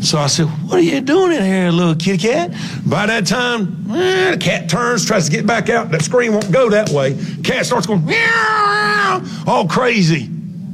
So 0.00 0.18
I 0.18 0.28
said, 0.28 0.46
What 0.46 0.78
are 0.78 0.82
you 0.82 1.00
doing 1.00 1.32
in 1.32 1.44
here, 1.44 1.70
little 1.70 1.94
kitty 1.94 2.18
cat? 2.18 2.52
By 2.86 3.06
that 3.06 3.26
time, 3.26 3.90
eh, 3.90 4.30
the 4.30 4.38
cat 4.38 4.68
turns, 4.68 5.04
tries 5.04 5.26
to 5.26 5.30
get 5.30 5.46
back 5.46 5.68
out. 5.68 5.90
That 5.90 6.02
screen 6.02 6.32
won't 6.32 6.50
go 6.50 6.70
that 6.70 6.88
way. 6.88 7.18
Cat 7.44 7.66
starts 7.66 7.86
going, 7.86 8.04
meow, 8.04 9.22
all 9.46 9.68
crazy. 9.68 10.24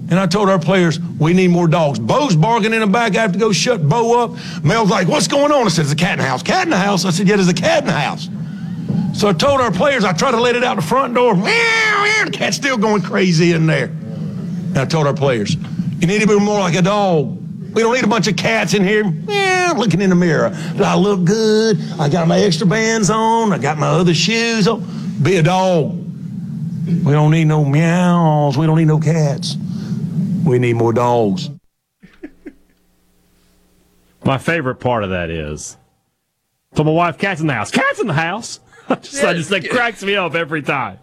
And 0.09 0.21
I 0.21 0.27
told 0.27 0.49
our 0.49 0.61
players, 0.61 1.01
we 1.01 1.33
need 1.33 1.49
more 1.49 1.67
dogs. 1.67 1.99
Bo's 1.99 2.37
barking 2.37 2.73
in 2.73 2.81
the 2.81 2.87
back. 2.87 3.17
I 3.17 3.23
have 3.23 3.33
to 3.33 3.39
go 3.39 3.51
shut 3.51 3.89
Bo 3.89 4.23
up. 4.23 4.63
Mel's 4.63 4.91
like, 4.91 5.09
what's 5.09 5.27
going 5.27 5.51
on? 5.51 5.67
I 5.67 5.69
said, 5.69 5.87
there's 5.87 5.93
a 5.93 5.97
cat 5.97 6.13
in 6.13 6.19
the 6.19 6.25
house. 6.25 6.45
Cat 6.45 6.65
in 6.65 6.71
the 6.71 6.77
house? 6.77 7.05
I 7.05 7.11
said, 7.11 7.27
yeah, 7.27 7.35
there's 7.35 7.49
a 7.49 7.55
cat 7.55 7.81
in 7.81 7.89
the 7.89 7.93
house. 7.93 8.29
So 9.19 9.29
I 9.29 9.33
told 9.33 9.61
our 9.61 9.73
players, 9.73 10.05
I 10.05 10.13
tried 10.13 10.33
to 10.33 10.41
let 10.41 10.55
it 10.55 10.63
out 10.63 10.77
the 10.77 10.83
front 10.83 11.15
door. 11.15 11.35
Meow, 11.35 11.43
meow, 11.43 12.25
the 12.27 12.31
cat's 12.31 12.57
still 12.57 12.79
going 12.79 13.03
crazy 13.03 13.53
in 13.53 13.67
there. 13.67 13.87
And 13.87 14.79
I 14.79 14.85
told 14.85 15.09
our 15.09 15.15
players, 15.15 15.57
you 15.99 16.07
need 16.07 16.21
to 16.21 16.29
be 16.29 16.39
more 16.39 16.61
like 16.61 16.77
a 16.77 16.83
dog. 16.83 17.43
We 17.77 17.83
don't 17.83 17.93
need 17.95 18.05
a 18.05 18.09
bunch 18.09 18.27
of 18.27 18.37
cats 18.37 18.73
in 18.73 18.83
here 18.83 19.05
meow, 19.05 19.75
looking 19.77 20.01
in 20.01 20.09
the 20.09 20.17
mirror. 20.17 20.49
Do 20.79 20.83
I 20.83 20.95
look 20.95 21.25
good? 21.25 21.79
I 22.01 22.09
got 22.09 22.27
my 22.27 22.39
extra 22.39 22.67
bands 22.67 23.11
on. 23.11 23.53
I 23.53 23.59
got 23.59 23.77
my 23.77 23.89
other 23.89 24.15
shoes 24.15 24.67
on. 24.67 24.83
Be 25.23 25.37
a 25.37 25.43
dog. 25.43 25.93
We 26.87 27.13
don't 27.13 27.31
need 27.31 27.45
no 27.45 27.67
meows. 27.67 28.57
We 28.57 28.65
don't 28.65 28.79
need 28.79 28.87
no 28.87 28.99
cats. 28.99 29.57
We 30.47 30.59
need 30.59 30.77
more 30.77 30.95
dogs. 30.95 31.51
My 34.25 34.39
favorite 34.39 34.77
part 34.77 35.05
of 35.05 35.11
that 35.11 35.29
is, 35.29 35.77
so 36.75 36.83
my 36.83 36.91
wife, 36.91 37.19
cat's 37.19 37.43
in 37.43 37.47
the 37.47 37.53
house. 37.53 37.71
Cat's 37.71 38.01
in 38.01 38.07
the 38.07 38.15
house. 38.15 38.59
just, 39.03 39.23
I 39.23 39.35
just 39.35 39.51
that 39.51 39.69
cracks 39.69 40.03
me 40.03 40.17
up 40.17 40.35
every 40.35 40.63
time. 40.63 40.99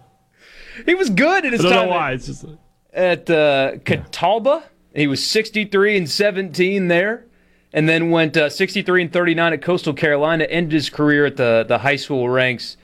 He 0.88 0.96
was 0.96 1.12
good 1.12 1.46
at 1.46 1.54
his 1.54 1.64
I 1.64 1.70
don't 1.70 1.72
time 1.72 1.86
know 1.86 1.92
why. 1.92 2.10
at, 2.10 2.16
It's 2.16 2.26
just 2.26 2.44
like, 2.46 2.58
at 2.94 3.30
uh, 3.30 3.74
Catawba. 3.86 4.64
He 4.94 5.08
was 5.08 5.26
63 5.26 5.98
and 5.98 6.10
17 6.10 6.88
there, 6.88 7.26
and 7.74 7.90
then 7.90 8.12
went 8.12 8.38
uh, 8.38 8.50
63 8.50 9.04
and 9.04 9.14
39 9.14 9.54
at 9.54 9.62
Coastal 9.62 9.94
Carolina. 9.94 10.44
Ended 10.46 10.74
his 10.74 10.90
career 10.90 11.26
at 11.26 11.38
the 11.38 11.66
the 11.68 11.80
high 11.80 11.96
school 11.96 12.30
ranks. 12.30 12.78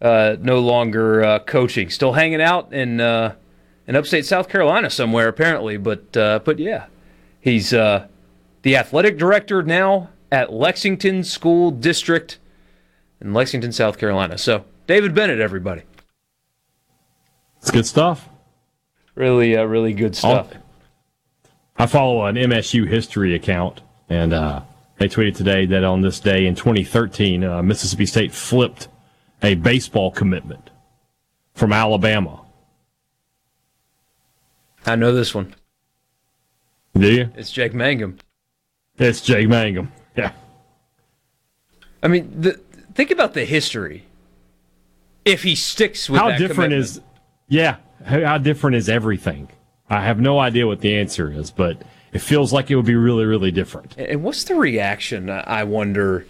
Uh, 0.00 0.36
no 0.40 0.60
longer 0.60 1.24
uh, 1.24 1.38
coaching, 1.38 1.88
still 1.88 2.12
hanging 2.12 2.42
out 2.42 2.70
in 2.70 3.00
uh, 3.00 3.34
in 3.86 3.96
upstate 3.96 4.26
South 4.26 4.48
Carolina 4.48 4.90
somewhere 4.90 5.26
apparently. 5.26 5.78
But 5.78 6.14
uh, 6.16 6.40
but 6.44 6.58
yeah, 6.58 6.86
he's 7.40 7.72
uh, 7.72 8.06
the 8.60 8.76
athletic 8.76 9.16
director 9.16 9.62
now 9.62 10.10
at 10.30 10.52
Lexington 10.52 11.24
School 11.24 11.70
District 11.70 12.38
in 13.22 13.32
Lexington, 13.32 13.72
South 13.72 13.96
Carolina. 13.96 14.36
So 14.36 14.66
David 14.86 15.14
Bennett, 15.14 15.40
everybody, 15.40 15.82
it's 17.58 17.70
good 17.70 17.86
stuff. 17.86 18.28
really 19.14 19.56
uh, 19.56 19.64
really 19.64 19.94
good 19.94 20.14
stuff. 20.14 20.50
I 21.78 21.86
follow 21.86 22.24
an 22.24 22.36
MSU 22.36 22.88
history 22.88 23.34
account, 23.34 23.82
and 24.08 24.32
uh, 24.32 24.62
they 24.98 25.08
tweeted 25.08 25.36
today 25.36 25.66
that 25.66 25.84
on 25.84 26.00
this 26.00 26.20
day 26.20 26.46
in 26.46 26.54
2013, 26.54 27.44
uh, 27.44 27.62
Mississippi 27.62 28.06
State 28.06 28.32
flipped 28.32 28.88
a 29.42 29.54
baseball 29.54 30.10
commitment 30.10 30.70
from 31.54 31.72
Alabama. 31.72 32.40
I 34.86 34.96
know 34.96 35.12
this 35.12 35.34
one. 35.34 35.54
Do 36.94 37.12
you? 37.12 37.30
It's 37.36 37.50
Jake 37.50 37.74
Mangum. 37.74 38.18
It's 38.98 39.20
Jake 39.20 39.48
Mangum. 39.48 39.92
Yeah. 40.16 40.32
I 42.02 42.08
mean, 42.08 42.32
the, 42.40 42.52
think 42.94 43.10
about 43.10 43.34
the 43.34 43.44
history. 43.44 44.04
If 45.24 45.42
he 45.42 45.56
sticks 45.56 46.08
with 46.08 46.20
How 46.20 46.30
different 46.30 46.54
commitment. 46.54 46.80
is? 46.80 47.00
Yeah. 47.48 47.76
How 48.04 48.38
different 48.38 48.76
is 48.76 48.88
everything? 48.88 49.48
I 49.88 50.02
have 50.02 50.18
no 50.20 50.38
idea 50.38 50.66
what 50.66 50.80
the 50.80 50.96
answer 50.96 51.30
is, 51.30 51.50
but 51.50 51.82
it 52.12 52.18
feels 52.20 52.52
like 52.52 52.70
it 52.70 52.76
would 52.76 52.86
be 52.86 52.94
really, 52.96 53.24
really 53.24 53.50
different. 53.50 53.96
And 53.96 54.22
what's 54.22 54.44
the 54.44 54.54
reaction? 54.56 55.30
I 55.30 55.64
wonder, 55.64 56.26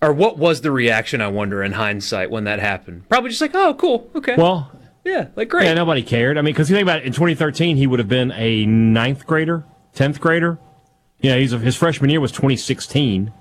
or 0.00 0.12
what 0.12 0.38
was 0.38 0.60
the 0.60 0.70
reaction? 0.70 1.20
I 1.20 1.28
wonder 1.28 1.62
in 1.62 1.72
hindsight 1.72 2.30
when 2.30 2.44
that 2.44 2.60
happened. 2.60 3.08
Probably 3.08 3.30
just 3.30 3.40
like, 3.40 3.54
oh, 3.54 3.74
cool, 3.74 4.08
okay, 4.14 4.36
Well, 4.36 4.70
yeah, 5.04 5.28
like 5.34 5.48
great. 5.48 5.64
yeah, 5.64 5.74
nobody 5.74 6.02
cared. 6.02 6.38
I 6.38 6.42
mean, 6.42 6.54
because 6.54 6.70
you 6.70 6.76
think 6.76 6.84
about 6.84 6.98
it, 7.00 7.06
in 7.06 7.12
2013, 7.12 7.76
he 7.76 7.86
would 7.88 7.98
have 7.98 8.08
been 8.08 8.30
a 8.32 8.64
ninth 8.66 9.26
grader, 9.26 9.64
tenth 9.94 10.20
grader. 10.20 10.58
Yeah, 11.20 11.36
he's 11.36 11.50
his 11.52 11.74
freshman 11.76 12.10
year 12.10 12.20
was 12.20 12.30
2016, 12.32 13.32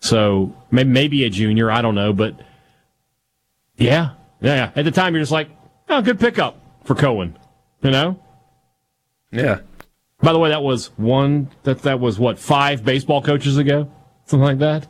so 0.00 0.54
may- 0.70 0.84
maybe 0.84 1.24
a 1.24 1.30
junior. 1.30 1.70
I 1.70 1.82
don't 1.82 1.94
know, 1.94 2.12
but 2.12 2.34
yeah, 3.76 4.10
yeah. 4.40 4.70
At 4.74 4.84
the 4.84 4.90
time, 4.90 5.14
you're 5.14 5.22
just 5.22 5.32
like, 5.32 5.48
oh, 5.88 6.02
good 6.02 6.18
pickup 6.20 6.56
for 6.84 6.94
Cohen. 6.94 7.36
You 7.82 7.90
know. 7.90 8.20
yeah, 9.32 9.58
By 10.20 10.32
the 10.32 10.38
way, 10.38 10.50
that 10.50 10.62
was 10.62 10.86
one 10.96 11.50
that 11.64 11.82
that 11.82 11.98
was 12.00 12.18
what 12.18 12.38
five 12.38 12.84
baseball 12.84 13.20
coaches 13.22 13.56
ago, 13.58 13.90
something 14.26 14.44
like 14.44 14.58
that. 14.58 14.86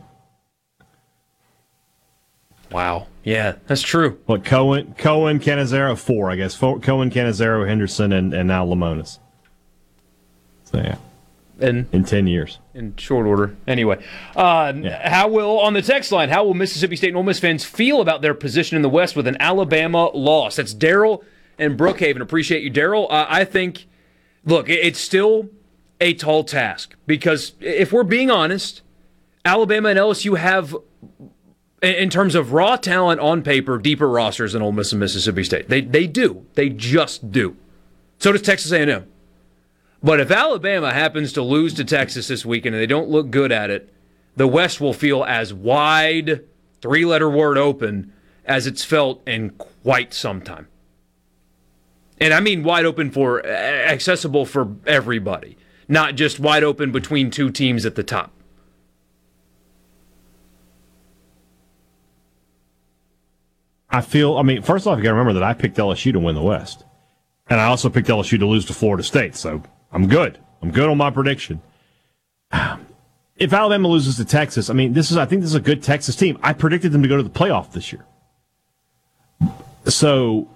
wow, 2.71 3.07
yeah, 3.25 3.57
that's 3.67 3.83
true. 3.83 4.19
What 4.27 4.45
Cohen, 4.45 4.95
Cohen, 4.99 5.39
Cannizaro, 5.41 5.97
four, 5.99 6.31
I 6.31 6.37
guess. 6.37 6.55
Four, 6.55 6.81
Cohen, 6.81 7.11
Cannizaro, 7.11 7.67
Henderson, 7.67 8.13
and, 8.13 8.33
and 8.35 8.49
now 8.49 8.67
Lemonis. 8.67 9.19
So 10.65 10.79
yeah, 10.79 10.97
In, 11.61 11.87
in 11.93 12.05
ten 12.05 12.27
years. 12.27 12.59
in 12.75 12.97
short 12.97 13.27
order. 13.27 13.55
Anyway, 13.67 14.03
uh, 14.37 14.73
how 15.05 15.29
will 15.29 15.61
on 15.61 15.73
the 15.75 15.83
text 15.83 16.13
line? 16.13 16.29
How 16.31 16.45
will 16.45 16.55
Mississippi 16.55 16.97
State 16.97 17.09
and 17.09 17.17
Ole 17.17 17.23
Miss 17.23 17.39
fans 17.39 17.65
feel 17.65 18.01
about 18.01 18.21
their 18.23 18.35
position 18.35 18.77
in 18.77 18.83
the 18.83 18.89
West 18.89 19.17
with 19.17 19.27
an 19.27 19.37
Alabama 19.41 20.11
loss? 20.15 20.57
That's 20.57 20.75
Daryl 20.75 21.23
and 21.63 21.79
Brookhaven. 21.79 22.21
Appreciate 22.21 22.63
you, 22.63 22.71
Daryl. 22.71 23.07
Uh, 23.11 23.27
I 23.29 23.45
think. 23.45 23.87
Look, 24.45 24.69
it's 24.69 24.99
still 24.99 25.51
a 26.01 26.15
tall 26.15 26.43
task 26.43 26.97
because 27.07 27.53
if 27.61 27.93
we're 27.93 28.03
being 28.03 28.29
honest, 28.29 28.83
Alabama 29.45 29.91
and 29.91 29.99
LSU 29.99 30.37
have, 30.37 30.77
in 31.81 32.11
terms 32.11 32.35
of 32.35 32.53
raw 32.53 32.75
talent 32.75 33.21
on 33.21 33.43
paper, 33.43 33.79
deeper 33.79 34.09
rosters 34.09 34.53
than 34.53 34.63
Ole 34.63 34.73
Miss 34.73 34.91
and 34.93 34.99
Mississippi 34.99 35.45
State. 35.45 35.69
They 35.69 35.81
they 35.81 36.09
do. 36.09 36.45
They 36.55 36.71
just 36.71 37.31
do. 37.31 37.57
So 38.19 38.33
does 38.33 38.43
Texas 38.43 38.73
A&M. 38.73 39.07
But 40.03 40.19
if 40.19 40.31
Alabama 40.33 40.93
happens 40.93 41.33
to 41.35 41.43
lose 41.43 41.75
to 41.75 41.85
Texas 41.85 42.27
this 42.27 42.45
weekend 42.45 42.75
and 42.75 42.83
they 42.83 42.87
don't 42.87 43.09
look 43.09 43.31
good 43.31 43.53
at 43.53 43.71
it, 43.71 43.93
the 44.37 44.49
West 44.49 44.81
will 44.81 44.93
feel 44.93 45.25
as 45.25 45.55
wide, 45.55 46.45
three 46.81 47.05
letter 47.05 47.31
word 47.31 47.59
open, 47.59 48.13
as 48.45 48.67
it's 48.67 48.85
felt 48.85 49.23
in 49.27 49.51
quite 49.51 50.13
some 50.13 50.41
time. 50.41 50.67
And 52.21 52.33
I 52.33 52.41
mean 52.41 52.63
wide 52.63 52.85
open 52.85 53.11
for 53.11 53.45
accessible 53.47 54.47
for 54.47 54.77
everybody, 54.87 55.57
not 55.89 56.15
just 56.15 56.39
wide 56.39 56.63
open 56.63 56.93
between 56.93 57.31
two 57.31 57.51
teams 57.51 57.85
at 57.85 57.95
the 57.95 58.03
top. 58.03 58.33
I 63.93 64.01
feel. 64.01 64.39
I 64.39 64.43
mean, 64.43 64.63
first 64.63 64.87
off, 64.87 64.97
you 64.97 65.05
got 65.05 65.11
to 65.11 65.15
remember 65.15 65.35
that 65.35 65.43
I 65.43 65.53
picked 65.53 65.77
LSU 65.77 66.13
to 66.13 66.19
win 66.19 66.35
the 66.35 66.43
West, 66.43 66.85
and 67.49 67.61
I 67.61 67.67
also 67.67 67.91
picked 67.91 68.09
LSU 68.09 68.39
to 68.39 68.47
lose 68.47 68.65
to 68.67 68.73
Florida 68.73 69.03
State. 69.03 69.37
So 69.37 69.63
I'm 69.93 70.09
good. 70.09 70.39
I'm 70.63 70.71
good 70.71 70.89
on 70.89 70.97
my 70.99 71.11
prediction. 71.11 71.61
If 73.35 73.53
Alabama 73.53 73.89
loses 73.89 74.19
to 74.19 74.25
Texas, 74.25 74.71
I 74.71 74.75
mean, 74.75 74.93
this 74.93 75.11
is. 75.11 75.17
I 75.17 75.25
think 75.25 75.41
this 75.41 75.51
is 75.51 75.57
a 75.57 75.61
good 75.61 75.83
Texas 75.83 76.15
team. 76.15 76.39
I 76.45 76.53
predicted 76.53 76.93
them 76.93 77.03
to 77.03 77.09
go 77.09 77.17
to 77.17 77.25
the 77.25 77.31
playoff 77.31 77.73
this 77.73 77.93
year. 77.93 78.05
So 79.87 80.49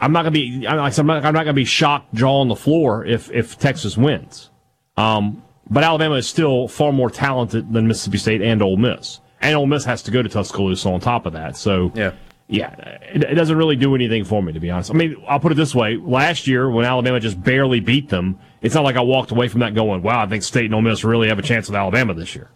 I'm 0.00 0.12
not 0.12 0.22
gonna 0.22 0.32
be. 0.32 0.66
I'm 0.66 0.76
not, 0.76 0.98
I'm 0.98 1.34
not 1.34 1.44
gonna 1.44 1.52
be 1.54 1.64
shocked, 1.64 2.14
jaw 2.14 2.40
on 2.40 2.48
the 2.48 2.56
floor 2.56 3.04
if 3.06 3.30
if 3.30 3.58
Texas 3.58 3.96
wins. 3.96 4.50
Um, 4.96 5.42
but 5.70 5.82
Alabama 5.82 6.16
is 6.16 6.28
still 6.28 6.68
far 6.68 6.92
more 6.92 7.10
talented 7.10 7.72
than 7.72 7.86
Mississippi 7.88 8.18
State 8.18 8.42
and 8.42 8.60
Ole 8.62 8.76
Miss, 8.76 9.20
and 9.40 9.56
Ole 9.56 9.66
Miss 9.66 9.84
has 9.84 10.02
to 10.02 10.10
go 10.10 10.22
to 10.22 10.28
Tuscaloosa 10.28 10.88
on 10.88 11.00
top 11.00 11.26
of 11.26 11.32
that. 11.32 11.56
So 11.56 11.90
Yeah. 11.94 12.12
yeah, 12.48 12.74
it, 13.14 13.22
it 13.24 13.34
doesn't 13.34 13.56
really 13.56 13.76
do 13.76 13.94
anything 13.94 14.24
for 14.24 14.42
me, 14.42 14.52
to 14.52 14.60
be 14.60 14.70
honest. 14.70 14.90
I 14.90 14.94
mean, 14.94 15.16
I'll 15.26 15.40
put 15.40 15.52
it 15.52 15.54
this 15.54 15.74
way: 15.74 15.96
last 15.96 16.46
year, 16.46 16.68
when 16.68 16.84
Alabama 16.84 17.18
just 17.20 17.42
barely 17.42 17.80
beat 17.80 18.08
them, 18.10 18.38
it's 18.62 18.74
not 18.74 18.84
like 18.84 18.96
I 18.96 19.00
walked 19.00 19.30
away 19.30 19.48
from 19.48 19.60
that 19.60 19.74
going, 19.74 20.02
"Wow, 20.02 20.22
I 20.22 20.26
think 20.26 20.42
State 20.42 20.66
and 20.66 20.74
Ole 20.74 20.82
Miss 20.82 21.02
really 21.04 21.28
have 21.28 21.38
a 21.38 21.42
chance 21.42 21.68
with 21.68 21.76
Alabama 21.76 22.14
this 22.14 22.34
year." 22.34 22.50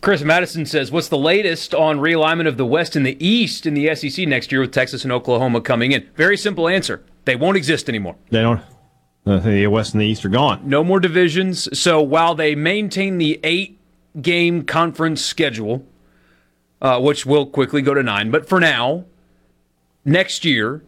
Chris 0.00 0.22
Madison 0.22 0.64
says, 0.64 0.92
What's 0.92 1.08
the 1.08 1.18
latest 1.18 1.74
on 1.74 1.98
realignment 1.98 2.46
of 2.46 2.56
the 2.56 2.66
West 2.66 2.94
and 2.94 3.04
the 3.04 3.24
East 3.24 3.66
in 3.66 3.74
the 3.74 3.94
SEC 3.94 4.26
next 4.28 4.52
year 4.52 4.60
with 4.60 4.72
Texas 4.72 5.02
and 5.02 5.12
Oklahoma 5.12 5.60
coming 5.60 5.92
in? 5.92 6.08
Very 6.14 6.36
simple 6.36 6.68
answer. 6.68 7.02
They 7.24 7.36
won't 7.36 7.56
exist 7.56 7.88
anymore. 7.88 8.16
They 8.30 8.42
don't. 8.42 8.62
The 9.24 9.66
West 9.66 9.92
and 9.92 10.00
the 10.00 10.06
East 10.06 10.24
are 10.24 10.30
gone. 10.30 10.62
No 10.64 10.82
more 10.82 11.00
divisions. 11.00 11.68
So 11.78 12.00
while 12.00 12.34
they 12.34 12.54
maintain 12.54 13.18
the 13.18 13.38
eight 13.44 13.78
game 14.22 14.64
conference 14.64 15.22
schedule, 15.22 15.84
uh, 16.80 17.00
which 17.00 17.26
will 17.26 17.44
quickly 17.44 17.82
go 17.82 17.92
to 17.92 18.02
nine, 18.02 18.30
but 18.30 18.48
for 18.48 18.60
now, 18.60 19.04
next 20.04 20.44
year, 20.44 20.82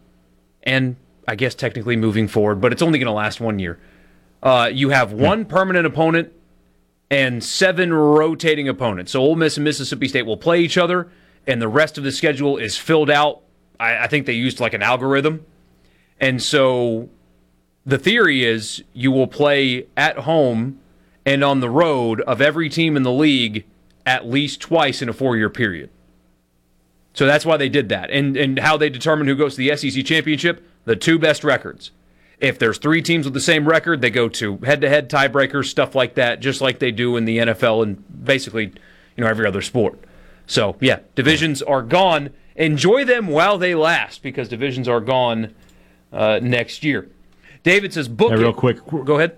and 0.63 0.95
I 1.27 1.35
guess 1.35 1.53
technically 1.53 1.95
moving 1.95 2.27
forward, 2.27 2.61
but 2.61 2.71
it's 2.71 2.81
only 2.81 2.97
going 2.97 3.07
to 3.07 3.13
last 3.13 3.39
one 3.39 3.59
year. 3.59 3.77
Uh, 4.41 4.69
you 4.73 4.89
have 4.89 5.13
one 5.13 5.45
permanent 5.45 5.85
opponent 5.85 6.33
and 7.11 7.43
seven 7.43 7.93
rotating 7.93 8.69
opponents. 8.69 9.11
So 9.11 9.19
Ole 9.19 9.35
Miss 9.35 9.57
and 9.57 9.65
Mississippi 9.65 10.07
State 10.07 10.25
will 10.25 10.37
play 10.37 10.61
each 10.61 10.77
other, 10.77 11.11
and 11.45 11.61
the 11.61 11.67
rest 11.67 11.97
of 11.97 12.05
the 12.05 12.11
schedule 12.11 12.57
is 12.57 12.77
filled 12.77 13.11
out. 13.11 13.41
I, 13.79 14.05
I 14.05 14.07
think 14.07 14.25
they 14.25 14.33
used 14.33 14.61
like 14.61 14.73
an 14.73 14.81
algorithm, 14.81 15.45
and 16.19 16.41
so 16.41 17.09
the 17.85 17.97
theory 17.97 18.45
is 18.45 18.83
you 18.93 19.11
will 19.11 19.27
play 19.27 19.87
at 19.97 20.19
home 20.19 20.79
and 21.25 21.43
on 21.43 21.59
the 21.59 21.69
road 21.69 22.21
of 22.21 22.41
every 22.41 22.69
team 22.69 22.95
in 22.95 23.03
the 23.03 23.11
league 23.11 23.65
at 24.05 24.25
least 24.25 24.61
twice 24.61 25.01
in 25.01 25.09
a 25.09 25.13
four 25.13 25.35
year 25.35 25.49
period. 25.49 25.89
So 27.13 27.25
that's 27.25 27.45
why 27.45 27.57
they 27.57 27.69
did 27.69 27.89
that. 27.89 28.09
And 28.09 28.37
and 28.37 28.57
how 28.59 28.77
they 28.77 28.89
determine 28.89 29.27
who 29.27 29.35
goes 29.35 29.55
to 29.55 29.57
the 29.57 29.75
SEC 29.75 30.05
championship, 30.05 30.65
the 30.85 30.95
two 30.95 31.19
best 31.19 31.43
records. 31.43 31.91
If 32.41 32.57
there's 32.57 32.79
three 32.79 33.01
teams 33.01 33.25
with 33.25 33.33
the 33.33 33.39
same 33.39 33.67
record, 33.67 34.01
they 34.01 34.09
go 34.09 34.27
to 34.27 34.57
head 34.57 34.81
to 34.81 34.89
head 34.89 35.09
tiebreakers, 35.09 35.65
stuff 35.65 35.93
like 35.93 36.15
that, 36.15 36.39
just 36.39 36.59
like 36.59 36.79
they 36.79 36.91
do 36.91 37.15
in 37.15 37.25
the 37.25 37.37
NFL 37.37 37.83
and 37.83 38.25
basically, 38.25 38.65
you 39.15 39.23
know, 39.23 39.27
every 39.27 39.45
other 39.45 39.61
sport. 39.61 39.99
So 40.47 40.75
yeah, 40.81 40.99
divisions 41.15 41.61
are 41.61 41.83
gone. 41.83 42.31
Enjoy 42.55 43.05
them 43.05 43.27
while 43.27 43.57
they 43.57 43.75
last 43.75 44.23
because 44.23 44.49
divisions 44.49 44.87
are 44.87 44.99
gone 44.99 45.53
uh, 46.11 46.39
next 46.41 46.83
year. 46.83 47.09
David 47.63 47.93
says, 47.93 48.07
book 48.07 48.31
real 48.31 48.49
it. 48.49 48.55
quick. 48.55 48.79
Go 48.87 49.17
ahead. 49.17 49.37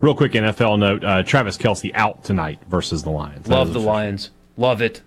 Real 0.00 0.14
quick 0.14 0.32
NFL 0.32 0.78
note: 0.78 1.04
uh, 1.04 1.22
Travis 1.22 1.56
Kelce 1.58 1.90
out 1.94 2.24
tonight 2.24 2.60
versus 2.68 3.02
the 3.02 3.10
Lions. 3.10 3.46
That 3.46 3.54
Love 3.54 3.72
the. 3.72 3.80
Lions. 3.80 4.30
Love 4.56 4.80
it. 4.80 5.02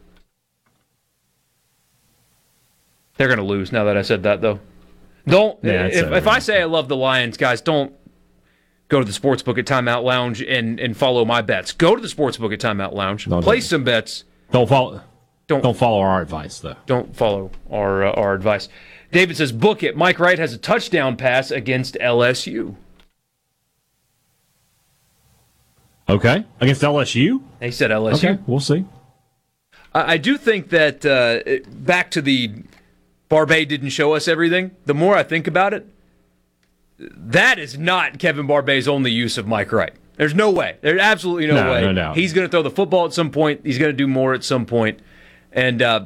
They're 3.18 3.28
going 3.28 3.40
to 3.40 3.46
lose 3.46 3.72
now 3.72 3.86
that 3.86 3.98
I 3.98 4.02
said 4.02 4.24
that, 4.24 4.42
though. 4.42 4.60
Don't. 5.28 5.60
Yeah, 5.64 5.88
if, 5.88 6.12
if 6.12 6.28
I 6.28 6.40
say 6.40 6.62
I 6.62 6.66
love 6.66 6.88
the 6.88 6.96
Lions, 6.96 7.38
guys, 7.38 7.62
don't 7.62 7.94
go 8.88 9.00
to 9.00 9.06
the 9.06 9.12
sportsbook 9.12 9.58
at 9.60 9.66
Timeout 9.66 10.04
Lounge 10.04 10.42
and, 10.42 10.80
and 10.80 10.96
follow 10.96 11.26
my 11.26 11.42
bets. 11.42 11.74
Go 11.74 11.96
to 11.96 12.02
the 12.02 12.08
sportsbook 12.08 12.54
at 12.54 12.60
Timeout 12.60 12.94
Lounge, 12.94 13.26
Don't 13.26 13.44
place 13.44 13.68
some 13.70 13.84
bets. 13.84 14.24
Don't 14.52 14.68
follow. 14.70 15.02
Don't- 15.48 15.62
don't 15.64 15.78
follow 15.78 16.00
our 16.02 16.22
advice 16.22 16.60
though. 16.60 16.76
Don't 16.88 17.16
follow 17.16 17.52
our 17.72 18.06
uh, 18.06 18.12
our 18.12 18.34
advice. 18.34 18.68
David 19.14 19.38
says, 19.38 19.54
book 19.54 19.82
it. 19.84 19.96
Mike 19.96 20.20
Wright 20.20 20.38
has 20.40 20.54
a 20.54 20.58
touchdown 20.58 21.16
pass 21.16 21.52
against 21.52 21.96
LSU. 22.02 22.76
Okay, 26.10 26.46
against 26.62 26.82
LSU. 26.82 27.42
They 27.60 27.72
said 27.72 27.92
LSU. 27.92 28.16
Okay, 28.32 28.40
we'll 28.48 28.60
see. 28.62 28.86
I 29.94 30.14
I 30.14 30.18
do 30.18 30.38
think 30.38 30.70
that 30.70 31.06
uh, 31.06 31.40
back 31.70 32.12
to 32.12 32.22
the 32.22 32.64
Barbay 33.30 33.66
didn't 33.66 33.90
show 33.90 34.14
us 34.14 34.28
everything. 34.28 34.72
The 34.86 34.94
more 34.94 35.16
I 35.16 35.24
think 35.24 35.48
about 35.48 35.74
it, 35.74 35.88
that 37.00 37.60
is 37.60 37.78
not 37.78 38.20
Kevin 38.20 38.48
Barbay's 38.48 38.88
only 38.88 39.12
use 39.12 39.38
of 39.38 39.48
Mike 39.48 39.72
Wright. 39.72 39.94
There's 40.16 40.34
no 40.34 40.50
way. 40.50 40.78
There's 40.82 41.00
absolutely 41.00 41.48
no, 41.48 41.64
No, 41.64 41.72
way. 41.72 41.82
no 41.82 41.94
doubt. 41.94 42.16
He's 42.18 42.34
going 42.34 42.48
to 42.48 42.52
throw 42.52 42.64
the 42.64 42.72
football 42.72 43.06
at 43.06 43.14
some 43.14 43.30
point. 43.30 43.62
He's 43.64 43.78
going 43.78 43.92
to 43.92 43.98
do 43.98 44.08
more 44.08 44.34
at 44.34 44.44
some 44.44 44.66
point. 44.66 45.00
And 45.52 45.82
uh, 45.82 46.06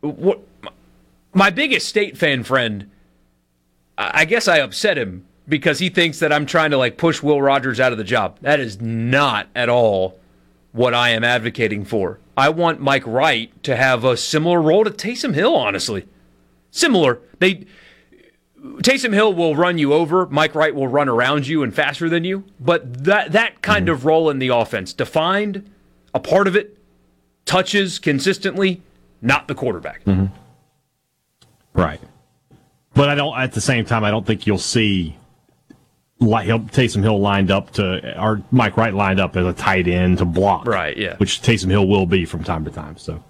what 0.00 0.40
my 1.32 1.50
biggest 1.50 1.88
state 1.88 2.16
fan 2.16 2.44
friend, 2.44 2.88
I 3.96 4.20
I 4.20 4.24
guess 4.26 4.46
I 4.46 4.58
upset 4.58 4.96
him 4.96 5.24
because 5.48 5.78
he 5.80 5.88
thinks 5.88 6.20
that 6.20 6.32
I'm 6.32 6.46
trying 6.46 6.70
to 6.70 6.76
like 6.76 6.96
push 6.98 7.22
Will 7.22 7.42
Rogers 7.42 7.80
out 7.80 7.90
of 7.92 7.98
the 7.98 8.04
job. 8.04 8.38
That 8.42 8.60
is 8.60 8.80
not 8.80 9.48
at 9.56 9.68
all 9.68 10.18
what 10.72 10.94
I 10.94 11.10
am 11.10 11.24
advocating 11.24 11.84
for. 11.84 12.20
I 12.36 12.50
want 12.50 12.80
Mike 12.80 13.06
Wright 13.06 13.50
to 13.64 13.74
have 13.74 14.04
a 14.04 14.16
similar 14.16 14.62
role 14.62 14.84
to 14.84 14.90
Taysom 14.90 15.34
Hill, 15.34 15.56
honestly. 15.56 16.06
Similar. 16.70 17.20
They 17.38 17.66
Taysom 18.58 19.12
Hill 19.12 19.32
will 19.34 19.54
run 19.54 19.78
you 19.78 19.92
over, 19.92 20.26
Mike 20.26 20.54
Wright 20.54 20.74
will 20.74 20.88
run 20.88 21.08
around 21.08 21.46
you 21.46 21.62
and 21.62 21.74
faster 21.74 22.08
than 22.08 22.24
you, 22.24 22.44
but 22.58 23.04
that 23.04 23.32
that 23.32 23.62
kind 23.62 23.86
mm-hmm. 23.86 23.94
of 23.94 24.04
role 24.04 24.30
in 24.30 24.38
the 24.38 24.48
offense, 24.48 24.92
defined, 24.92 25.70
a 26.12 26.20
part 26.20 26.46
of 26.46 26.56
it, 26.56 26.78
touches 27.44 27.98
consistently, 27.98 28.82
not 29.22 29.48
the 29.48 29.54
quarterback. 29.54 30.04
Mm-hmm. 30.04 30.26
Right. 31.72 32.00
But 32.94 33.08
I 33.08 33.14
don't. 33.14 33.38
At 33.38 33.52
the 33.52 33.60
same 33.60 33.84
time, 33.84 34.02
I 34.02 34.10
don't 34.10 34.26
think 34.26 34.46
you'll 34.46 34.58
see 34.58 35.16
like 36.20 36.48
Taysom 36.48 37.02
Hill 37.02 37.20
lined 37.20 37.52
up 37.52 37.70
to 37.72 38.20
or 38.20 38.42
Mike 38.50 38.76
Wright 38.76 38.92
lined 38.92 39.20
up 39.20 39.36
as 39.36 39.46
a 39.46 39.52
tight 39.52 39.86
end 39.86 40.18
to 40.18 40.24
block. 40.24 40.66
Right, 40.66 40.96
yeah. 40.96 41.16
Which 41.18 41.40
Taysom 41.42 41.70
Hill 41.70 41.86
will 41.86 42.06
be 42.06 42.24
from 42.24 42.42
time 42.42 42.64
to 42.64 42.70
time. 42.72 42.96
So 42.96 43.22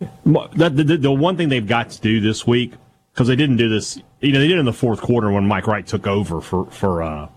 the, 0.00 0.70
the, 0.70 0.96
the 0.96 1.12
one 1.12 1.36
thing 1.36 1.48
they've 1.48 1.66
got 1.66 1.90
to 1.90 2.00
do 2.00 2.20
this 2.20 2.46
week 2.46 2.72
because 3.12 3.28
they 3.28 3.36
didn't 3.36 3.56
do 3.56 3.68
this. 3.68 3.96
You 4.20 4.32
know, 4.32 4.40
they 4.40 4.48
did 4.48 4.56
it 4.56 4.60
in 4.60 4.66
the 4.66 4.72
fourth 4.72 5.00
quarter 5.00 5.30
when 5.30 5.46
Mike 5.46 5.66
Wright 5.66 5.86
took 5.86 6.06
over 6.06 6.40
for 6.40 6.66
for 6.66 7.02
uh, 7.02 7.28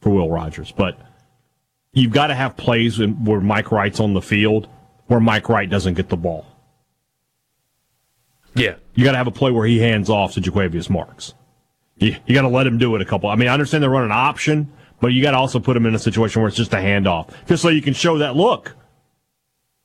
for 0.00 0.10
Will 0.10 0.30
Rogers. 0.30 0.72
But 0.72 0.98
you've 1.92 2.12
got 2.12 2.28
to 2.28 2.34
have 2.34 2.56
plays 2.56 2.98
where 2.98 3.40
Mike 3.40 3.72
Wright's 3.72 4.00
on 4.00 4.12
the 4.12 4.22
field 4.22 4.68
where 5.06 5.20
Mike 5.20 5.48
Wright 5.48 5.68
doesn't 5.68 5.94
get 5.94 6.08
the 6.08 6.16
ball. 6.16 6.46
Yeah. 8.54 8.76
You 8.94 9.04
got 9.04 9.12
to 9.12 9.18
have 9.18 9.26
a 9.26 9.32
play 9.32 9.50
where 9.50 9.66
he 9.66 9.78
hands 9.78 10.08
off 10.08 10.34
to 10.34 10.40
Jo'quavious 10.40 10.88
Marks. 10.88 11.34
You, 11.96 12.16
you 12.26 12.34
got 12.34 12.42
to 12.42 12.48
let 12.48 12.66
him 12.66 12.78
do 12.78 12.94
it 12.94 13.02
a 13.02 13.04
couple. 13.04 13.28
I 13.28 13.36
mean, 13.36 13.48
I 13.48 13.52
understand 13.52 13.82
they're 13.82 13.90
running 13.90 14.10
an 14.10 14.16
option, 14.16 14.72
but 15.00 15.08
you 15.08 15.22
got 15.22 15.32
to 15.32 15.36
also 15.36 15.60
put 15.60 15.76
him 15.76 15.86
in 15.86 15.94
a 15.94 15.98
situation 15.98 16.40
where 16.40 16.48
it's 16.48 16.56
just 16.56 16.72
a 16.72 16.78
handoff, 16.78 17.30
just 17.46 17.62
so 17.62 17.68
you 17.68 17.82
can 17.82 17.94
show 17.94 18.18
that 18.18 18.36
look. 18.36 18.74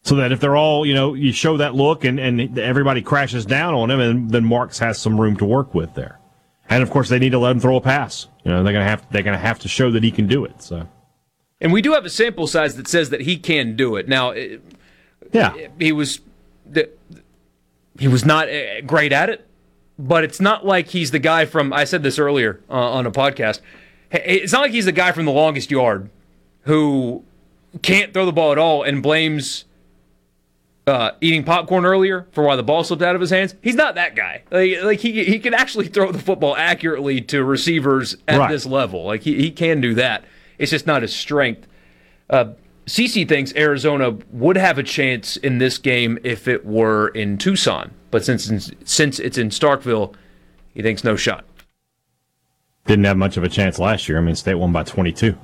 So 0.04 0.16
that 0.16 0.32
if 0.32 0.40
they're 0.40 0.56
all, 0.56 0.86
you 0.86 0.94
know, 0.94 1.14
you 1.14 1.32
show 1.34 1.58
that 1.58 1.76
look 1.76 2.06
and, 2.06 2.20
and 2.20 2.58
everybody 2.58 3.02
crashes 3.02 3.46
down 3.46 3.74
on 3.74 3.92
him, 3.92 4.00
and 4.00 4.32
then 4.32 4.46
Marks 4.46 4.80
has 4.80 4.98
some 4.98 5.20
room 5.20 5.36
to 5.38 5.46
work 5.46 5.76
with 5.76 5.94
there. 5.94 6.20
And 6.70 6.82
of 6.82 6.90
course, 6.90 7.10
they 7.10 7.20
need 7.20 7.32
to 7.32 7.40
let 7.40 7.52
him 7.52 7.60
throw 7.60 7.76
a 7.76 7.82
pass. 7.82 8.28
You 8.44 8.52
know, 8.52 8.64
they're 8.64 8.74
gonna 8.74 8.86
have 8.86 9.06
they're 9.12 9.24
gonna 9.24 9.38
have 9.38 9.60
to 9.60 9.68
show 9.68 9.92
that 9.92 10.02
he 10.04 10.12
can 10.12 10.28
do 10.28 10.46
it. 10.46 10.62
So 10.62 10.88
And 11.60 11.74
we 11.74 11.82
do 11.82 11.92
have 11.94 12.06
a 12.06 12.10
sample 12.10 12.48
size 12.48 12.76
that 12.78 12.88
says 12.88 13.10
that 13.10 13.22
he 13.22 13.38
can 13.38 13.76
do 13.76 13.96
it. 13.98 14.08
Now, 14.08 14.30
it- 14.32 14.62
yeah, 15.34 15.54
he 15.78 15.92
was 15.92 16.22
he 18.00 18.08
was 18.08 18.26
not 18.26 18.48
uh, 18.50 18.82
great 18.82 19.12
at 19.12 19.30
it, 19.30 19.46
but 19.98 20.24
it's 20.24 20.40
not 20.40 20.66
like 20.66 20.88
he's 20.88 21.12
the 21.12 21.20
guy 21.20 21.46
from 21.46 21.74
I 21.74 21.84
said 21.84 22.04
this 22.04 22.18
earlier 22.18 22.62
uh, 22.70 22.74
on 22.74 23.06
a 23.06 23.12
podcast. 23.12 23.60
It's 24.12 24.54
not 24.54 24.62
like 24.62 24.72
he's 24.72 24.86
the 24.86 24.92
guy 24.92 25.12
from 25.12 25.26
the 25.26 25.32
longest 25.32 25.70
yard 25.70 26.10
who 26.62 27.24
can't 27.82 28.14
throw 28.14 28.26
the 28.26 28.32
ball 28.32 28.52
at 28.52 28.58
all 28.58 28.82
and 28.84 29.04
blames 29.04 29.66
uh, 30.90 31.12
eating 31.22 31.44
popcorn 31.44 31.86
earlier 31.86 32.28
for 32.32 32.44
why 32.44 32.56
the 32.56 32.64
ball 32.64 32.84
slipped 32.84 33.02
out 33.04 33.16
of 33.16 33.22
his 33.22 33.30
hands. 33.30 33.56
He's 33.62 33.76
not 33.76 33.96
that 33.96 34.16
guy. 34.16 34.44
Like, 34.52 34.82
like 34.84 35.00
he 35.00 35.24
he 35.24 35.40
can 35.40 35.54
actually 35.54 35.88
throw 35.94 36.12
the 36.12 36.20
football 36.20 36.56
accurately 36.58 37.22
to 37.22 37.44
receivers 37.44 38.18
at 38.28 38.40
Right. 38.40 38.50
this 38.52 38.66
level. 38.66 39.06
Like 39.06 39.22
he, 39.22 39.36
he 39.36 39.52
can 39.52 39.80
do 39.82 39.94
that. 39.96 40.26
It's 40.58 40.72
just 40.72 40.86
not 40.88 41.02
his 41.04 41.16
strength. 41.16 41.68
Uh, 42.30 42.54
CC 42.86 43.28
thinks 43.28 43.54
Arizona 43.56 44.18
would 44.32 44.56
have 44.58 44.78
a 44.78 44.84
chance 44.84 45.38
in 45.38 45.60
this 45.60 45.78
game 45.78 46.18
if 46.24 46.48
it 46.48 46.66
were 46.66 47.10
in 47.10 47.38
Tucson, 47.38 47.92
but 48.12 48.26
since 48.26 48.72
since 48.84 49.20
it's 49.20 49.38
in 49.38 49.50
Starkville, 49.50 50.16
he 50.74 50.82
thinks 50.82 51.04
no 51.04 51.16
shot. 51.16 51.46
didn't 52.88 53.06
have 53.06 53.18
much 53.18 53.38
of 53.38 53.44
a 53.44 53.50
chance 53.50 53.78
last 53.78 54.10
year. 54.10 54.18
I 54.18 54.22
mean, 54.22 54.36
State 54.36 54.56
won 54.56 54.72
by 54.72 54.84
twenty 54.84 55.12
two. 55.12 55.38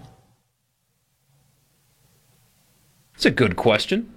It's 3.16 3.26
a 3.26 3.32
good 3.32 3.56
question. 3.56 4.12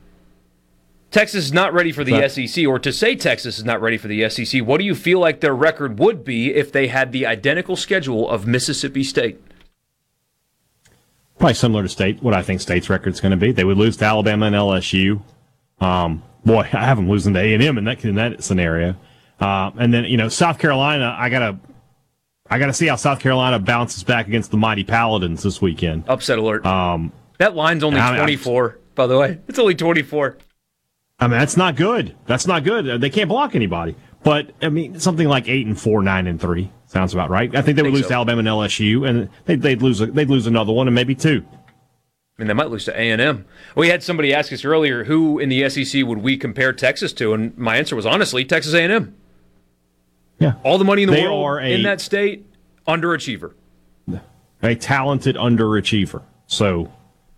Texas 1.11 1.47
is 1.47 1.53
not 1.53 1.73
ready 1.73 1.91
for 1.91 2.05
the 2.05 2.13
Right. 2.13 2.31
SEC, 2.31 2.67
or 2.67 2.79
to 2.79 2.93
say 2.93 3.17
Texas 3.17 3.59
is 3.59 3.65
not 3.65 3.81
ready 3.81 3.97
for 3.97 4.09
the 4.09 4.23
SEC, 4.29 4.61
what 4.61 4.79
do 4.79 4.85
you 4.85 4.95
feel 4.95 5.19
like 5.21 5.41
their 5.41 5.55
record 5.55 5.99
would 5.99 6.23
be 6.23 6.55
if 6.55 6.71
they 6.71 6.89
had 6.89 7.13
the 7.13 7.25
identical 7.25 7.77
schedule 7.77 8.29
of 8.29 8.47
Mississippi 8.47 9.03
State? 9.03 9.41
Probably 11.39 11.55
similar 11.55 11.83
to 11.85 11.89
State, 11.89 12.23
what 12.23 12.35
I 12.35 12.43
think 12.43 12.61
State's 12.61 12.91
record's 12.91 13.21
going 13.21 13.31
to 13.31 13.37
be. 13.37 13.53
They 13.53 13.65
would 13.65 13.79
lose 13.79 13.97
to 13.99 14.05
Alabama 14.05 14.47
and 14.47 14.57
LSU. 14.57 15.23
Um, 15.81 16.23
boy, 16.45 16.69
I 16.73 16.85
have 16.85 16.97
them 16.97 17.09
losing 17.09 17.33
to 17.35 17.41
A 17.41 17.55
and 17.55 17.63
M 17.63 17.79
in 17.79 17.85
that 17.85 18.05
in 18.05 18.17
that 18.17 18.43
scenario. 18.43 18.97
Uh, 19.41 19.71
and 19.79 19.95
then 19.95 20.05
you 20.05 20.17
know 20.17 20.29
South 20.29 20.59
Carolina, 20.59 21.15
I 21.17 21.29
gotta 21.29 21.59
I 22.51 22.59
gotta 22.59 22.73
see 22.73 22.89
how 22.89 22.97
South 22.97 23.21
Carolina 23.21 23.61
bounces 23.61 24.03
back 24.03 24.27
against 24.27 24.51
the 24.51 24.57
mighty 24.57 24.83
Paladins 24.83 25.45
this 25.45 25.63
weekend. 25.63 26.05
Upset 26.09 26.39
alert. 26.39 26.67
Um, 26.67 27.13
that 27.39 27.55
line's 27.55 27.85
only 27.85 28.01
mean, 28.01 28.17
24, 28.17 28.79
by 28.97 29.07
the 29.07 29.17
way. 29.17 29.39
It's 29.47 29.61
only 29.61 29.77
24. 29.77 30.39
I 31.21 31.27
mean 31.27 31.39
that's 31.39 31.57
not 31.57 31.77
good. 31.77 32.15
That's 32.27 32.47
not 32.47 32.65
good. 32.65 32.89
Uh, 32.89 32.99
they 32.99 33.11
can't 33.11 33.29
block 33.29 33.55
anybody. 33.55 33.97
But 34.23 34.51
I 34.63 34.69
mean 34.69 34.99
something 35.01 35.29
like 35.29 35.49
eight 35.49 35.67
and 35.67 35.79
four, 35.79 36.03
nine 36.03 36.27
and 36.27 36.41
three 36.41 36.71
sounds 36.87 37.13
about 37.15 37.31
right. 37.31 37.55
I 37.55 37.63
think 37.63 37.77
they 37.77 37.83
would 37.83 37.89
Think 37.89 37.97
lose 37.97 38.05
so. 38.05 38.09
to 38.11 38.15
Alabama 38.15 38.39
and 38.41 38.49
LSU, 38.49 39.09
and 39.09 39.29
they'd, 39.45 39.61
they'd 39.63 39.83
lose 39.83 40.01
a, 40.01 40.07
they'd 40.07 40.31
lose 40.31 40.47
another 40.47 40.73
one 40.73 40.89
and 40.89 40.95
maybe 40.95 41.15
two. 41.15 41.45
I 41.51 42.43
mean, 42.43 42.49
they 42.49 42.55
might 42.55 42.71
lose 42.71 42.85
to 42.85 42.93
A&M. 42.93 43.45
We 43.75 43.89
had 43.89 44.03
somebody 44.05 44.33
ask 44.33 44.53
us 44.53 44.65
earlier, 44.65 45.03
who 45.05 45.41
in 45.41 45.49
the 45.49 45.69
SEC 45.69 46.05
would 46.07 46.19
we 46.19 46.37
compare 46.37 46.73
Texas 46.73 47.13
to? 47.15 47.35
And 47.35 47.57
my 47.59 47.77
answer 47.77 47.97
was 47.97 48.07
honestly, 48.07 48.45
Texas 48.45 48.75
A&M. 48.75 49.15
Yeah, 50.39 50.53
All 50.63 50.79
the 50.79 50.85
money 50.85 51.03
in 51.03 51.09
the 51.11 51.17
They 51.17 51.23
world 51.25 51.61
a- 51.63 51.69
in 51.75 51.83
that 51.83 52.01
state, 52.01 52.47
underachiever. 52.87 53.55
a 54.63 54.75
talented 54.77 55.35
underachiever. 55.35 56.23
So 56.47 56.93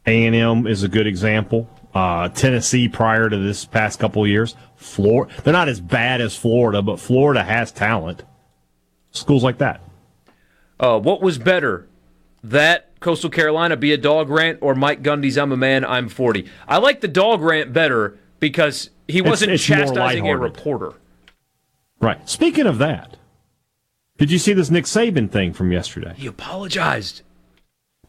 A 0.06 0.26
and 0.26 0.36
M 0.36 0.66
is 0.66 0.82
a 0.82 0.88
good 0.88 1.06
example. 1.06 1.68
Uh, 1.92 2.28
Tennessee 2.28 2.88
prior 2.88 3.28
to 3.28 3.36
this 3.36 3.64
past 3.64 3.98
couple 3.98 4.24
years, 4.26 4.54
Florida 4.76 5.34
they're 5.42 5.52
not 5.52 5.68
as 5.68 5.80
bad 5.80 6.20
as 6.20 6.36
Florida, 6.36 6.82
but 6.82 7.00
Florida 7.00 7.42
has 7.42 7.72
talent. 7.72 8.22
Schools 9.10 9.42
like 9.42 9.58
that. 9.58 9.80
Uh, 10.78 11.00
what 11.00 11.20
was 11.20 11.36
better, 11.36 11.88
that 12.44 13.00
Coastal 13.00 13.28
Carolina 13.28 13.76
be 13.76 13.92
a 13.92 13.96
dog 13.98 14.30
rant 14.30 14.58
or 14.60 14.74
Mike 14.76 15.02
Gundy's 15.02 15.36
"I'm 15.36 15.50
a 15.50 15.56
man, 15.56 15.84
I'm 15.84 16.08
40"? 16.08 16.46
I 16.68 16.78
like 16.78 17.00
the 17.00 17.08
dog 17.08 17.40
rant 17.40 17.72
better 17.72 18.16
because 18.38 18.90
he 19.08 19.20
wasn't 19.20 19.50
it's 19.52 19.68
more 19.68 19.78
chastising 19.78 20.28
a 20.28 20.36
reporter. 20.36 20.94
Right. 22.00 22.26
Speaking 22.28 22.66
of 22.66 22.78
that, 22.78 23.16
did 24.16 24.30
you 24.30 24.38
see 24.38 24.52
this 24.52 24.70
Nick 24.70 24.84
Saban 24.84 25.30
thing 25.30 25.52
from 25.52 25.72
yesterday? 25.72 26.14
He 26.16 26.26
apologized. 26.26 27.22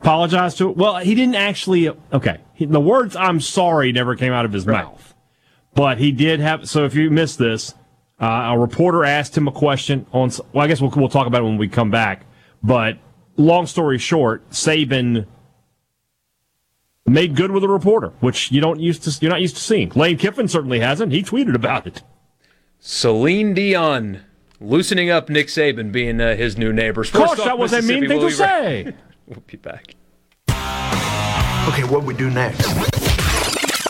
Apologized 0.02 0.58
to 0.58 0.70
Well, 0.70 0.98
he 0.98 1.14
didn't 1.14 1.36
actually. 1.36 1.90
Okay. 2.12 2.40
He, 2.54 2.66
the 2.66 2.80
words 2.80 3.16
"I'm 3.16 3.40
sorry" 3.40 3.92
never 3.92 4.16
came 4.16 4.34
out 4.34 4.46
of 4.46 4.52
his 4.52 4.66
mouth, 4.66 5.14
but 5.76 6.00
he 6.00 6.12
did 6.12 6.40
have. 6.40 6.68
So 6.68 6.86
if 6.86 6.96
you 6.96 7.12
missed 7.12 7.38
this, 7.38 7.76
uh, 8.20 8.26
a 8.26 8.58
reporter 8.58 9.06
asked 9.06 9.38
him 9.38 9.48
a 9.48 9.52
question 9.52 10.08
on. 10.12 10.32
Well, 10.54 10.66
I 10.66 10.68
guess 10.68 10.82
we'll 10.82 10.90
we'll 10.96 11.08
talk 11.08 11.28
about 11.28 11.42
it 11.42 11.46
when 11.46 11.58
we 11.58 11.68
come 11.68 11.92
back. 11.92 12.26
But 12.64 12.98
long 13.38 13.68
story 13.68 14.00
short, 14.00 14.50
Saban 14.50 15.28
made 17.06 17.36
good 17.36 17.52
with 17.52 17.64
a 17.64 17.70
reporter, 17.70 18.12
which 18.22 18.52
you 18.52 18.60
don't 18.60 18.80
used 18.80 19.04
to. 19.04 19.16
You're 19.22 19.32
not 19.32 19.42
used 19.42 19.56
to 19.58 19.62
seeing. 19.62 19.90
Lane 19.90 20.18
Kiffin 20.18 20.48
certainly 20.48 20.80
hasn't. 20.80 21.12
He 21.12 21.22
tweeted 21.22 21.54
about 21.54 21.86
it. 21.86 22.02
Celine 22.80 23.54
Dion 23.54 24.22
loosening 24.60 25.12
up 25.12 25.30
Nick 25.30 25.48
Saban 25.48 25.92
being 25.92 26.20
uh, 26.20 26.36
his 26.36 26.58
new 26.58 26.74
neighbor. 26.74 27.04
Sports 27.04 27.36
Gosh, 27.36 27.38
Talk 27.38 27.46
that 27.46 27.60
was 27.60 27.74
a 27.74 27.84
mean 27.84 28.08
thing 28.08 28.20
to 28.20 28.32
say. 28.32 28.96
We'll 29.32 29.44
be 29.48 29.56
back. 29.56 29.96
Okay, 30.50 31.86
what 31.86 32.04
we 32.04 32.14
do 32.14 32.30
next? 32.30 32.66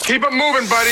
Keep 0.05 0.21
it 0.23 0.33
moving, 0.33 0.69
buddy. 0.69 0.91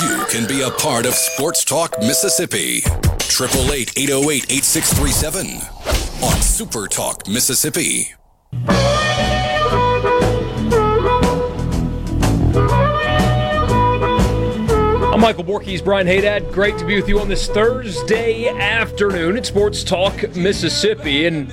You 0.00 0.24
can 0.30 0.48
be 0.48 0.62
a 0.62 0.70
part 0.70 1.04
of 1.04 1.12
Sports 1.12 1.62
Talk 1.62 1.94
Mississippi. 2.00 2.78
888 2.78 3.98
808 3.98 4.44
8637 4.50 5.46
on 6.24 6.40
Super 6.40 6.88
Talk 6.88 7.28
Mississippi. 7.28 8.14
I'm 15.12 15.20
Michael 15.20 15.44
Borkes, 15.44 15.84
Brian 15.84 16.06
Hadad. 16.06 16.50
Great 16.50 16.78
to 16.78 16.86
be 16.86 16.96
with 16.96 17.10
you 17.10 17.20
on 17.20 17.28
this 17.28 17.46
Thursday 17.46 18.48
afternoon 18.48 19.36
at 19.36 19.44
Sports 19.44 19.84
Talk 19.84 20.34
Mississippi. 20.34 21.26
And 21.26 21.52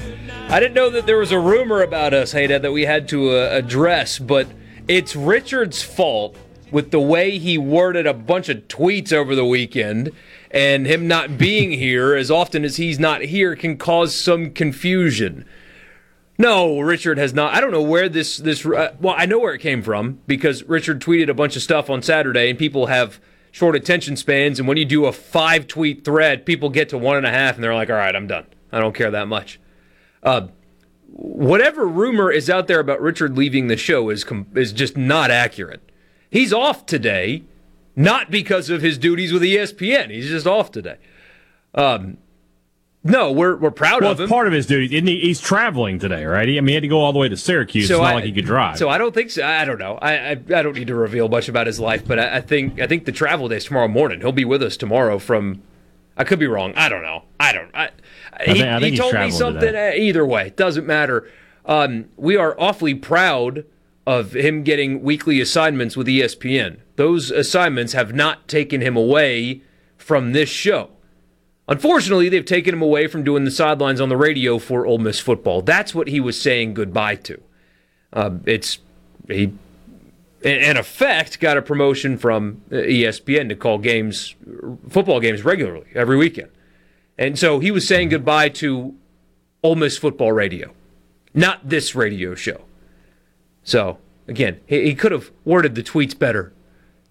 I 0.52 0.60
didn't 0.60 0.74
know 0.74 0.90
that 0.90 1.06
there 1.06 1.18
was 1.18 1.32
a 1.32 1.40
rumor 1.40 1.82
about 1.82 2.14
us, 2.14 2.34
Hadad, 2.34 2.62
that 2.64 2.74
we 2.74 2.84
had 2.84 3.08
to 3.08 3.30
uh, 3.30 3.48
address, 3.54 4.20
but 4.20 4.50
it's 4.86 5.16
Richard's 5.16 5.82
fault 5.82 6.36
with 6.72 6.92
the 6.92 7.00
way 7.00 7.38
he 7.38 7.58
worded 7.58 8.06
a 8.06 8.14
bunch 8.14 8.50
of 8.50 8.68
tweets 8.68 9.14
over 9.14 9.34
the 9.34 9.46
weekend. 9.46 10.12
And 10.54 10.86
him 10.86 11.08
not 11.08 11.38
being 11.38 11.72
here 11.80 12.16
as 12.16 12.30
often 12.30 12.66
as 12.66 12.76
he's 12.76 13.00
not 13.00 13.22
here 13.22 13.56
can 13.56 13.78
cause 13.78 14.14
some 14.14 14.52
confusion. 14.52 15.46
No, 16.38 16.82
Richard 16.82 17.18
has 17.18 17.34
not. 17.34 17.54
I 17.54 17.62
don't 17.62 17.72
know 17.72 17.82
where 17.82 18.10
this 18.10 18.36
this. 18.36 18.66
Uh, 18.66 18.94
well, 19.00 19.16
I 19.18 19.26
know 19.28 19.40
where 19.40 19.54
it 19.54 19.60
came 19.60 19.82
from 19.82 20.20
because 20.28 20.64
Richard 20.64 21.00
tweeted 21.00 21.30
a 21.30 21.34
bunch 21.34 21.56
of 21.56 21.62
stuff 21.62 21.90
on 21.90 22.02
Saturday, 22.02 22.50
and 22.50 22.60
people 22.60 22.88
have 22.88 23.22
short 23.52 23.78
attention 23.78 24.18
spans. 24.18 24.60
And 24.60 24.68
when 24.68 24.76
you 24.76 24.84
do 24.84 25.06
a 25.06 25.14
five 25.14 25.66
tweet 25.68 26.04
thread, 26.04 26.46
people 26.46 26.70
get 26.70 26.90
to 26.90 26.98
one 26.98 27.16
and 27.16 27.26
a 27.26 27.32
half, 27.32 27.56
and 27.56 27.64
they're 27.64 27.74
like, 27.74 27.90
"All 27.90 27.96
right, 27.96 28.14
I'm 28.14 28.28
done. 28.28 28.48
I 28.70 28.82
don't 28.82 28.94
care 28.94 29.12
that 29.12 29.30
much." 29.30 29.61
Uh, 30.24 30.48
whatever 31.14 31.88
rumor 31.88 32.32
is 32.32 32.50
out 32.50 32.68
there 32.68 32.80
about 32.80 33.02
Richard 33.02 33.38
leaving 33.38 33.68
the 33.68 33.78
show 33.78 34.10
is 34.10 34.24
com- 34.24 34.48
is 34.56 34.72
just 34.74 34.96
not 34.98 35.32
accurate. 35.32 35.82
He's 36.30 36.54
off 36.54 36.86
today, 36.86 37.44
not 37.96 38.32
because 38.32 38.70
of 38.70 38.82
his 38.82 38.98
duties 38.98 39.34
with 39.34 39.42
ESPN. 39.42 40.10
He's 40.12 40.30
just 40.30 40.48
off 40.48 40.72
today. 40.72 40.98
Um, 41.76 42.18
no, 43.04 43.32
we're 43.32 43.56
we're 43.58 43.72
proud 43.72 44.04
Well, 44.04 44.12
of 44.12 44.20
him. 44.20 44.26
it's 44.26 44.32
part 44.32 44.46
of 44.46 44.54
his 44.54 44.68
duty. 44.68 44.88
He? 45.02 45.20
He's 45.22 45.42
traveling 45.42 45.98
today, 45.98 46.24
right? 46.24 46.48
He, 46.48 46.58
I 46.58 46.62
mean, 46.62 46.68
he 46.68 46.74
had 46.76 46.84
to 46.84 46.88
go 46.88 47.00
all 47.00 47.12
the 47.12 47.18
way 47.20 47.30
to 47.30 47.36
Syracuse. 47.38 47.90
it's 47.90 47.98
not 48.00 48.06
I- 48.06 48.14
like 48.16 48.24
he 48.26 48.32
could 48.32 48.46
drive. 48.46 48.78
So 48.78 48.90
I 48.90 49.00
don't 49.00 49.14
think 49.14 49.32
so. 49.32 49.44
I 49.44 49.66
don't 49.66 49.80
know. 49.80 49.98
I, 50.00 50.14
I 50.14 50.32
I 50.32 50.62
don't 50.62 50.76
need 50.76 50.88
to 50.88 50.96
reveal 50.96 51.28
much 51.28 51.50
about 51.50 51.66
his 51.66 51.80
life, 51.80 52.08
but 52.08 52.20
I, 52.20 52.38
I 52.38 52.42
think 52.42 52.80
I 52.80 52.86
think 52.86 53.06
the 53.06 53.12
travel 53.12 53.48
day 53.50 53.58
is 53.58 53.66
tomorrow 53.66 53.88
morning. 53.88 54.20
He'll 54.22 54.32
be 54.32 54.46
with 54.46 54.62
us 54.62 54.78
tomorrow 54.78 55.18
from. 55.18 55.64
I 56.16 56.24
could 56.26 56.38
be 56.40 56.46
wrong. 56.46 56.74
I 56.76 56.90
don't 56.90 57.02
know. 57.02 57.24
I 57.40 57.52
don't. 57.54 57.72
I, 57.74 57.90
he 58.46 58.54
think- 58.54 58.66
I 58.66 58.80
think 58.80 58.94
he 58.94 58.98
told 59.00 59.14
me 59.14 59.20
something. 59.32 59.76
uh, 59.76 59.92
Either 59.96 60.26
way, 60.26 60.48
it 60.48 60.58
doesn't 60.58 60.86
matter. 60.88 61.28
Um, 61.66 62.06
we 62.18 62.36
are 62.38 62.56
awfully 62.60 62.96
proud 62.96 63.66
of 64.08 64.34
him 64.36 64.64
getting 64.64 65.04
weekly 65.04 65.40
assignments 65.40 65.96
with 65.96 66.08
ESPN. 66.08 66.78
Those 66.96 67.30
assignments 67.30 67.94
have 67.94 68.14
not 68.16 68.48
taken 68.48 68.82
him 68.82 68.98
away 68.98 69.62
from 69.98 70.32
this 70.34 70.50
show. 70.50 70.90
Unfortunately, 71.68 72.28
they've 72.28 72.44
taken 72.44 72.74
him 72.74 72.82
away 72.82 73.08
from 73.08 73.24
doing 73.24 73.46
the 73.46 73.52
sidelines 73.52 74.02
on 74.02 74.10
the 74.10 74.18
radio 74.18 74.58
for 74.58 74.86
Ole 74.86 74.98
Miss 74.98 75.20
football. 75.20 75.62
That's 75.62 75.94
what 75.94 76.08
he 76.08 76.20
was 76.20 76.40
saying 76.42 76.74
goodbye 76.74 77.16
to. 77.16 77.40
Uh, 78.12 78.32
it's 78.46 78.80
he, 79.30 79.54
in 80.42 80.76
effect, 80.78 81.40
got 81.40 81.56
a 81.58 81.62
promotion 81.62 82.18
from 82.18 82.62
ESPN 82.72 83.48
to 83.50 83.56
call 83.56 83.78
games, 83.78 84.36
football 84.90 85.20
games 85.20 85.46
regularly 85.46 85.86
every 85.94 86.18
weekend, 86.18 86.50
and 87.18 87.38
so 87.38 87.60
he 87.60 87.72
was 87.72 87.88
saying 87.88 88.10
goodbye 88.10 88.50
to 88.50 88.96
Ole 89.64 89.76
Miss 89.76 89.98
football 89.98 90.32
radio, 90.32 90.74
not 91.34 91.68
this 91.68 91.96
radio 91.96 92.36
show. 92.36 92.62
So 93.64 93.98
again, 94.28 94.60
he, 94.66 94.84
he 94.84 94.96
could 94.96 95.12
have 95.12 95.32
worded 95.46 95.76
the 95.76 95.84
tweets 95.84 96.18
better 96.18 96.54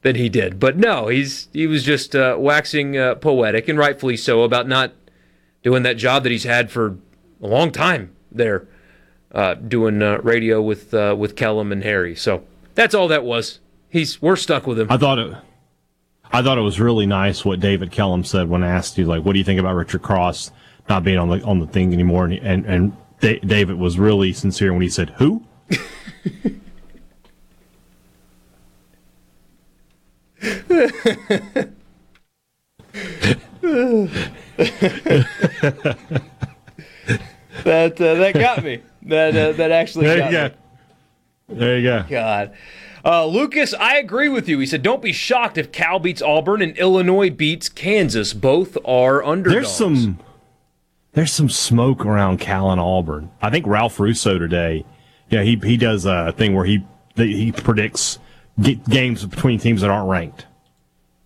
than 0.02 0.16
he 0.16 0.28
did. 0.28 0.58
But 0.58 0.76
no, 0.76 1.08
he's 1.08 1.48
he 1.52 1.66
was 1.66 1.84
just 1.84 2.16
uh, 2.16 2.36
waxing 2.38 2.96
uh, 2.96 3.16
poetic, 3.16 3.68
and 3.68 3.78
rightfully 3.78 4.16
so, 4.16 4.42
about 4.42 4.66
not 4.66 4.92
doing 5.62 5.82
that 5.82 5.96
job 5.96 6.22
that 6.22 6.32
he's 6.32 6.44
had 6.44 6.70
for 6.70 6.96
a 7.42 7.46
long 7.46 7.70
time 7.70 8.14
there, 8.32 8.66
uh, 9.32 9.54
doing 9.54 10.02
uh, 10.02 10.18
radio 10.22 10.60
with 10.60 10.92
uh, 10.94 11.14
with 11.16 11.36
Kellum 11.36 11.72
and 11.72 11.84
Harry. 11.84 12.16
So 12.16 12.44
that's 12.74 12.94
all 12.94 13.08
that 13.08 13.24
was. 13.24 13.60
He's 13.88 14.20
we're 14.22 14.36
stuck 14.36 14.66
with 14.66 14.78
him. 14.78 14.90
I 14.90 14.96
thought 14.96 15.18
it. 15.18 15.36
I 16.32 16.42
thought 16.42 16.58
it 16.58 16.62
was 16.62 16.78
really 16.80 17.06
nice 17.06 17.44
what 17.44 17.60
David 17.60 17.90
Kellum 17.90 18.22
said 18.24 18.48
when 18.48 18.62
asked 18.62 18.96
you, 18.98 19.06
like, 19.06 19.24
what 19.24 19.32
do 19.32 19.38
you 19.38 19.44
think 19.44 19.58
about 19.60 19.74
Richard 19.74 20.02
Cross 20.02 20.52
not 20.88 21.02
being 21.04 21.18
on 21.18 21.28
the 21.28 21.42
on 21.44 21.58
the 21.58 21.66
thing 21.66 21.92
anymore? 21.92 22.24
And 22.26 22.34
and, 22.34 22.66
and 22.66 22.96
Da- 23.20 23.40
David 23.40 23.76
was 23.78 23.98
really 23.98 24.32
sincere 24.32 24.72
when 24.72 24.82
he 24.82 24.88
said, 24.88 25.10
"Who?" 25.18 25.44
that 37.64 38.00
uh, 38.00 38.14
that 38.14 38.32
got 38.34 38.64
me. 38.64 38.80
That 39.02 39.36
uh, 39.36 39.52
that 39.52 39.70
actually 39.70 40.06
There 40.06 40.18
got 40.18 40.32
you 40.32 40.38
me. 40.38 40.48
go. 40.48 40.54
There 41.56 41.78
you 41.78 41.82
go. 41.84 42.04
God. 42.08 42.54
Uh, 43.04 43.26
Lucas, 43.26 43.72
I 43.74 43.96
agree 43.98 44.28
with 44.28 44.48
you. 44.48 44.58
He 44.58 44.66
said, 44.66 44.82
"Don't 44.82 45.02
be 45.02 45.12
shocked 45.12 45.56
if 45.56 45.72
Cal 45.72 45.98
beats 45.98 46.20
Auburn 46.20 46.60
and 46.62 46.76
Illinois 46.76 47.30
beats 47.30 47.68
Kansas. 47.68 48.34
Both 48.34 48.76
are 48.84 49.24
underdogs." 49.24 49.54
There's 49.54 49.72
some 49.72 50.18
there's 51.12 51.32
some 51.32 51.48
smoke 51.48 52.04
around 52.04 52.38
Cal 52.38 52.70
and 52.70 52.80
Auburn. 52.80 53.30
I 53.40 53.50
think 53.50 53.66
Ralph 53.66 53.98
Russo 53.98 54.38
today, 54.38 54.84
yeah, 55.28 55.42
he 55.42 55.56
he 55.56 55.76
does 55.76 56.04
a 56.04 56.32
thing 56.36 56.54
where 56.54 56.64
he 56.64 56.84
he 57.16 57.52
predicts 57.52 58.18
games 58.88 59.24
between 59.24 59.58
teams 59.58 59.80
that 59.80 59.90
aren't 59.90 60.08
ranked, 60.08 60.46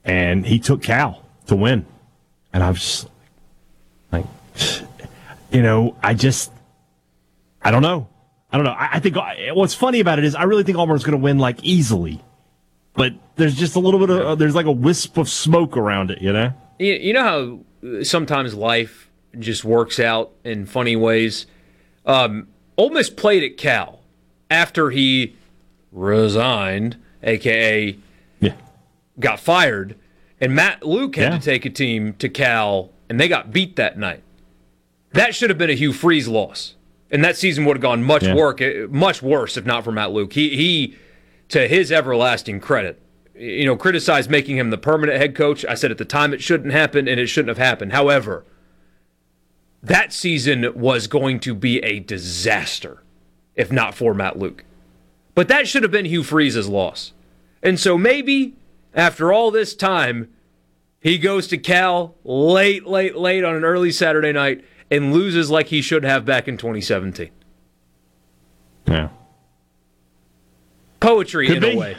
and 0.05 0.47
he 0.47 0.59
took 0.59 0.83
Cal 0.83 1.23
to 1.47 1.57
win, 1.57 1.85
and 2.53 2.63
I 2.63 2.71
was 2.71 3.07
like, 4.13 4.25
you 5.51 5.63
know, 5.63 5.97
I 6.03 6.15
just 6.15 6.53
I 7.63 7.71
don't 7.71 7.83
know. 7.83 8.09
I 8.55 8.56
don't 8.56 8.66
know. 8.66 8.70
I, 8.72 8.89
I 8.93 9.01
think 9.01 9.16
what's 9.56 9.74
funny 9.74 9.98
about 9.98 10.20
it 10.20 10.24
is 10.24 10.36
I 10.36 10.44
really 10.44 10.62
think 10.62 10.78
Auburn's 10.78 11.02
going 11.02 11.18
to 11.18 11.22
win 11.22 11.39
like 11.39 11.59
easily, 11.64 12.22
but 12.94 13.12
there's 13.35 13.56
just 13.56 13.74
a 13.74 13.81
little 13.81 13.98
bit 13.98 14.10
of 14.10 14.39
there's 14.39 14.55
like 14.55 14.66
a 14.66 14.70
wisp 14.72 15.16
of 15.18 15.28
smoke 15.28 15.76
around 15.76 16.12
it, 16.12 16.22
you 16.22 16.32
know. 16.32 16.52
You, 16.78 16.93
you 16.93 17.12
know 17.14 17.22
how 17.82 17.89
uh, 17.98 18.05
sometimes 18.05 18.55
life 18.55 19.10
just 19.40 19.64
works 19.64 19.98
out 19.98 20.31
in 20.44 20.66
funny 20.66 20.94
ways. 20.94 21.47
Um, 22.06 22.47
Ole 22.76 22.90
Miss 22.90 23.10
played 23.10 23.43
at 23.43 23.56
Cal 23.56 23.98
after 24.48 24.90
he 24.90 25.35
resigned, 25.90 26.97
aka 27.24 27.97
Yeah. 28.39 28.55
got 29.18 29.40
fired, 29.40 29.97
and 30.40 30.55
Matt 30.55 30.86
Luke 30.86 31.16
had 31.16 31.32
Yeah. 31.32 31.39
to 31.39 31.44
take 31.44 31.64
a 31.64 31.70
team 31.70 32.12
to 32.20 32.28
Cal, 32.28 32.90
and 33.09 33.18
they 33.18 33.26
got 33.26 33.52
beat 33.52 33.74
that 33.76 33.98
night. 33.98 34.22
That 35.12 35.35
should 35.35 35.51
have 35.51 35.59
been 35.59 35.70
a 35.70 35.74
Hugh 35.74 35.93
Freeze 35.93 36.28
loss, 36.28 36.76
and 37.15 37.24
that 37.24 37.36
season 37.36 37.65
would 37.65 37.77
have 37.77 37.82
gone 37.82 38.03
much 38.03 38.24
Yeah. 38.24 38.35
work, 38.35 38.61
uh, 38.61 38.89
much 38.91 39.23
worse 39.23 39.57
if 39.57 39.65
not 39.65 39.85
for 39.85 39.93
Matt 39.93 40.11
Luke. 40.11 40.32
He 40.32 40.57
he, 40.57 40.97
to 41.49 41.69
his 41.69 41.93
everlasting 41.93 42.59
credit, 42.59 43.01
you 43.39 43.65
know, 43.65 43.77
criticized 43.77 44.28
making 44.28 44.59
him 44.59 44.70
the 44.70 44.77
permanent 44.78 45.19
head 45.19 45.36
coach. 45.36 45.65
I 45.65 45.74
said 45.74 45.93
at 45.93 45.99
the 45.99 46.05
time 46.05 46.35
it 46.35 46.43
shouldn't 46.43 46.73
happen, 46.73 47.07
and 47.07 47.20
it 47.20 47.28
shouldn't 47.28 47.57
have 47.57 47.65
happened. 47.65 47.93
However, 47.93 48.45
that 49.81 50.12
season 50.12 50.73
was 50.74 51.07
going 51.07 51.39
to 51.41 51.55
be 51.55 51.78
a 51.85 52.01
disaster 52.01 52.99
if 53.55 53.70
not 53.70 53.95
for 53.95 54.12
Matt 54.12 54.36
Luke. 54.36 54.65
But 55.36 55.47
that 55.47 55.69
should 55.69 55.85
have 55.85 55.93
been 55.93 56.07
Hugh 56.07 56.24
Freeze's 56.24 56.69
loss. 56.69 57.12
And 57.62 57.78
so 57.78 57.97
maybe 57.97 58.55
after 58.93 59.32
all 59.32 59.53
this 59.53 59.77
time, 59.77 60.28
he 61.01 61.16
goes 61.19 61.47
to 61.49 61.59
Cal 61.59 62.16
late, 62.24 62.86
late, 62.86 63.15
late 63.16 63.45
on 63.45 63.55
an 63.55 63.62
early 63.65 63.93
Saturday 63.93 64.32
night 64.32 64.65
and 64.90 65.12
loses 65.12 65.51
like 65.51 65.69
he 65.69 65.81
should 65.82 66.05
have 66.05 66.24
back 66.24 66.47
in 66.48 66.56
2017. 66.56 67.31
Yeah. 68.86 69.09
Poetry 71.01 71.47
Could 71.48 71.56
in 71.59 71.62
be. 71.62 71.73
a 71.73 71.77
way. 71.78 71.97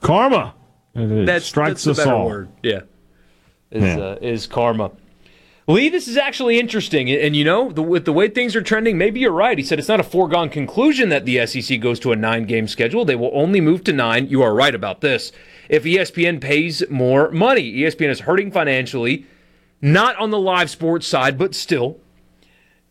Karma. 0.00 0.54
That 0.94 1.42
strikes 1.42 1.84
that's 1.84 1.98
us 2.00 2.06
all. 2.06 2.26
word. 2.26 2.48
Yeah. 2.62 2.80
Is, 3.70 3.82
Yeah. 3.82 3.98
Uh, 3.98 4.18
is 4.20 4.46
karma. 4.46 4.90
Lee, 5.66 5.90
this 5.90 6.08
is 6.08 6.16
actually 6.16 6.58
interesting. 6.58 7.10
And, 7.10 7.36
you 7.36 7.44
know, 7.44 7.70
the, 7.70 7.82
with 7.82 8.06
the 8.06 8.12
way 8.12 8.28
things 8.28 8.56
are 8.56 8.62
trending, 8.62 8.96
maybe 8.96 9.20
you're 9.20 9.30
right. 9.32 9.58
He 9.58 9.62
said 9.62 9.78
it's 9.78 9.86
not 9.88 10.00
a 10.00 10.04
foregone 10.04 10.48
conclusion 10.48 11.10
that 11.10 11.26
the 11.26 11.44
SEC 11.46 11.78
goes 11.80 12.00
to 12.00 12.12
a 12.12 12.16
nine 12.16 12.46
game 12.46 12.66
schedule. 12.66 13.04
They 13.04 13.16
will 13.16 13.30
only 13.34 13.60
move 13.60 13.84
to 13.84 13.92
nine. 13.92 14.28
You 14.28 14.40
are 14.42 14.54
right 14.54 14.74
about 14.74 15.02
this. 15.02 15.30
If 15.68 15.84
ESPN 15.84 16.40
pays 16.40 16.82
more 16.88 17.30
money, 17.30 17.70
ESPN 17.74 18.08
is 18.08 18.20
hurting 18.20 18.50
financially, 18.50 19.26
not 19.80 20.16
on 20.16 20.30
the 20.30 20.38
live 20.38 20.70
sports 20.70 21.06
side, 21.06 21.38
but 21.38 21.54
still. 21.54 21.98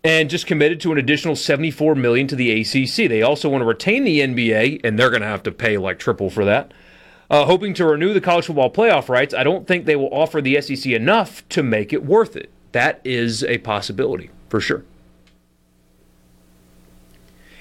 And 0.03 0.29
just 0.29 0.47
committed 0.47 0.79
to 0.81 0.91
an 0.91 0.97
additional 0.97 1.35
74 1.35 1.95
million 1.95 2.27
to 2.27 2.35
the 2.35 2.61
ACC. 2.61 3.09
They 3.09 3.21
also 3.21 3.49
want 3.49 3.61
to 3.61 3.65
retain 3.65 4.03
the 4.05 4.21
NBA, 4.21 4.81
and 4.83 4.97
they're 4.97 5.09
going 5.09 5.21
to 5.21 5.27
have 5.27 5.43
to 5.43 5.51
pay 5.51 5.77
like 5.77 5.99
triple 5.99 6.29
for 6.29 6.45
that. 6.45 6.71
Uh, 7.29 7.45
hoping 7.45 7.73
to 7.73 7.85
renew 7.85 8.13
the 8.13 8.21
college 8.21 8.45
football 8.45 8.71
playoff 8.71 9.09
rights, 9.09 9.33
I 9.33 9.43
don't 9.43 9.67
think 9.67 9.85
they 9.85 9.97
will 9.97 10.13
offer 10.13 10.41
the 10.41 10.61
SEC 10.61 10.85
enough 10.93 11.47
to 11.49 11.61
make 11.61 11.91
it 11.91 12.05
worth 12.05 12.37
it. 12.37 12.49
That 12.71 13.01
is 13.03 13.43
a 13.43 13.57
possibility 13.57 14.29
for 14.47 14.61
sure. 14.61 14.85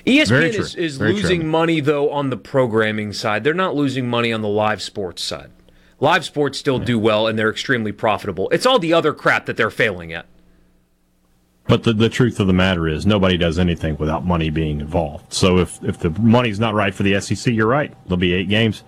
ESPN 0.06 0.54
is, 0.54 0.76
is 0.76 0.98
Very 0.98 1.14
true. 1.14 1.22
losing 1.22 1.48
money 1.48 1.80
though 1.80 2.10
on 2.10 2.30
the 2.30 2.36
programming 2.36 3.12
side. 3.12 3.42
They're 3.42 3.54
not 3.54 3.74
losing 3.74 4.08
money 4.08 4.32
on 4.32 4.40
the 4.40 4.48
live 4.48 4.80
sports 4.80 5.22
side. 5.22 5.50
Live 5.98 6.24
sports 6.24 6.58
still 6.58 6.78
do 6.78 6.98
well 6.98 7.26
and 7.26 7.38
they're 7.38 7.50
extremely 7.50 7.92
profitable. 7.92 8.48
It's 8.50 8.66
all 8.66 8.78
the 8.78 8.92
other 8.92 9.14
crap 9.14 9.46
that 9.46 9.56
they're 9.56 9.70
failing 9.70 10.12
at. 10.12 10.26
But 11.68 11.82
the, 11.82 11.92
the 11.92 12.08
truth 12.08 12.38
of 12.38 12.46
the 12.46 12.52
matter 12.52 12.86
is, 12.86 13.06
nobody 13.06 13.36
does 13.36 13.58
anything 13.58 13.96
without 13.96 14.24
money 14.24 14.50
being 14.50 14.80
involved. 14.80 15.32
So 15.32 15.58
if, 15.58 15.82
if 15.82 15.98
the 15.98 16.10
money's 16.10 16.60
not 16.60 16.74
right 16.74 16.94
for 16.94 17.02
the 17.02 17.20
SEC, 17.20 17.52
you're 17.52 17.66
right. 17.66 17.92
There'll 18.04 18.18
be 18.18 18.34
eight 18.34 18.48
games 18.48 18.84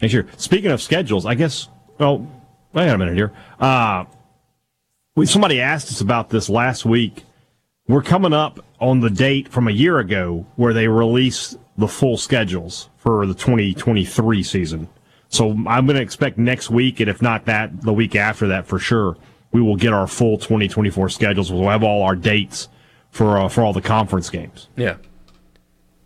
next 0.00 0.12
year. 0.12 0.28
Speaking 0.36 0.70
of 0.70 0.80
schedules, 0.80 1.26
I 1.26 1.34
guess, 1.34 1.68
well, 1.98 2.30
wait 2.72 2.88
a 2.88 2.96
minute 2.96 3.14
here. 3.14 3.32
Uh, 3.58 4.04
we, 5.16 5.26
somebody 5.26 5.60
asked 5.60 5.88
us 5.88 6.00
about 6.00 6.30
this 6.30 6.48
last 6.48 6.84
week. 6.84 7.24
We're 7.88 8.02
coming 8.02 8.32
up 8.32 8.64
on 8.78 9.00
the 9.00 9.10
date 9.10 9.48
from 9.48 9.66
a 9.66 9.72
year 9.72 9.98
ago 9.98 10.46
where 10.54 10.72
they 10.72 10.86
release 10.86 11.56
the 11.76 11.88
full 11.88 12.16
schedules 12.16 12.88
for 12.96 13.26
the 13.26 13.34
2023 13.34 14.42
season. 14.44 14.88
So 15.30 15.50
I'm 15.50 15.86
going 15.86 15.96
to 15.96 16.02
expect 16.02 16.38
next 16.38 16.70
week, 16.70 16.98
and 17.00 17.08
if 17.08 17.22
not 17.22 17.46
that, 17.46 17.82
the 17.82 17.92
week 17.92 18.16
after 18.16 18.48
that 18.48 18.66
for 18.66 18.80
sure, 18.80 19.16
we 19.52 19.62
will 19.62 19.76
get 19.76 19.92
our 19.92 20.06
full 20.06 20.36
2024 20.36 21.08
schedules. 21.08 21.52
We'll 21.52 21.68
have 21.68 21.84
all 21.84 22.02
our 22.02 22.16
dates 22.16 22.68
for 23.10 23.38
uh, 23.38 23.48
for 23.48 23.62
all 23.62 23.72
the 23.72 23.80
conference 23.80 24.28
games. 24.28 24.68
Yeah. 24.76 24.96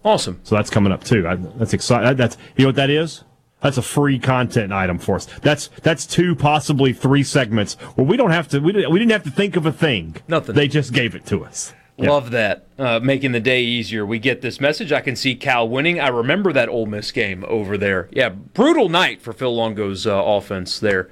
Awesome. 0.04 0.40
So 0.42 0.54
that's 0.54 0.68
coming 0.68 0.92
up 0.92 1.02
too. 1.02 1.26
I, 1.26 1.36
that's 1.36 1.72
exciting. 1.72 2.16
That's 2.16 2.36
you 2.56 2.64
know 2.64 2.68
what 2.68 2.76
that 2.76 2.90
is. 2.90 3.24
That's 3.62 3.78
a 3.78 3.82
free 3.82 4.18
content 4.18 4.74
item 4.74 4.98
for 4.98 5.16
us. 5.16 5.24
That's 5.40 5.68
that's 5.82 6.04
two, 6.04 6.34
possibly 6.34 6.92
three 6.92 7.22
segments 7.22 7.74
where 7.94 8.06
we 8.06 8.18
don't 8.18 8.30
have 8.30 8.46
to. 8.48 8.60
We 8.60 8.72
didn't, 8.72 8.90
we 8.90 8.98
didn't 8.98 9.12
have 9.12 9.24
to 9.24 9.30
think 9.30 9.56
of 9.56 9.64
a 9.64 9.72
thing. 9.72 10.16
Nothing. 10.28 10.54
They 10.54 10.68
just 10.68 10.92
gave 10.92 11.14
it 11.14 11.24
to 11.26 11.46
us. 11.46 11.72
Yeah. 11.96 12.10
Love 12.10 12.32
that. 12.32 12.66
Uh, 12.76 12.98
making 13.00 13.32
the 13.32 13.40
day 13.40 13.62
easier. 13.62 14.04
We 14.04 14.18
get 14.18 14.40
this 14.42 14.60
message. 14.60 14.90
I 14.92 15.00
can 15.00 15.14
see 15.14 15.36
Cal 15.36 15.68
winning. 15.68 16.00
I 16.00 16.08
remember 16.08 16.52
that 16.52 16.68
Ole 16.68 16.86
Miss 16.86 17.12
game 17.12 17.44
over 17.46 17.78
there. 17.78 18.08
Yeah, 18.10 18.30
brutal 18.30 18.88
night 18.88 19.22
for 19.22 19.32
Phil 19.32 19.54
Longo's 19.54 20.04
uh, 20.06 20.20
offense 20.24 20.80
there 20.80 21.08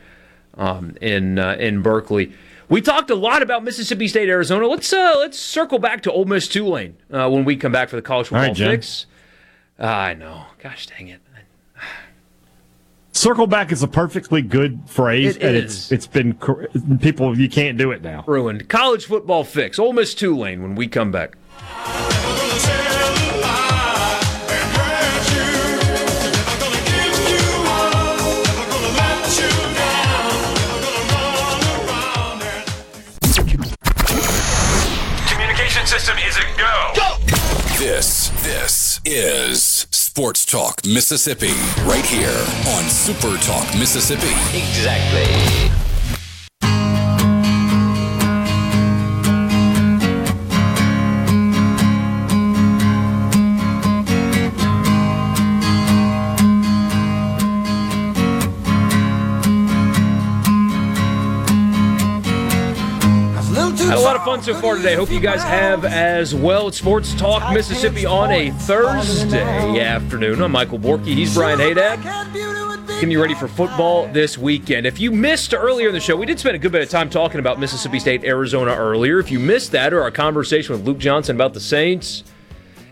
um, 0.55 0.97
in 1.01 1.39
uh, 1.39 1.55
in 1.59 1.83
Berkeley. 1.83 2.33
We 2.69 2.81
talked 2.81 3.11
a 3.11 3.15
lot 3.15 3.43
about 3.43 3.63
Mississippi 3.63 4.09
State, 4.09 4.29
Arizona. 4.29 4.67
Let's 4.67 4.93
uh, 4.93 5.15
let's 5.19 5.39
circle 5.39 5.79
back 5.79 6.03
to 6.03 6.13
Ole 6.13 6.25
Miss 6.25 6.49
Tulane 6.49 6.97
uh, 7.13 7.31
when 7.31 7.45
we 7.45 7.55
come 7.57 7.71
back 7.71 7.89
for 7.89 7.97
the 7.97 8.03
college 8.03 8.29
football 8.29 8.49
right, 8.49 8.57
Jen. 8.57 8.71
fix. 8.73 9.07
I 9.79 10.15
know. 10.15 10.47
Gosh 10.59 10.87
dang 10.87 11.09
it. 11.09 11.21
Circle 13.23 13.47
back 13.47 13.71
is 13.71 13.85
a 13.85 13.87
perfectly 13.87 14.43
good 14.43 14.81
phrase, 14.87 15.37
It 15.37 15.43
and 15.45 15.57
is. 15.57 15.93
it's 15.93 15.93
it's 15.93 16.07
been 16.09 16.35
people. 16.99 17.39
You 17.39 17.49
can't 17.49 17.79
do 17.79 17.93
it 17.93 18.03
now. 18.03 18.25
Ruined. 18.27 18.69
College 18.69 19.05
football 19.05 19.45
fix. 19.45 19.79
Ole 19.79 19.93
Miss 19.93 20.13
Tulane 20.13 20.61
when 20.61 20.75
we 20.75 20.89
come 20.89 21.13
back. 21.13 21.37
Communication 35.29 35.87
system 35.87 36.17
is 36.19 36.37
a 36.37 36.43
go. 36.59 36.93
go. 36.95 37.17
This, 37.79 38.29
this 38.43 39.01
is 39.05 39.72
Sports 40.13 40.45
Talk 40.45 40.85
Mississippi, 40.85 41.55
right 41.87 42.05
here 42.05 42.45
on 42.77 42.87
Super 42.91 43.39
Talk 43.39 43.67
Mississippi. 43.79 44.29
Exactly. 44.55 45.82
Had 63.93 63.99
a 63.99 64.01
lot 64.01 64.17
of 64.17 64.25
fun 64.25 64.43
so 64.43 64.55
far 64.55 64.77
today. 64.77 64.95
Hope 64.95 65.11
you 65.11 65.21
guys 65.21 65.43
have 65.43 65.85
as 65.85 66.35
well. 66.35 66.69
It's 66.69 66.79
Sports 66.79 67.13
Talk 67.13 67.53
Mississippi 67.53 68.07
on 68.07 68.31
a 68.31 68.51
Thursday 68.51 69.81
afternoon. 69.81 70.41
I'm 70.41 70.53
Michael 70.53 70.79
Borky. 70.79 71.09
He's 71.09 71.35
Brian 71.35 71.59
Hadad. 71.59 72.03
Getting 72.87 73.11
you 73.11 73.21
ready 73.21 73.35
for 73.35 73.49
football 73.49 74.09
this 74.09 74.39
weekend. 74.39 74.87
If 74.87 74.99
you 74.99 75.11
missed 75.11 75.53
earlier 75.53 75.89
in 75.89 75.93
the 75.93 76.01
show, 76.01 76.17
we 76.17 76.25
did 76.25 76.41
spend 76.41 76.57
a 76.57 76.59
good 76.59 76.73
bit 76.73 76.81
of 76.81 76.89
time 76.89 77.11
talking 77.11 77.39
about 77.39 77.61
Mississippi 77.61 77.99
State, 77.99 78.25
Arizona 78.25 78.75
earlier. 78.75 79.19
If 79.19 79.31
you 79.31 79.39
missed 79.39 79.73
that 79.73 79.93
or 79.93 80.01
our 80.01 80.11
conversation 80.11 80.75
with 80.75 80.87
Luke 80.87 80.97
Johnson 80.97 81.37
about 81.37 81.53
the 81.53 81.61
Saints, 81.61 82.25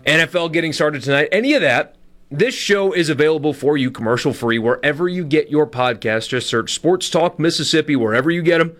NFL 0.05 0.53
getting 0.53 0.71
started 0.71 1.01
tonight, 1.01 1.29
any 1.31 1.55
of 1.55 1.63
that, 1.63 1.95
this 2.29 2.53
show 2.53 2.93
is 2.93 3.09
available 3.09 3.53
for 3.53 3.75
you 3.75 3.89
commercial 3.89 4.33
free 4.33 4.59
wherever 4.59 5.09
you 5.09 5.25
get 5.25 5.49
your 5.49 5.65
podcast. 5.65 6.29
Just 6.29 6.47
search 6.47 6.75
Sports 6.75 7.09
Talk 7.09 7.39
Mississippi 7.39 7.95
wherever 7.95 8.29
you 8.29 8.43
get 8.43 8.59
them 8.59 8.77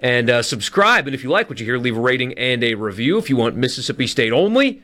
and 0.00 0.30
uh, 0.30 0.42
subscribe. 0.42 1.06
And 1.06 1.14
if 1.14 1.22
you 1.22 1.30
like 1.30 1.48
what 1.48 1.60
you 1.60 1.66
hear, 1.66 1.78
leave 1.78 1.96
a 1.96 2.00
rating 2.00 2.32
and 2.34 2.64
a 2.64 2.74
review. 2.74 3.18
If 3.18 3.30
you 3.30 3.36
want 3.36 3.54
Mississippi 3.54 4.06
State 4.06 4.32
only, 4.32 4.82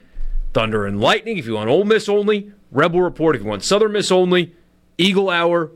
Thunder 0.53 0.87
and 0.87 1.01
Lightning. 1.01 1.39
If 1.39 1.47
you 1.47 1.55
want 1.55 1.69
Ole 1.69 1.85
Miss 1.85 2.09
only, 2.09 2.53
Rebel 2.71 3.01
Report. 3.01 3.35
If 3.35 3.43
you 3.43 3.49
want 3.49 3.65
Southern 3.65 3.93
Miss 3.93 4.13
only, 4.13 4.55
Eagle 4.99 5.31
Hour, 5.31 5.71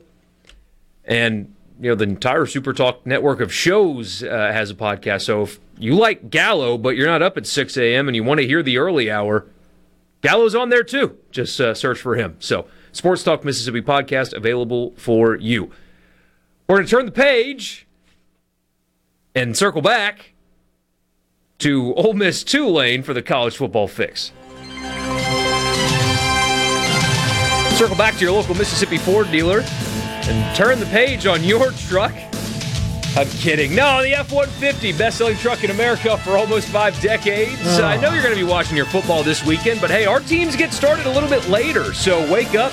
and 1.05 1.53
you 1.79 1.89
know 1.89 1.95
the 1.95 2.03
entire 2.03 2.45
Super 2.45 2.73
Talk 2.73 3.05
network 3.05 3.41
of 3.41 3.53
shows 3.53 4.23
uh, 4.23 4.27
has 4.27 4.69
a 4.69 4.75
podcast. 4.75 5.23
So 5.23 5.43
if 5.43 5.59
you 5.77 5.95
like 5.95 6.29
Gallo, 6.29 6.77
but 6.77 6.95
you're 6.95 7.07
not 7.07 7.23
up 7.23 7.37
at 7.37 7.47
6 7.47 7.75
a.m. 7.77 8.07
and 8.07 8.15
you 8.15 8.23
want 8.23 8.39
to 8.39 8.47
hear 8.47 8.61
the 8.61 8.77
early 8.77 9.09
hour, 9.09 9.47
Gallo's 10.21 10.53
on 10.53 10.69
there 10.69 10.83
too. 10.83 11.17
Just 11.31 11.59
uh, 11.59 11.73
search 11.73 11.99
for 11.99 12.15
him. 12.15 12.37
So 12.39 12.67
Sports 12.91 13.23
Talk 13.23 13.43
Mississippi 13.43 13.81
podcast 13.81 14.33
available 14.33 14.93
for 14.97 15.35
you. 15.35 15.71
We're 16.67 16.77
going 16.77 16.85
to 16.85 16.91
turn 16.91 17.05
the 17.05 17.11
page 17.11 17.87
and 19.35 19.55
circle 19.55 19.81
back 19.81 20.33
to 21.59 21.93
Ole 21.95 22.13
Miss 22.13 22.43
Tulane 22.43 23.03
for 23.03 23.13
the 23.13 23.21
college 23.21 23.55
football 23.55 23.87
fix. 23.87 24.31
Circle 27.77 27.95
back 27.95 28.15
to 28.15 28.21
your 28.21 28.31
local 28.33 28.55
Mississippi 28.55 28.97
Ford 28.97 29.31
dealer 29.31 29.63
and 29.63 30.55
turn 30.55 30.79
the 30.79 30.85
page 30.87 31.25
on 31.25 31.43
your 31.43 31.71
truck. 31.71 32.13
I'm 33.15 33.27
kidding. 33.27 33.75
No, 33.75 34.01
the 34.01 34.13
F 34.13 34.31
150, 34.31 34.93
best 34.93 35.17
selling 35.17 35.35
truck 35.37 35.63
in 35.63 35.71
America 35.71 36.17
for 36.17 36.37
almost 36.37 36.69
five 36.69 36.99
decades. 37.01 37.59
I 37.79 37.97
know 37.97 38.13
you're 38.13 38.23
going 38.23 38.35
to 38.35 38.39
be 38.39 38.49
watching 38.49 38.77
your 38.77 38.85
football 38.85 39.21
this 39.23 39.45
weekend, 39.45 39.81
but 39.81 39.89
hey, 39.89 40.05
our 40.05 40.21
teams 40.21 40.55
get 40.55 40.71
started 40.71 41.05
a 41.05 41.11
little 41.11 41.27
bit 41.27 41.49
later, 41.49 41.93
so 41.93 42.31
wake 42.31 42.55
up. 42.55 42.71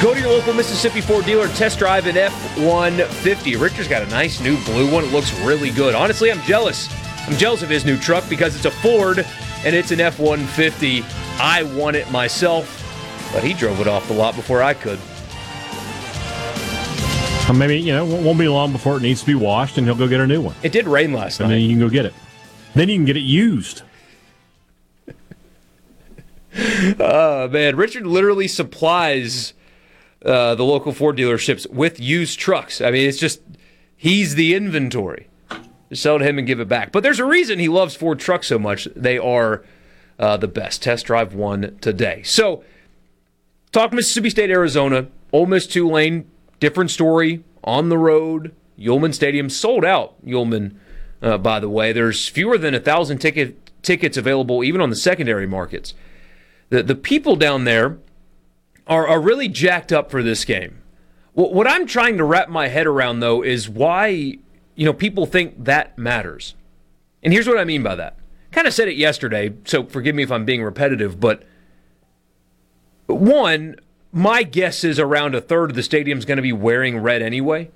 Go 0.00 0.14
to 0.14 0.20
your 0.20 0.30
local 0.30 0.52
Mississippi 0.54 1.00
Ford 1.00 1.24
dealer 1.24 1.44
and 1.44 1.54
test 1.54 1.78
drive 1.78 2.06
an 2.06 2.16
F 2.16 2.32
150. 2.58 3.56
Richard's 3.56 3.88
got 3.88 4.02
a 4.02 4.06
nice 4.06 4.40
new 4.40 4.56
blue 4.64 4.90
one. 4.92 5.04
It 5.04 5.12
looks 5.12 5.32
really 5.40 5.70
good. 5.70 5.94
Honestly, 5.94 6.30
I'm 6.30 6.40
jealous. 6.42 6.88
I'm 7.28 7.36
jealous 7.36 7.62
of 7.62 7.68
his 7.68 7.84
new 7.84 7.96
truck 7.96 8.28
because 8.28 8.56
it's 8.56 8.64
a 8.64 8.70
Ford 8.70 9.24
and 9.64 9.76
it's 9.76 9.92
an 9.92 10.00
F 10.00 10.18
150. 10.18 11.04
I 11.38 11.62
want 11.62 11.94
it 11.96 12.10
myself, 12.10 13.30
but 13.32 13.44
he 13.44 13.54
drove 13.54 13.80
it 13.80 13.86
off 13.86 14.08
the 14.08 14.14
lot 14.14 14.34
before 14.34 14.62
I 14.62 14.74
could. 14.74 14.98
Maybe 17.54 17.78
you 17.78 17.92
know 17.92 18.06
it 18.06 18.22
won't 18.22 18.38
be 18.38 18.48
long 18.48 18.72
before 18.72 18.96
it 18.96 19.02
needs 19.02 19.20
to 19.20 19.26
be 19.26 19.34
washed, 19.34 19.76
and 19.76 19.86
he'll 19.86 19.96
go 19.96 20.08
get 20.08 20.20
a 20.20 20.26
new 20.26 20.40
one, 20.40 20.54
It 20.62 20.72
did 20.72 20.86
rain 20.86 21.12
last 21.12 21.38
and 21.38 21.48
night. 21.50 21.56
And 21.56 21.62
then 21.62 21.70
you 21.70 21.76
can 21.76 21.86
go 21.86 21.90
get 21.90 22.06
it. 22.06 22.14
Then 22.74 22.88
you 22.88 22.96
can 22.96 23.04
get 23.04 23.16
it 23.16 23.20
used. 23.20 23.82
Oh 26.98 27.48
man, 27.52 27.76
Richard 27.76 28.06
literally 28.06 28.48
supplies 28.48 29.52
uh, 30.24 30.54
the 30.54 30.64
local 30.64 30.92
Ford 30.92 31.16
dealerships 31.16 31.68
with 31.70 32.00
used 32.00 32.38
trucks. 32.38 32.80
I 32.80 32.90
mean, 32.90 33.08
it's 33.08 33.18
just 33.18 33.40
he's 33.96 34.34
the 34.34 34.54
inventory. 34.54 35.28
Sell 35.92 36.18
to 36.18 36.24
him 36.24 36.38
and 36.38 36.46
give 36.46 36.58
it 36.58 36.68
back. 36.68 36.90
But 36.90 37.02
there's 37.02 37.18
a 37.18 37.24
reason 37.24 37.58
he 37.58 37.68
loves 37.68 37.94
Ford 37.94 38.18
trucks 38.18 38.46
so 38.46 38.58
much. 38.58 38.88
They 38.96 39.18
are 39.18 39.62
uh, 40.18 40.38
the 40.38 40.48
best. 40.48 40.82
Test 40.82 41.04
drive 41.06 41.34
one 41.34 41.76
today. 41.80 42.22
So, 42.22 42.64
talk 43.72 43.92
Mississippi 43.92 44.30
State, 44.30 44.48
Arizona, 44.48 45.08
Ole 45.32 45.46
Miss, 45.46 45.66
Tulane, 45.66 46.30
different 46.60 46.90
story 46.90 47.44
on 47.62 47.90
the 47.90 47.98
road. 47.98 48.54
Yulman 48.78 49.12
Stadium 49.12 49.50
sold 49.50 49.84
out. 49.84 50.14
Yulman, 50.24 50.76
uh, 51.20 51.36
by 51.36 51.60
the 51.60 51.68
way, 51.68 51.92
there's 51.92 52.26
fewer 52.26 52.56
than 52.56 52.74
a 52.74 52.80
thousand 52.80 53.18
ticket 53.18 53.58
tickets 53.82 54.16
available 54.16 54.62
even 54.64 54.80
on 54.80 54.90
the 54.90 54.96
secondary 54.96 55.46
markets. 55.46 55.92
The 56.70 56.82
the 56.82 56.94
people 56.94 57.36
down 57.36 57.64
there 57.64 57.98
are 58.86 59.06
are 59.06 59.20
really 59.20 59.48
jacked 59.48 59.92
up 59.92 60.10
for 60.10 60.22
this 60.22 60.44
game. 60.44 60.82
What, 61.34 61.52
what 61.52 61.66
I'm 61.66 61.86
trying 61.86 62.18
to 62.18 62.24
wrap 62.24 62.48
my 62.48 62.68
head 62.68 62.86
around 62.86 63.20
though 63.20 63.42
is 63.42 63.68
why 63.68 64.08
you 64.08 64.84
know 64.84 64.92
people 64.92 65.26
think 65.26 65.64
that 65.64 65.96
matters. 65.98 66.54
And 67.22 67.32
here's 67.32 67.46
what 67.46 67.58
I 67.58 67.64
mean 67.64 67.82
by 67.82 67.94
that. 67.96 68.16
Kind 68.50 68.66
of 68.66 68.74
said 68.74 68.88
it 68.88 68.96
yesterday, 68.96 69.54
so 69.64 69.84
forgive 69.84 70.14
me 70.14 70.22
if 70.22 70.30
I'm 70.30 70.44
being 70.44 70.62
repetitive, 70.62 71.18
but 71.18 71.44
one, 73.06 73.76
my 74.12 74.42
guess 74.42 74.84
is 74.84 74.98
around 74.98 75.34
a 75.34 75.40
third 75.40 75.70
of 75.70 75.76
the 75.76 75.82
stadium's 75.82 76.24
going 76.24 76.36
to 76.36 76.42
be 76.42 76.52
wearing 76.52 76.98
red 76.98 77.22
anyway. 77.22 77.70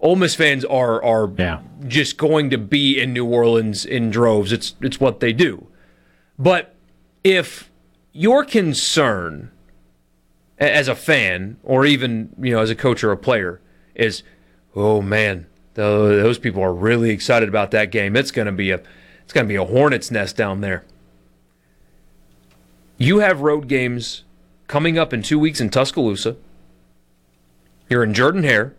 Ole 0.00 0.16
Miss 0.16 0.34
fans 0.34 0.64
are 0.64 1.02
are 1.02 1.32
yeah. 1.36 1.60
just 1.86 2.18
going 2.18 2.50
to 2.50 2.58
be 2.58 3.00
in 3.00 3.12
New 3.12 3.26
Orleans 3.26 3.84
in 3.84 4.10
droves. 4.10 4.52
It's 4.52 4.74
it's 4.80 5.00
what 5.00 5.20
they 5.20 5.32
do. 5.32 5.66
But 6.38 6.74
if 7.24 7.70
your 8.12 8.44
concern 8.44 9.50
as 10.58 10.88
a 10.88 10.94
fan 10.94 11.56
or 11.62 11.86
even 11.86 12.34
you 12.40 12.52
know 12.52 12.60
as 12.60 12.70
a 12.70 12.74
coach 12.74 13.04
or 13.04 13.12
a 13.12 13.16
player 13.16 13.60
is, 13.94 14.22
oh 14.74 15.00
man, 15.00 15.46
those 15.74 16.38
people 16.38 16.62
are 16.62 16.72
really 16.72 17.10
excited 17.10 17.48
about 17.48 17.70
that 17.70 17.90
game. 17.90 18.16
It's 18.16 18.30
going 18.30 18.46
to 18.46 18.52
be 18.52 18.70
a 18.70 18.80
it's 19.22 19.32
going 19.32 19.46
to 19.46 19.48
be 19.48 19.56
a 19.56 19.64
hornet's 19.64 20.10
nest 20.10 20.36
down 20.36 20.60
there. 20.60 20.84
You 22.96 23.18
have 23.18 23.42
road 23.42 23.68
games 23.68 24.24
coming 24.66 24.98
up 24.98 25.12
in 25.12 25.22
two 25.22 25.38
weeks 25.38 25.60
in 25.60 25.70
Tuscaloosa. 25.70 26.36
You're 27.88 28.02
in 28.02 28.14
Jordan 28.14 28.42
Hare. 28.42 28.74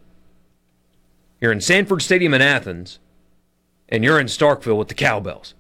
You're 1.40 1.52
in 1.52 1.62
Sanford 1.62 2.02
Stadium 2.02 2.34
in 2.34 2.42
Athens, 2.42 3.00
and 3.88 4.04
you're 4.04 4.20
in 4.20 4.28
Starkville 4.28 4.78
with 4.78 4.90
the 4.90 4.94
Cowbells. 4.94 5.54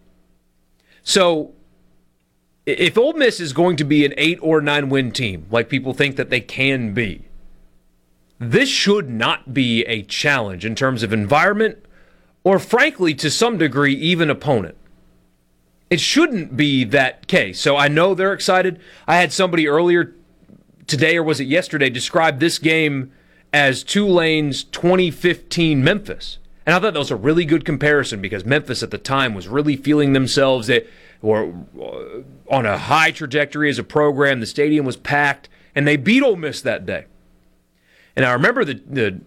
So, 1.04 1.54
if 2.70 2.98
Ole 2.98 3.14
Miss 3.14 3.40
is 3.40 3.54
going 3.54 3.78
to 3.78 3.84
be 3.84 4.06
an 4.06 4.14
eight 4.18 4.40
or 4.42 4.62
nine 4.62 4.90
win 4.90 5.12
team, 5.12 5.46
like 5.50 5.70
people 5.70 5.94
think 5.94 6.16
that 6.16 6.30
they 6.30 6.42
can 6.42 6.94
be, 6.94 7.26
this 8.40 8.70
should 8.70 9.10
not 9.10 9.54
be 9.54 9.84
a 9.84 10.04
challenge 10.04 10.66
in 10.66 10.76
terms 10.76 11.04
of 11.04 11.12
environment 11.12 11.78
or, 12.44 12.58
frankly, 12.58 13.14
to 13.16 13.30
some 13.30 13.58
degree, 13.58 13.94
even 13.94 14.30
opponent. 14.30 14.76
It 15.90 16.00
shouldn't 16.00 16.56
be 16.56 16.84
that 16.86 17.28
case. 17.28 17.60
So 17.60 17.76
I 17.76 17.88
know 17.88 18.14
they're 18.14 18.34
excited. 18.34 18.80
I 19.08 19.18
had 19.18 19.34
somebody 19.34 19.68
earlier 19.68 20.16
today, 20.88 21.18
or 21.18 21.24
was 21.24 21.40
it 21.40 21.48
yesterday, 21.48 21.90
describe 21.90 22.40
this 22.40 22.60
game 22.60 23.12
as 23.52 23.84
Tulane's 23.84 24.64
2015 24.64 25.84
Memphis. 25.84 26.38
And 26.66 26.76
I 26.76 26.80
thought 26.80 26.94
that 26.94 27.00
was 27.00 27.12
a 27.12 27.16
really 27.16 27.46
good 27.46 27.66
comparison 27.66 28.22
because 28.22 28.46
Memphis 28.46 28.84
at 28.84 28.92
the 28.92 28.98
time 28.98 29.34
was 29.34 29.48
really 29.48 29.76
feeling 29.76 30.14
themselves. 30.14 30.68
They 30.68 30.86
were 31.22 31.52
on 32.50 32.66
a 32.66 32.78
high 32.78 33.12
trajectory 33.12 33.70
as 33.70 33.80
a 33.80 33.84
program. 33.84 34.40
The 34.40 34.46
stadium 34.46 34.86
was 34.86 34.98
packed, 34.98 35.50
and 35.76 35.88
they 35.88 35.98
beat 35.98 36.24
Ole 36.24 36.36
Miss 36.36 36.62
that 36.62 36.86
day. 36.86 37.06
And 38.16 38.26
I 38.26 38.34
remember 38.34 38.66
the, 38.66 38.82
the 38.86 39.22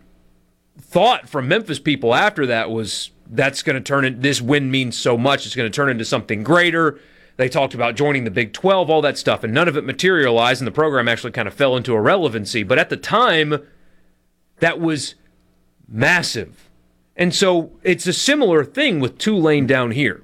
thought 0.78 1.28
from 1.28 1.48
Memphis 1.48 1.78
people 1.78 2.14
after 2.14 2.46
that 2.46 2.70
was 2.70 3.10
that's 3.26 3.62
going 3.62 3.74
to 3.74 3.80
turn 3.80 4.04
it, 4.04 4.20
this 4.20 4.42
win 4.42 4.70
means 4.70 4.96
so 4.96 5.16
much. 5.16 5.46
It's 5.46 5.54
going 5.54 5.70
to 5.70 5.74
turn 5.74 5.88
into 5.88 6.04
something 6.04 6.42
greater. 6.42 7.00
They 7.38 7.48
talked 7.48 7.72
about 7.72 7.96
joining 7.96 8.24
the 8.24 8.30
Big 8.30 8.52
12, 8.52 8.90
all 8.90 9.00
that 9.00 9.16
stuff, 9.16 9.42
and 9.42 9.54
none 9.54 9.68
of 9.68 9.76
it 9.76 9.84
materialized, 9.84 10.60
and 10.60 10.66
the 10.66 10.72
program 10.72 11.08
actually 11.08 11.32
kind 11.32 11.48
of 11.48 11.54
fell 11.54 11.76
into 11.76 11.94
irrelevancy. 11.94 12.62
But 12.62 12.78
at 12.78 12.90
the 12.90 12.96
time, 12.96 13.66
that 14.58 14.78
was 14.78 15.14
massive. 15.88 16.68
And 17.16 17.34
so 17.34 17.72
it's 17.82 18.06
a 18.06 18.12
similar 18.12 18.64
thing 18.64 19.00
with 19.00 19.18
Tulane 19.18 19.66
down 19.66 19.92
here. 19.92 20.22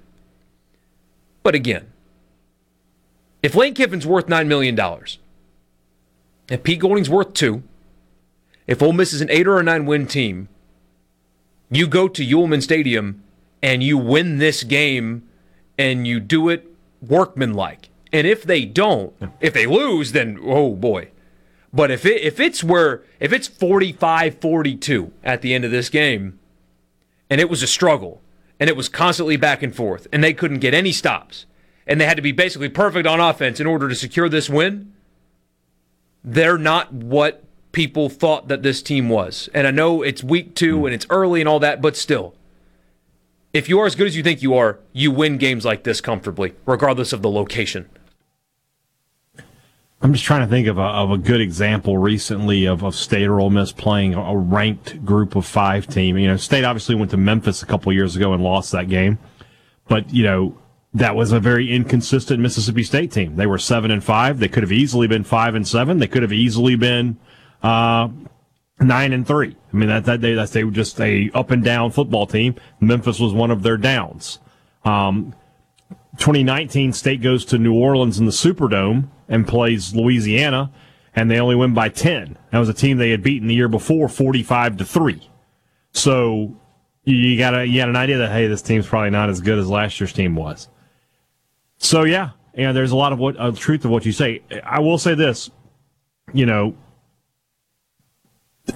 But 1.43 1.55
again, 1.55 1.91
if 3.43 3.55
Lane 3.55 3.75
Kiffin's 3.75 4.07
worth 4.07 4.27
$9 4.27 4.47
million, 4.47 4.79
if 6.49 6.63
Pete 6.63 6.81
Golding's 6.81 7.11
worth 7.11 7.35
two, 7.35 7.63
if 8.67 8.83
Ole 8.83 8.93
Miss 8.93 9.13
is 9.13 9.21
an 9.21 9.31
eight 9.31 9.47
or 9.47 9.59
a 9.59 9.63
nine 9.63 9.87
win 9.87 10.07
team, 10.07 10.49
you 11.71 11.87
go 11.87 12.09
to 12.09 12.25
Yulman 12.25 12.63
Stadium 12.63 13.23
and 13.63 13.83
you 13.83 13.99
win 13.99 14.39
this 14.39 14.63
game 14.63 15.29
and 15.79 16.07
you 16.07 16.21
do 16.21 16.49
it 16.49 16.67
workmanlike. 17.07 17.89
And 18.13 18.27
if 18.27 18.43
they 18.43 18.65
don't, 18.65 19.15
if 19.41 19.53
they 19.53 19.67
lose, 19.67 20.13
then 20.13 20.39
oh 20.43 20.75
boy, 20.75 21.11
but 21.73 21.91
if 21.91 22.07
it 22.07 22.23
if 22.23 22.41
it's 22.41 22.65
where 22.65 23.03
if 23.21 23.33
it's 23.33 23.49
45-42 23.49 25.11
at 25.23 25.43
the 25.43 25.55
end 25.55 25.65
of 25.65 25.71
this 25.71 25.89
game 25.89 26.39
and 27.29 27.41
it 27.41 27.51
was 27.51 27.63
a 27.63 27.67
struggle 27.67 28.23
and 28.59 28.71
it 28.71 28.77
was 28.77 28.89
constantly 28.89 29.37
back 29.37 29.63
and 29.63 29.75
forth 29.75 30.07
and 30.13 30.25
they 30.25 30.33
couldn't 30.33 30.61
get 30.61 30.73
any 30.73 30.93
stops 30.93 31.45
and 31.89 32.01
they 32.01 32.07
had 32.07 32.17
to 32.17 32.23
be 32.23 32.33
basically 32.33 32.69
perfect 32.69 33.07
on 33.07 33.19
offense 33.19 33.59
in 33.59 33.67
order 33.67 33.89
to 33.89 33.95
secure 33.95 34.29
this 34.29 34.49
win, 34.49 34.93
they're 36.23 36.59
not 36.59 36.93
what 36.93 37.43
people 37.73 38.09
thought 38.09 38.49
that 38.49 38.63
this 38.63 38.83
team 38.83 39.09
was. 39.09 39.49
And 39.55 39.67
I 39.67 39.71
know 39.71 40.03
it's 40.03 40.23
week 40.23 40.55
2 40.55 40.79
hmm. 40.79 40.85
and 40.87 40.95
it's 40.95 41.07
early 41.11 41.41
and 41.41 41.49
all 41.49 41.59
that, 41.61 41.83
but 41.83 41.97
still 41.97 42.35
if 43.53 43.69
you 43.69 43.81
are 43.81 43.87
as 43.87 43.95
good 43.95 44.07
as 44.07 44.17
you 44.17 44.23
think 44.23 44.43
you 44.43 44.55
are, 44.55 44.79
you 44.93 45.11
win 45.11 45.39
games 45.39 45.65
like 45.65 45.85
this 45.85 46.01
comfortably, 46.01 46.55
regardless 46.67 47.13
of 47.13 47.23
the 47.23 47.31
location. 47.31 47.89
I'm 50.01 50.13
just 50.13 50.25
trying 50.25 50.43
to 50.43 50.47
think 50.47 50.69
of 50.69 50.79
a, 50.79 50.83
of 50.83 51.11
a 51.11 51.19
good 51.19 51.41
example 51.41 51.99
recently 51.99 52.67
of, 52.67 52.85
of 52.85 52.95
State 52.95 53.27
or 53.27 53.41
Ole 53.41 53.51
Miss 53.51 53.73
playing 53.73 54.15
a 54.15 54.37
ranked 54.37 55.05
group 55.05 55.35
of 55.35 55.45
five 55.45 55.89
team. 55.89 56.17
You 56.17 56.29
know, 56.29 56.37
State 56.37 56.63
obviously 56.63 56.95
went 56.95 57.11
to 57.11 57.17
Memphis 57.17 57.63
a 57.63 57.67
couple 57.67 57.93
years 57.93 58.15
ago 58.15 58.33
and 58.33 58.43
lost 58.43 58.71
that 58.73 58.89
game, 58.89 59.19
but 59.89 60.13
you 60.15 60.23
know 60.23 60.57
that 60.95 61.15
was 61.15 61.33
a 61.33 61.41
very 61.41 61.73
inconsistent 61.73 62.41
Mississippi 62.41 62.83
State 62.83 63.13
team. 63.13 63.37
They 63.37 63.47
were 63.47 63.59
seven 63.59 63.91
and 63.91 64.03
five. 64.03 64.39
They 64.39 64.49
could 64.49 64.63
have 64.63 64.73
easily 64.73 65.07
been 65.07 65.25
five 65.25 65.55
and 65.55 65.67
seven. 65.67 65.99
They 65.99 66.07
could 66.07 66.23
have 66.23 66.33
easily 66.33 66.77
been 66.77 67.19
uh, 67.63 68.09
nine 68.81 69.13
and 69.13 69.27
three. 69.27 69.57
I 69.73 69.77
mean 69.77 69.89
that 69.89 70.05
that 70.07 70.21
they 70.21 70.35
that's 70.35 70.53
they 70.53 70.65
were 70.65 70.71
just 70.71 71.01
a 71.01 71.31
up 71.35 71.51
and 71.51 71.63
down 71.63 71.91
football 71.91 72.27
team. 72.27 72.55
Memphis 72.81 73.21
was 73.21 73.33
one 73.33 73.51
of 73.51 73.63
their 73.63 73.77
downs. 73.77 74.39
Um, 74.85 75.35
2019, 76.19 76.93
State 76.93 77.23
goes 77.23 77.45
to 77.47 77.59
New 77.59 77.75
Orleans 77.75 78.19
in 78.19 78.27
the 78.27 78.33
Superdome 78.33 79.09
and 79.29 79.47
plays 79.47 79.95
Louisiana, 79.95 80.73
and 81.15 81.31
they 81.31 81.39
only 81.39 81.55
win 81.55 81.75
by 81.75 81.91
10. 81.91 82.37
That 82.51 82.59
was 82.59 82.69
a 82.69 82.75
team 82.75 82.97
they 82.97 83.11
had 83.11 83.23
beaten 83.23 83.47
the 83.47 83.55
year 83.55 83.69
before, 83.69 84.09
45 84.09 84.79
to 84.79 84.85
three. 84.85 85.31
So 85.93 86.57
you 87.05 87.39
got 87.39 87.55
a 87.55 87.67
you 87.67 87.81
got 87.81 87.89
an 87.89 87.97
idea 87.97 88.19
that 88.19 88.33
hey, 88.33 88.47
this 88.47 88.63
team's 88.63 88.87
probably 88.87 89.11
not 89.11 89.29
as 89.29 89.41
good 89.41 89.59
as 89.59 89.69
last 89.69 90.01
year's 90.01 90.13
team 90.13 90.35
was. 90.35 90.69
So 91.79 92.05
yeah, 92.05 92.31
and 92.55 92.77
there's 92.77 92.91
a 92.91 92.97
lot 92.97 93.13
of 93.13 93.19
what 93.19 93.39
uh, 93.39 93.53
truth 93.53 93.85
of 93.85 93.91
what 93.91 94.05
you 94.05 94.13
say. 94.13 94.43
I 94.65 94.81
will 94.81 94.99
say 94.99 95.15
this, 95.15 95.51
you 96.33 96.45
know, 96.47 96.75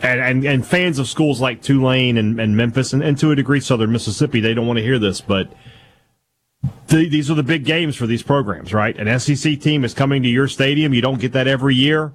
and, 0.00 0.20
and, 0.20 0.44
and 0.44 0.66
fans 0.66 0.98
of 0.98 1.08
schools 1.08 1.40
like 1.40 1.62
Tulane 1.62 2.16
and, 2.16 2.40
and 2.40 2.56
Memphis 2.56 2.92
and, 2.92 3.02
and 3.02 3.18
to 3.18 3.30
a 3.30 3.36
degree 3.36 3.60
Southern 3.60 3.92
Mississippi, 3.92 4.40
they 4.40 4.54
don't 4.54 4.66
want 4.66 4.78
to 4.78 4.82
hear 4.82 4.98
this, 4.98 5.20
but 5.20 5.52
the, 6.86 7.08
these 7.08 7.30
are 7.30 7.34
the 7.34 7.42
big 7.42 7.64
games 7.64 7.96
for 7.96 8.06
these 8.06 8.22
programs, 8.22 8.72
right? 8.72 8.96
An 8.96 9.18
SEC 9.18 9.60
team 9.60 9.84
is 9.84 9.94
coming 9.94 10.22
to 10.22 10.28
your 10.28 10.48
stadium. 10.48 10.94
You 10.94 11.02
don't 11.02 11.20
get 11.20 11.32
that 11.32 11.48
every 11.48 11.74
year. 11.74 12.12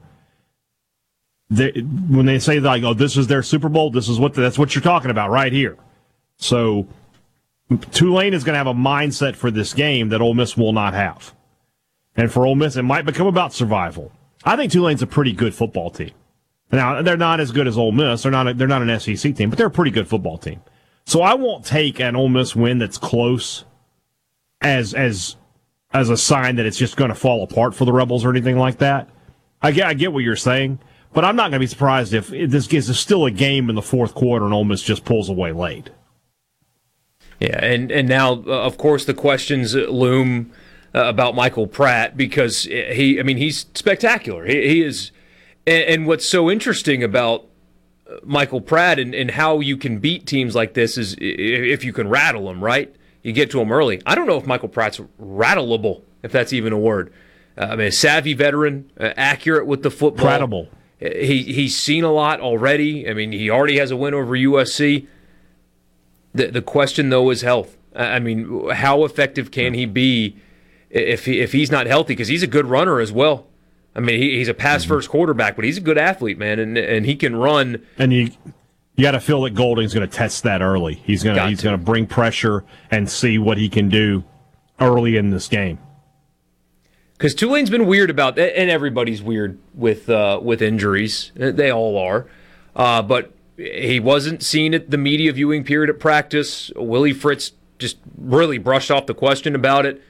They, 1.49 1.71
when 1.71 2.25
they 2.25 2.39
say 2.39 2.59
like, 2.59 2.83
"Oh, 2.83 2.93
this 2.93 3.15
is 3.15 3.27
their 3.27 3.41
Super 3.41 3.69
Bowl," 3.69 3.89
this 3.89 4.09
is 4.09 4.19
what 4.19 4.33
the, 4.33 4.41
that's 4.41 4.59
what 4.59 4.75
you're 4.75 4.81
talking 4.81 5.11
about 5.11 5.29
right 5.29 5.53
here. 5.53 5.77
So 6.37 6.87
Tulane 7.91 8.33
is 8.33 8.43
going 8.43 8.53
to 8.53 8.57
have 8.57 8.67
a 8.67 8.73
mindset 8.73 9.35
for 9.35 9.51
this 9.51 9.73
game 9.73 10.09
that 10.09 10.21
Ole 10.21 10.33
Miss 10.33 10.55
will 10.55 10.73
not 10.73 10.93
have, 10.93 11.33
and 12.15 12.31
for 12.31 12.45
Ole 12.45 12.55
Miss, 12.55 12.77
it 12.77 12.83
might 12.83 13.05
become 13.05 13.27
about 13.27 13.53
survival. 13.53 14.11
I 14.43 14.55
think 14.55 14.71
Tulane's 14.71 15.01
a 15.01 15.07
pretty 15.07 15.33
good 15.33 15.53
football 15.53 15.89
team. 15.89 16.11
Now 16.71 17.01
they're 17.01 17.17
not 17.17 17.39
as 17.39 17.51
good 17.51 17.67
as 17.67 17.77
Ole 17.77 17.91
Miss. 17.91 18.23
They're 18.23 18.31
not. 18.31 18.47
A, 18.47 18.53
they're 18.53 18.67
not 18.67 18.81
an 18.81 18.99
SEC 18.99 19.35
team, 19.35 19.49
but 19.49 19.57
they're 19.57 19.67
a 19.67 19.71
pretty 19.71 19.91
good 19.91 20.07
football 20.07 20.37
team. 20.37 20.61
So 21.05 21.21
I 21.21 21.33
won't 21.35 21.65
take 21.65 21.99
an 21.99 22.15
Ole 22.15 22.29
Miss 22.29 22.55
win 22.55 22.79
that's 22.79 22.97
close 22.97 23.65
as 24.61 24.93
as 24.93 25.35
as 25.93 26.09
a 26.09 26.17
sign 26.17 26.57
that 26.57 26.65
it's 26.65 26.77
just 26.77 26.97
going 26.97 27.09
to 27.09 27.15
fall 27.15 27.43
apart 27.43 27.73
for 27.73 27.85
the 27.85 27.93
Rebels 27.93 28.25
or 28.25 28.29
anything 28.29 28.57
like 28.57 28.79
that. 28.79 29.09
I 29.61 29.71
get 29.71 29.87
I 29.87 29.93
get 29.93 30.13
what 30.13 30.23
you're 30.23 30.35
saying, 30.35 30.79
but 31.13 31.23
I'm 31.23 31.35
not 31.35 31.43
going 31.43 31.53
to 31.53 31.59
be 31.59 31.67
surprised 31.67 32.13
if 32.13 32.27
this 32.29 32.71
is 32.71 32.99
still 32.99 33.25
a 33.25 33.31
game 33.31 33.69
in 33.69 33.75
the 33.75 33.81
fourth 33.81 34.13
quarter 34.13 34.45
and 34.45 34.53
Ole 34.53 34.65
Miss 34.65 34.81
just 34.81 35.05
pulls 35.05 35.29
away 35.29 35.51
late. 35.51 35.89
Yeah, 37.39 37.63
and 37.63 37.91
and 37.91 38.09
now 38.09 38.43
uh, 38.47 38.63
of 38.63 38.77
course 38.77 39.05
the 39.05 39.13
questions 39.13 39.75
loom 39.75 40.51
uh, 40.95 41.03
about 41.05 41.35
Michael 41.35 41.67
Pratt 41.67 42.17
because 42.17 42.63
he, 42.63 43.19
I 43.19 43.23
mean, 43.23 43.37
he's 43.37 43.67
spectacular. 43.75 44.45
He, 44.45 44.67
he 44.67 44.83
is, 44.83 45.11
and, 45.65 46.07
what's 46.07 46.25
so 46.25 46.49
interesting 46.49 47.03
about 47.03 47.45
uh, 48.09 48.15
Michael 48.23 48.61
Pratt 48.61 48.97
and, 48.97 49.13
and 49.13 49.31
how 49.31 49.59
you 49.59 49.77
can 49.77 49.99
beat 49.99 50.25
teams 50.25 50.55
like 50.55 50.73
this 50.73 50.97
is 50.97 51.15
if 51.19 51.83
you 51.83 51.93
can 51.93 52.09
rattle 52.09 52.47
them, 52.47 52.63
right? 52.63 52.95
You 53.21 53.33
get 53.33 53.51
to 53.51 53.59
them 53.59 53.71
early. 53.71 54.01
I 54.05 54.15
don't 54.15 54.27
know 54.27 54.37
if 54.37 54.47
Michael 54.47 54.69
Pratt's 54.69 54.99
rattleable, 55.21 56.01
if 56.23 56.31
that's 56.31 56.53
even 56.53 56.73
a 56.73 56.79
word. 56.79 57.13
Uh, 57.57 57.65
I 57.65 57.75
mean, 57.75 57.87
a 57.87 57.91
savvy 57.91 58.33
veteran, 58.33 58.91
uh, 58.99 59.13
accurate 59.17 59.67
with 59.67 59.83
the 59.83 59.91
football. 59.91 60.25
Prattable. 60.25 60.69
He 60.99 61.43
he's 61.43 61.77
seen 61.77 62.03
a 62.03 62.11
lot 62.11 62.39
already. 62.39 63.07
I 63.07 63.13
mean, 63.13 63.31
he 63.31 63.51
already 63.51 63.77
has 63.77 63.91
a 63.91 63.97
win 63.97 64.15
over 64.15 64.35
USC. 64.35 65.05
The 66.37 66.47
the 66.47 66.61
question 66.61 67.09
though 67.09 67.29
is 67.29 67.41
health. 67.41 67.77
I 67.95 68.19
mean, 68.19 68.69
how 68.69 69.03
effective 69.05 69.49
can 69.49 69.73
he 69.73 69.85
be 69.85 70.37
if 70.89 71.25
he, 71.25 71.39
if 71.39 71.51
he's 71.51 71.71
not 71.71 71.87
healthy 71.87 72.13
because 72.13 72.27
he's 72.27 72.43
a 72.43 72.47
good 72.47 72.65
runner 72.65 72.99
as 72.99 73.11
well. 73.11 73.47
I 73.95 73.99
mean, 73.99 74.21
he, 74.21 74.37
he's 74.37 74.47
a 74.47 74.53
pass 74.53 74.83
mm-hmm. 74.83 74.93
first 74.93 75.09
quarterback, 75.09 75.55
but 75.55 75.65
he's 75.65 75.77
a 75.77 75.81
good 75.81 75.97
athlete, 75.97 76.37
man, 76.37 76.59
and 76.59 76.77
and 76.77 77.05
he 77.05 77.15
can 77.15 77.35
run. 77.35 77.83
And 77.97 78.13
you 78.13 78.31
you 78.95 79.03
got 79.03 79.11
to 79.11 79.19
feel 79.19 79.41
that 79.43 79.55
Golding's 79.55 79.93
going 79.93 80.07
to 80.07 80.15
test 80.15 80.43
that 80.43 80.61
early. 80.61 80.95
He's 80.95 81.23
going 81.23 81.35
to 81.35 81.47
he's 81.47 81.61
going 81.61 81.77
to 81.77 81.83
bring 81.83 82.05
pressure 82.05 82.63
and 82.91 83.09
see 83.09 83.37
what 83.37 83.57
he 83.57 83.69
can 83.69 83.89
do 83.89 84.23
early 84.79 85.17
in 85.17 85.31
this 85.31 85.47
game. 85.47 85.79
Because 87.13 87.33
Tulane's 87.33 87.71
been 87.71 87.87
weird 87.87 88.11
about 88.11 88.35
that, 88.35 88.57
and 88.59 88.69
everybody's 88.69 89.23
weird 89.23 89.57
with 89.73 90.07
uh, 90.09 90.39
with 90.41 90.61
injuries. 90.61 91.31
They 91.35 91.71
all 91.71 91.97
are, 91.97 92.27
uh, 92.75 93.01
but 93.01 93.33
he 93.57 93.99
wasn't 93.99 94.43
seen 94.43 94.73
at 94.73 94.91
the 94.91 94.97
media 94.97 95.33
viewing 95.33 95.63
period 95.63 95.89
at 95.89 95.99
practice. 95.99 96.71
Willie 96.75 97.13
Fritz 97.13 97.53
just 97.79 97.97
really 98.17 98.57
brushed 98.57 98.91
off 98.91 99.07
the 99.07 99.13
question 99.13 99.55
about 99.55 99.85
it. 99.85 100.01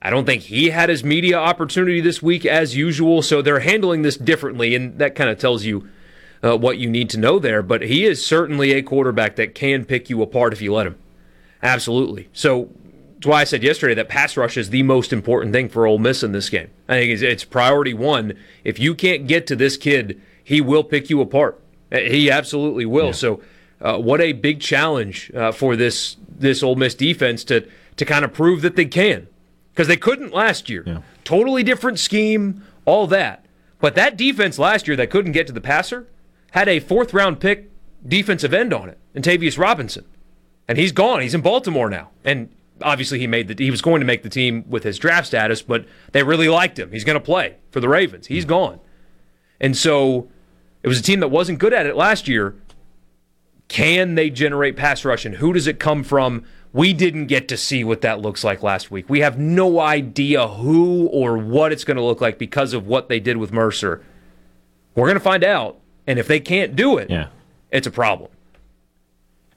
I 0.00 0.10
don't 0.10 0.26
think 0.26 0.42
he 0.42 0.70
had 0.70 0.90
his 0.90 1.02
media 1.02 1.38
opportunity 1.38 2.00
this 2.00 2.22
week 2.22 2.44
as 2.44 2.76
usual, 2.76 3.22
so 3.22 3.40
they're 3.40 3.60
handling 3.60 4.02
this 4.02 4.16
differently, 4.16 4.74
and 4.74 4.98
that 4.98 5.14
kind 5.14 5.30
of 5.30 5.38
tells 5.38 5.64
you 5.64 5.88
uh, 6.42 6.56
what 6.58 6.78
you 6.78 6.90
need 6.90 7.08
to 7.10 7.18
know 7.18 7.38
there. 7.38 7.62
But 7.62 7.82
he 7.82 8.04
is 8.04 8.24
certainly 8.24 8.72
a 8.72 8.82
quarterback 8.82 9.36
that 9.36 9.54
can 9.54 9.84
pick 9.84 10.10
you 10.10 10.20
apart 10.20 10.52
if 10.52 10.60
you 10.60 10.74
let 10.74 10.86
him. 10.86 10.98
Absolutely. 11.62 12.28
So 12.34 12.68
that's 13.14 13.26
why 13.26 13.40
I 13.40 13.44
said 13.44 13.62
yesterday 13.62 13.94
that 13.94 14.10
pass 14.10 14.36
rush 14.36 14.58
is 14.58 14.68
the 14.68 14.82
most 14.82 15.10
important 15.10 15.54
thing 15.54 15.70
for 15.70 15.86
Ole 15.86 15.98
Miss 15.98 16.22
in 16.22 16.32
this 16.32 16.50
game. 16.50 16.68
I 16.86 16.98
think 16.98 17.10
it's, 17.10 17.22
it's 17.22 17.44
priority 17.44 17.94
one. 17.94 18.34
If 18.62 18.78
you 18.78 18.94
can't 18.94 19.26
get 19.26 19.46
to 19.46 19.56
this 19.56 19.78
kid, 19.78 20.20
he 20.42 20.60
will 20.60 20.84
pick 20.84 21.08
you 21.08 21.22
apart. 21.22 21.58
Uh, 21.94 21.98
he 21.98 22.30
absolutely 22.30 22.86
will. 22.86 23.06
Yeah. 23.06 23.12
So, 23.12 23.40
uh, 23.80 23.98
what 23.98 24.20
a 24.20 24.32
big 24.32 24.60
challenge 24.60 25.30
uh, 25.34 25.52
for 25.52 25.76
this 25.76 26.16
this 26.28 26.62
Ole 26.62 26.76
Miss 26.76 26.94
defense 26.94 27.44
to 27.44 27.66
to 27.96 28.04
kind 28.04 28.24
of 28.24 28.32
prove 28.32 28.62
that 28.62 28.76
they 28.76 28.86
can 28.86 29.28
because 29.72 29.88
they 29.88 29.96
couldn't 29.96 30.32
last 30.32 30.68
year. 30.68 30.82
Yeah. 30.86 31.02
Totally 31.24 31.62
different 31.62 31.98
scheme, 31.98 32.64
all 32.84 33.06
that. 33.08 33.44
But 33.80 33.94
that 33.94 34.16
defense 34.16 34.58
last 34.58 34.88
year 34.88 34.96
that 34.96 35.10
couldn't 35.10 35.32
get 35.32 35.46
to 35.46 35.52
the 35.52 35.60
passer 35.60 36.06
had 36.52 36.68
a 36.68 36.80
fourth 36.80 37.12
round 37.12 37.40
pick 37.40 37.70
defensive 38.06 38.54
end 38.54 38.72
on 38.72 38.88
it, 38.88 38.98
and 39.14 39.24
Tavius 39.24 39.58
Robinson. 39.58 40.04
And 40.66 40.78
he's 40.78 40.92
gone. 40.92 41.20
He's 41.20 41.34
in 41.34 41.42
Baltimore 41.42 41.90
now. 41.90 42.10
And 42.24 42.48
obviously 42.82 43.18
he 43.18 43.26
made 43.26 43.48
the 43.48 43.62
he 43.62 43.70
was 43.70 43.82
going 43.82 44.00
to 44.00 44.06
make 44.06 44.22
the 44.22 44.28
team 44.28 44.64
with 44.68 44.82
his 44.82 44.98
draft 44.98 45.26
status, 45.26 45.62
but 45.62 45.86
they 46.12 46.22
really 46.22 46.48
liked 46.48 46.78
him. 46.78 46.90
He's 46.92 47.04
going 47.04 47.18
to 47.18 47.24
play 47.24 47.56
for 47.70 47.80
the 47.80 47.88
Ravens. 47.88 48.26
He's 48.26 48.44
gone. 48.44 48.80
And 49.60 49.76
so 49.76 50.30
it 50.84 50.88
was 50.88 51.00
a 51.00 51.02
team 51.02 51.20
that 51.20 51.28
wasn't 51.28 51.58
good 51.58 51.72
at 51.72 51.86
it 51.86 51.96
last 51.96 52.28
year. 52.28 52.54
Can 53.68 54.16
they 54.16 54.28
generate 54.28 54.76
pass 54.76 55.02
rush 55.02 55.24
and 55.24 55.36
who 55.36 55.54
does 55.54 55.66
it 55.66 55.80
come 55.80 56.04
from? 56.04 56.44
We 56.74 56.92
didn't 56.92 57.28
get 57.28 57.48
to 57.48 57.56
see 57.56 57.84
what 57.84 58.02
that 58.02 58.20
looks 58.20 58.44
like 58.44 58.62
last 58.62 58.90
week. 58.90 59.08
We 59.08 59.20
have 59.20 59.38
no 59.38 59.80
idea 59.80 60.46
who 60.46 61.06
or 61.06 61.38
what 61.38 61.72
it's 61.72 61.84
going 61.84 61.96
to 61.96 62.02
look 62.02 62.20
like 62.20 62.38
because 62.38 62.74
of 62.74 62.86
what 62.86 63.08
they 63.08 63.18
did 63.18 63.38
with 63.38 63.50
Mercer. 63.50 64.04
We're 64.94 65.06
going 65.06 65.14
to 65.14 65.20
find 65.20 65.42
out. 65.42 65.78
And 66.06 66.18
if 66.18 66.28
they 66.28 66.38
can't 66.38 66.76
do 66.76 66.98
it, 66.98 67.08
yeah. 67.08 67.28
it's 67.70 67.86
a 67.86 67.90
problem. 67.90 68.30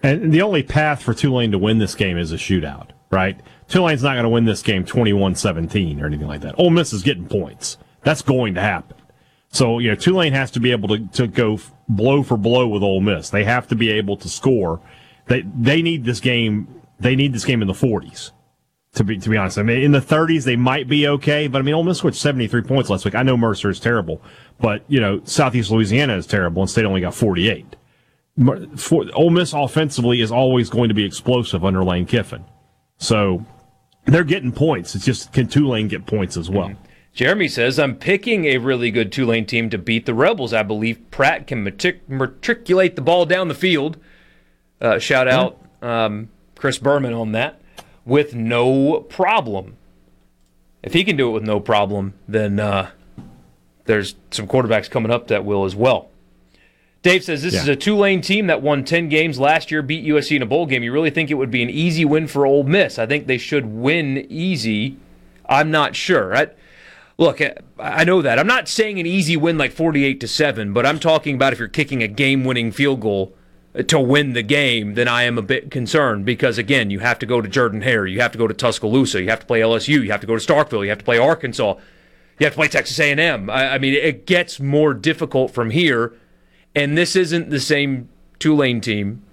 And 0.01 0.31
the 0.31 0.41
only 0.41 0.63
path 0.63 1.03
for 1.03 1.13
Tulane 1.13 1.51
to 1.51 1.57
win 1.57 1.79
this 1.79 1.93
game 1.93 2.17
is 2.17 2.31
a 2.31 2.37
shootout, 2.37 2.91
right? 3.11 3.37
Tulane's 3.67 4.01
not 4.03 4.13
going 4.13 4.23
to 4.23 4.29
win 4.29 4.45
this 4.45 4.61
game 4.61 4.85
21 4.85 5.35
17 5.35 5.99
or 5.99 6.05
anything 6.05 6.27
like 6.27 6.39
that. 6.41 6.55
Ole 6.57 6.69
Miss 6.69 6.93
is 6.93 7.03
getting 7.03 7.27
points. 7.27 7.77
That's 8.03 8.21
going 8.21 8.53
to 8.53 8.61
happen. 8.61 8.95
So, 9.57 9.79
you 9.79 9.89
know, 9.89 9.95
Tulane 9.95 10.33
has 10.33 10.51
to 10.51 10.59
be 10.59 10.69
able 10.71 10.87
to, 10.89 11.07
to 11.13 11.25
go 11.25 11.59
blow 11.89 12.21
for 12.21 12.37
blow 12.37 12.67
with 12.67 12.83
Ole 12.83 13.01
Miss. 13.01 13.31
They 13.31 13.43
have 13.43 13.67
to 13.69 13.75
be 13.75 13.89
able 13.89 14.15
to 14.17 14.29
score. 14.29 14.79
They, 15.25 15.41
they 15.41 15.81
need 15.81 16.05
this 16.05 16.19
game 16.19 16.67
they 16.99 17.15
need 17.15 17.33
this 17.33 17.43
game 17.43 17.63
in 17.63 17.67
the 17.67 17.73
40s. 17.73 18.31
To 18.93 19.03
be 19.03 19.17
to 19.17 19.29
be 19.31 19.35
honest, 19.35 19.57
I 19.57 19.63
mean 19.63 19.81
in 19.81 19.93
the 19.93 19.99
30s 19.99 20.43
they 20.43 20.55
might 20.55 20.87
be 20.87 21.07
okay, 21.07 21.47
but 21.47 21.57
I 21.57 21.63
mean 21.63 21.73
Ole 21.73 21.83
Miss 21.83 21.97
scored 21.97 22.15
73 22.15 22.61
points 22.61 22.91
last 22.91 23.03
week. 23.03 23.15
I 23.15 23.23
know 23.23 23.35
Mercer 23.35 23.71
is 23.71 23.79
terrible, 23.79 24.21
but 24.59 24.83
you 24.87 24.99
know 24.99 25.21
Southeast 25.23 25.71
Louisiana 25.71 26.17
is 26.17 26.27
terrible, 26.27 26.61
and 26.61 26.69
State 26.69 26.85
only 26.85 27.01
got 27.01 27.15
48. 27.15 27.75
For, 28.75 29.05
Ole 29.15 29.31
Miss 29.31 29.53
offensively 29.53 30.21
is 30.21 30.31
always 30.31 30.69
going 30.69 30.89
to 30.89 30.95
be 30.95 31.03
explosive 31.03 31.65
under 31.65 31.83
Lane 31.83 32.05
Kiffin, 32.05 32.45
so 32.99 33.43
they're 34.05 34.23
getting 34.23 34.51
points. 34.51 34.93
It's 34.93 35.05
just 35.05 35.33
can 35.33 35.47
Tulane 35.47 35.87
get 35.87 36.05
points 36.05 36.37
as 36.37 36.47
well? 36.47 36.69
Mm-hmm. 36.69 36.86
Jeremy 37.17 37.47
says, 37.47 37.79
I'm 37.79 37.95
picking 37.95 38.45
a 38.45 38.59
really 38.59 38.91
good 38.91 39.11
Tulane 39.11 39.47
team 39.47 39.71
to 39.71 39.79
beat 39.79 40.05
the 40.05 40.13
Rebels. 40.13 40.53
I 40.53 40.61
believe 40.61 40.99
Pratt 41.09 41.47
can 41.47 41.63
matric- 41.63 42.07
matriculate 42.07 42.95
the 42.95 43.01
ball 43.01 43.25
down 43.25 43.47
the 43.47 43.55
field. 43.55 43.97
Uh, 44.79 44.99
shout 44.99 45.27
out 45.27 45.59
um, 45.81 46.29
Chris 46.53 46.77
Berman 46.77 47.13
on 47.13 47.31
that 47.31 47.59
with 48.05 48.35
no 48.35 48.99
problem. 49.09 49.77
If 50.83 50.93
he 50.93 51.03
can 51.03 51.17
do 51.17 51.29
it 51.29 51.31
with 51.31 51.41
no 51.41 51.59
problem, 51.59 52.13
then 52.27 52.59
uh, 52.59 52.91
there's 53.85 54.13
some 54.29 54.47
quarterbacks 54.47 54.87
coming 54.87 55.11
up 55.11 55.27
that 55.29 55.43
will 55.43 55.65
as 55.65 55.75
well. 55.75 56.11
Dave 57.01 57.23
says 57.23 57.41
this 57.41 57.55
yeah. 57.55 57.61
is 57.61 57.67
a 57.67 57.75
Tulane 57.75 58.21
team 58.21 58.45
that 58.45 58.61
won 58.61 58.83
10 58.83 59.09
games 59.09 59.39
last 59.39 59.71
year, 59.71 59.81
beat 59.81 60.05
USC 60.05 60.35
in 60.35 60.43
a 60.43 60.45
bowl 60.45 60.67
game. 60.67 60.83
You 60.83 60.93
really 60.93 61.09
think 61.09 61.31
it 61.31 61.35
would 61.35 61.49
be 61.49 61.63
an 61.63 61.69
easy 61.71 62.05
win 62.05 62.27
for 62.27 62.45
Ole 62.45 62.61
Miss? 62.61 62.99
I 62.99 63.07
think 63.07 63.25
they 63.25 63.39
should 63.39 63.65
win 63.65 64.27
easy. 64.29 64.97
I'm 65.49 65.71
not 65.71 65.95
sure. 65.95 66.37
I, 66.37 66.49
look, 67.17 67.41
eh, 67.41 67.53
I 67.79 68.03
know 68.03 68.21
that. 68.21 68.39
I'm 68.39 68.47
not 68.47 68.67
saying 68.67 68.99
an 68.99 69.05
easy 69.05 69.35
win 69.35 69.57
like 69.57 69.71
48 69.71 70.19
to 70.19 70.27
7, 70.27 70.73
but 70.73 70.85
I'm 70.85 70.99
talking 70.99 71.35
about 71.35 71.53
if 71.53 71.59
you're 71.59 71.67
kicking 71.67 72.03
a 72.03 72.07
game 72.07 72.43
winning 72.43 72.71
field 72.71 73.01
goal 73.01 73.35
eh, 73.75 73.83
to 73.83 73.99
win 73.99 74.33
the 74.33 74.43
game, 74.43 74.93
then 74.93 75.07
I 75.07 75.23
am 75.23 75.37
a 75.37 75.41
bit 75.41 75.71
concerned 75.71 76.25
because 76.25 76.57
again, 76.57 76.89
you 76.89 76.99
have 76.99 77.19
to 77.19 77.25
go 77.25 77.41
to 77.41 77.49
Jordan 77.49 77.81
Hare, 77.81 78.05
you 78.05 78.21
have 78.21 78.31
to 78.31 78.37
go 78.37 78.47
to 78.47 78.53
Tuscaloosa, 78.53 79.21
you 79.21 79.29
have 79.29 79.41
to 79.41 79.45
play 79.45 79.61
LSU, 79.61 80.03
you 80.03 80.11
have 80.11 80.21
to 80.21 80.27
go 80.27 80.37
to 80.37 80.45
Starkville, 80.45 80.83
you 80.83 80.89
have 80.89 80.99
to 80.99 81.05
play 81.05 81.17
Arkansas, 81.17 81.75
you 82.39 82.45
have 82.45 82.53
to 82.53 82.57
play 82.57 82.67
Texas 82.67 82.99
A&M. 82.99 83.49
I, 83.49 83.75
I 83.75 83.77
mean, 83.77 83.93
it 83.93 84.25
gets 84.25 84.59
more 84.59 84.93
difficult 84.93 85.51
from 85.51 85.71
here, 85.71 86.13
and 86.75 86.97
this 86.97 87.15
isn't 87.15 87.49
the 87.49 87.59
same 87.59 88.09
Tulane 88.39 88.81
team 88.81 89.23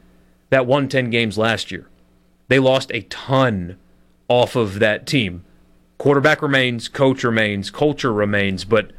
that 0.51 0.67
won 0.67 0.89
10 0.89 1.11
games 1.11 1.37
last 1.37 1.71
year. 1.71 1.89
They 2.49 2.59
lost 2.59 2.91
a 2.95 3.03
ton 3.03 3.79
off 4.29 4.57
of 4.57 4.79
that 4.79 5.07
team. 5.07 5.45
Quarterback 5.99 6.43
remains, 6.43 6.89
coach 6.89 7.25
remains, 7.25 7.71
culture 7.71 8.13
remains, 8.13 8.65
but 8.65 8.93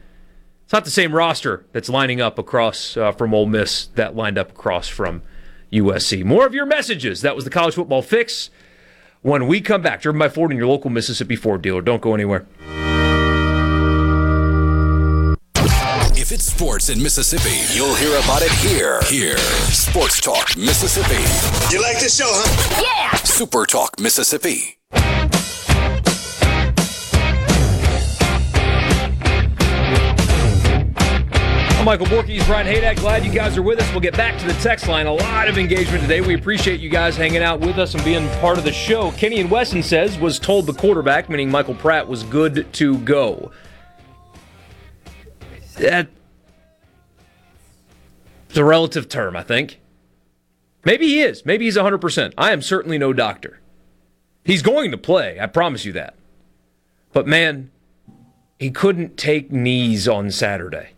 it's 0.63 0.73
not 0.73 0.85
the 0.85 0.91
same 0.91 1.13
roster 1.13 1.65
that's 1.73 1.89
lining 1.89 2.21
up 2.21 2.39
across 2.39 2.97
uh, 2.97 3.11
from 3.11 3.33
Ole 3.33 3.45
Miss 3.45 3.87
that 3.95 4.15
lined 4.15 4.37
up 4.37 4.51
across 4.51 4.87
from 4.87 5.21
USC. 5.71 6.23
More 6.23 6.45
of 6.45 6.53
your 6.53 6.65
messages. 6.65 7.21
That 7.21 7.35
was 7.35 7.43
the 7.43 7.51
college 7.51 7.75
football 7.75 8.01
fix. 8.01 8.49
When 9.21 9.47
we 9.47 9.61
come 9.61 9.81
back, 9.81 10.01
driven 10.01 10.19
by 10.19 10.29
Ford 10.29 10.51
and 10.51 10.57
your 10.57 10.67
local 10.67 10.89
Mississippi 10.89 11.35
Ford 11.35 11.61
dealer. 11.61 11.81
Don't 11.81 12.01
go 12.01 12.13
anywhere. 12.13 12.45
If 16.17 16.31
it's 16.31 16.45
sports 16.45 16.89
in 16.89 17.03
Mississippi, 17.03 17.61
you'll 17.77 17.93
hear 17.95 18.17
about 18.17 18.41
it 18.41 18.51
here. 18.51 18.99
Here, 19.03 19.37
Sports 19.37 20.19
Talk 20.19 20.57
Mississippi. 20.57 21.21
You 21.71 21.81
like 21.81 21.99
this 21.99 22.17
show, 22.17 22.25
huh? 22.27 22.83
Yeah. 22.83 23.15
Super 23.17 23.65
Talk 23.65 23.99
Mississippi. 23.99 24.79
Michael 31.85 32.07
Borky, 32.07 32.43
Brian 32.47 32.65
Hadad. 32.65 32.97
Glad 32.97 33.23
you 33.23 33.31
guys 33.31 33.55
are 33.57 33.61
with 33.61 33.79
us. 33.79 33.87
We'll 33.91 33.99
get 33.99 34.17
back 34.17 34.39
to 34.39 34.47
the 34.47 34.53
text 34.53 34.87
line. 34.87 35.05
A 35.05 35.13
lot 35.13 35.47
of 35.47 35.59
engagement 35.59 36.01
today. 36.01 36.19
We 36.19 36.33
appreciate 36.33 36.79
you 36.79 36.89
guys 36.89 37.15
hanging 37.15 37.43
out 37.43 37.59
with 37.59 37.77
us 37.77 37.93
and 37.93 38.03
being 38.03 38.27
part 38.39 38.57
of 38.57 38.63
the 38.63 38.71
show. 38.73 39.11
Kenny 39.11 39.39
and 39.39 39.51
Wesson 39.51 39.83
says 39.83 40.17
was 40.17 40.39
told 40.39 40.65
the 40.65 40.73
quarterback, 40.73 41.29
meaning 41.29 41.51
Michael 41.51 41.75
Pratt, 41.75 42.07
was 42.07 42.23
good 42.23 42.73
to 42.73 42.97
go. 42.97 43.51
That's 45.77 46.09
a 48.55 48.63
relative 48.63 49.07
term, 49.07 49.35
I 49.35 49.43
think. 49.43 49.79
Maybe 50.85 51.05
he 51.05 51.21
is. 51.21 51.45
Maybe 51.45 51.65
he's 51.65 51.77
100%. 51.77 52.33
I 52.35 52.51
am 52.51 52.63
certainly 52.63 52.97
no 52.97 53.13
doctor. 53.13 53.59
He's 54.43 54.63
going 54.63 54.89
to 54.89 54.97
play. 54.97 55.39
I 55.39 55.45
promise 55.45 55.85
you 55.85 55.93
that. 55.93 56.15
But 57.13 57.27
man, 57.27 57.69
he 58.57 58.71
couldn't 58.71 59.17
take 59.17 59.51
knees 59.51 60.07
on 60.07 60.31
Saturday. 60.31 60.94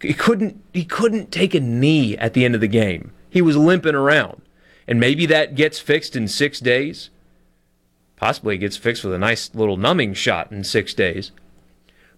He 0.00 0.12
couldn't 0.12 0.62
he 0.72 0.84
couldn't 0.84 1.32
take 1.32 1.54
a 1.54 1.60
knee 1.60 2.16
at 2.18 2.34
the 2.34 2.44
end 2.44 2.54
of 2.54 2.60
the 2.60 2.68
game. 2.68 3.12
He 3.30 3.40
was 3.42 3.56
limping 3.56 3.94
around. 3.94 4.42
And 4.88 5.00
maybe 5.00 5.26
that 5.26 5.54
gets 5.56 5.78
fixed 5.80 6.14
in 6.14 6.28
6 6.28 6.60
days. 6.60 7.10
Possibly 8.16 8.54
it 8.54 8.58
gets 8.58 8.76
fixed 8.76 9.04
with 9.04 9.12
a 9.12 9.18
nice 9.18 9.54
little 9.54 9.76
numbing 9.76 10.14
shot 10.14 10.50
in 10.52 10.64
six 10.64 10.94
days. 10.94 11.32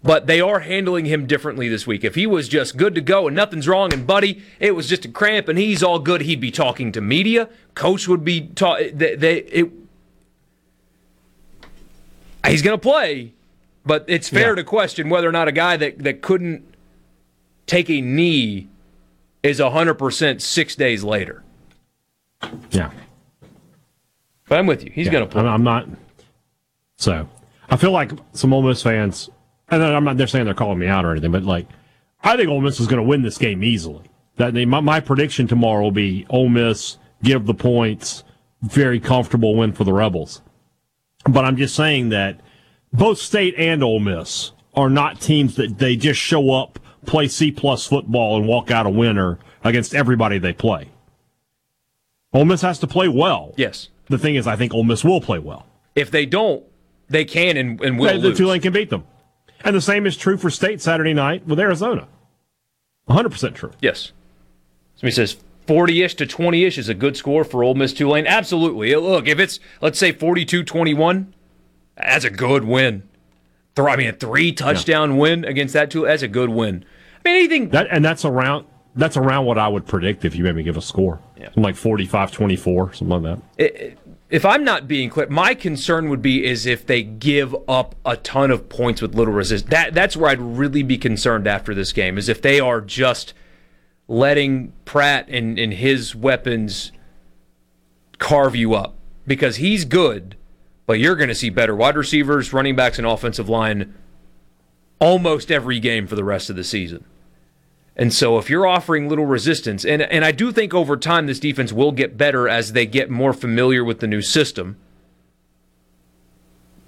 But 0.01 0.29
they 0.29 0.41
are 0.41 0.61
handling 0.61 1.07
him 1.07 1.27
differently 1.27 1.69
this 1.69 1.87
week. 1.89 2.05
If 2.05 2.15
he 2.15 2.25
was 2.25 2.47
just 2.47 2.77
good 2.77 2.95
to 2.95 3.01
go 3.01 3.27
and 3.27 3.35
nothing's 3.35 3.67
wrong, 3.67 3.93
and 3.93 4.07
buddy, 4.07 4.41
it 4.61 4.77
was 4.77 4.89
just 4.89 5.05
a 5.05 5.09
cramp 5.09 5.49
and 5.49 5.59
he's 5.59 5.83
all 5.83 5.99
good, 5.99 6.21
he'd 6.21 6.41
be 6.41 6.53
talking 6.53 6.93
to 6.93 7.01
media. 7.01 7.49
Coach 7.75 8.07
would 8.07 8.25
be 8.25 8.43
talking. 8.43 8.97
They, 8.97 9.17
they, 9.17 9.37
it, 9.39 9.71
he's 12.47 12.63
going 12.63 12.79
to 12.79 12.83
play, 12.83 13.33
but 13.85 14.05
it's 14.07 14.29
fair 14.29 14.51
Yeah. 14.51 14.57
to 14.57 14.65
question 14.65 15.09
whether 15.09 15.29
or 15.29 15.33
not 15.33 15.49
a 15.49 15.53
guy 15.53 15.77
that, 15.77 15.99
that 16.01 16.23
couldn't 16.23 16.63
take 17.69 17.89
a 17.89 18.01
knee 18.01 18.67
is 19.45 19.61
100% 19.61 20.41
six 20.41 20.75
days 20.75 21.05
later. 21.05 21.45
Yeah. 22.71 22.91
But 24.49 24.59
I'm 24.59 24.67
with 24.67 24.83
you. 24.83 24.91
He's 24.91 25.07
Yeah, 25.07 25.13
going 25.13 25.25
to 25.25 25.31
play. 25.31 25.43
I'm, 25.43 25.47
I'm 25.49 25.63
not. 25.63 25.89
So 26.97 27.29
I 27.71 27.77
feel 27.77 27.93
like 27.93 28.11
some 28.33 28.53
Ole 28.53 28.63
Miss 28.63 28.83
fans, 28.83 29.31
and 29.71 29.83
I'm 29.83 30.03
not 30.05 30.17
they're 30.17 30.27
saying 30.27 30.47
they're 30.47 30.55
calling 30.55 30.79
me 30.79 30.89
out 30.89 31.05
or 31.05 31.13
anything, 31.13 31.31
but 31.31 31.45
like 31.45 31.67
I 32.25 32.37
think 32.37 32.49
Ole 32.49 32.61
Miss 32.61 32.81
is 32.81 32.87
going 32.89 33.03
to 33.03 33.09
win 33.09 33.23
this 33.23 33.39
game 33.39 33.63
easily. 33.63 34.05
That 34.37 34.55
my, 34.55 34.81
my 34.81 35.01
prediction 35.01 35.47
tomorrow 35.47 35.83
will 35.83 35.93
be 35.93 36.27
Ole 36.31 36.49
Miss 36.49 36.97
give 37.23 37.47
the 37.47 37.55
points, 37.55 38.25
very 38.63 39.01
comfortable 39.01 39.55
win 39.57 39.73
for 39.73 39.85
the 39.85 39.93
Rebels. 39.93 40.41
But 41.29 41.45
I'm 41.45 41.57
just 41.57 41.75
saying 41.75 42.09
that 42.11 42.41
both 42.93 43.19
State 43.19 43.55
and 43.59 43.83
Ole 43.83 44.01
Miss 44.01 44.53
are 44.75 44.89
not 44.89 45.21
teams 45.21 45.57
that 45.57 45.79
they 45.79 45.97
just 45.97 46.21
show 46.21 46.53
up, 46.53 46.79
play 47.09 47.27
C 47.29 47.51
plus 47.51 47.87
football, 47.87 48.37
and 48.37 48.47
walk 48.47 48.71
out 48.71 48.87
a 48.87 48.91
winner 48.91 49.39
against 49.65 49.95
everybody 49.95 50.39
they 50.39 50.53
play. 50.53 50.89
Ole 52.33 52.45
Miss 52.45 52.63
has 52.63 52.79
to 52.81 52.87
play 52.87 53.09
well. 53.09 53.55
Yes. 53.57 53.89
The 54.07 54.19
thing 54.19 54.37
is, 54.37 54.47
I 54.47 54.57
think 54.57 54.75
Ole 54.75 54.85
Miss 54.85 55.05
will 55.05 55.21
play 55.21 55.39
well. 55.39 55.67
If 55.95 56.11
they 56.11 56.27
don't, 56.27 56.65
they 57.09 57.25
can 57.25 57.57
and, 57.57 57.81
and 57.81 57.99
will 57.99 58.13
the, 58.13 58.21
the 58.21 58.29
lose. 58.29 58.39
Tulane 58.39 58.61
can 58.61 58.73
beat 58.73 58.91
them. 58.91 59.05
And 59.65 59.75
the 59.75 59.81
same 59.81 60.07
is 60.07 60.17
true 60.17 60.37
for 60.37 60.51
State 60.51 60.81
Saturday 60.81 61.15
night 61.15 61.47
with 61.47 61.59
Arizona. 61.59 62.07
100% 63.09 63.55
true. 63.55 63.73
Yes. 63.81 64.13
Somebody 64.97 65.15
says 65.15 65.37
40 65.67 66.03
ish 66.03 66.15
to 66.17 66.27
20 66.27 66.65
ish 66.65 66.79
is 66.79 66.89
a 66.89 66.95
good 66.95 67.17
score 67.17 67.45
for 67.45 67.65
Ole 67.65 67.75
Miss 67.75 67.93
Tulane. 67.93 68.27
Absolutely. 68.27 68.95
Look, 68.95 69.27
if 69.27 69.39
it's, 69.39 69.59
let's 69.81 69.99
say 69.99 70.13
42 70.13 70.63
21, 70.63 71.35
that's 71.97 72.25
a 72.25 72.31
good 72.31 72.65
win. 72.65 73.03
I 73.77 73.97
mean, 73.97 74.09
a 74.09 74.13
three 74.13 74.51
touchdown 74.53 75.19
win 75.19 75.45
against 75.45 75.73
that 75.75 75.91
Tulane, 75.91 76.09
that's 76.09 76.23
a 76.23 76.29
good 76.29 76.51
win. 76.51 76.85
I 77.25 77.29
mean, 77.29 77.37
anything. 77.37 77.71
That 77.71 77.89
and 77.91 78.05
that's 78.05 78.25
around 78.25 78.67
that's 78.95 79.17
around 79.17 79.47
what 79.47 79.59
I 79.59 79.69
would 79.69 79.87
predict 79.87 80.25
if 80.25 80.35
you 80.35 80.45
made 80.45 80.57
me 80.57 80.63
give 80.63 80.77
a 80.77 80.83
score. 80.83 81.21
Yeah. 81.37 81.51
Like 81.55 81.77
45-24, 81.77 82.97
something 82.97 83.23
like 83.23 83.41
that. 83.57 83.97
If 84.29 84.45
I'm 84.45 84.65
not 84.65 84.89
being 84.89 85.09
clear, 85.09 85.29
my 85.29 85.55
concern 85.55 86.11
would 86.11 86.21
be 86.21 86.45
is 86.45 86.67
if 86.67 86.85
they 86.85 87.03
give 87.03 87.55
up 87.69 87.95
a 88.05 88.17
ton 88.17 88.51
of 88.51 88.69
points 88.69 89.01
with 89.01 89.15
little 89.15 89.33
resist. 89.33 89.71
That 89.71 89.95
that's 89.95 90.17
where 90.17 90.31
I'd 90.31 90.41
really 90.41 90.83
be 90.83 90.99
concerned 90.99 91.47
after 91.47 91.75
this 91.75 91.93
game 91.93 92.19
is 92.19 92.29
if 92.29 92.43
they 92.43 92.61
are 92.61 92.81
just 92.81 93.35
letting 94.09 94.73
Pratt 94.85 95.29
and, 95.29 95.59
and 95.59 95.73
his 95.73 96.15
weapons 96.15 96.93
carve 98.19 98.57
you 98.57 98.75
up 98.75 98.97
because 99.27 99.57
he's 99.57 99.85
good, 99.85 100.37
but 100.87 100.99
you're 100.99 101.17
going 101.17 101.29
to 101.29 101.35
see 101.35 101.51
better 101.51 101.77
wide 101.77 101.97
receivers, 101.97 102.53
running 102.53 102.75
backs, 102.75 102.99
and 102.99 103.07
offensive 103.07 103.49
line 103.49 103.95
almost 104.99 105.51
every 105.51 105.81
game 105.81 106.07
for 106.07 106.17
the 106.17 106.25
rest 106.25 106.51
of 106.51 106.57
the 106.57 106.65
season. 106.65 107.05
And 107.97 108.13
so 108.13 108.39
if 108.39 108.49
you're 108.49 108.67
offering 108.67 109.09
little 109.09 109.27
resistance, 109.27 109.85
and, 109.85 110.03
and 110.03 110.25
I 110.25 110.31
do 110.31 110.53
think 110.53 110.73
over 110.73 110.97
time 110.97 111.27
this 111.27 111.41
defense 111.41 111.73
will 111.73 111.91
get 111.91 112.17
better 112.17 112.49
as 112.49 112.73
they 112.73 112.87
get 112.87 113.11
more 113.11 113.33
familiar 113.33 113.85
with 113.85 113.99
the 113.99 114.07
new 114.07 114.23
system. 114.23 114.77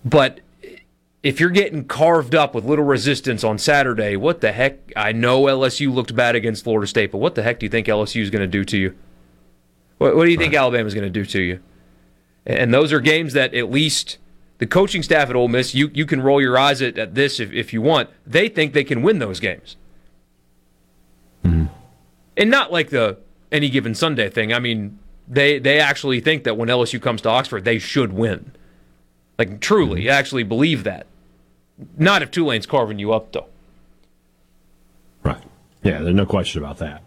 But 0.05 0.41
if 1.23 1.41
you're 1.41 1.51
getting 1.51 1.85
carved 1.85 2.35
up 2.35 2.55
with 2.55 2.65
little 2.65 2.85
resistance 2.85 3.43
on 3.43 3.59
Saturday, 3.59 4.17
what 4.17 4.41
the 4.41 4.53
heck? 4.53 4.79
I 4.97 5.11
know 5.11 5.43
LSU 5.43 5.93
looked 5.93 6.15
bad 6.15 6.37
against 6.37 6.65
Florida 6.65 6.87
State, 6.87 7.11
but 7.11 7.19
what 7.19 7.35
the 7.35 7.43
heck 7.43 7.59
do 7.59 7.67
you 7.67 7.71
think 7.71 7.89
LSU 7.89 8.23
is 8.23 8.31
going 8.31 8.41
to 8.41 8.47
do 8.47 8.65
to 8.65 8.79
you? 8.79 8.97
What, 9.99 10.17
what 10.17 10.25
do 10.25 10.31
you 10.31 10.39
think 10.39 10.55
Alabama 10.55 10.87
is 10.87 10.95
going 10.95 11.05
to 11.05 11.11
do 11.11 11.27
to 11.27 11.43
you? 11.43 11.61
And 12.47 12.73
those 12.73 12.93
are 12.93 13.01
games 13.01 13.35
that 13.35 13.53
at 13.53 13.71
least 13.71 14.19
the 14.61 14.67
coaching 14.67 15.03
staff 15.03 15.31
at 15.31 15.37
Ole 15.37 15.49
Miss, 15.49 15.75
you, 15.75 15.91
you 15.95 16.05
can 16.05 16.21
roll 16.21 16.41
your 16.41 16.59
eyes 16.59 16.83
at, 16.83 16.99
at 16.99 17.15
this 17.15 17.41
if, 17.41 17.51
if 17.51 17.73
you 17.73 17.81
want. 17.81 18.11
They 18.27 18.47
think 18.47 18.75
they 18.75 18.85
can 18.85 19.01
win 19.03 19.19
those 19.19 19.41
games. 19.41 19.77
Mm-hmm. 21.43 21.67
And 22.37 22.51
not 22.51 22.71
like 22.71 22.91
the 22.91 23.17
any 23.51 23.71
given 23.71 23.95
Sunday 23.95 24.29
thing. 24.29 24.53
I 24.53 24.59
mean, 24.59 24.99
they 25.27 25.59
they 25.59 25.81
actually 25.81 26.21
think 26.21 26.45
that 26.45 26.59
when 26.59 26.69
LSU 26.69 27.01
comes 27.01 27.23
to 27.23 27.31
Oxford, 27.31 27.65
they 27.65 27.79
should 27.79 28.13
win. 28.13 28.53
Like 29.39 29.61
truly, 29.61 30.03
mm-hmm. 30.03 30.11
actually 30.11 30.43
believe 30.43 30.85
that. 30.85 31.07
Not 31.97 32.21
if 32.21 32.31
Tulane's 32.31 32.67
carving 32.67 32.99
you 32.99 33.15
up 33.15 33.33
though. 33.33 33.47
Right. 35.23 35.43
Yeah, 35.83 36.03
there's 36.03 36.15
no 36.15 36.27
question 36.27 36.63
about 36.63 36.77
that. 36.79 37.03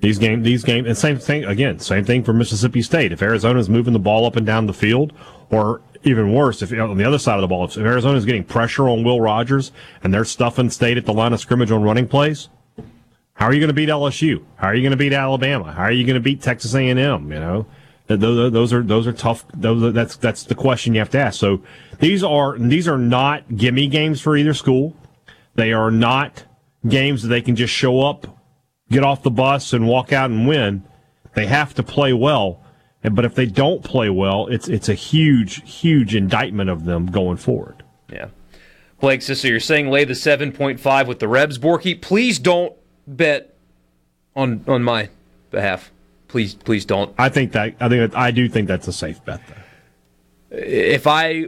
These 0.00 0.18
game, 0.18 0.42
these 0.42 0.64
game, 0.64 0.86
and 0.86 0.98
same 0.98 1.18
thing 1.18 1.44
again. 1.44 1.78
Same 1.78 2.04
thing 2.04 2.24
for 2.24 2.32
Mississippi 2.32 2.82
State. 2.82 3.12
If 3.12 3.22
Arizona's 3.22 3.68
moving 3.68 3.92
the 3.92 4.00
ball 4.00 4.26
up 4.26 4.34
and 4.34 4.44
down 4.44 4.66
the 4.66 4.72
field, 4.72 5.12
or 5.50 5.82
even 6.02 6.32
worse, 6.32 6.62
if 6.62 6.72
on 6.72 6.96
the 6.96 7.04
other 7.04 7.18
side 7.18 7.34
of 7.34 7.42
the 7.42 7.48
ball, 7.48 7.64
if 7.64 7.76
Arizona's 7.76 8.24
getting 8.24 8.44
pressure 8.44 8.88
on 8.88 9.04
Will 9.04 9.20
Rogers 9.20 9.72
and 10.02 10.12
they're 10.12 10.24
stuffing 10.24 10.70
State 10.70 10.96
at 10.96 11.06
the 11.06 11.12
line 11.12 11.32
of 11.32 11.40
scrimmage 11.40 11.70
on 11.70 11.82
running 11.82 12.08
plays, 12.08 12.48
how 13.34 13.46
are 13.46 13.52
you 13.52 13.60
going 13.60 13.68
to 13.68 13.74
beat 13.74 13.88
LSU? 13.88 14.44
How 14.56 14.68
are 14.68 14.74
you 14.74 14.82
going 14.82 14.92
to 14.92 14.96
beat 14.96 15.12
Alabama? 15.12 15.72
How 15.72 15.84
are 15.84 15.92
you 15.92 16.04
going 16.04 16.14
to 16.14 16.20
beat 16.20 16.42
Texas 16.42 16.74
A&M? 16.74 16.98
You 16.98 17.38
know, 17.38 17.66
those, 18.06 18.52
those 18.52 18.72
are 18.72 18.82
those 18.82 19.06
are 19.06 19.12
tough. 19.12 19.46
Those 19.54 19.82
are, 19.82 19.92
that's 19.92 20.16
that's 20.16 20.44
the 20.44 20.54
question 20.54 20.94
you 20.94 21.00
have 21.00 21.10
to 21.10 21.18
ask. 21.18 21.38
So 21.38 21.62
these 22.00 22.22
are 22.22 22.58
these 22.58 22.88
are 22.88 22.98
not 22.98 23.56
gimme 23.56 23.86
games 23.86 24.20
for 24.20 24.36
either 24.36 24.52
school. 24.52 24.96
They 25.54 25.72
are 25.72 25.90
not 25.90 26.44
games 26.86 27.22
that 27.22 27.28
they 27.28 27.40
can 27.42 27.56
just 27.56 27.72
show 27.72 28.02
up, 28.02 28.26
get 28.90 29.04
off 29.04 29.22
the 29.22 29.30
bus, 29.30 29.72
and 29.72 29.86
walk 29.86 30.12
out 30.12 30.30
and 30.30 30.46
win. 30.46 30.82
They 31.34 31.46
have 31.46 31.74
to 31.74 31.82
play 31.82 32.12
well. 32.12 32.60
But 33.02 33.24
if 33.24 33.34
they 33.34 33.46
don't 33.46 33.82
play 33.82 34.10
well, 34.10 34.46
it's 34.48 34.68
it's 34.68 34.88
a 34.88 34.94
huge 34.94 35.62
huge 35.70 36.14
indictment 36.14 36.68
of 36.68 36.84
them 36.84 37.06
going 37.06 37.38
forward. 37.38 37.82
Yeah. 38.12 38.28
Blake 39.00 39.22
so 39.22 39.48
you're 39.48 39.60
saying 39.60 39.88
lay 39.88 40.04
the 40.04 40.12
7.5 40.12 41.06
with 41.06 41.18
the 41.20 41.28
Rebs, 41.28 41.58
Borky? 41.58 42.00
Please 42.00 42.38
don't 42.38 42.74
bet 43.06 43.54
on 44.36 44.62
on 44.68 44.82
my 44.82 45.08
behalf. 45.50 45.90
Please, 46.28 46.54
please 46.54 46.84
don't. 46.84 47.14
I 47.18 47.28
think 47.28 47.52
that 47.52 47.74
I 47.80 47.88
think 47.88 48.12
that, 48.12 48.18
I 48.18 48.30
do 48.30 48.48
think 48.48 48.68
that's 48.68 48.86
a 48.86 48.92
safe 48.92 49.24
bet. 49.24 49.40
Though. 49.48 50.56
If 50.58 51.06
I 51.06 51.46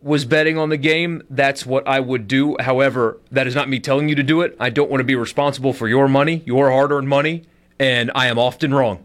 was 0.00 0.24
betting 0.24 0.58
on 0.58 0.68
the 0.70 0.76
game, 0.76 1.22
that's 1.30 1.64
what 1.64 1.86
I 1.86 2.00
would 2.00 2.26
do. 2.26 2.56
However, 2.60 3.18
that 3.30 3.46
is 3.46 3.54
not 3.54 3.68
me 3.68 3.78
telling 3.80 4.08
you 4.08 4.14
to 4.14 4.22
do 4.22 4.42
it. 4.42 4.56
I 4.60 4.70
don't 4.70 4.90
want 4.90 5.00
to 5.00 5.04
be 5.04 5.14
responsible 5.14 5.72
for 5.72 5.88
your 5.88 6.08
money, 6.08 6.42
your 6.44 6.70
hard-earned 6.70 7.08
money, 7.08 7.44
and 7.78 8.10
I 8.14 8.26
am 8.26 8.38
often 8.38 8.74
wrong. 8.74 9.04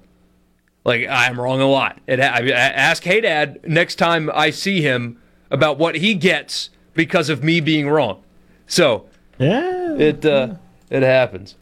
Like 0.85 1.07
I 1.07 1.27
am 1.27 1.39
wrong 1.39 1.61
a 1.61 1.67
lot. 1.67 1.99
It, 2.07 2.19
I 2.19 2.41
mean, 2.41 2.53
ask 2.53 3.03
Hadad 3.03 3.67
next 3.67 3.95
time 3.95 4.29
I 4.33 4.49
see 4.49 4.81
him 4.81 5.21
about 5.51 5.77
what 5.77 5.95
he 5.95 6.13
gets 6.13 6.69
because 6.93 7.29
of 7.29 7.43
me 7.43 7.59
being 7.59 7.89
wrong. 7.89 8.23
So 8.67 9.07
yeah, 9.37 9.95
it 9.95 10.25
uh, 10.25 10.55
it 10.89 11.03
happens. 11.03 11.55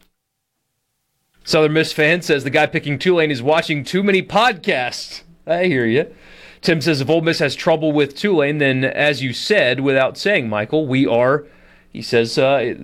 Southern 1.44 1.72
Miss 1.72 1.92
fan 1.92 2.20
says 2.20 2.44
the 2.44 2.50
guy 2.50 2.66
picking 2.66 2.98
Tulane 2.98 3.30
is 3.30 3.42
watching 3.42 3.82
too 3.82 4.02
many 4.02 4.22
podcasts. 4.22 5.22
I 5.46 5.64
hear 5.64 5.86
you. 5.86 6.14
Tim 6.60 6.80
says 6.80 7.00
if 7.00 7.08
Ole 7.08 7.22
Miss 7.22 7.38
has 7.38 7.54
trouble 7.54 7.92
with 7.92 8.16
Tulane, 8.16 8.58
then 8.58 8.84
as 8.84 9.22
you 9.22 9.32
said, 9.32 9.80
without 9.80 10.18
saying, 10.18 10.48
Michael, 10.48 10.86
we 10.86 11.06
are. 11.06 11.46
He 11.90 12.02
says 12.02 12.36
uh, 12.36 12.74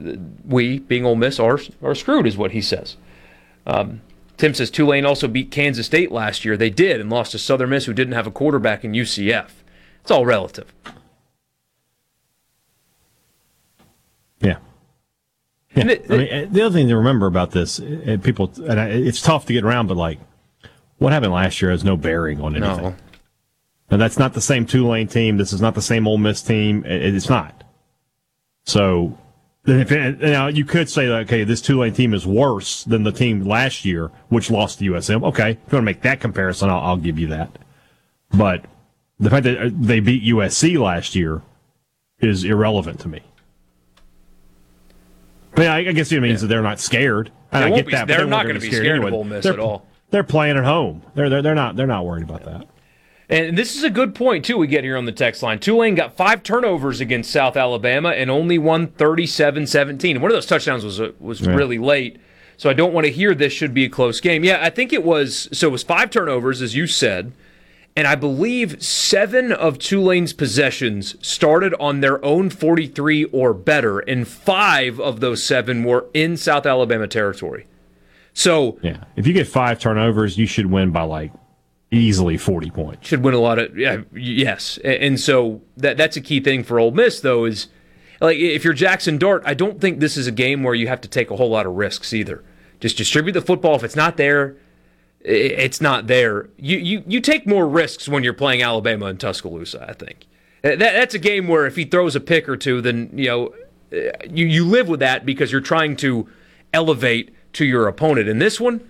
we, 0.45 0.79
being 0.79 1.05
Ole 1.05 1.17
Miss, 1.17 1.39
are 1.39 1.59
are 1.83 1.95
screwed, 1.95 2.27
is 2.27 2.37
what 2.37 2.53
he 2.53 2.63
says. 2.63 2.97
Um, 3.67 4.01
Tim 4.37 4.55
says 4.55 4.71
Tulane 4.71 5.07
also 5.07 5.29
beat 5.29 5.51
Kansas 5.51 5.87
State 5.87 6.11
last 6.11 6.45
year. 6.45 6.57
They 6.57 6.71
did 6.71 7.01
and 7.01 7.09
lost 7.11 7.33
to 7.33 7.39
Southern 7.39 7.71
Miss, 7.71 7.85
who 7.85 7.93
didn't 7.93 8.15
have 8.15 8.27
a 8.27 8.31
quarterback 8.31 8.85
in 8.85 8.93
UCF. 8.93 9.51
It's 10.01 10.11
all 10.11 10.27
relative. 10.27 10.73
Yeah. 14.41 14.59
Yeah. 15.75 15.87
It, 15.89 16.07
I 16.11 16.17
mean, 16.17 16.33
uh, 16.33 16.47
the 16.51 16.63
other 16.63 16.75
thing 16.75 16.89
to 16.89 16.97
remember 16.97 17.27
about 17.27 17.53
this, 17.53 17.81
uh, 17.81 18.01
uh, 18.07 18.17
people, 18.19 18.53
and 18.69 18.79
it's 18.79 19.23
tough 19.23 19.47
to 19.47 19.53
get 19.53 19.65
around, 19.65 19.87
but 19.87 19.97
like, 19.97 20.19
what 20.99 21.13
happened 21.13 21.33
last 21.33 21.63
year 21.63 21.71
has 21.71 21.85
no 21.85 21.97
bearing 21.97 22.41
on 22.41 22.57
anything. 22.57 22.85
No. 22.85 22.97
And 23.91 24.01
that's 24.01 24.19
not 24.19 24.35
the 24.35 24.41
same 24.41 24.67
Tulane 24.67 25.09
team. 25.09 25.37
This 25.37 25.53
is 25.53 25.61
not 25.61 25.75
the 25.75 25.83
same 25.83 26.07
Ole 26.07 26.19
Miss 26.19 26.43
team. 26.43 26.85
It's 26.87 27.29
not. 27.29 27.65
So, 28.65 29.17
it, 29.17 29.24
now 29.67 30.49
you 30.49 30.65
could 30.65 30.91
say, 30.91 31.07
that, 31.07 31.23
okay, 31.23 31.45
this 31.45 31.61
Tulane 31.61 31.95
team 31.95 32.13
is 32.13 32.27
worse 32.27 32.85
than 32.85 33.03
the 33.03 33.13
team 33.13 33.45
last 33.45 33.85
year, 33.85 34.11
which 34.29 34.51
lost 34.51 34.79
to 34.79 34.93
USM. 34.93 35.25
Okay, 35.25 35.53
if 35.53 35.57
you 35.57 35.61
want 35.63 35.71
to 35.71 35.83
make 35.83 36.03
that 36.03 36.21
comparison, 36.21 36.69
I'll, 36.71 36.81
I'll 36.81 36.97
give 36.97 37.19
you 37.19 37.29
that. 37.29 37.51
But 38.33 38.67
the 39.19 39.31
fact 39.31 39.45
that 39.45 39.59
uh, 39.59 39.71
they 39.73 40.01
beat 40.01 40.23
USC 40.25 40.79
last 40.79 41.15
year 41.15 41.43
is 42.19 42.45
irrelevant 42.45 43.01
to 43.01 43.09
me. 43.09 43.21
I 45.57 45.61
mean, 45.61 45.69
I 45.69 45.93
guess 45.93 46.11
it 46.11 46.21
means 46.21 46.41
yeah. 46.41 46.41
that 46.43 46.47
they're 46.49 46.63
not 46.63 46.81
scared. 46.81 47.31
I 47.53 47.71
get 47.71 47.87
be, 47.87 47.93
that. 47.93 48.09
They're 48.09 48.25
they 48.25 48.31
not 48.31 48.43
going 48.43 48.57
to 48.57 48.61
be 48.61 48.71
scared 48.71 48.87
anyway. 48.87 49.09
of 49.09 49.15
Ole 49.15 49.25
Miss 49.25 49.45
they're, 49.45 49.53
at 49.53 49.61
all. 49.61 49.87
They're 50.11 50.25
playing 50.25 50.57
at 50.57 50.65
home. 50.65 51.03
They're, 51.15 51.31
they're 51.31 51.43
they're 51.43 51.55
not 51.55 51.77
they're 51.77 51.87
not 51.87 52.05
worried 52.05 52.25
about 52.25 52.45
that. 52.45 52.67
And 53.29 53.57
this 53.57 53.75
is 53.77 53.83
a 53.85 53.91
good 53.91 54.15
point, 54.15 54.45
too, 54.45 54.59
we 54.59 54.67
get 54.67 54.85
here 54.85 54.97
on 54.99 55.07
the 55.07 55.13
text 55.13 55.43
line. 55.43 55.59
Tulane 55.59 55.95
got 55.95 56.17
five 56.17 56.43
turnovers 56.43 57.01
against 57.01 57.31
South 57.31 57.57
Alabama 57.57 58.11
and 58.11 58.31
only 58.31 58.59
won 58.59 58.89
37 58.89 59.67
17. 59.67 60.21
One 60.21 60.31
of 60.31 60.35
those 60.35 60.45
touchdowns 60.47 60.85
was, 60.85 61.01
uh, 61.01 61.13
was 61.19 61.41
Yeah. 61.41 61.55
really 61.55 61.79
late. 61.79 62.19
So 62.57 62.69
I 62.71 62.75
don't 62.75 62.93
want 62.93 63.07
to 63.07 63.13
hear 63.13 63.35
this 63.35 63.53
should 63.53 63.73
be 63.75 63.85
a 63.85 63.89
close 63.89 64.21
game. 64.21 64.45
Yeah, 64.45 64.59
I 64.63 64.71
think 64.71 64.93
it 64.93 65.03
was. 65.05 65.49
So 65.53 65.69
it 65.69 65.71
was 65.73 65.83
five 65.83 66.11
turnovers, 66.11 66.61
as 66.63 66.77
you 66.77 66.87
said. 66.87 67.33
And 67.97 68.07
I 68.09 68.15
believe 68.17 68.83
seven 68.83 69.53
of 69.53 69.79
Tulane's 69.79 70.33
possessions 70.33 71.15
started 71.27 71.75
on 71.81 72.01
their 72.01 72.23
own 72.25 72.51
43 72.51 73.25
or 73.27 73.55
better, 73.55 74.01
and 74.01 74.27
five 74.27 74.99
of 75.01 75.21
those 75.21 75.43
seven 75.45 75.85
were 75.85 76.07
in 76.13 76.37
South 76.37 76.67
Alabama 76.67 77.07
territory. 77.07 77.67
So 78.33 78.79
Yeah. 78.83 78.97
If 79.17 79.27
you 79.29 79.33
get 79.33 79.47
five 79.47 79.79
turnovers, 79.79 80.37
you 80.37 80.47
should 80.47 80.67
win 80.67 80.91
by 80.91 81.03
like 81.03 81.31
easily 81.95 82.37
40 82.37 82.71
points. 82.71 83.09
should 83.09 83.23
win 83.23 83.35
a 83.35 83.41
lot 83.41 83.59
of 83.59 83.77
yeah 83.79 84.03
yes. 84.15 84.79
And 84.85 85.19
so 85.19 85.63
that 85.77 85.97
that's 85.97 86.17
a 86.17 86.21
key 86.21 86.41
thing 86.41 86.65
for 86.65 86.79
Ole 86.79 86.91
Miss 86.91 87.21
though 87.21 87.45
is 87.45 87.69
like 88.21 88.39
if 88.39 88.65
you're 88.65 88.75
Jackson 88.75 89.19
Dart 89.19 89.43
I 89.47 89.55
don't 89.55 89.81
think 89.81 90.01
this 90.01 90.17
is 90.17 90.27
a 90.27 90.33
game 90.33 90.63
where 90.63 90.75
you 90.75 90.89
have 90.89 91.01
to 91.03 91.09
take 91.09 91.31
a 91.31 91.37
whole 91.37 91.51
lot 91.51 91.67
of 91.67 91.75
risks 91.75 92.13
either. 92.13 92.45
Just 92.81 92.97
distribute 92.97 93.33
the 93.33 93.41
football. 93.41 93.77
If 93.77 93.85
it's 93.85 93.97
not 93.97 94.17
there 94.17 94.57
it's 95.25 95.81
not 95.81 96.07
there. 96.07 96.51
You 96.59 96.79
you 96.79 97.03
you 97.07 97.21
take 97.21 97.47
more 97.47 97.67
risks 97.67 98.09
when 98.09 98.23
you're 98.23 98.35
playing 98.35 98.63
Alabama 98.63 99.07
and 99.07 99.19
Tuscaloosa 99.19 99.87
I 99.89 99.95
think. 99.95 100.27
That, 100.63 100.79
that's 100.79 101.15
a 101.15 101.19
game 101.19 101.49
where 101.49 101.67
if 101.67 101.77
he 101.77 101.85
throws 101.85 102.15
a 102.15 102.21
pick 102.21 102.49
or 102.49 102.57
two 102.57 102.81
then 102.81 103.11
you 103.15 103.27
know 103.27 103.55
uh, 103.93 104.11
you 104.29 104.47
you 104.47 104.67
live 104.67 104.89
with 104.89 105.01
that 105.01 105.25
because 105.25 105.51
you're 105.51 105.61
trying 105.61 105.97
to 105.97 106.29
elevate 106.73 107.35
to 107.55 107.65
your 107.65 107.89
opponent. 107.89 108.29
In 108.29 108.39
this 108.39 108.61
one 108.61 108.87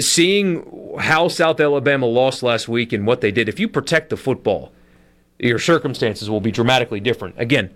seeing 0.00 0.96
how 0.98 1.28
South 1.28 1.60
Alabama 1.60 2.06
lost 2.06 2.42
last 2.42 2.68
week 2.68 2.92
and 2.92 3.06
what 3.06 3.20
they 3.20 3.30
did, 3.30 3.48
if 3.48 3.60
you 3.60 3.68
protect 3.68 4.10
the 4.10 4.16
football, 4.16 4.72
your 5.38 5.58
circumstances 5.58 6.28
will 6.28 6.40
be 6.40 6.50
dramatically 6.50 7.00
different. 7.00 7.34
Again, 7.38 7.74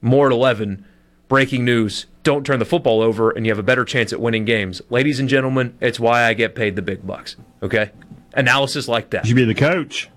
more 0.00 0.26
at 0.26 0.32
11, 0.32 0.84
breaking 1.28 1.64
news. 1.64 2.06
Don't 2.22 2.46
turn 2.46 2.58
the 2.58 2.64
football 2.64 3.02
over, 3.02 3.30
and 3.30 3.44
you 3.44 3.52
have 3.52 3.58
a 3.58 3.62
better 3.64 3.84
chance 3.84 4.12
at 4.12 4.20
winning 4.20 4.44
games. 4.44 4.80
Ladies 4.90 5.20
and 5.20 5.28
gentlemen, 5.28 5.76
it's 5.80 5.98
why 6.00 6.24
I 6.24 6.34
get 6.34 6.54
paid 6.54 6.76
the 6.76 6.82
big 6.82 7.06
bucks. 7.06 7.36
Okay? 7.62 7.90
Analysis 8.34 8.88
like 8.88 9.10
that. 9.10 9.24
You 9.24 9.30
should 9.30 9.36
be 9.36 9.44
the 9.44 9.54
coach. 9.54 10.08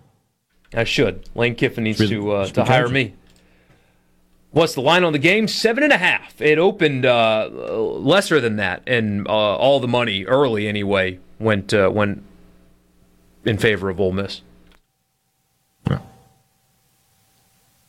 I 0.74 0.84
should. 0.84 1.28
Lane 1.36 1.56
Kiffin 1.56 1.84
needs 1.84 1.98
Should- 1.98 2.10
to 2.10 2.32
uh, 2.32 2.46
to 2.48 2.64
hire 2.66 2.84
coaching. 2.84 2.94
me. 2.94 3.14
What's 4.52 4.74
the 4.74 4.82
line 4.82 5.04
on 5.04 5.12
the 5.14 5.20
game? 5.20 5.48
Seven 5.50 5.84
and 5.84 5.92
a 5.92 5.98
half. 5.98 6.40
It 6.42 6.58
opened 6.58 7.06
uh, 7.06 7.50
lesser 7.52 8.40
than 8.40 8.56
that, 8.56 8.84
and 8.88 9.28
uh, 9.28 9.32
all 9.32 9.80
the 9.82 9.88
money 9.88 10.24
early 10.26 10.68
anyway 10.68 11.20
went 11.46 11.74
uh, 11.74 11.90
went 11.94 12.24
in 13.46 13.58
favor 13.58 13.90
of 13.90 14.02
Ole 14.02 14.12
Miss. 14.12 14.42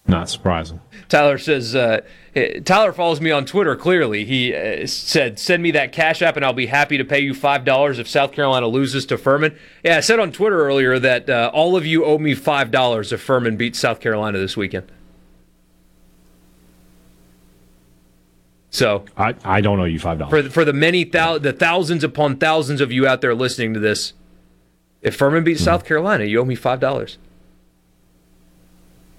Not 0.08 0.28
surprising. 0.28 0.80
Tyler 1.08 1.36
says 1.36 1.74
uh, 1.74 2.00
eh, 2.36 2.60
Tyler 2.60 2.92
follows 2.92 3.20
me 3.20 3.32
on 3.32 3.44
Twitter. 3.44 3.74
Clearly, 3.74 4.24
he 4.24 4.54
uh, 4.54 4.86
said, 4.86 5.40
"Send 5.40 5.64
me 5.64 5.72
that 5.72 5.92
cash 5.92 6.22
app, 6.22 6.36
and 6.36 6.44
I'll 6.44 6.52
be 6.52 6.66
happy 6.66 6.96
to 6.96 7.04
pay 7.04 7.18
you 7.18 7.34
five 7.34 7.64
dollars 7.64 7.98
if 7.98 8.06
South 8.06 8.30
Carolina 8.30 8.68
loses 8.68 9.04
to 9.06 9.18
Furman." 9.18 9.58
Yeah, 9.82 9.96
I 9.96 10.00
said 10.00 10.20
on 10.20 10.30
Twitter 10.30 10.64
earlier 10.64 11.00
that 11.00 11.28
uh, 11.28 11.50
all 11.52 11.76
of 11.76 11.84
you 11.84 12.04
owe 12.04 12.18
me 12.18 12.36
five 12.36 12.70
dollars 12.70 13.12
if 13.12 13.20
Furman 13.20 13.56
beats 13.56 13.80
South 13.80 13.98
Carolina 13.98 14.38
this 14.38 14.56
weekend. 14.56 14.92
So 18.76 19.06
I, 19.16 19.34
I 19.42 19.62
don't 19.62 19.80
owe 19.80 19.84
you 19.84 19.98
five 19.98 20.18
dollars. 20.18 20.30
for 20.30 20.42
the, 20.42 20.50
for 20.50 20.62
the 20.66 20.74
many 20.74 21.02
thou- 21.04 21.38
the 21.38 21.54
thousands 21.54 22.04
upon 22.04 22.36
thousands 22.36 22.82
of 22.82 22.92
you 22.92 23.06
out 23.06 23.22
there 23.22 23.34
listening 23.34 23.72
to 23.72 23.80
this, 23.80 24.12
if 25.00 25.16
Furman 25.16 25.44
beats 25.44 25.60
mm-hmm. 25.60 25.64
South 25.64 25.86
Carolina, 25.86 26.24
you 26.24 26.38
owe 26.40 26.44
me 26.44 26.56
five 26.56 26.78
dollars. 26.78 27.16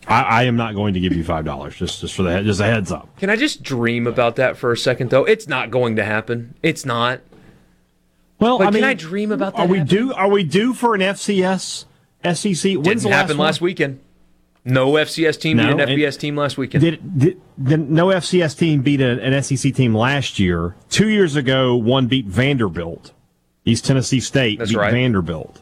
I, 0.07 0.21
I 0.21 0.43
am 0.43 0.57
not 0.57 0.75
going 0.75 0.93
to 0.93 0.99
give 0.99 1.13
you 1.13 1.23
five 1.23 1.43
dollars. 1.43 1.75
Just 1.75 2.01
just 2.01 2.13
for 2.13 2.21
the 2.21 2.43
just 2.43 2.59
a 2.59 2.65
heads 2.65 2.91
up. 2.91 3.09
Can 3.17 3.31
I 3.31 3.35
just 3.35 3.63
dream 3.63 4.05
about 4.05 4.35
that 4.35 4.57
for 4.57 4.71
a 4.71 4.77
second, 4.77 5.09
though? 5.09 5.23
It's 5.25 5.47
not 5.47 5.71
going 5.71 5.95
to 5.95 6.03
happen. 6.05 6.53
It's 6.61 6.85
not. 6.85 7.21
Well, 8.39 8.59
Like, 8.59 8.67
I 8.67 8.69
mean, 8.69 8.83
can 8.83 8.89
I 8.91 8.93
dream 8.93 9.31
about 9.31 9.55
that? 9.55 9.63
Are 9.63 9.67
we 9.67 9.79
happening? 9.79 10.07
due? 10.09 10.13
Are 10.13 10.29
we 10.29 10.43
due 10.43 10.75
for 10.75 10.93
an 10.93 11.01
FCS 11.01 11.85
SEC? 12.23 12.23
When's 12.23 12.53
Didn't 12.61 12.83
the 12.83 13.09
last 13.09 13.15
happen 13.17 13.37
one? 13.39 13.45
last 13.45 13.59
weekend. 13.59 14.01
No 14.67 14.91
FCS 14.91 15.39
team 15.39 15.57
No, 15.57 15.77
beat 15.77 15.89
an 15.89 15.89
FBS 15.89 16.19
team 16.19 16.35
last 16.35 16.57
weekend. 16.57 16.83
Did, 16.83 17.19
did, 17.19 17.41
did 17.61 17.89
no 17.89 18.07
FCS 18.07 18.57
team 18.57 18.81
beat 18.81 18.99
a, 18.99 19.21
an 19.21 19.41
SEC 19.41 19.73
team 19.73 19.95
last 19.95 20.39
year? 20.39 20.75
Two 20.89 21.07
years 21.07 21.37
ago, 21.37 21.75
one 21.75 22.07
beat 22.07 22.25
Vanderbilt. 22.25 23.13
East 23.63 23.85
Tennessee 23.85 24.19
State 24.19 24.59
That's 24.59 24.71
beat 24.71 24.77
right. 24.77 24.91
Vanderbilt. 24.91 25.61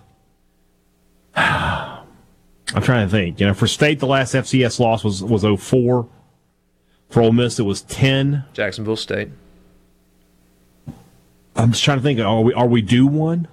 I'm 1.35 2.81
trying 2.81 3.07
to 3.07 3.11
think. 3.11 3.39
You 3.39 3.45
know, 3.45 3.53
for 3.53 3.67
State, 3.67 3.99
the 3.99 4.07
last 4.07 4.33
FCS 4.33 4.79
loss 4.79 5.03
was 5.03 5.23
was 5.23 5.43
04. 5.43 6.09
For 7.09 7.21
Ole 7.21 7.31
Miss, 7.31 7.59
it 7.59 7.63
was 7.63 7.83
10. 7.83 8.43
Jacksonville 8.53 8.95
State. 8.95 9.29
I'm 11.55 11.71
just 11.71 11.83
trying 11.83 11.99
to 11.99 12.03
think. 12.03 12.19
Are 12.19 12.41
we 12.41 12.53
are 12.53 12.67
we 12.67 12.81
due 12.81 13.05
one? 13.05 13.47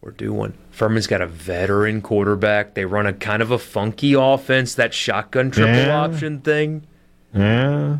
We're 0.00 0.12
due 0.12 0.32
one. 0.32 0.54
Furman's 0.70 1.06
got 1.08 1.20
a 1.20 1.26
veteran 1.26 2.02
quarterback. 2.02 2.74
They 2.74 2.84
run 2.84 3.06
a 3.06 3.12
kind 3.12 3.42
of 3.42 3.50
a 3.50 3.58
funky 3.58 4.14
offense, 4.14 4.74
that 4.76 4.94
shotgun 4.94 5.50
triple 5.50 5.74
Yeah. 5.74 6.00
option 6.00 6.40
thing. 6.40 6.86
Yeah. 7.34 7.98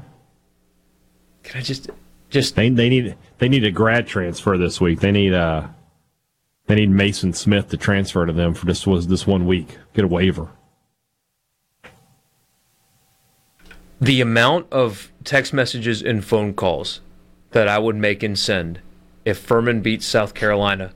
Can 1.43 1.59
I 1.59 1.61
just 1.63 1.91
just 2.31 2.55
They 2.57 2.69
they 2.71 2.89
need 2.89 3.17
they 3.39 3.49
need 3.49 3.65
a 3.65 3.71
grad 3.71 4.07
transfer 4.07 4.57
this 4.57 4.81
week. 4.81 5.01
They 5.01 5.11
need 5.13 5.35
uh 5.35 5.67
they 6.67 6.75
need 6.77 6.91
Mason 6.91 7.33
Smith 7.33 7.69
to 7.71 7.77
transfer 7.77 8.25
to 8.27 8.33
them 8.33 8.55
for 8.55 8.67
this 8.67 8.87
was 8.87 9.09
this 9.09 9.27
one 9.27 9.47
week. 9.47 9.79
Get 9.95 10.05
a 10.05 10.09
waiver. 10.09 10.49
the 14.01 14.21
amount 14.21 14.65
of 14.73 15.11
text 15.25 15.53
messages 15.53 16.03
and 16.03 16.25
phone 16.25 16.55
calls 16.55 17.01
that 17.51 17.67
I 17.67 17.81
would 17.81 17.97
make 17.97 18.23
and 18.23 18.39
send 18.39 18.79
if 19.25 19.39
Furman 19.39 19.81
beats 19.81 20.07
South 20.07 20.35
Carolina. 20.35 20.93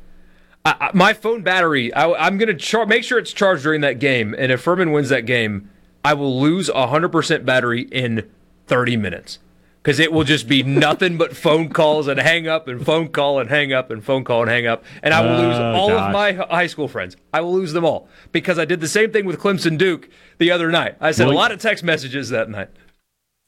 I, 0.64 0.74
I, 0.80 0.90
my 0.94 1.12
phone 1.12 1.43
battery, 1.43 1.93
I, 1.93 2.12
I'm 2.26 2.39
going 2.39 2.48
to 2.48 2.55
char- 2.55 2.86
make 2.86 3.05
sure 3.05 3.18
it's 3.18 3.32
charged 3.32 3.62
during 3.64 3.80
that 3.80 3.98
game. 3.98 4.34
And 4.36 4.52
if 4.52 4.60
Furman 4.60 4.93
wins 4.93 5.09
that 5.09 5.26
game, 5.26 5.70
I 6.05 6.14
will 6.14 6.40
lose 6.40 6.68
100% 6.68 7.44
battery 7.44 7.82
in 7.82 8.28
30 8.66 8.97
minutes 8.97 9.39
because 9.82 9.98
it 9.98 10.12
will 10.12 10.22
just 10.24 10.47
be 10.47 10.62
nothing 10.62 11.18
but 11.18 11.36
phone 11.36 11.68
calls 11.68 12.06
and 12.06 12.20
hang 12.20 12.47
up 12.47 12.68
and 12.68 12.84
phone 12.84 13.09
call 13.09 13.40
and 13.40 13.51
hang 13.51 13.72
up 13.72 13.90
and 13.90 14.05
phone 14.05 14.22
call 14.22 14.43
and 14.43 14.51
hang 14.51 14.66
up. 14.66 14.84
And 15.02 15.12
I 15.12 15.20
will 15.20 15.36
lose 15.43 15.56
Oh, 15.59 15.72
all 15.74 15.90
of 15.90 16.12
my 16.12 16.32
high 16.32 16.68
school 16.68 16.86
friends. 16.86 17.16
I 17.32 17.40
will 17.40 17.52
lose 17.55 17.72
them 17.72 17.84
all 17.84 18.09
because 18.30 18.59
I 18.59 18.64
did 18.64 18.80
the 18.80 18.89
same 18.89 19.10
thing 19.10 19.26
with 19.26 19.40
Clemson 19.40 19.76
Duke 19.76 20.09
the 20.39 20.52
other 20.52 20.70
night. 20.70 20.97
I 21.01 21.10
sent 21.10 21.28
Well, 21.28 21.36
a 21.36 21.40
lot 21.40 21.51
of 21.51 21.60
text 21.60 21.82
messages 21.82 22.28
that 22.30 22.48
night. 22.48 22.68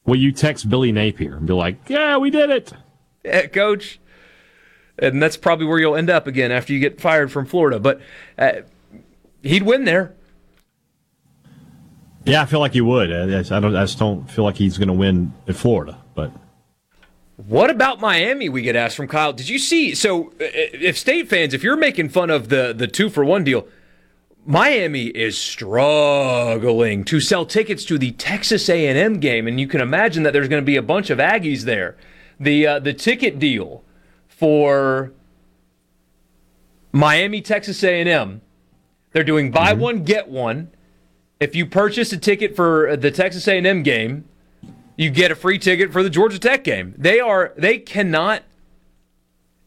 Will 0.06 0.16
you 0.16 0.32
text 0.32 0.68
Billy 0.68 0.90
Napier 0.92 1.36
and 1.36 1.46
be 1.46 1.54
like, 1.54 1.88
"Yeah, 1.88 2.18
we 2.18 2.30
did 2.30 2.50
it." 2.50 2.72
head 3.24 3.52
coach. 3.54 3.98
And 4.98 5.22
that's 5.22 5.36
probably 5.36 5.66
where 5.66 5.78
you'll 5.78 5.96
end 5.96 6.10
up 6.10 6.26
again 6.26 6.52
after 6.52 6.72
you 6.72 6.78
get 6.78 7.00
fired 7.00 7.32
from 7.32 7.46
Florida. 7.46 7.80
But 7.80 8.00
uh, 8.38 8.52
he'd 9.42 9.64
win 9.64 9.84
there. 9.84 10.14
Yeah, 12.24 12.42
I 12.42 12.46
feel 12.46 12.60
like 12.60 12.72
he 12.72 12.80
would. 12.80 13.12
I, 13.12 13.38
I 13.38 13.60
don't. 13.60 13.76
I 13.76 13.84
just 13.84 13.98
don't 13.98 14.30
feel 14.30 14.44
like 14.44 14.56
he's 14.56 14.78
going 14.78 14.88
to 14.88 14.94
win 14.94 15.32
in 15.46 15.54
Florida. 15.54 15.98
But 16.14 16.32
What 17.36 17.68
about 17.70 18.00
Miami? 18.00 18.48
We 18.48 18.62
get 18.62 18.76
asked 18.76 18.96
from 18.96 19.08
Kyle. 19.08 19.32
Did 19.32 19.48
you 19.48 19.58
see? 19.58 19.94
So, 19.94 20.28
uh, 20.28 20.32
if 20.40 20.96
state 20.96 21.28
fans, 21.28 21.52
if 21.52 21.62
you're 21.62 21.76
making 21.76 22.08
fun 22.08 22.30
of 22.30 22.48
the 22.48 22.72
the 22.74 22.86
two 22.86 23.10
for 23.10 23.24
one 23.24 23.44
deal, 23.44 23.68
Miami 24.46 25.06
is 25.08 25.36
struggling 25.36 27.04
to 27.04 27.20
sell 27.20 27.44
tickets 27.44 27.84
to 27.86 27.98
the 27.98 28.12
Texas 28.12 28.70
A&M 28.70 29.20
game, 29.20 29.46
and 29.46 29.60
you 29.60 29.66
can 29.66 29.82
imagine 29.82 30.22
that 30.22 30.32
there's 30.32 30.48
going 30.48 30.62
to 30.62 30.66
be 30.66 30.76
a 30.76 30.82
bunch 30.82 31.10
of 31.10 31.18
Aggies 31.18 31.62
there. 31.62 31.94
The 32.40 32.66
uh, 32.66 32.78
the 32.78 32.94
ticket 32.94 33.38
deal 33.38 33.83
for 34.36 35.12
Miami 36.92 37.40
Texas 37.40 37.82
A&M, 37.82 38.40
they're 39.12 39.24
doing 39.24 39.50
buy 39.50 39.72
mm-hmm. 39.72 39.80
one 39.80 40.04
get 40.04 40.28
one. 40.28 40.70
If 41.40 41.54
you 41.54 41.66
purchase 41.66 42.12
a 42.12 42.16
ticket 42.16 42.56
for 42.56 42.96
the 42.96 43.10
Texas 43.10 43.46
A&M 43.48 43.82
game, 43.82 44.24
you 44.96 45.10
get 45.10 45.30
a 45.30 45.34
free 45.34 45.58
ticket 45.58 45.92
for 45.92 46.02
the 46.02 46.10
Georgia 46.10 46.38
Tech 46.38 46.64
game. 46.64 46.94
They 46.96 47.20
are 47.20 47.52
they 47.56 47.78
cannot 47.78 48.42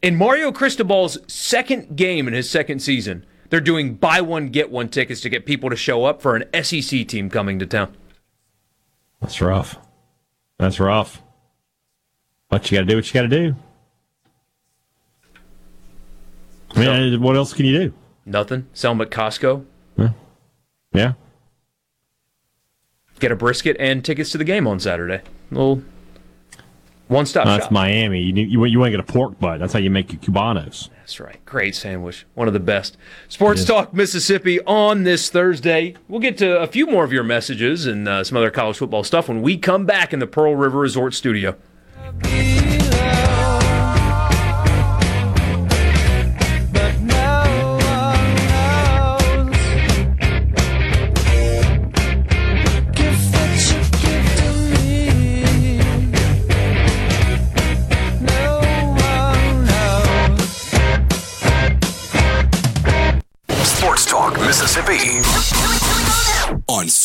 in 0.02 0.16
Mario 0.16 0.52
Cristobal's 0.52 1.18
second 1.26 1.96
game 1.96 2.28
in 2.28 2.34
his 2.34 2.48
second 2.48 2.80
season, 2.80 3.26
they're 3.50 3.60
doing 3.60 3.94
buy 3.94 4.20
one 4.20 4.48
get 4.48 4.70
one 4.70 4.88
tickets 4.88 5.20
to 5.22 5.28
get 5.28 5.46
people 5.46 5.70
to 5.70 5.76
show 5.76 6.04
up 6.04 6.22
for 6.22 6.36
an 6.36 6.64
SEC 6.64 7.06
team 7.08 7.30
coming 7.30 7.58
to 7.58 7.66
town. 7.66 7.96
that's 9.20 9.40
rough. 9.40 9.76
That's 10.58 10.80
rough. 10.80 11.22
But 12.48 12.70
you 12.70 12.78
got 12.78 12.82
to 12.82 12.86
do 12.86 12.96
what 12.96 13.06
you 13.06 13.14
got 13.14 13.28
to 13.28 13.28
do. 13.28 13.56
I 16.74 16.80
mean, 16.80 17.20
what 17.22 17.36
else 17.36 17.52
can 17.52 17.66
you 17.66 17.78
do? 17.78 17.94
Nothing. 18.26 18.66
Sell 18.74 18.92
them 18.92 19.00
at 19.00 19.10
Costco. 19.10 19.64
Yeah. 20.92 21.12
Get 23.20 23.32
a 23.32 23.36
brisket 23.36 23.76
and 23.80 24.04
tickets 24.04 24.30
to 24.32 24.38
the 24.38 24.44
game 24.44 24.66
on 24.66 24.78
Saturday. 24.80 25.22
Well, 25.50 25.82
One 27.08 27.26
stop 27.26 27.46
That's 27.46 27.64
shop. 27.64 27.72
Miami. 27.72 28.20
You, 28.20 28.32
need- 28.32 28.48
you, 28.50 28.60
want- 28.60 28.70
you 28.72 28.78
want 28.78 28.92
to 28.92 28.98
get 28.98 29.00
a 29.08 29.12
pork 29.12 29.38
butt. 29.40 29.58
That's 29.60 29.72
how 29.72 29.78
you 29.80 29.90
make 29.90 30.12
your 30.12 30.20
cubanos. 30.20 30.88
That's 30.98 31.18
right. 31.20 31.42
Great 31.44 31.74
sandwich. 31.74 32.26
One 32.34 32.46
of 32.48 32.54
the 32.54 32.60
best. 32.60 32.96
Sports 33.28 33.64
Talk 33.64 33.92
Mississippi 33.94 34.60
on 34.62 35.02
this 35.04 35.30
Thursday. 35.30 35.94
We'll 36.06 36.20
get 36.20 36.36
to 36.38 36.60
a 36.60 36.66
few 36.66 36.86
more 36.86 37.02
of 37.02 37.12
your 37.12 37.24
messages 37.24 37.86
and 37.86 38.06
uh, 38.06 38.22
some 38.24 38.36
other 38.36 38.50
college 38.50 38.76
football 38.78 39.02
stuff 39.04 39.28
when 39.28 39.40
we 39.42 39.56
come 39.56 39.84
back 39.86 40.12
in 40.12 40.18
the 40.20 40.26
Pearl 40.26 40.54
River 40.54 40.78
Resort 40.78 41.14
studio. 41.14 41.56
Sports 41.96 42.57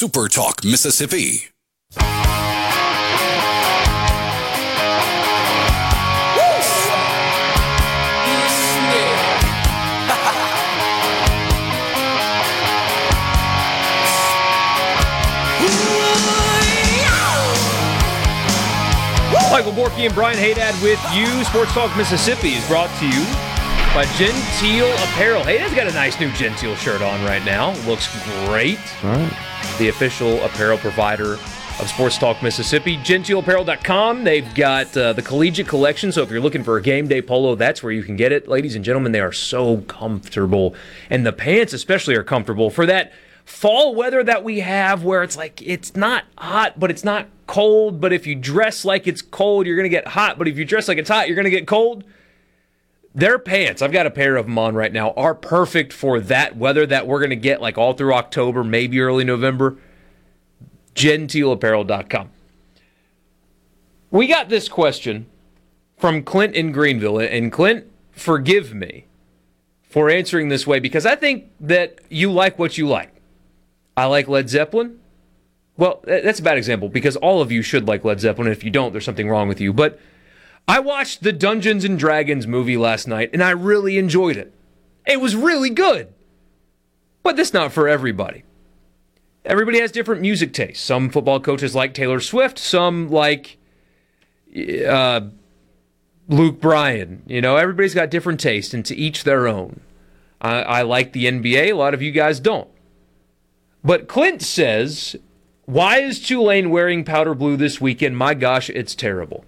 Super 0.03 0.27
Talk 0.27 0.65
Mississippi. 0.65 1.47
Michael 19.49 19.71
Borky 19.71 20.05
and 20.05 20.13
Brian 20.13 20.38
Hadad 20.38 20.75
with 20.84 20.99
you. 21.15 21.45
Sports 21.45 21.71
Talk 21.71 21.95
Mississippi 21.95 22.49
is 22.49 22.67
brought 22.67 22.89
to 22.99 23.07
you 23.07 23.23
by 23.93 24.03
Genteel 24.17 24.91
Apparel. 25.05 25.43
Hadad's 25.43 25.73
got 25.73 25.88
a 25.88 25.93
nice 25.93 26.19
new 26.19 26.30
Genteel 26.34 26.75
shirt 26.75 27.01
on 27.01 27.23
right 27.23 27.45
now. 27.45 27.71
Looks 27.88 28.13
great. 28.45 28.80
All 29.01 29.11
right. 29.11 29.52
The 29.78 29.90
official 29.90 30.44
apparel 30.44 30.78
provider 30.78 31.34
of 31.80 31.90
Sports 31.90 32.18
Talk 32.18 32.41
Mississippi. 32.44 32.98
GenteelApparel.com. 32.98 34.24
They've 34.24 34.56
got 34.56 34.95
uh, 34.95 35.14
the 35.14 35.22
collegiate 35.22 35.68
collection, 35.68 36.12
so 36.12 36.22
if 36.22 36.30
you're 36.30 36.41
looking 36.41 36.64
for 36.64 36.78
a 36.78 36.82
game 36.82 37.08
day 37.08 37.22
polo, 37.22 37.56
that's 37.56 37.82
where 37.82 37.91
you 37.91 38.04
can 38.04 38.16
get 38.16 38.32
it. 38.32 38.48
Ladies 38.48 38.76
and 38.76 38.86
gentlemen, 38.86 39.12
they 39.12 39.20
are 39.20 39.32
so 39.32 39.78
comfortable. 39.82 40.76
And 41.10 41.26
the 41.26 41.34
pants, 41.34 41.74
especially, 41.74 42.16
are 42.16 42.24
comfortable 42.24 42.70
for 42.70 42.86
that 42.86 43.12
fall 43.45 43.94
weather 43.95 44.24
that 44.24 44.44
we 44.44 44.62
have 44.62 45.04
where 45.04 45.24
it's 45.24 45.36
like 45.36 45.62
it's 45.62 45.95
not 45.95 46.26
hot, 46.38 46.80
but 46.80 46.91
it's 46.91 47.04
not 47.04 47.28
cold. 47.48 48.00
But 48.00 48.14
if 48.14 48.28
you 48.28 48.36
dress 48.36 48.86
like 48.86 49.08
it's 49.08 49.22
cold, 49.22 49.66
you're 49.66 49.76
going 49.76 49.90
to 49.90 49.90
get 49.90 50.08
hot. 50.08 50.38
But 50.38 50.48
if 50.48 50.58
you 50.58 50.66
dress 50.66 50.88
like 50.88 50.98
it's 50.98 51.10
hot, 51.10 51.28
you're 51.28 51.36
going 51.36 51.45
to 51.45 51.52
get 51.52 51.68
cold. 51.68 52.04
Their 53.15 53.38
pants, 53.38 53.81
I've 53.81 53.91
got 53.91 54.07
a 54.07 54.11
pair 54.11 54.35
of 54.38 54.45
them 54.45 54.57
on 54.57 54.76
right 54.76 54.91
now, 54.91 55.11
are 55.11 55.35
perfect 55.35 55.94
for 55.94 56.19
that 56.19 56.57
weather 56.57 56.85
that 56.88 57.06
we're 57.06 57.19
going 57.19 57.30
to 57.30 57.35
get 57.35 57.61
like 57.61 57.77
all 57.77 57.94
through 57.94 58.14
October, 58.14 58.64
maybe 58.64 58.99
early 58.99 59.23
November. 59.23 59.77
GenteelApparel.com. 60.95 62.30
We 64.10 64.27
got 64.27 64.49
this 64.49 64.68
question 64.69 65.27
from 65.98 66.23
Clint 66.23 66.56
in 66.56 66.72
Greenville. 66.72 67.19
And 67.19 67.52
Clint, 67.52 67.85
forgive 68.11 68.73
me 68.73 69.06
for 69.84 70.10
answering 70.10 70.49
this 70.49 70.65
way 70.65 70.80
because 70.80 71.06
I 71.06 71.15
think 71.15 71.52
that 71.60 71.99
you 72.10 72.31
like 72.31 72.57
what 72.57 72.77
you 72.77 72.88
like. 72.88 73.14
I 73.95 74.06
like 74.06 74.27
Led 74.27 74.49
Zeppelin. 74.49 74.99
Well, 75.77 76.03
that's 76.03 76.40
a 76.40 76.44
bad 76.44 76.57
example 76.57 76.90
because 76.90 77.15
all 77.15 77.41
of 77.41 77.52
you 77.52 77.61
should 77.61 77.88
like 77.88 78.03
Led 78.03 78.19
Zeppelin. 78.19 78.52
If 78.52 78.64
you 78.64 78.69
don't, 78.72 78.91
there's 78.91 79.06
something 79.06 79.30
wrong 79.30 79.48
with 79.48 79.61
you. 79.61 79.72
But 79.73 79.99
I 80.68 80.80
watched 80.80 81.23
the 81.23 81.34
Dungeons 81.34 81.84
and 81.84 81.99
Dragons 81.99 82.48
movie 82.48 82.77
last 82.77 83.07
night 83.07 83.30
and 83.34 83.44
I 83.44 83.52
really 83.52 83.98
enjoyed 83.98 84.38
it. 84.38 84.53
It 85.06 85.19
was 85.19 85.35
really 85.35 85.69
good. 85.69 86.14
But 87.22 87.38
that's 87.38 87.53
not 87.53 87.72
for 87.72 87.88
everybody. 87.88 88.44
Everybody 89.45 89.80
has 89.80 89.91
different 89.91 90.22
music 90.22 90.53
tastes. 90.53 90.84
Some 90.84 91.10
football 91.10 91.40
coaches 91.40 91.76
like 91.76 91.94
Taylor 91.94 92.19
Swift, 92.19 92.57
some 92.57 93.10
like 93.10 93.57
uh, 94.88 95.22
Luke 96.30 96.61
Bryan. 96.61 97.23
You 97.27 97.41
know, 97.41 97.57
everybody's 97.57 97.94
got 97.94 98.10
different 98.10 98.40
tastes, 98.40 98.73
and 98.73 98.85
to 98.85 98.95
each 98.95 99.23
their 99.23 99.48
own. 99.48 99.81
I, 100.40 100.61
I 100.61 100.81
like 100.84 101.11
the 101.14 101.26
NBA. 101.26 101.72
A 101.72 101.73
lot 101.73 101.94
of 101.94 102.02
you 102.02 102.11
guys 102.11 102.40
don't. 102.40 102.69
But 103.84 104.07
Clint 104.07 104.41
says, 104.41 105.18
"Why 105.65 105.99
is 105.99 106.26
Tulane 106.26 106.69
wearing 106.69 107.03
powder 107.03 107.34
blue 107.34 107.57
this 107.57 107.81
weekend? 107.81 108.18
My 108.18 108.34
gosh, 108.34 108.69
it's 108.69 108.95
terrible." 108.95 109.44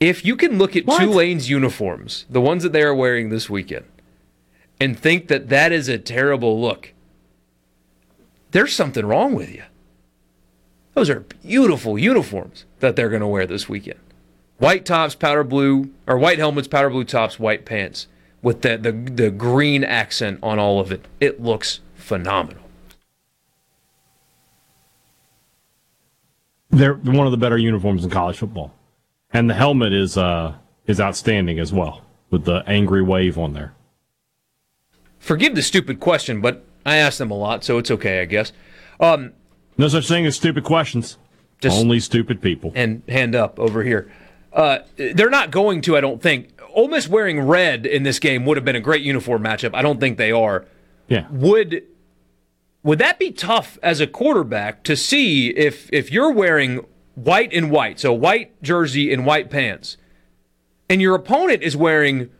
If 0.00 0.24
you 0.24 0.34
can 0.34 0.56
look 0.56 0.76
at 0.76 0.86
Tulane's 0.86 1.50
uniforms, 1.50 2.24
the 2.30 2.40
ones 2.40 2.62
that 2.62 2.72
they 2.72 2.82
are 2.82 2.94
wearing 2.94 3.28
this 3.28 3.50
weekend, 3.50 3.84
and 4.80 4.98
think 4.98 5.28
that 5.28 5.50
that 5.50 5.72
is 5.72 5.88
a 5.88 5.98
terrible 5.98 6.58
look, 6.58 6.94
there's 8.50 8.74
something 8.74 9.04
wrong 9.04 9.34
with 9.34 9.54
you. 9.54 9.62
Those 10.94 11.10
are 11.10 11.20
beautiful 11.20 11.98
uniforms 11.98 12.64
that 12.80 12.96
they're 12.96 13.10
going 13.10 13.20
to 13.20 13.26
wear 13.26 13.46
this 13.46 13.68
weekend. 13.68 14.00
White 14.58 14.84
tops, 14.84 15.14
powder 15.14 15.44
blue, 15.44 15.90
or 16.06 16.18
white 16.18 16.38
helmets, 16.38 16.68
powder 16.68 16.90
blue 16.90 17.04
tops, 17.04 17.38
white 17.38 17.64
pants, 17.64 18.08
with 18.42 18.62
the, 18.62 18.76
the, 18.76 18.92
the 18.92 19.30
green 19.30 19.84
accent 19.84 20.38
on 20.42 20.58
all 20.58 20.80
of 20.80 20.90
it. 20.90 21.06
It 21.20 21.42
looks 21.42 21.80
phenomenal. 21.94 22.62
They're 26.70 26.94
one 26.94 27.26
of 27.26 27.32
the 27.32 27.38
better 27.38 27.58
uniforms 27.58 28.04
in 28.04 28.10
college 28.10 28.38
football, 28.38 28.72
and 29.32 29.48
the 29.48 29.54
helmet 29.54 29.92
is 29.92 30.16
uh, 30.16 30.54
is 30.86 31.00
outstanding 31.00 31.58
as 31.58 31.72
well 31.72 32.02
with 32.30 32.44
the 32.44 32.62
angry 32.66 33.02
wave 33.02 33.38
on 33.38 33.52
there. 33.52 33.74
Forgive 35.18 35.54
the 35.54 35.62
stupid 35.62 36.00
question, 36.00 36.40
but 36.40 36.64
I 36.86 36.96
ask 36.96 37.18
them 37.18 37.30
a 37.30 37.36
lot, 37.36 37.62
so 37.64 37.78
it's 37.78 37.90
okay, 37.90 38.22
I 38.22 38.24
guess. 38.24 38.52
Um, 38.98 39.32
no 39.76 39.88
such 39.88 40.08
thing 40.08 40.26
as 40.26 40.36
stupid 40.36 40.64
questions. 40.64 41.18
Just 41.60 41.78
Only 41.78 42.00
stupid 42.00 42.40
people. 42.40 42.72
And 42.74 43.02
hand 43.08 43.34
up 43.34 43.58
over 43.58 43.82
here. 43.82 44.10
Uh, 44.52 44.78
they're 44.96 45.30
not 45.30 45.50
going 45.50 45.82
to, 45.82 45.96
I 45.96 46.00
don't 46.00 46.22
think. 46.22 46.58
Ole 46.72 46.88
Miss 46.88 47.06
wearing 47.08 47.40
red 47.40 47.84
in 47.84 48.02
this 48.02 48.18
game 48.18 48.46
would 48.46 48.56
have 48.56 48.64
been 48.64 48.76
a 48.76 48.80
great 48.80 49.02
uniform 49.02 49.42
matchup. 49.42 49.74
I 49.74 49.82
don't 49.82 50.00
think 50.00 50.16
they 50.16 50.32
are. 50.32 50.64
Yeah. 51.08 51.26
Would 51.30 51.84
would 52.82 52.98
that 52.98 53.18
be 53.18 53.30
tough 53.30 53.78
as 53.82 54.00
a 54.00 54.06
quarterback 54.06 54.84
to 54.84 54.96
see 54.96 55.48
if 55.50 55.92
if 55.92 56.10
you're 56.10 56.30
wearing 56.30 56.86
white 57.24 57.52
and 57.52 57.70
white, 57.70 58.00
so 58.00 58.12
white 58.12 58.60
jersey 58.62 59.12
and 59.12 59.26
white 59.26 59.50
pants, 59.50 59.96
and 60.88 61.00
your 61.00 61.14
opponent 61.14 61.62
is 61.62 61.76
wearing 61.76 62.30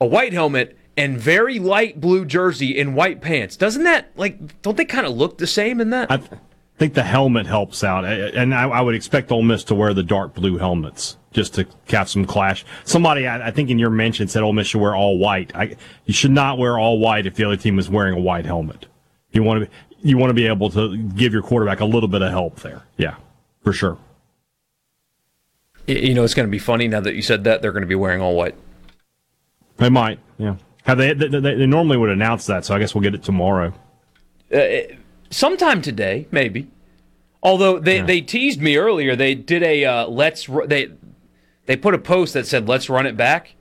a 0.00 0.06
white 0.06 0.32
helmet 0.32 0.76
and 0.96 1.18
very 1.18 1.58
light 1.58 2.00
blue 2.00 2.24
jersey 2.24 2.78
and 2.78 2.94
white 2.94 3.20
pants? 3.20 3.56
Doesn't 3.56 3.84
that 3.84 4.10
like 4.16 4.60
don't 4.62 4.76
they 4.76 4.84
kind 4.84 5.06
of 5.06 5.14
look 5.14 5.38
the 5.38 5.46
same 5.46 5.80
in 5.80 5.90
that? 5.90 6.10
I 6.10 6.16
th- 6.18 6.30
think 6.76 6.94
the 6.94 7.02
helmet 7.02 7.46
helps 7.46 7.84
out, 7.84 8.04
and 8.04 8.54
I, 8.54 8.68
I 8.68 8.80
would 8.80 8.94
expect 8.94 9.30
Ole 9.30 9.42
Miss 9.42 9.64
to 9.64 9.74
wear 9.74 9.94
the 9.94 10.02
dark 10.02 10.34
blue 10.34 10.58
helmets 10.58 11.16
just 11.32 11.54
to 11.54 11.66
have 11.88 12.08
some 12.08 12.24
clash. 12.24 12.64
Somebody, 12.84 13.26
I, 13.26 13.48
I 13.48 13.50
think 13.50 13.70
in 13.70 13.78
your 13.78 13.90
mention 13.90 14.28
said 14.28 14.42
Ole 14.42 14.52
Miss 14.52 14.68
should 14.68 14.80
wear 14.80 14.94
all 14.94 15.18
white. 15.18 15.54
I, 15.54 15.76
you 16.04 16.14
should 16.14 16.30
not 16.30 16.58
wear 16.58 16.78
all 16.78 16.98
white 16.98 17.26
if 17.26 17.34
the 17.34 17.44
other 17.44 17.56
team 17.56 17.78
is 17.78 17.88
wearing 17.88 18.14
a 18.14 18.20
white 18.20 18.46
helmet. 18.46 18.86
You 19.32 19.42
want 19.42 19.64
to 19.64 19.70
you 20.02 20.18
want 20.18 20.30
to 20.30 20.34
be 20.34 20.46
able 20.46 20.70
to 20.70 20.96
give 20.96 21.32
your 21.32 21.42
quarterback 21.42 21.80
a 21.80 21.84
little 21.84 22.08
bit 22.08 22.22
of 22.22 22.30
help 22.30 22.60
there. 22.60 22.82
Yeah, 22.96 23.16
for 23.62 23.72
sure. 23.72 23.98
You 25.86 26.14
know, 26.14 26.24
it's 26.24 26.34
going 26.34 26.46
to 26.46 26.50
be 26.50 26.58
funny 26.58 26.88
now 26.88 27.00
that 27.00 27.14
you 27.14 27.22
said 27.22 27.44
that 27.44 27.60
they're 27.60 27.72
going 27.72 27.82
to 27.82 27.86
be 27.86 27.94
wearing 27.94 28.20
all 28.22 28.34
white. 28.34 28.54
They 29.76 29.90
might, 29.90 30.18
yeah. 30.38 30.56
How 30.84 30.94
they, 30.94 31.12
they, 31.14 31.28
they, 31.28 31.66
normally 31.66 31.96
would 31.96 32.10
announce 32.10 32.46
that, 32.46 32.64
so 32.64 32.74
I 32.74 32.78
guess 32.78 32.94
we'll 32.94 33.02
get 33.02 33.14
it 33.14 33.22
tomorrow. 33.22 33.72
Uh, 34.54 34.94
sometime 35.30 35.82
today, 35.82 36.26
maybe. 36.30 36.68
Although 37.42 37.78
they, 37.78 37.98
Yeah. 37.98 38.06
they 38.06 38.20
teased 38.20 38.60
me 38.60 38.76
earlier, 38.76 39.16
they 39.16 39.34
did 39.34 39.62
a 39.62 39.84
uh, 39.84 40.06
let's 40.06 40.48
ru- 40.48 40.66
they 40.66 40.88
they 41.66 41.76
put 41.76 41.94
a 41.94 41.98
post 41.98 42.34
that 42.34 42.46
said 42.46 42.68
let's 42.68 42.88
run 42.88 43.06
it 43.06 43.16
back, 43.16 43.54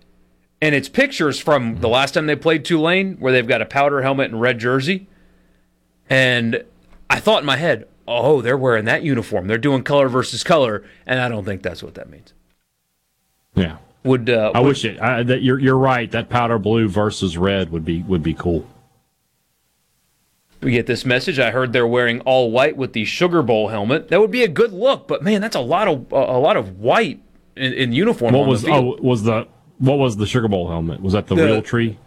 and 0.61 0.73
it's 0.75 0.87
pictures 0.87 1.39
from 1.39 1.79
the 1.81 1.89
last 1.89 2.13
time 2.13 2.25
they 2.25 2.35
played 2.35 2.63
Tulane 2.63 3.15
where 3.15 3.33
they've 3.33 3.47
got 3.47 3.61
a 3.61 3.65
powder 3.65 4.01
helmet 4.01 4.31
and 4.31 4.39
red 4.39 4.59
jersey, 4.59 5.07
and 6.09 6.63
I 7.09 7.19
thought 7.19 7.39
in 7.41 7.45
my 7.45 7.57
head, 7.57 7.87
oh, 8.07 8.41
they're 8.41 8.57
wearing 8.57 8.85
that 8.85 9.03
uniform, 9.03 9.47
they're 9.47 9.57
doing 9.57 9.83
color 9.83 10.07
versus 10.09 10.43
color, 10.43 10.83
and 11.05 11.19
I 11.19 11.29
don't 11.29 11.45
think 11.45 11.61
that's 11.63 11.81
what 11.83 11.93
that 11.95 12.09
means. 12.09 12.33
Yeah. 13.55 13.77
Would 14.03 14.29
uh, 14.29 14.51
I 14.53 14.59
would- 14.59 14.67
wish 14.69 14.83
it. 14.85 14.99
I, 15.01 15.23
that 15.23 15.41
you're 15.43 15.59
you're 15.59 15.77
right. 15.77 16.11
That 16.11 16.27
powder 16.29 16.59
blue 16.59 16.89
versus 16.89 17.37
red 17.37 17.71
would 17.71 17.85
be 17.85 18.01
would 18.03 18.21
be 18.23 18.33
cool. 18.33 18.67
We 20.61 20.71
get 20.71 20.87
this 20.87 21.05
message. 21.05 21.39
I 21.39 21.51
heard 21.51 21.73
they're 21.73 21.87
wearing 21.87 22.21
all 22.21 22.49
white 22.51 22.77
with 22.77 22.93
the 22.93 23.03
Sugar 23.05 23.41
Bowl 23.41 23.67
helmet. 23.67 24.07
That 24.07 24.19
would 24.21 24.31
be 24.31 24.43
a 24.43 24.47
good 24.47 24.71
look, 24.71 25.07
but 25.07 25.21
man, 25.21 25.41
that's 25.41 25.55
a 25.55 25.61
lot 25.61 25.87
of 25.87 26.11
a 26.11 26.37
lot 26.39 26.57
of 26.57 26.79
white 26.79 27.21
in, 27.55 27.73
in 27.73 27.93
uniform. 27.93 28.33
What 28.33 28.43
on 28.43 28.47
was 28.49 28.65
oh 28.65 28.97
was 29.01 29.23
the 29.23 29.47
what 29.79 29.97
was 29.99 30.17
the 30.17 30.25
Sugar 30.25 30.47
Bowl 30.47 30.69
helmet? 30.69 31.01
Was 31.01 31.13
that 31.13 31.27
the, 31.27 31.35
The- 31.35 31.45
real 31.45 31.61
tree? 31.61 31.97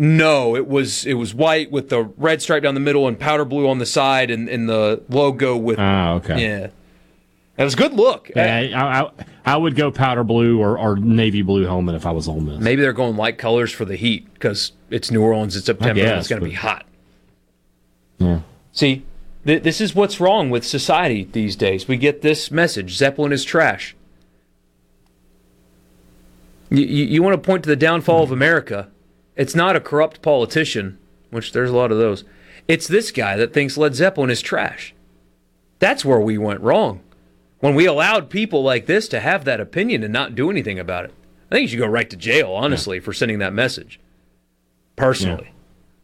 No, 0.00 0.54
it 0.54 0.68
was 0.68 1.04
it 1.04 1.14
was 1.14 1.34
white 1.34 1.72
with 1.72 1.88
the 1.88 2.04
red 2.16 2.40
stripe 2.40 2.62
down 2.62 2.74
the 2.74 2.80
middle 2.80 3.08
and 3.08 3.18
powder 3.18 3.44
blue 3.44 3.68
on 3.68 3.78
the 3.78 3.86
side, 3.86 4.30
and, 4.30 4.48
and 4.48 4.68
the 4.68 5.02
logo 5.08 5.56
with 5.56 5.76
Ah, 5.78 6.12
okay. 6.14 6.40
yeah. 6.40 6.66
That 7.56 7.64
was 7.64 7.74
a 7.74 7.76
good 7.76 7.94
look. 7.94 8.30
Yeah, 8.36 8.44
I, 8.76 9.00
I, 9.00 9.10
I 9.44 9.56
would 9.56 9.74
go 9.74 9.90
powder 9.90 10.22
blue 10.22 10.60
or, 10.60 10.78
or 10.78 10.94
navy 10.94 11.42
blue 11.42 11.64
helmet 11.64 11.96
if 11.96 12.06
I 12.06 12.12
was 12.12 12.28
Ole 12.28 12.38
Miss. 12.40 12.60
Maybe 12.60 12.80
they're 12.80 12.92
going 12.92 13.16
light 13.16 13.38
colors 13.38 13.72
for 13.72 13.84
the 13.84 13.96
heat 13.96 14.32
because 14.34 14.70
it's 14.90 15.10
New 15.10 15.20
Orleans 15.20 15.56
it's 15.56 15.66
September 15.66 16.00
and 16.00 16.18
it's 16.20 16.28
going 16.28 16.40
to 16.40 16.48
be 16.48 16.54
hot. 16.54 16.86
Yeah. 18.18 18.42
See, 18.70 19.02
th- 19.44 19.64
this 19.64 19.80
is 19.80 19.96
what's 19.96 20.20
wrong 20.20 20.50
with 20.50 20.64
society 20.64 21.24
these 21.32 21.56
days. 21.56 21.88
We 21.88 21.96
get 21.96 22.22
this 22.22 22.52
message 22.52 22.94
Zeppelin 22.96 23.32
is 23.32 23.42
trash. 23.44 23.96
You, 26.70 26.84
you, 26.86 27.04
you 27.06 27.22
want 27.24 27.34
to 27.34 27.44
point 27.44 27.64
to 27.64 27.68
the 27.68 27.74
downfall 27.74 28.22
of 28.22 28.30
America. 28.30 28.88
It's 29.38 29.54
not 29.54 29.76
a 29.76 29.80
corrupt 29.80 30.20
politician, 30.20 30.98
which 31.30 31.52
there's 31.52 31.70
a 31.70 31.76
lot 31.76 31.92
of 31.92 31.98
those. 31.98 32.24
It's 32.66 32.88
this 32.88 33.12
guy 33.12 33.36
that 33.36 33.54
thinks 33.54 33.78
Led 33.78 33.94
Zeppelin 33.94 34.30
is 34.30 34.42
trash. 34.42 34.94
That's 35.78 36.04
where 36.04 36.20
we 36.20 36.36
went 36.36 36.60
wrong. 36.60 37.00
When 37.60 37.76
we 37.76 37.86
allowed 37.86 38.30
people 38.30 38.62
like 38.64 38.86
this 38.86 39.06
to 39.08 39.20
have 39.20 39.44
that 39.44 39.60
opinion 39.60 40.02
and 40.02 40.12
not 40.12 40.34
do 40.34 40.50
anything 40.50 40.78
about 40.78 41.04
it. 41.04 41.14
I 41.50 41.54
think 41.54 41.62
you 41.62 41.68
should 41.68 41.78
go 41.78 41.86
right 41.86 42.10
to 42.10 42.16
jail, 42.16 42.52
honestly, 42.52 43.00
for 43.00 43.12
sending 43.12 43.38
that 43.38 43.52
message. 43.54 44.00
Personally. 44.96 45.52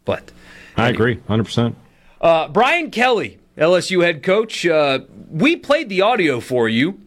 But 0.04 0.30
I 0.76 0.88
agree, 0.88 1.16
100%. 1.28 1.74
uh, 2.20 2.48
Brian 2.48 2.90
Kelly, 2.90 3.38
LSU 3.58 4.04
head 4.04 4.22
coach, 4.22 4.64
uh, 4.64 5.00
we 5.28 5.56
played 5.56 5.88
the 5.88 6.00
audio 6.02 6.38
for 6.40 6.68
you 6.68 7.00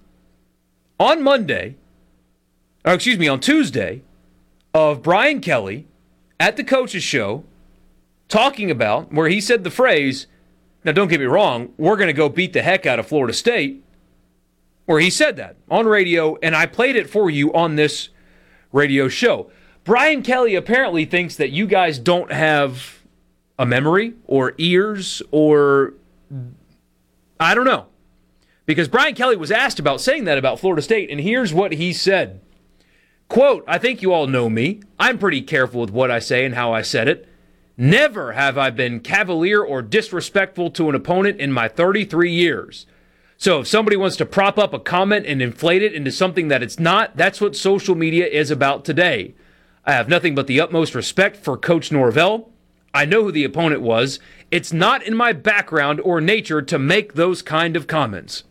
on 1.00 1.24
Monday, 1.24 1.76
or 2.86 2.94
excuse 2.94 3.18
me, 3.18 3.28
on 3.28 3.40
Tuesday, 3.40 4.02
of 4.74 5.02
Brian 5.02 5.40
Kelly 5.42 5.88
at 6.40 6.58
the 6.58 6.64
coaches 6.64 7.04
show 7.04 7.44
talking 8.28 8.70
about 8.70 9.12
where 9.12 9.30
he 9.30 9.42
said 9.42 9.64
the 9.64 9.72
phrase, 9.72 10.28
now 10.84 10.92
don't 10.92 11.08
get 11.08 11.20
me 11.20 11.26
wrong, 11.26 11.74
we're 11.78 11.96
going 11.96 12.08
to 12.08 12.14
go 12.14 12.30
beat 12.30 12.54
the 12.54 12.62
heck 12.62 12.86
out 12.86 13.00
of 13.00 13.08
Florida 13.08 13.34
State, 13.34 13.84
where 14.86 15.00
he 15.00 15.10
said 15.10 15.36
that 15.38 15.56
on 15.70 15.86
radio, 15.86 16.38
and 16.42 16.56
I 16.56 16.66
played 16.66 16.96
it 16.96 17.10
for 17.10 17.30
you 17.30 17.54
on 17.54 17.76
this 17.76 18.10
radio 18.72 19.08
show. 19.08 19.50
Brian 19.84 20.22
Kelly 20.22 20.56
apparently 20.56 21.06
thinks 21.06 21.36
that 21.38 21.52
you 21.52 21.66
guys 21.66 21.98
don't 22.00 22.32
have 22.32 23.04
a 23.58 23.66
memory 23.66 24.14
or 24.26 24.54
ears 24.58 25.22
or 25.32 25.94
I 27.40 27.56
don't 27.56 27.66
know. 27.66 27.86
Because 28.66 28.90
Brian 28.90 29.16
Kelly 29.16 29.38
was 29.38 29.52
asked 29.52 29.80
about 29.80 30.02
saying 30.02 30.26
that 30.26 30.38
about 30.38 30.60
Florida 30.60 30.82
State, 30.82 31.10
and 31.10 31.22
here's 31.22 31.54
what 31.54 31.72
he 31.74 31.94
said. 31.94 32.42
Quote, 33.30 33.64
I 33.68 33.78
think 33.78 34.02
you 34.02 34.14
all 34.14 34.28
know 34.28 34.50
me. 34.50 34.82
I'm 35.00 35.18
pretty 35.18 35.42
careful 35.42 35.82
with 35.82 35.92
what 35.92 36.10
I 36.10 36.20
say 36.20 36.46
and 36.46 36.56
how 36.56 36.72
I 36.72 36.82
said 36.82 37.08
it. 37.08 37.28
Never 37.76 38.32
have 38.32 38.58
I 38.58 38.70
been 38.70 39.02
cavalier 39.02 39.62
or 39.62 39.82
disrespectful 39.82 40.72
to 40.72 40.90
an 40.90 40.96
opponent 40.96 41.40
in 41.40 41.52
my 41.52 41.68
33 41.68 42.32
years. 42.32 42.86
So 43.38 43.60
if 43.60 43.68
somebody 43.68 43.96
wants 43.96 44.16
to 44.18 44.26
prop 44.26 44.58
up 44.58 44.74
a 44.74 44.80
comment 44.80 45.28
and 45.28 45.42
inflate 45.42 45.84
it 45.84 45.94
into 45.94 46.12
something 46.12 46.48
that 46.48 46.64
it's 46.64 46.80
not, 46.80 47.16
that's 47.16 47.40
what 47.40 47.56
social 47.56 47.94
media 47.94 48.26
is 48.26 48.50
about 48.50 48.84
today. 48.84 49.36
I 49.86 49.92
have 49.92 50.10
nothing 50.10 50.34
but 50.34 50.48
the 50.48 50.60
utmost 50.60 50.96
respect 50.96 51.38
for 51.38 51.56
Coach 51.56 51.92
Norvell. 51.92 52.50
I 52.94 53.06
know 53.06 53.24
who 53.24 53.32
the 53.32 53.44
opponent 53.44 53.82
was. 53.82 54.20
It's 54.50 54.74
not 54.74 55.04
in 55.04 55.16
my 55.16 55.34
background 55.34 56.02
or 56.02 56.20
nature 56.20 56.64
to 56.64 56.80
make 56.80 57.14
those 57.14 57.44
kind 57.44 57.76
of 57.76 57.86
comments. 57.86 58.44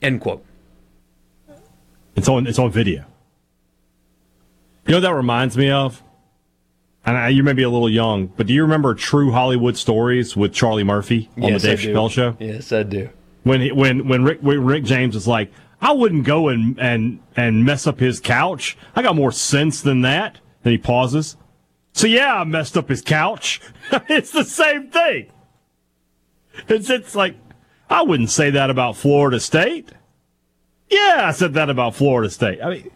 End 0.00 0.20
quote. 0.20 0.44
It's 2.16 2.28
on. 2.28 2.46
It's 2.46 2.58
on 2.58 2.70
video. 2.70 3.04
You 4.86 4.92
know 4.92 4.96
what 4.96 5.00
that 5.00 5.14
reminds 5.14 5.56
me 5.56 5.70
of? 5.70 6.02
And 7.04 7.16
I, 7.16 7.28
you 7.30 7.42
may 7.42 7.52
be 7.52 7.62
a 7.62 7.70
little 7.70 7.90
young, 7.90 8.26
but 8.28 8.46
do 8.46 8.52
you 8.52 8.62
remember 8.62 8.94
True 8.94 9.32
Hollywood 9.32 9.76
Stories 9.76 10.36
with 10.36 10.52
Charlie 10.52 10.84
Murphy 10.84 11.30
on 11.36 11.50
Yes, 11.50 11.62
the 11.62 11.68
Dave. 11.68 11.78
Chappelle 11.80 12.10
show? 12.10 12.36
Yes, 12.38 12.70
I 12.72 12.84
do. 12.84 13.08
When 13.42 13.60
he, 13.60 13.72
when 13.72 14.06
when 14.06 14.22
Rick 14.22 14.38
when 14.40 14.64
Rick 14.64 14.84
James 14.84 15.14
was 15.14 15.26
like, 15.26 15.50
I 15.80 15.92
wouldn't 15.92 16.24
go 16.24 16.48
and 16.48 16.78
and 16.78 17.18
and 17.36 17.64
mess 17.64 17.86
up 17.88 17.98
his 17.98 18.20
couch. 18.20 18.76
I 18.94 19.02
got 19.02 19.16
more 19.16 19.32
sense 19.32 19.80
than 19.80 20.02
that. 20.02 20.38
Then 20.62 20.72
he 20.72 20.78
pauses. 20.78 21.36
So 21.92 22.06
yeah, 22.06 22.36
I 22.36 22.44
messed 22.44 22.76
up 22.76 22.88
his 22.88 23.02
couch. 23.02 23.60
it's 24.08 24.30
the 24.30 24.44
same 24.44 24.90
thing. 24.90 25.26
It's 26.68 26.88
it's 26.88 27.16
like 27.16 27.34
I 27.90 28.02
wouldn't 28.02 28.30
say 28.30 28.50
that 28.50 28.70
about 28.70 28.96
Florida 28.96 29.40
State. 29.40 29.90
Yeah, 30.92 31.22
I 31.24 31.32
said 31.32 31.54
that 31.54 31.70
about 31.70 31.94
Florida 31.94 32.28
State. 32.28 32.60
I 32.62 32.68
mean, 32.68 32.90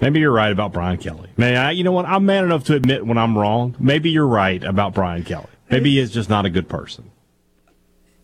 maybe 0.00 0.20
you're 0.20 0.30
right 0.30 0.52
about 0.52 0.72
Brian 0.72 0.96
Kelly. 0.96 1.28
May 1.36 1.56
I? 1.56 1.72
You 1.72 1.82
know 1.82 1.90
what? 1.90 2.06
I'm 2.06 2.24
man 2.24 2.44
enough 2.44 2.62
to 2.64 2.76
admit 2.76 3.04
when 3.04 3.18
I'm 3.18 3.36
wrong. 3.36 3.74
Maybe 3.80 4.10
you're 4.10 4.28
right 4.28 4.62
about 4.62 4.94
Brian 4.94 5.24
Kelly. 5.24 5.48
Maybe 5.68 5.90
he 5.90 5.98
is 5.98 6.12
just 6.12 6.28
not 6.28 6.46
a 6.46 6.50
good 6.50 6.68
person. 6.68 7.10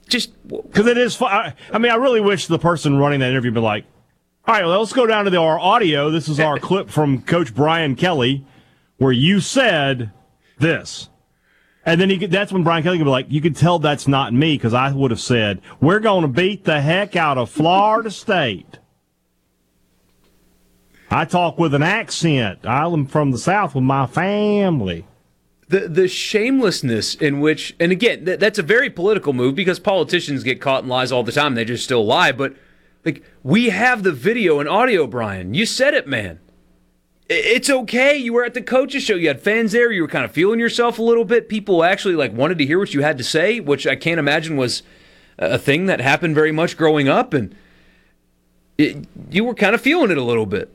Just 0.06 0.30
because 0.48 0.86
it 0.86 0.96
is. 0.96 1.20
I, 1.20 1.54
I 1.72 1.78
mean, 1.78 1.90
I 1.90 1.96
really 1.96 2.20
wish 2.20 2.46
the 2.46 2.60
person 2.60 2.96
running 2.96 3.18
that 3.20 3.30
interview 3.30 3.50
would 3.50 3.56
be 3.56 3.60
like, 3.60 3.86
"All 4.46 4.54
right, 4.54 4.64
well, 4.64 4.78
let's 4.78 4.92
go 4.92 5.06
down 5.06 5.24
to 5.24 5.30
the, 5.30 5.38
our 5.38 5.58
audio. 5.58 6.10
This 6.10 6.28
is 6.28 6.38
our 6.38 6.58
clip 6.60 6.90
from 6.90 7.22
Coach 7.22 7.52
Brian 7.52 7.96
Kelly, 7.96 8.46
where 8.98 9.12
you 9.12 9.40
said 9.40 10.12
this." 10.58 11.09
And 11.90 12.00
then 12.00 12.08
he 12.08 12.18
could, 12.18 12.30
that's 12.30 12.52
when 12.52 12.62
Brian 12.62 12.84
Kelly 12.84 12.98
could 12.98 13.04
be 13.04 13.10
like, 13.10 13.26
you 13.30 13.40
could 13.40 13.56
tell 13.56 13.80
that's 13.80 14.06
not 14.06 14.32
me 14.32 14.54
because 14.56 14.74
I 14.74 14.92
would 14.92 15.10
have 15.10 15.18
said, 15.20 15.60
we're 15.80 15.98
going 15.98 16.22
to 16.22 16.28
beat 16.28 16.62
the 16.62 16.80
heck 16.80 17.16
out 17.16 17.36
of 17.36 17.50
Florida 17.50 18.12
State. 18.12 18.78
I 21.10 21.24
talk 21.24 21.58
with 21.58 21.74
an 21.74 21.82
accent. 21.82 22.60
I'm 22.64 23.06
from 23.06 23.32
the 23.32 23.38
South 23.38 23.74
with 23.74 23.82
my 23.82 24.06
family. 24.06 25.04
the 25.68 25.88
the 25.88 26.06
shamelessness 26.06 27.16
in 27.16 27.40
which 27.40 27.74
and 27.80 27.90
again 27.90 28.24
th- 28.24 28.38
that's 28.38 28.60
a 28.60 28.62
very 28.62 28.88
political 28.88 29.32
move 29.32 29.56
because 29.56 29.80
politicians 29.80 30.44
get 30.44 30.60
caught 30.60 30.84
in 30.84 30.88
lies 30.88 31.10
all 31.10 31.24
the 31.24 31.32
time 31.32 31.56
they 31.56 31.64
just 31.64 31.82
still 31.84 32.04
lie 32.06 32.30
but 32.32 32.54
like 33.04 33.24
we 33.42 33.70
have 33.70 34.02
the 34.02 34.12
video 34.12 34.58
and 34.60 34.68
audio 34.68 35.06
brian 35.06 35.54
you 35.54 35.64
said 35.64 35.94
it 35.94 36.06
man 36.08 36.38
it's 37.32 37.70
okay 37.70 38.16
you 38.16 38.32
were 38.32 38.44
at 38.44 38.54
the 38.54 38.60
coaches 38.62 39.02
show 39.04 39.14
you 39.14 39.28
had 39.28 39.40
fans 39.40 39.70
there 39.72 39.92
you 39.92 40.02
were 40.02 40.08
kind 40.08 40.24
of 40.24 40.32
feeling 40.32 40.58
yourself 40.58 40.98
a 40.98 41.02
little 41.02 41.24
bit 41.24 41.48
people 41.48 41.84
actually 41.84 42.14
like 42.16 42.32
wanted 42.32 42.58
to 42.58 42.66
hear 42.66 42.78
what 42.78 42.92
you 42.92 43.02
had 43.02 43.16
to 43.16 43.24
say 43.24 43.60
which 43.60 43.86
i 43.86 43.94
can't 43.94 44.18
imagine 44.18 44.56
was 44.56 44.82
a 45.38 45.56
thing 45.58 45.86
that 45.86 46.00
happened 46.00 46.34
very 46.34 46.50
much 46.52 46.76
growing 46.76 47.08
up 47.08 47.32
and 47.32 47.54
it, 48.76 49.06
you 49.30 49.44
were 49.44 49.54
kind 49.54 49.74
of 49.74 49.80
feeling 49.80 50.10
it 50.10 50.18
a 50.18 50.24
little 50.24 50.46
bit 50.46 50.74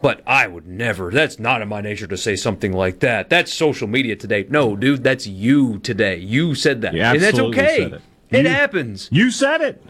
but 0.00 0.22
I 0.28 0.46
would 0.46 0.68
never. 0.68 1.10
That's 1.10 1.40
not 1.40 1.60
in 1.60 1.66
my 1.66 1.80
nature 1.80 2.06
to 2.06 2.16
say 2.16 2.36
something 2.36 2.72
like 2.72 3.00
that. 3.00 3.28
That's 3.28 3.52
social 3.52 3.88
media 3.88 4.14
today. 4.14 4.46
No, 4.48 4.76
dude, 4.76 5.02
that's 5.02 5.26
you 5.26 5.80
today. 5.80 6.18
You 6.18 6.54
said 6.54 6.82
that. 6.82 6.94
You 6.94 7.02
and 7.02 7.20
that's 7.20 7.36
okay. 7.36 7.82
it. 7.82 8.02
It 8.30 8.44
You- 8.44 8.48
happens. 8.48 9.08
You 9.10 9.32
said 9.32 9.60
it. 9.60 9.82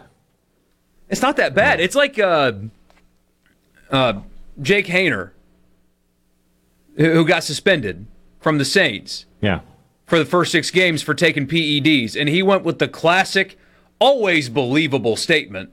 It's 1.09 1.21
not 1.21 1.37
that 1.37 1.53
bad. 1.53 1.79
It's 1.79 1.93
like 1.93 2.17
uh, 2.17 2.53
uh, 3.91 4.21
Jake 4.59 4.87
Hayner, 4.87 5.29
who 7.07 7.25
got 7.25 7.43
suspended 7.43 8.05
from 8.39 8.57
the 8.57 8.65
Saints 8.65 9.25
Yeah. 9.41 9.61
for 10.05 10.19
the 10.19 10.25
first 10.25 10.51
six 10.51 10.69
games 10.69 11.01
for 11.01 11.13
taking 11.13 11.47
PEDs. 11.47 12.15
And 12.19 12.29
he 12.29 12.43
went 12.43 12.63
with 12.63 12.79
the 12.79 12.87
classic, 12.87 13.57
always 13.99 14.49
believable 14.49 15.15
statement 15.15 15.71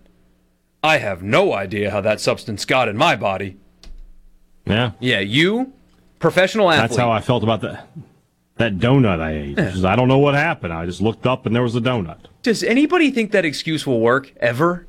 I 0.84 0.98
have 0.98 1.20
no 1.20 1.52
idea 1.52 1.90
how 1.90 2.00
that 2.02 2.20
substance 2.20 2.64
got 2.64 2.88
in 2.88 2.96
my 2.96 3.16
body. 3.16 3.56
Yeah. 4.66 4.92
Yeah, 5.00 5.18
you, 5.18 5.72
professional 6.20 6.70
athlete. 6.70 6.90
That's 6.90 6.96
how 6.98 7.10
I 7.10 7.20
felt 7.20 7.42
about 7.42 7.60
that 7.62 7.88
that 8.58 8.78
donut 8.78 9.20
I 9.20 9.32
ate. 9.32 9.58
Is, 9.58 9.84
I 9.84 9.96
don't 9.96 10.06
know 10.06 10.18
what 10.18 10.34
happened. 10.34 10.72
I 10.72 10.86
just 10.86 11.00
looked 11.02 11.26
up 11.26 11.44
and 11.44 11.54
there 11.56 11.62
was 11.62 11.74
a 11.74 11.80
donut. 11.80 12.18
Does 12.42 12.62
anybody 12.62 13.10
think 13.10 13.32
that 13.32 13.44
excuse 13.44 13.84
will 13.86 14.00
work 14.00 14.32
ever? 14.38 14.86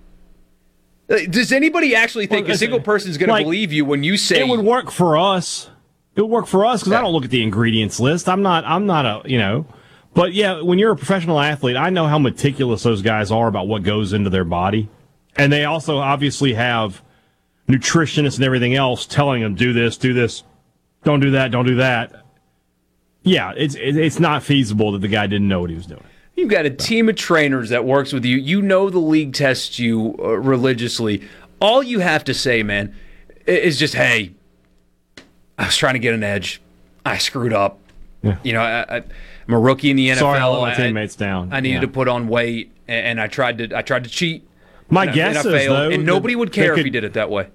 Does 1.08 1.52
anybody 1.52 1.96
actually 1.96 2.28
think 2.28 2.46
Well, 2.48 2.56
a 2.56 2.58
single 2.58 2.78
listen, 2.78 2.86
person's 2.86 3.18
going 3.18 3.30
like, 3.30 3.42
to 3.42 3.46
believe 3.46 3.74
you 3.74 3.84
when 3.84 4.04
you 4.04 4.18
say 4.18 4.40
It 4.42 4.48
would 4.48 4.64
work 4.64 4.92
for 4.92 5.18
us. 5.18 5.70
It 6.18 6.22
would 6.22 6.32
work 6.32 6.48
for 6.48 6.66
us 6.66 6.82
because 6.82 6.94
I 6.94 7.02
don't 7.02 7.14
look 7.14 7.26
at 7.26 7.30
the 7.30 7.44
ingredients 7.44 8.00
list. 8.00 8.28
I'm 8.28 8.42
not. 8.42 8.66
I'm 8.66 8.88
not 8.88 9.06
a. 9.06 9.30
You 9.30 9.38
know. 9.38 9.66
But 10.16 10.34
yeah, 10.34 10.62
when 10.62 10.80
you're 10.80 10.92
a 10.92 10.98
professional 10.98 11.40
athlete, 11.40 11.78
I 11.78 11.92
know 11.92 12.08
how 12.08 12.18
meticulous 12.18 12.82
those 12.82 13.04
guys 13.04 13.30
are 13.30 13.48
about 13.48 13.68
what 13.68 13.84
goes 13.84 14.14
into 14.14 14.32
their 14.32 14.44
body, 14.44 14.90
and 15.36 15.54
they 15.54 15.64
also 15.66 16.00
obviously 16.00 16.56
have 16.56 17.04
nutritionists 17.70 18.38
and 18.38 18.44
everything 18.44 18.74
else 18.74 19.06
telling 19.06 19.44
them 19.44 19.54
do 19.54 19.74
this, 19.74 19.96
do 19.96 20.14
this, 20.14 20.44
don't 21.04 21.20
do 21.20 21.32
that, 21.32 21.52
don't 21.52 21.68
do 21.68 21.76
that. 21.76 22.26
Yeah, 23.22 23.54
it's 23.56 23.76
it's 23.78 24.20
not 24.20 24.42
feasible 24.42 24.94
that 24.94 25.02
the 25.02 25.08
guy 25.08 25.28
didn't 25.28 25.48
know 25.48 25.62
what 25.62 25.70
he 25.70 25.76
was 25.76 25.86
doing. 25.86 26.04
You've 26.36 26.50
got 26.50 26.66
a 26.66 26.72
team 26.72 27.10
of 27.10 27.16
trainers 27.16 27.70
that 27.70 27.86
works 27.86 28.12
with 28.12 28.26
you. 28.26 28.38
You 28.38 28.64
know 28.64 28.90
the 28.90 28.98
league 28.98 29.34
tests 29.34 29.78
you 29.78 30.16
uh, 30.18 30.40
religiously. 30.40 31.22
All 31.60 31.84
you 31.84 32.00
have 32.00 32.24
to 32.24 32.34
say, 32.34 32.64
man, 32.64 32.96
is 33.46 33.78
just, 33.78 33.94
"Hey, 33.94 34.34
I 35.58 35.66
was 35.66 35.76
trying 35.78 35.94
to 35.94 36.00
get 36.00 36.14
an 36.14 36.24
edge. 36.24 36.62
I 37.06 37.18
screwed 37.18 37.54
up. 37.54 37.80
You 38.44 38.54
know, 38.54 38.62
I, 38.62 38.98
I, 38.98 39.04
I'm 39.48 39.54
a 39.54 39.60
rookie 39.60 39.90
in 39.90 39.96
the 39.96 40.10
NFL. 40.10 40.18
Sorry, 40.20 40.40
I 40.40 40.48
let 40.48 40.60
my 40.62 40.72
I- 40.74 40.76
teammates 40.76 41.16
down. 41.16 41.54
I 41.54 41.62
needed 41.62 41.76
Yeah. 41.76 41.82
to 41.82 41.88
put 41.88 42.08
on 42.10 42.28
weight, 42.28 42.72
and 42.88 43.22
I 43.22 43.28
tried 43.28 43.58
to. 43.60 43.78
I 43.78 43.82
tried 43.84 44.04
to 44.04 44.10
cheat. 44.10 44.46
My 44.90 45.04
and 45.04 45.12
I- 45.12 45.14
guess 45.14 45.46
and 45.46 45.54
I 45.54 45.58
is, 45.58 45.64
failed, 45.64 45.78
though, 45.78 45.90
and 45.96 46.06
nobody 46.06 46.36
would 46.36 46.52
care 46.52 46.74
they 46.76 46.82
if 46.82 46.86
he 46.86 46.90
did 46.92 47.04
it 47.06 47.14
that 47.14 47.30
way. 47.30 47.48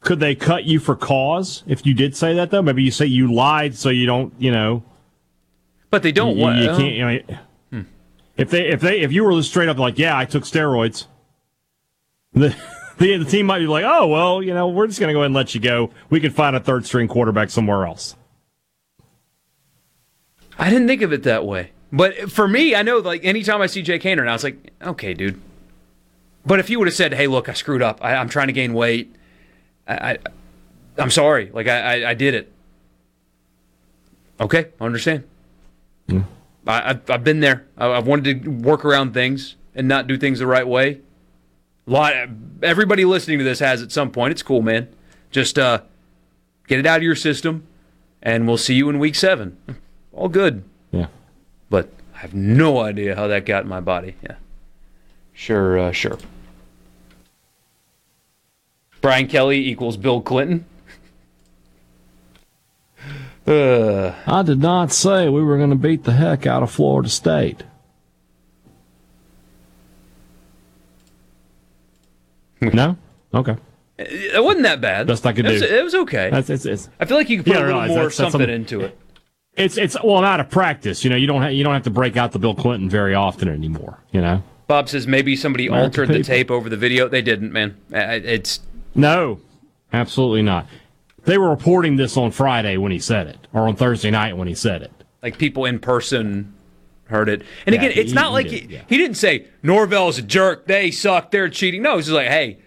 Could 0.00 0.18
they 0.18 0.34
cut 0.34 0.64
you 0.64 0.80
for 0.80 0.96
cause 0.96 1.62
if 1.66 1.84
you 1.86 1.92
did 1.94 2.16
say 2.16 2.34
that 2.34 2.50
though? 2.50 2.62
Maybe 2.62 2.82
you 2.82 2.90
say 2.90 3.06
you 3.06 3.32
lied 3.32 3.74
so 3.76 3.90
you 3.90 4.06
don't, 4.06 4.32
you 4.38 4.50
know. 4.50 4.82
But 5.90 6.02
they 6.02 6.10
don't 6.12 6.36
You, 6.36 6.42
want. 6.42 6.58
you 6.58 6.66
can't. 6.68 6.94
You 6.94 7.04
know, 7.04 7.38
hmm. 7.70 7.80
If 8.36 8.50
they 8.50 8.66
if 8.68 8.80
they 8.80 9.00
if 9.00 9.12
you 9.12 9.22
were 9.24 9.42
straight 9.42 9.68
up 9.68 9.78
like, 9.78 9.98
yeah, 9.98 10.16
I 10.16 10.24
took 10.24 10.44
steroids, 10.44 11.06
the 13.00 13.16
the, 13.16 13.24
team 13.24 13.46
might 13.46 13.58
be 13.58 13.66
like, 13.66 13.84
oh 13.86 14.06
well, 14.06 14.42
you 14.42 14.54
know, 14.54 14.68
we're 14.68 14.86
just 14.86 15.00
going 15.00 15.08
to 15.08 15.14
go 15.14 15.20
ahead 15.20 15.26
and 15.26 15.34
let 15.34 15.54
you 15.54 15.60
go. 15.60 15.90
We 16.10 16.20
can 16.20 16.30
find 16.30 16.54
a 16.54 16.60
third 16.60 16.86
string 16.86 17.08
quarterback 17.08 17.50
somewhere 17.50 17.86
else. 17.86 18.14
I 20.58 20.68
didn't 20.68 20.86
think 20.86 21.00
of 21.02 21.12
it 21.12 21.22
that 21.22 21.46
way. 21.46 21.70
But 21.92 22.30
for 22.30 22.46
me, 22.46 22.74
I 22.74 22.82
know 22.82 22.98
like 22.98 23.24
anytime 23.24 23.62
I 23.62 23.66
see 23.66 23.82
Jake 23.82 24.02
Haener, 24.02 24.28
I 24.28 24.32
was 24.32 24.44
like, 24.44 24.72
okay, 24.82 25.14
dude. 25.14 25.40
But 26.44 26.60
if 26.60 26.70
you 26.70 26.78
would 26.78 26.88
have 26.88 26.94
said, 26.94 27.14
hey, 27.14 27.26
look, 27.26 27.48
I 27.48 27.54
screwed 27.54 27.82
up. 27.82 28.04
I, 28.04 28.14
am 28.14 28.28
trying 28.28 28.46
to 28.46 28.52
gain 28.52 28.72
weight. 28.74 29.14
I, 29.88 30.12
I 30.12 30.18
am 31.02 31.10
sorry. 31.10 31.50
Like 31.52 31.68
I, 31.68 32.02
I, 32.02 32.10
I, 32.10 32.14
did 32.14 32.34
it. 32.34 32.52
Okay, 34.40 34.68
I 34.80 34.84
understand. 34.84 35.24
Mm. 36.08 36.24
I, 36.66 36.88
have 36.88 37.10
I've 37.10 37.24
been 37.24 37.40
there. 37.40 37.66
I've 37.76 38.06
wanted 38.06 38.44
to 38.44 38.50
work 38.50 38.84
around 38.84 39.12
things 39.12 39.56
and 39.74 39.88
not 39.88 40.06
do 40.06 40.16
things 40.16 40.38
the 40.38 40.46
right 40.46 40.66
way. 40.66 41.00
A 41.90 41.92
lot. 41.92 42.14
Everybody 42.62 43.04
listening 43.04 43.38
to 43.38 43.44
this 43.44 43.58
has 43.58 43.82
at 43.82 43.90
some 43.90 44.12
point. 44.12 44.30
It's 44.30 44.44
cool, 44.44 44.62
man. 44.62 44.88
Just 45.32 45.58
uh, 45.58 45.80
get 46.68 46.78
it 46.78 46.86
out 46.86 46.98
of 46.98 47.02
your 47.02 47.16
system, 47.16 47.66
and 48.22 48.46
we'll 48.46 48.58
see 48.58 48.74
you 48.74 48.88
in 48.88 49.00
week 49.00 49.16
seven. 49.16 49.56
All 50.12 50.28
good. 50.28 50.62
Yeah. 50.92 51.08
But 51.68 51.90
I 52.14 52.18
have 52.18 52.32
no 52.32 52.78
idea 52.78 53.16
how 53.16 53.26
that 53.26 53.44
got 53.44 53.64
in 53.64 53.68
my 53.68 53.80
body. 53.80 54.14
Yeah. 54.22 54.36
Sure, 55.32 55.80
uh, 55.80 55.90
sure. 55.90 56.18
Brian 59.00 59.26
Kelly 59.26 59.68
equals 59.68 59.96
Bill 59.96 60.20
Clinton. 60.20 60.66
uh. 63.48 64.14
I 64.28 64.42
did 64.42 64.60
not 64.60 64.92
say 64.92 65.28
we 65.28 65.42
were 65.42 65.56
going 65.56 65.70
to 65.70 65.76
beat 65.76 66.04
the 66.04 66.12
heck 66.12 66.46
out 66.46 66.62
of 66.62 66.70
Florida 66.70 67.08
State. 67.08 67.64
no? 72.74 72.96
Okay. 73.34 73.56
It 73.98 74.42
wasn't 74.42 74.62
that 74.62 74.80
bad. 74.80 75.06
Best 75.06 75.26
I 75.26 75.32
could 75.32 75.44
it 75.44 75.52
was, 75.52 75.62
do. 75.62 75.68
It 75.68 75.84
was 75.84 75.94
okay. 75.94 76.30
That's, 76.30 76.48
it's, 76.48 76.64
it's, 76.64 76.88
I 76.98 77.04
feel 77.04 77.18
like 77.18 77.28
you 77.28 77.38
could 77.38 77.46
put 77.46 77.56
yeah, 77.56 77.64
a 77.64 77.66
little 77.66 77.86
more 77.86 78.04
that's, 78.04 78.16
that's 78.16 78.32
something, 78.32 78.48
into 78.48 78.80
it. 78.80 78.98
It's 79.54 79.76
it's 79.76 79.96
well 80.02 80.24
out 80.24 80.40
of 80.40 80.48
practice. 80.48 81.04
You 81.04 81.10
know, 81.10 81.16
you 81.16 81.26
don't 81.26 81.42
ha- 81.42 81.48
you 81.48 81.64
don't 81.64 81.74
have 81.74 81.82
to 81.82 81.90
break 81.90 82.16
out 82.16 82.32
the 82.32 82.38
Bill 82.38 82.54
Clinton 82.54 82.88
very 82.88 83.14
often 83.14 83.48
anymore. 83.48 83.98
You 84.12 84.22
know. 84.22 84.42
Bob 84.68 84.88
says 84.88 85.06
maybe 85.06 85.36
somebody 85.36 85.66
American 85.66 85.86
altered 85.86 86.08
people. 86.08 86.22
the 86.22 86.24
tape 86.24 86.50
over 86.50 86.68
the 86.68 86.76
video. 86.76 87.08
They 87.08 87.20
didn't, 87.20 87.52
man. 87.52 87.76
It's 87.90 88.60
no, 88.94 89.40
absolutely 89.92 90.42
not. 90.42 90.66
They 91.24 91.36
were 91.36 91.50
reporting 91.50 91.96
this 91.96 92.16
on 92.16 92.30
Friday 92.30 92.76
when 92.76 92.92
he 92.92 93.00
said 93.00 93.26
it, 93.26 93.48
or 93.52 93.68
on 93.68 93.76
Thursday 93.76 94.10
night 94.10 94.36
when 94.36 94.48
he 94.48 94.54
said 94.54 94.82
it. 94.82 94.92
Like 95.22 95.36
people 95.36 95.66
in 95.66 95.78
person 95.78 96.54
heard 97.10 97.28
it. 97.28 97.42
And 97.66 97.74
yeah, 97.74 97.82
again, 97.82 97.92
it's 97.96 98.10
he, 98.10 98.14
not 98.14 98.28
he 98.28 98.32
like 98.32 98.48
did, 98.48 98.62
he, 98.62 98.74
yeah. 98.74 98.82
he 98.88 98.96
didn't 98.96 99.16
say 99.16 99.46
Norvell's 99.62 100.18
a 100.18 100.22
jerk. 100.22 100.66
They 100.66 100.90
suck. 100.90 101.30
They're 101.30 101.48
cheating. 101.48 101.82
No, 101.82 101.96
he's 101.96 102.06
just 102.06 102.14
like, 102.14 102.28
hey, 102.28 102.58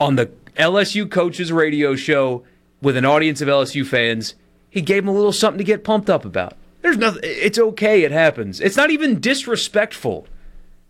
on 0.00 0.16
the 0.16 0.26
LSU 0.56 1.10
coaches 1.10 1.50
radio 1.52 1.96
show 1.96 2.44
with 2.80 2.96
an 2.96 3.04
audience 3.04 3.40
of 3.40 3.48
LSU 3.48 3.84
fans, 3.84 4.34
he 4.70 4.80
gave 4.80 5.02
him 5.02 5.08
a 5.08 5.12
little 5.12 5.32
something 5.32 5.58
to 5.58 5.64
get 5.64 5.84
pumped 5.84 6.08
up 6.08 6.24
about. 6.24 6.56
There's 6.82 6.96
nothing. 6.96 7.22
It's 7.24 7.58
okay. 7.58 8.02
It 8.02 8.12
happens. 8.12 8.60
It's 8.60 8.76
not 8.76 8.90
even 8.90 9.20
disrespectful. 9.20 10.26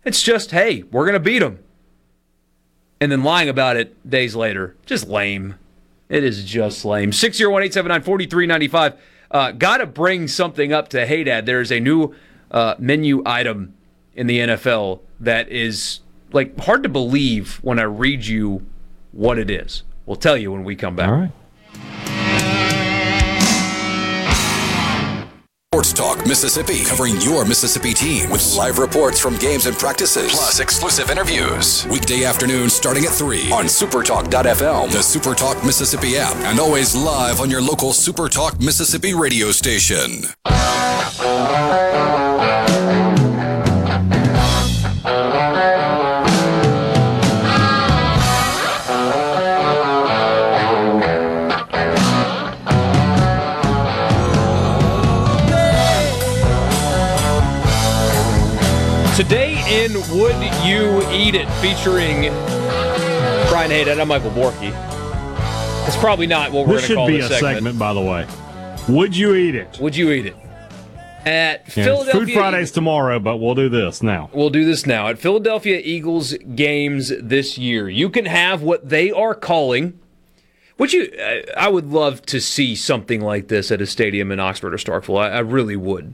It's 0.05 0.21
just, 0.21 0.51
hey, 0.51 0.83
we're 0.83 1.05
gonna 1.05 1.19
beat 1.19 1.39
them. 1.39 1.59
And 3.01 3.11
then 3.11 3.23
lying 3.23 3.49
about 3.49 3.77
it 3.77 4.09
days 4.09 4.35
later, 4.35 4.75
just 4.85 5.07
lame. 5.07 5.55
It 6.09 6.23
is 6.23 6.43
just 6.43 6.83
lame. 6.83 7.11
601 7.11 7.63
879 7.63 8.01
4395. 8.01 8.93
Uh, 9.31 9.51
Got 9.51 9.77
to 9.77 9.85
bring 9.85 10.27
something 10.27 10.73
up 10.73 10.89
to 10.89 11.05
Hadad. 11.05 11.45
There's 11.45 11.71
a 11.71 11.79
new 11.79 12.15
uh, 12.51 12.75
menu 12.79 13.21
item 13.25 13.73
in 14.13 14.27
the 14.27 14.39
NFL 14.39 15.01
that 15.19 15.49
is 15.49 15.99
like 16.31 16.57
hard 16.59 16.83
to 16.83 16.89
believe 16.89 17.57
when 17.61 17.79
I 17.79 17.83
read 17.83 18.25
you 18.25 18.65
what 19.11 19.37
it 19.37 19.49
is. 19.49 19.83
We'll 20.05 20.15
tell 20.15 20.37
you 20.37 20.51
when 20.51 20.63
we 20.63 20.75
come 20.75 20.95
back. 20.95 21.09
All 21.09 21.15
right. 21.15 21.31
Sports 25.71 25.93
Talk 25.93 26.27
Mississippi, 26.27 26.83
covering 26.83 27.21
your 27.21 27.45
Mississippi 27.45 27.93
team 27.93 28.29
with 28.29 28.55
live 28.57 28.79
reports 28.79 29.19
from 29.19 29.37
games 29.37 29.65
and 29.65 29.77
practices, 29.77 30.31
plus 30.31 30.59
exclusive 30.59 31.09
interviews. 31.09 31.85
Weekday 31.87 32.25
afternoon 32.25 32.69
starting 32.69 33.05
at 33.05 33.11
3 33.11 33.51
on 33.51 33.65
supertalk.fm, 33.65 34.91
the 34.91 34.97
Supertalk 34.97 35.63
Mississippi 35.63 36.17
app, 36.17 36.35
and 36.37 36.59
always 36.59 36.95
live 36.95 37.39
on 37.39 37.49
your 37.49 37.61
local 37.61 37.91
Supertalk 37.91 38.59
Mississippi 38.59 39.13
radio 39.13 39.51
station. 39.51 40.23
Today 59.19 59.61
in 59.69 59.95
Would 60.17 60.37
You 60.65 61.03
Eat 61.11 61.35
It, 61.35 61.45
featuring 61.59 62.21
Brian 63.49 63.69
Hadad. 63.69 63.99
I'm 63.99 64.07
Michael 64.07 64.31
Borky. 64.31 64.71
It's 65.85 65.97
probably 65.97 66.25
not 66.25 66.53
what 66.53 66.65
we're 66.65 66.77
going 66.77 66.87
to 66.87 66.95
call 66.95 67.07
this 67.07 67.15
should 67.15 67.29
be 67.29 67.35
a 67.35 67.37
segment. 67.39 67.55
segment, 67.57 67.79
by 67.79 67.93
the 67.93 67.99
way. 67.99 68.25
Would 68.87 69.17
you 69.17 69.35
eat 69.35 69.55
it? 69.55 69.77
Would 69.81 69.93
you 69.93 70.11
eat 70.11 70.25
it? 70.25 70.37
At 71.25 71.67
yeah, 71.75 71.83
Philadelphia. 71.83 72.13
Food 72.13 72.31
Fridays 72.33 72.71
tomorrow, 72.71 73.19
but 73.19 73.37
we'll 73.37 73.55
do 73.55 73.69
this 73.69 74.01
now. 74.01 74.29
We'll 74.33 74.49
do 74.49 74.65
this 74.65 74.85
now. 74.85 75.07
At 75.07 75.19
Philadelphia 75.19 75.81
Eagles 75.83 76.33
games 76.55 77.11
this 77.19 77.57
year, 77.57 77.89
you 77.89 78.09
can 78.09 78.25
have 78.25 78.61
what 78.61 78.87
they 78.89 79.11
are 79.11 79.35
calling. 79.35 79.99
Would 80.77 80.93
you? 80.93 81.11
I 81.57 81.67
would 81.67 81.87
love 81.87 82.21
to 82.27 82.39
see 82.39 82.75
something 82.75 83.21
like 83.21 83.49
this 83.49 83.69
at 83.71 83.81
a 83.81 83.85
stadium 83.85 84.31
in 84.31 84.39
Oxford 84.39 84.73
or 84.73 84.77
Starkville. 84.77 85.21
I, 85.21 85.29
I 85.29 85.39
really 85.39 85.75
would. 85.75 86.13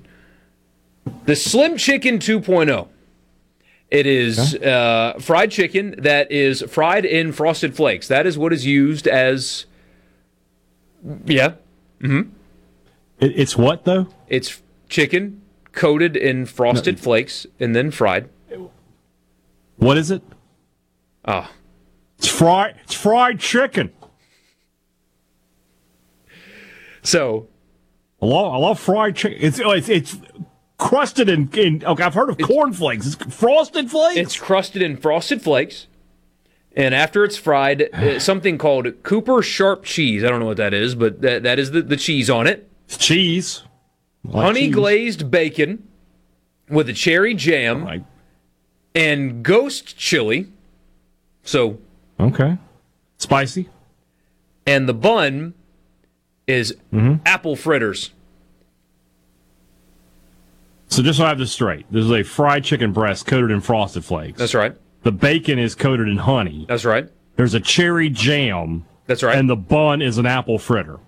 The 1.25 1.35
Slim 1.35 1.77
Chicken 1.77 2.17
2.0. 2.17 2.87
It 3.91 4.07
is 4.07 4.55
uh, 4.55 5.13
fried 5.19 5.51
chicken 5.51 5.95
that 5.99 6.31
is 6.31 6.63
fried 6.63 7.05
in 7.05 7.31
frosted 7.31 7.75
flakes. 7.75 8.07
That 8.07 8.25
is 8.25 8.37
what 8.37 8.51
is 8.51 8.65
used 8.65 9.07
as. 9.07 9.65
Yeah. 11.25 11.53
Mm-hmm. 12.01 12.29
It, 13.19 13.33
it's 13.35 13.55
what 13.55 13.85
though? 13.85 14.07
It's 14.27 14.61
chicken 14.95 15.41
coated 15.73 16.15
in 16.15 16.45
frosted 16.45 16.95
no. 16.95 17.01
flakes 17.01 17.45
and 17.59 17.75
then 17.75 17.91
fried. 17.91 18.29
What 19.75 19.97
is 19.97 20.09
it? 20.09 20.23
Ah, 21.25 21.51
oh. 21.51 21.55
it's 22.17 22.29
fried. 22.29 22.77
It's 22.83 22.93
fried 22.93 23.41
chicken. 23.41 23.91
So, 27.03 27.49
I 28.21 28.25
love, 28.25 28.53
I 28.53 28.57
love 28.57 28.79
fried 28.79 29.17
chicken. 29.17 29.37
It's 29.41 29.59
it's 29.59 29.89
it's 29.89 30.17
crusted 30.77 31.27
in, 31.27 31.49
in 31.55 31.83
okay, 31.83 32.03
I've 32.03 32.13
heard 32.13 32.29
of 32.29 32.37
cornflakes. 32.37 33.05
It's 33.05 33.35
frosted 33.35 33.91
flakes. 33.91 34.17
It's 34.17 34.39
crusted 34.39 34.81
in 34.81 34.95
frosted 34.95 35.41
flakes. 35.41 35.87
And 36.73 36.95
after 36.95 37.25
it's 37.25 37.35
fried, 37.35 37.89
uh, 37.93 38.19
something 38.31 38.57
called 38.57 39.03
Cooper 39.03 39.41
Sharp 39.41 39.83
cheese. 39.83 40.23
I 40.23 40.29
don't 40.29 40.39
know 40.39 40.45
what 40.45 40.57
that 40.57 40.73
is, 40.73 40.95
but 40.95 41.21
that, 41.21 41.43
that 41.43 41.59
is 41.59 41.71
the, 41.71 41.81
the 41.81 41.97
cheese 41.97 42.29
on 42.29 42.47
it. 42.47 42.69
It's 42.85 42.97
cheese. 42.97 43.64
Like 44.31 44.45
Honey 44.45 44.67
cheese. 44.67 44.75
glazed 44.75 45.31
bacon 45.31 45.87
with 46.69 46.89
a 46.89 46.93
cherry 46.93 47.33
jam 47.33 47.83
like... 47.83 48.03
and 48.93 49.43
ghost 49.43 49.97
chili. 49.97 50.47
So. 51.43 51.79
Okay. 52.19 52.57
Spicy. 53.17 53.69
And 54.65 54.89
the 54.89 54.93
bun 54.93 55.53
is 56.47 56.75
mm-hmm. 56.93 57.15
apple 57.25 57.55
fritters. 57.55 58.11
So 60.87 61.03
just 61.03 61.17
so 61.17 61.25
I 61.25 61.29
have 61.29 61.39
this 61.39 61.51
straight, 61.51 61.85
this 61.91 62.05
is 62.05 62.11
a 62.11 62.23
fried 62.23 62.63
chicken 62.63 62.93
breast 62.93 63.25
coated 63.25 63.51
in 63.51 63.59
frosted 63.61 64.05
flakes. 64.05 64.39
That's 64.39 64.53
right. 64.53 64.75
The 65.03 65.11
bacon 65.11 65.59
is 65.59 65.75
coated 65.75 66.07
in 66.07 66.17
honey. 66.17 66.65
That's 66.67 66.85
right. 66.85 67.09
There's 67.35 67.53
a 67.53 67.59
cherry 67.59 68.09
jam. 68.09 68.85
That's 69.05 69.21
right. 69.21 69.37
And 69.37 69.49
the 69.49 69.55
bun 69.55 70.01
is 70.01 70.17
an 70.17 70.25
apple 70.25 70.57
fritter. 70.57 70.99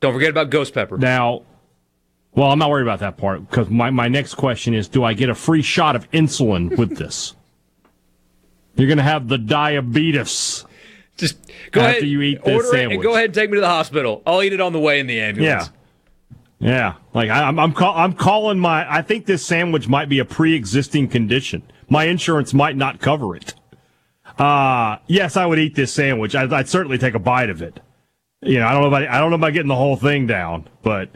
Don't 0.00 0.12
forget 0.12 0.30
about 0.30 0.50
ghost 0.50 0.74
pepper. 0.74 0.98
Now, 0.98 1.42
well, 2.34 2.50
I'm 2.50 2.58
not 2.58 2.70
worried 2.70 2.82
about 2.82 3.00
that 3.00 3.16
part 3.16 3.48
because 3.48 3.68
my, 3.68 3.90
my 3.90 4.08
next 4.08 4.34
question 4.34 4.74
is 4.74 4.88
do 4.88 5.04
I 5.04 5.14
get 5.14 5.28
a 5.28 5.34
free 5.34 5.62
shot 5.62 5.96
of 5.96 6.10
insulin 6.10 6.76
with 6.76 6.96
this? 6.96 7.34
You're 8.76 8.86
going 8.86 8.98
to 8.98 9.04
have 9.04 9.28
the 9.28 9.38
diabetes. 9.38 10.64
Just 11.16 11.38
go 11.72 11.80
after 11.80 11.98
ahead. 11.98 12.08
you 12.08 12.22
eat 12.22 12.44
this 12.44 12.54
order 12.54 12.68
sandwich. 12.68 12.90
it 12.90 12.94
and 12.94 13.02
go 13.02 13.12
ahead 13.12 13.26
and 13.26 13.34
take 13.34 13.50
me 13.50 13.56
to 13.56 13.60
the 13.60 13.68
hospital. 13.68 14.22
I'll 14.26 14.42
eat 14.42 14.52
it 14.52 14.60
on 14.60 14.72
the 14.72 14.78
way 14.78 15.00
in 15.00 15.06
the 15.06 15.20
ambulance. 15.20 15.66
Yeah. 15.66 15.76
Yeah, 16.62 16.96
like 17.14 17.30
I, 17.30 17.48
am 17.48 17.58
I'm, 17.58 17.72
call, 17.72 17.96
I'm 17.96 18.12
calling 18.12 18.58
my. 18.58 18.86
I 18.86 19.00
think 19.00 19.24
this 19.24 19.44
sandwich 19.44 19.88
might 19.88 20.10
be 20.10 20.18
a 20.18 20.26
pre-existing 20.26 21.08
condition. 21.08 21.62
My 21.88 22.04
insurance 22.04 22.52
might 22.52 22.76
not 22.76 23.00
cover 23.00 23.34
it. 23.34 23.54
Uh 24.38 24.98
yes, 25.06 25.38
I 25.38 25.46
would 25.46 25.58
eat 25.58 25.74
this 25.74 25.90
sandwich. 25.90 26.34
I'd, 26.34 26.52
I'd 26.52 26.68
certainly 26.68 26.98
take 26.98 27.14
a 27.14 27.18
bite 27.18 27.48
of 27.48 27.62
it. 27.62 27.80
You 28.42 28.58
know, 28.58 28.66
I 28.66 28.72
don't 28.72 28.82
know 28.82 28.88
about 28.88 29.08
I 29.08 29.18
don't 29.18 29.30
know 29.30 29.36
about 29.36 29.54
getting 29.54 29.68
the 29.68 29.74
whole 29.74 29.96
thing 29.96 30.26
down, 30.26 30.68
but 30.82 31.08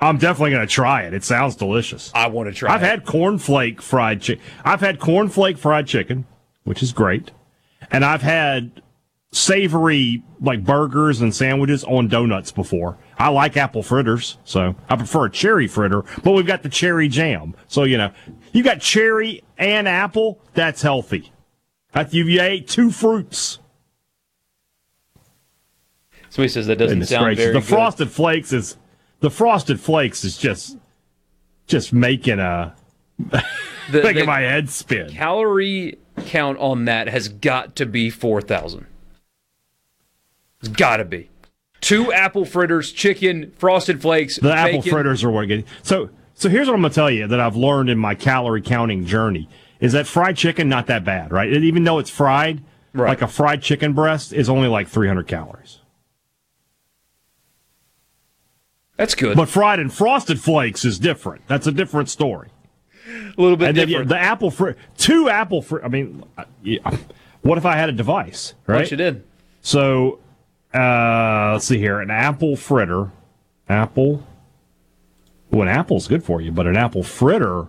I'm 0.00 0.18
definitely 0.18 0.50
going 0.50 0.66
to 0.66 0.72
try 0.72 1.02
it. 1.02 1.14
It 1.14 1.24
sounds 1.24 1.56
delicious. 1.56 2.12
I 2.14 2.26
want 2.28 2.48
to 2.48 2.54
try. 2.54 2.74
I've 2.74 2.82
it. 2.82 2.86
had 2.86 3.04
cornflake 3.04 3.80
fried 3.80 4.20
chicken. 4.20 4.44
I've 4.64 4.80
had 4.80 4.98
cornflake 4.98 5.56
fried 5.58 5.86
chicken, 5.86 6.26
which 6.64 6.82
is 6.82 6.92
great, 6.92 7.30
and 7.90 8.04
I've 8.04 8.22
had 8.22 8.82
savory 9.32 10.22
like 10.40 10.64
burgers 10.64 11.20
and 11.20 11.34
sandwiches 11.34 11.82
on 11.84 12.08
donuts 12.08 12.52
before. 12.52 12.98
I 13.18 13.28
like 13.28 13.56
apple 13.56 13.82
fritters, 13.82 14.36
so 14.44 14.74
I 14.88 14.96
prefer 14.96 15.26
a 15.26 15.30
cherry 15.30 15.66
fritter, 15.66 16.02
but 16.22 16.32
we've 16.32 16.46
got 16.46 16.62
the 16.62 16.68
cherry 16.68 17.08
jam. 17.08 17.54
So, 17.66 17.84
you 17.84 17.96
know, 17.96 18.12
you 18.52 18.62
got 18.62 18.80
cherry 18.80 19.42
and 19.56 19.88
apple, 19.88 20.40
that's 20.54 20.82
healthy. 20.82 21.32
You, 22.10 22.24
you 22.26 22.42
ate 22.42 22.68
two 22.68 22.90
fruits. 22.90 23.58
Somebody 26.28 26.48
says 26.50 26.66
that 26.66 26.76
doesn't 26.76 26.96
Goodness 26.96 27.08
sound 27.08 27.24
gracious. 27.24 27.44
very 27.44 27.54
The 27.54 27.60
good. 27.60 27.68
frosted 27.68 28.10
flakes 28.10 28.52
is 28.52 28.76
the 29.20 29.30
frosted 29.30 29.80
flakes 29.80 30.24
is 30.24 30.36
just 30.36 30.76
just 31.66 31.92
making 31.92 32.38
a 32.38 32.74
The- 33.18 34.02
making 34.02 34.20
the 34.20 34.26
my 34.26 34.40
head 34.40 34.68
spin. 34.70 35.10
Calorie 35.10 35.98
count 36.26 36.58
on 36.58 36.86
that 36.86 37.08
has 37.08 37.28
got 37.28 37.76
to 37.76 37.86
be 37.86 38.10
4,000. 38.10 38.86
It's 40.60 40.68
got 40.68 40.96
to 40.98 41.04
be. 41.04 41.28
Two 41.80 42.12
apple 42.12 42.44
fritters, 42.44 42.90
chicken, 42.90 43.52
frosted 43.58 44.00
flakes, 44.02 44.36
The 44.36 44.52
apple 44.52 44.82
fritters 44.82 45.22
are 45.22 45.30
working. 45.30 45.64
So 45.82 46.10
so 46.34 46.48
here's 46.48 46.66
what 46.68 46.74
I'm 46.74 46.82
gonna 46.82 46.92
tell 46.94 47.10
you 47.10 47.26
that 47.26 47.40
I've 47.40 47.56
learned 47.56 47.90
in 47.90 47.98
my 47.98 48.14
calorie 48.14 48.62
counting 48.62 49.06
journey 49.06 49.48
is 49.80 49.92
that 49.92 50.06
fried 50.06 50.36
chicken 50.36 50.68
not 50.68 50.86
that 50.86 51.04
bad, 51.04 51.32
right? 51.32 51.52
And 51.52 51.64
even 51.64 51.84
though 51.84 51.98
it's 51.98 52.10
fried, 52.10 52.62
like 52.94 53.22
a 53.22 53.28
fried 53.28 53.62
chicken 53.62 53.92
breast 53.92 54.32
is 54.32 54.48
only 54.48 54.68
like 54.68 54.88
300 54.88 55.26
calories. 55.28 55.80
That's 58.96 59.14
good. 59.14 59.36
But 59.36 59.48
fried 59.48 59.78
and 59.78 59.92
frosted 59.92 60.40
flakes 60.40 60.84
is 60.84 60.98
different. 60.98 61.46
That's 61.46 61.66
a 61.66 61.72
different 61.72 62.08
story. 62.08 62.48
A 63.06 63.40
little 63.40 63.56
bit 63.56 63.68
and 63.68 63.76
then, 63.76 63.88
different. 63.88 64.10
yeah, 64.10 64.16
the 64.16 64.22
apple 64.22 64.50
fr- 64.50 64.70
two 64.96 65.28
apple 65.28 65.62
fr- 65.62 65.82
I 65.84 65.88
mean, 65.88 66.24
uh, 66.36 66.44
yeah, 66.62 66.96
what 67.42 67.58
if 67.58 67.64
I 67.64 67.76
had 67.76 67.88
a 67.88 67.92
device, 67.92 68.54
right? 68.66 68.80
What 68.80 68.90
you 68.90 68.96
did. 68.96 69.22
So, 69.60 70.18
uh, 70.74 71.50
let's 71.52 71.66
see 71.66 71.78
here. 71.78 72.00
An 72.00 72.10
apple 72.10 72.56
fritter. 72.56 73.10
Apple. 73.68 74.26
Well, 75.50 75.62
an 75.62 75.68
apple's 75.68 76.08
good 76.08 76.24
for 76.24 76.40
you, 76.40 76.50
but 76.52 76.66
an 76.66 76.76
apple 76.76 77.02
fritter. 77.02 77.68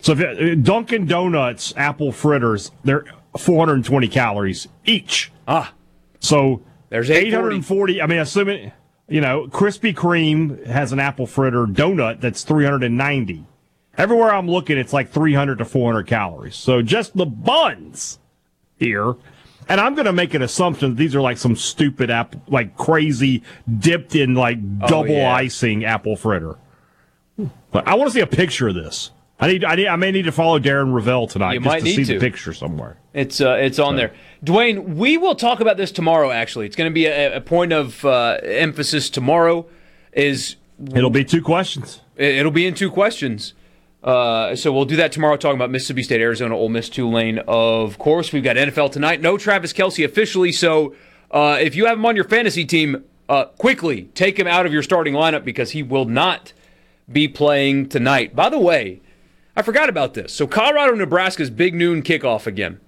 So, 0.00 0.12
if 0.12 0.20
uh, 0.20 0.54
Dunkin' 0.54 1.06
Donuts 1.06 1.74
apple 1.76 2.12
fritters, 2.12 2.70
they're 2.84 3.04
420 3.36 4.08
calories 4.08 4.68
each. 4.84 5.32
Ah. 5.48 5.72
So, 6.20 6.62
there's 6.88 7.10
840. 7.10 8.00
I 8.00 8.06
mean, 8.06 8.18
assuming, 8.18 8.72
you 9.08 9.20
know, 9.20 9.46
Krispy 9.46 9.94
Kreme 9.94 10.66
has 10.66 10.92
an 10.92 10.98
apple 11.00 11.26
fritter 11.26 11.66
donut 11.66 12.20
that's 12.20 12.42
390. 12.42 13.44
Everywhere 13.98 14.34
I'm 14.34 14.48
looking, 14.50 14.76
it's 14.76 14.92
like 14.92 15.10
300 15.10 15.58
to 15.58 15.64
400 15.64 16.06
calories. 16.06 16.56
So, 16.56 16.82
just 16.82 17.16
the 17.16 17.24
buns 17.24 18.18
here. 18.78 19.14
And 19.68 19.80
I'm 19.80 19.94
going 19.94 20.06
to 20.06 20.12
make 20.12 20.34
an 20.34 20.42
assumption 20.42 20.90
that 20.90 20.96
these 20.96 21.14
are 21.14 21.20
like 21.20 21.38
some 21.38 21.56
stupid 21.56 22.10
apple, 22.10 22.40
like 22.46 22.76
crazy 22.76 23.42
dipped 23.78 24.14
in 24.14 24.34
like 24.34 24.58
Oh, 24.82 24.86
double 24.86 25.08
yeah. 25.14 25.34
icing 25.34 25.84
apple 25.84 26.16
fritter. 26.16 26.56
But 27.72 27.88
I 27.88 27.94
want 27.94 28.08
to 28.10 28.14
see 28.14 28.20
a 28.20 28.26
picture 28.26 28.68
of 28.68 28.74
this. 28.74 29.10
I 29.38 29.48
need, 29.48 29.64
I 29.64 29.74
need, 29.74 29.86
I 29.88 29.96
may 29.96 30.10
need 30.12 30.22
to 30.24 30.32
follow 30.32 30.58
Darren 30.58 30.94
Ravel 30.94 31.26
tonight 31.26 31.54
You 31.54 31.60
just 31.60 31.66
might 31.66 31.78
to 31.80 31.84
need 31.84 31.96
see 31.96 32.04
to. 32.06 32.14
the 32.14 32.20
picture 32.20 32.54
somewhere. 32.54 32.96
It's 33.12 33.40
uh, 33.40 33.56
it's 33.60 33.78
on 33.78 33.96
there. 33.96 34.12
Dwayne, 34.44 34.94
we 34.96 35.18
will 35.18 35.34
talk 35.34 35.60
about 35.60 35.76
this 35.76 35.92
tomorrow. 35.92 36.30
Actually, 36.30 36.66
it's 36.66 36.76
going 36.76 36.90
to 36.90 36.94
be 36.94 37.04
a, 37.06 37.36
a 37.36 37.40
point 37.42 37.72
of 37.72 38.02
uh, 38.04 38.38
emphasis 38.42 39.10
tomorrow. 39.10 39.66
Is 40.12 40.56
It'll 40.94 41.10
be 41.10 41.24
two 41.24 41.42
questions. 41.42 42.00
it- 42.16 42.36
it'll 42.36 42.50
be 42.52 42.66
in 42.66 42.74
two 42.74 42.90
questions. 42.90 43.52
Uh, 44.02 44.54
so 44.54 44.72
we'll 44.72 44.84
do 44.84 44.96
that 44.96 45.10
tomorrow, 45.12 45.36
talking 45.36 45.56
about 45.56 45.70
Mississippi 45.70 46.02
State, 46.02 46.20
Arizona, 46.20 46.56
Ole 46.56 46.68
Miss, 46.68 46.88
Tulane. 46.88 47.38
Of 47.48 47.98
course, 47.98 48.32
we've 48.32 48.44
got 48.44 48.56
NFL 48.56 48.92
tonight. 48.92 49.20
No 49.20 49.36
Travis 49.36 49.72
Kelce 49.72 50.04
officially. 50.04 50.52
So 50.52 50.94
uh, 51.32 51.58
if 51.60 51.74
you 51.74 51.86
have 51.86 51.98
him 51.98 52.06
on 52.06 52.14
your 52.14 52.24
fantasy 52.26 52.64
team, 52.64 53.04
uh, 53.28 53.46
quickly 53.46 54.04
take 54.14 54.38
him 54.38 54.46
out 54.46 54.64
of 54.64 54.72
your 54.72 54.82
starting 54.84 55.12
lineup 55.14 55.44
because 55.44 55.72
he 55.72 55.82
will 55.82 56.04
not 56.04 56.52
be 57.10 57.26
playing 57.26 57.88
tonight. 57.88 58.36
By 58.36 58.48
the 58.48 58.58
way, 58.60 59.00
I 59.56 59.62
forgot 59.62 59.88
about 59.88 60.14
this. 60.14 60.32
So 60.32 60.46
Colorado, 60.46 60.94
Nebraska's 60.94 61.50
big 61.50 61.74
noon 61.74 62.02
kickoff 62.02 62.46
again, 62.46 62.78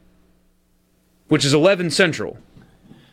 which 1.29 1.45
is 1.45 1.55
11 1.55 1.91
Central, 1.91 2.39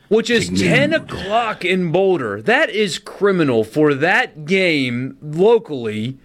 which 0.09 0.29
is 0.29 0.49
10 0.49 0.93
o'clock 0.93 1.63
in 1.63 1.91
Boulder. 1.91 2.41
That 2.41 2.69
is 2.69 2.99
criminal 2.99 3.63
for 3.63 3.93
that 3.93 4.45
game 4.45 5.17
locally 5.21 6.17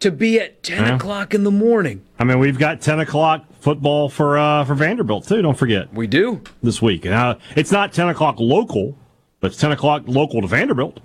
to 0.00 0.10
be 0.10 0.38
at 0.38 0.62
10 0.62 0.82
Yeah. 0.84 0.96
o'clock 0.96 1.32
in 1.34 1.44
the 1.44 1.50
morning. 1.50 2.02
I 2.18 2.24
mean, 2.24 2.38
we've 2.38 2.58
got 2.58 2.80
ten 2.80 3.00
o'clock 3.00 3.44
football 3.60 4.08
for 4.08 4.36
uh, 4.36 4.64
for 4.64 4.74
Vanderbilt 4.74 5.26
too. 5.26 5.40
Don't 5.42 5.56
forget, 5.58 5.92
we 5.94 6.06
do 6.06 6.42
this 6.62 6.80
week. 6.82 7.04
And 7.06 7.14
uh, 7.14 7.36
it's 7.56 7.72
not 7.72 7.92
ten 7.92 8.08
o'clock 8.08 8.36
local, 8.38 8.96
but 9.40 9.52
it's 9.52 9.60
ten 9.60 9.72
o'clock 9.72 10.02
local 10.06 10.40
to 10.42 10.46
Vanderbilt. 10.46 11.00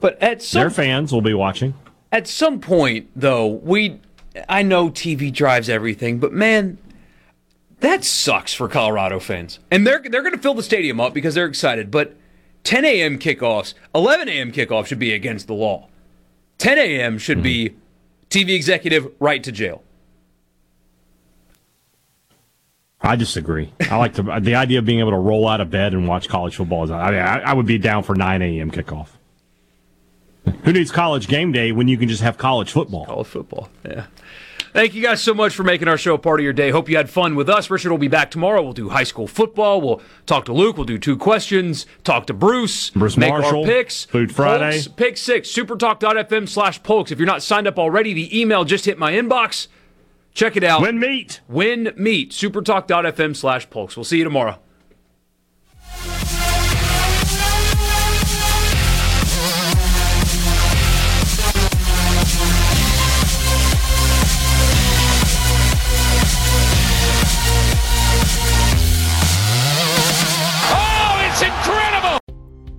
But 0.00 0.20
at 0.22 0.42
some 0.42 0.60
Their 0.62 0.70
fans 0.70 1.12
will 1.12 1.20
be 1.20 1.34
watching. 1.34 1.74
At 2.10 2.26
some 2.26 2.60
point, 2.60 3.08
though, 3.14 3.46
we 3.46 4.00
I 4.48 4.62
know 4.62 4.90
TV 4.90 5.32
drives 5.32 5.68
everything, 5.68 6.18
but 6.18 6.32
man, 6.32 6.78
that 7.80 8.04
sucks 8.04 8.54
for 8.54 8.68
Colorado 8.68 9.20
fans. 9.20 9.58
And 9.70 9.86
they're 9.86 10.02
they're 10.02 10.22
going 10.22 10.34
to 10.34 10.40
fill 10.40 10.54
the 10.54 10.62
stadium 10.62 11.00
up 11.00 11.14
because 11.14 11.34
they're 11.34 11.46
excited. 11.46 11.90
But 11.90 12.16
10 12.64 12.84
a.m. 12.84 13.18
kickoffs, 13.18 13.74
11 13.94 14.28
a.m. 14.28 14.52
kickoff 14.52 14.86
should 14.86 14.98
be 14.98 15.12
against 15.12 15.46
the 15.46 15.54
law. 15.54 15.88
10 16.58 16.78
a.m. 16.78 17.18
should 17.18 17.42
be 17.42 17.74
TV 18.30 18.54
executive 18.54 19.12
right 19.20 19.42
to 19.44 19.52
jail. 19.52 19.82
I 23.00 23.16
disagree. 23.16 23.70
I 23.90 23.96
like 23.96 24.14
to 24.14 24.22
the 24.40 24.54
idea 24.54 24.78
of 24.78 24.86
being 24.86 25.00
able 25.00 25.10
to 25.10 25.18
roll 25.18 25.46
out 25.46 25.60
of 25.60 25.70
bed 25.70 25.92
and 25.92 26.08
watch 26.08 26.26
college 26.26 26.56
football. 26.56 26.84
Is, 26.84 26.90
I 26.90 27.10
mean, 27.10 27.20
I, 27.20 27.40
I 27.40 27.52
would 27.52 27.66
be 27.66 27.76
down 27.76 28.02
for 28.02 28.14
nine 28.14 28.40
a.m. 28.40 28.70
kickoff. 28.70 29.08
Who 30.64 30.72
needs 30.72 30.90
college 30.90 31.28
game 31.28 31.52
day 31.52 31.72
when 31.72 31.86
you 31.88 31.98
can 31.98 32.08
just 32.08 32.22
have 32.22 32.38
college 32.38 32.70
football? 32.70 33.04
College 33.04 33.26
football, 33.26 33.68
yeah. 33.84 34.06
Thank 34.74 34.94
you 34.94 35.02
guys 35.02 35.22
so 35.22 35.34
much 35.34 35.54
for 35.54 35.62
making 35.62 35.86
our 35.86 35.96
show 35.96 36.14
a 36.14 36.18
part 36.18 36.40
of 36.40 36.44
your 36.44 36.52
day. 36.52 36.70
Hope 36.70 36.88
you 36.88 36.96
had 36.96 37.08
fun 37.08 37.36
with 37.36 37.48
us. 37.48 37.70
Richard 37.70 37.92
will 37.92 37.98
be 37.98 38.08
back 38.08 38.32
tomorrow. 38.32 38.60
We'll 38.60 38.72
do 38.72 38.88
high 38.88 39.04
school 39.04 39.28
football. 39.28 39.80
We'll 39.80 40.02
talk 40.26 40.46
to 40.46 40.52
Luke. 40.52 40.76
We'll 40.76 40.84
do 40.84 40.98
two 40.98 41.16
questions. 41.16 41.86
Talk 42.02 42.26
to 42.26 42.34
Bruce. 42.34 42.90
Bruce 42.90 43.16
make 43.16 43.30
Marshall, 43.30 43.60
our 43.60 43.66
picks. 43.66 44.06
Food 44.06 44.34
Friday. 44.34 44.72
Polk's, 44.72 44.88
pick 44.88 45.16
six. 45.16 45.48
Supertalk.fm 45.48 46.48
slash 46.48 46.82
polks. 46.82 47.12
If 47.12 47.20
you're 47.20 47.26
not 47.26 47.40
signed 47.40 47.68
up 47.68 47.78
already, 47.78 48.12
the 48.14 48.36
email 48.36 48.64
just 48.64 48.84
hit 48.84 48.98
my 48.98 49.12
inbox. 49.12 49.68
Check 50.32 50.56
it 50.56 50.64
out. 50.64 50.82
Win 50.82 50.98
meat. 50.98 51.40
Win 51.46 51.92
meat. 51.96 52.32
Supertalk.fm 52.32 53.36
slash 53.36 53.70
polks. 53.70 53.96
We'll 53.96 54.02
see 54.02 54.18
you 54.18 54.24
tomorrow. 54.24 54.58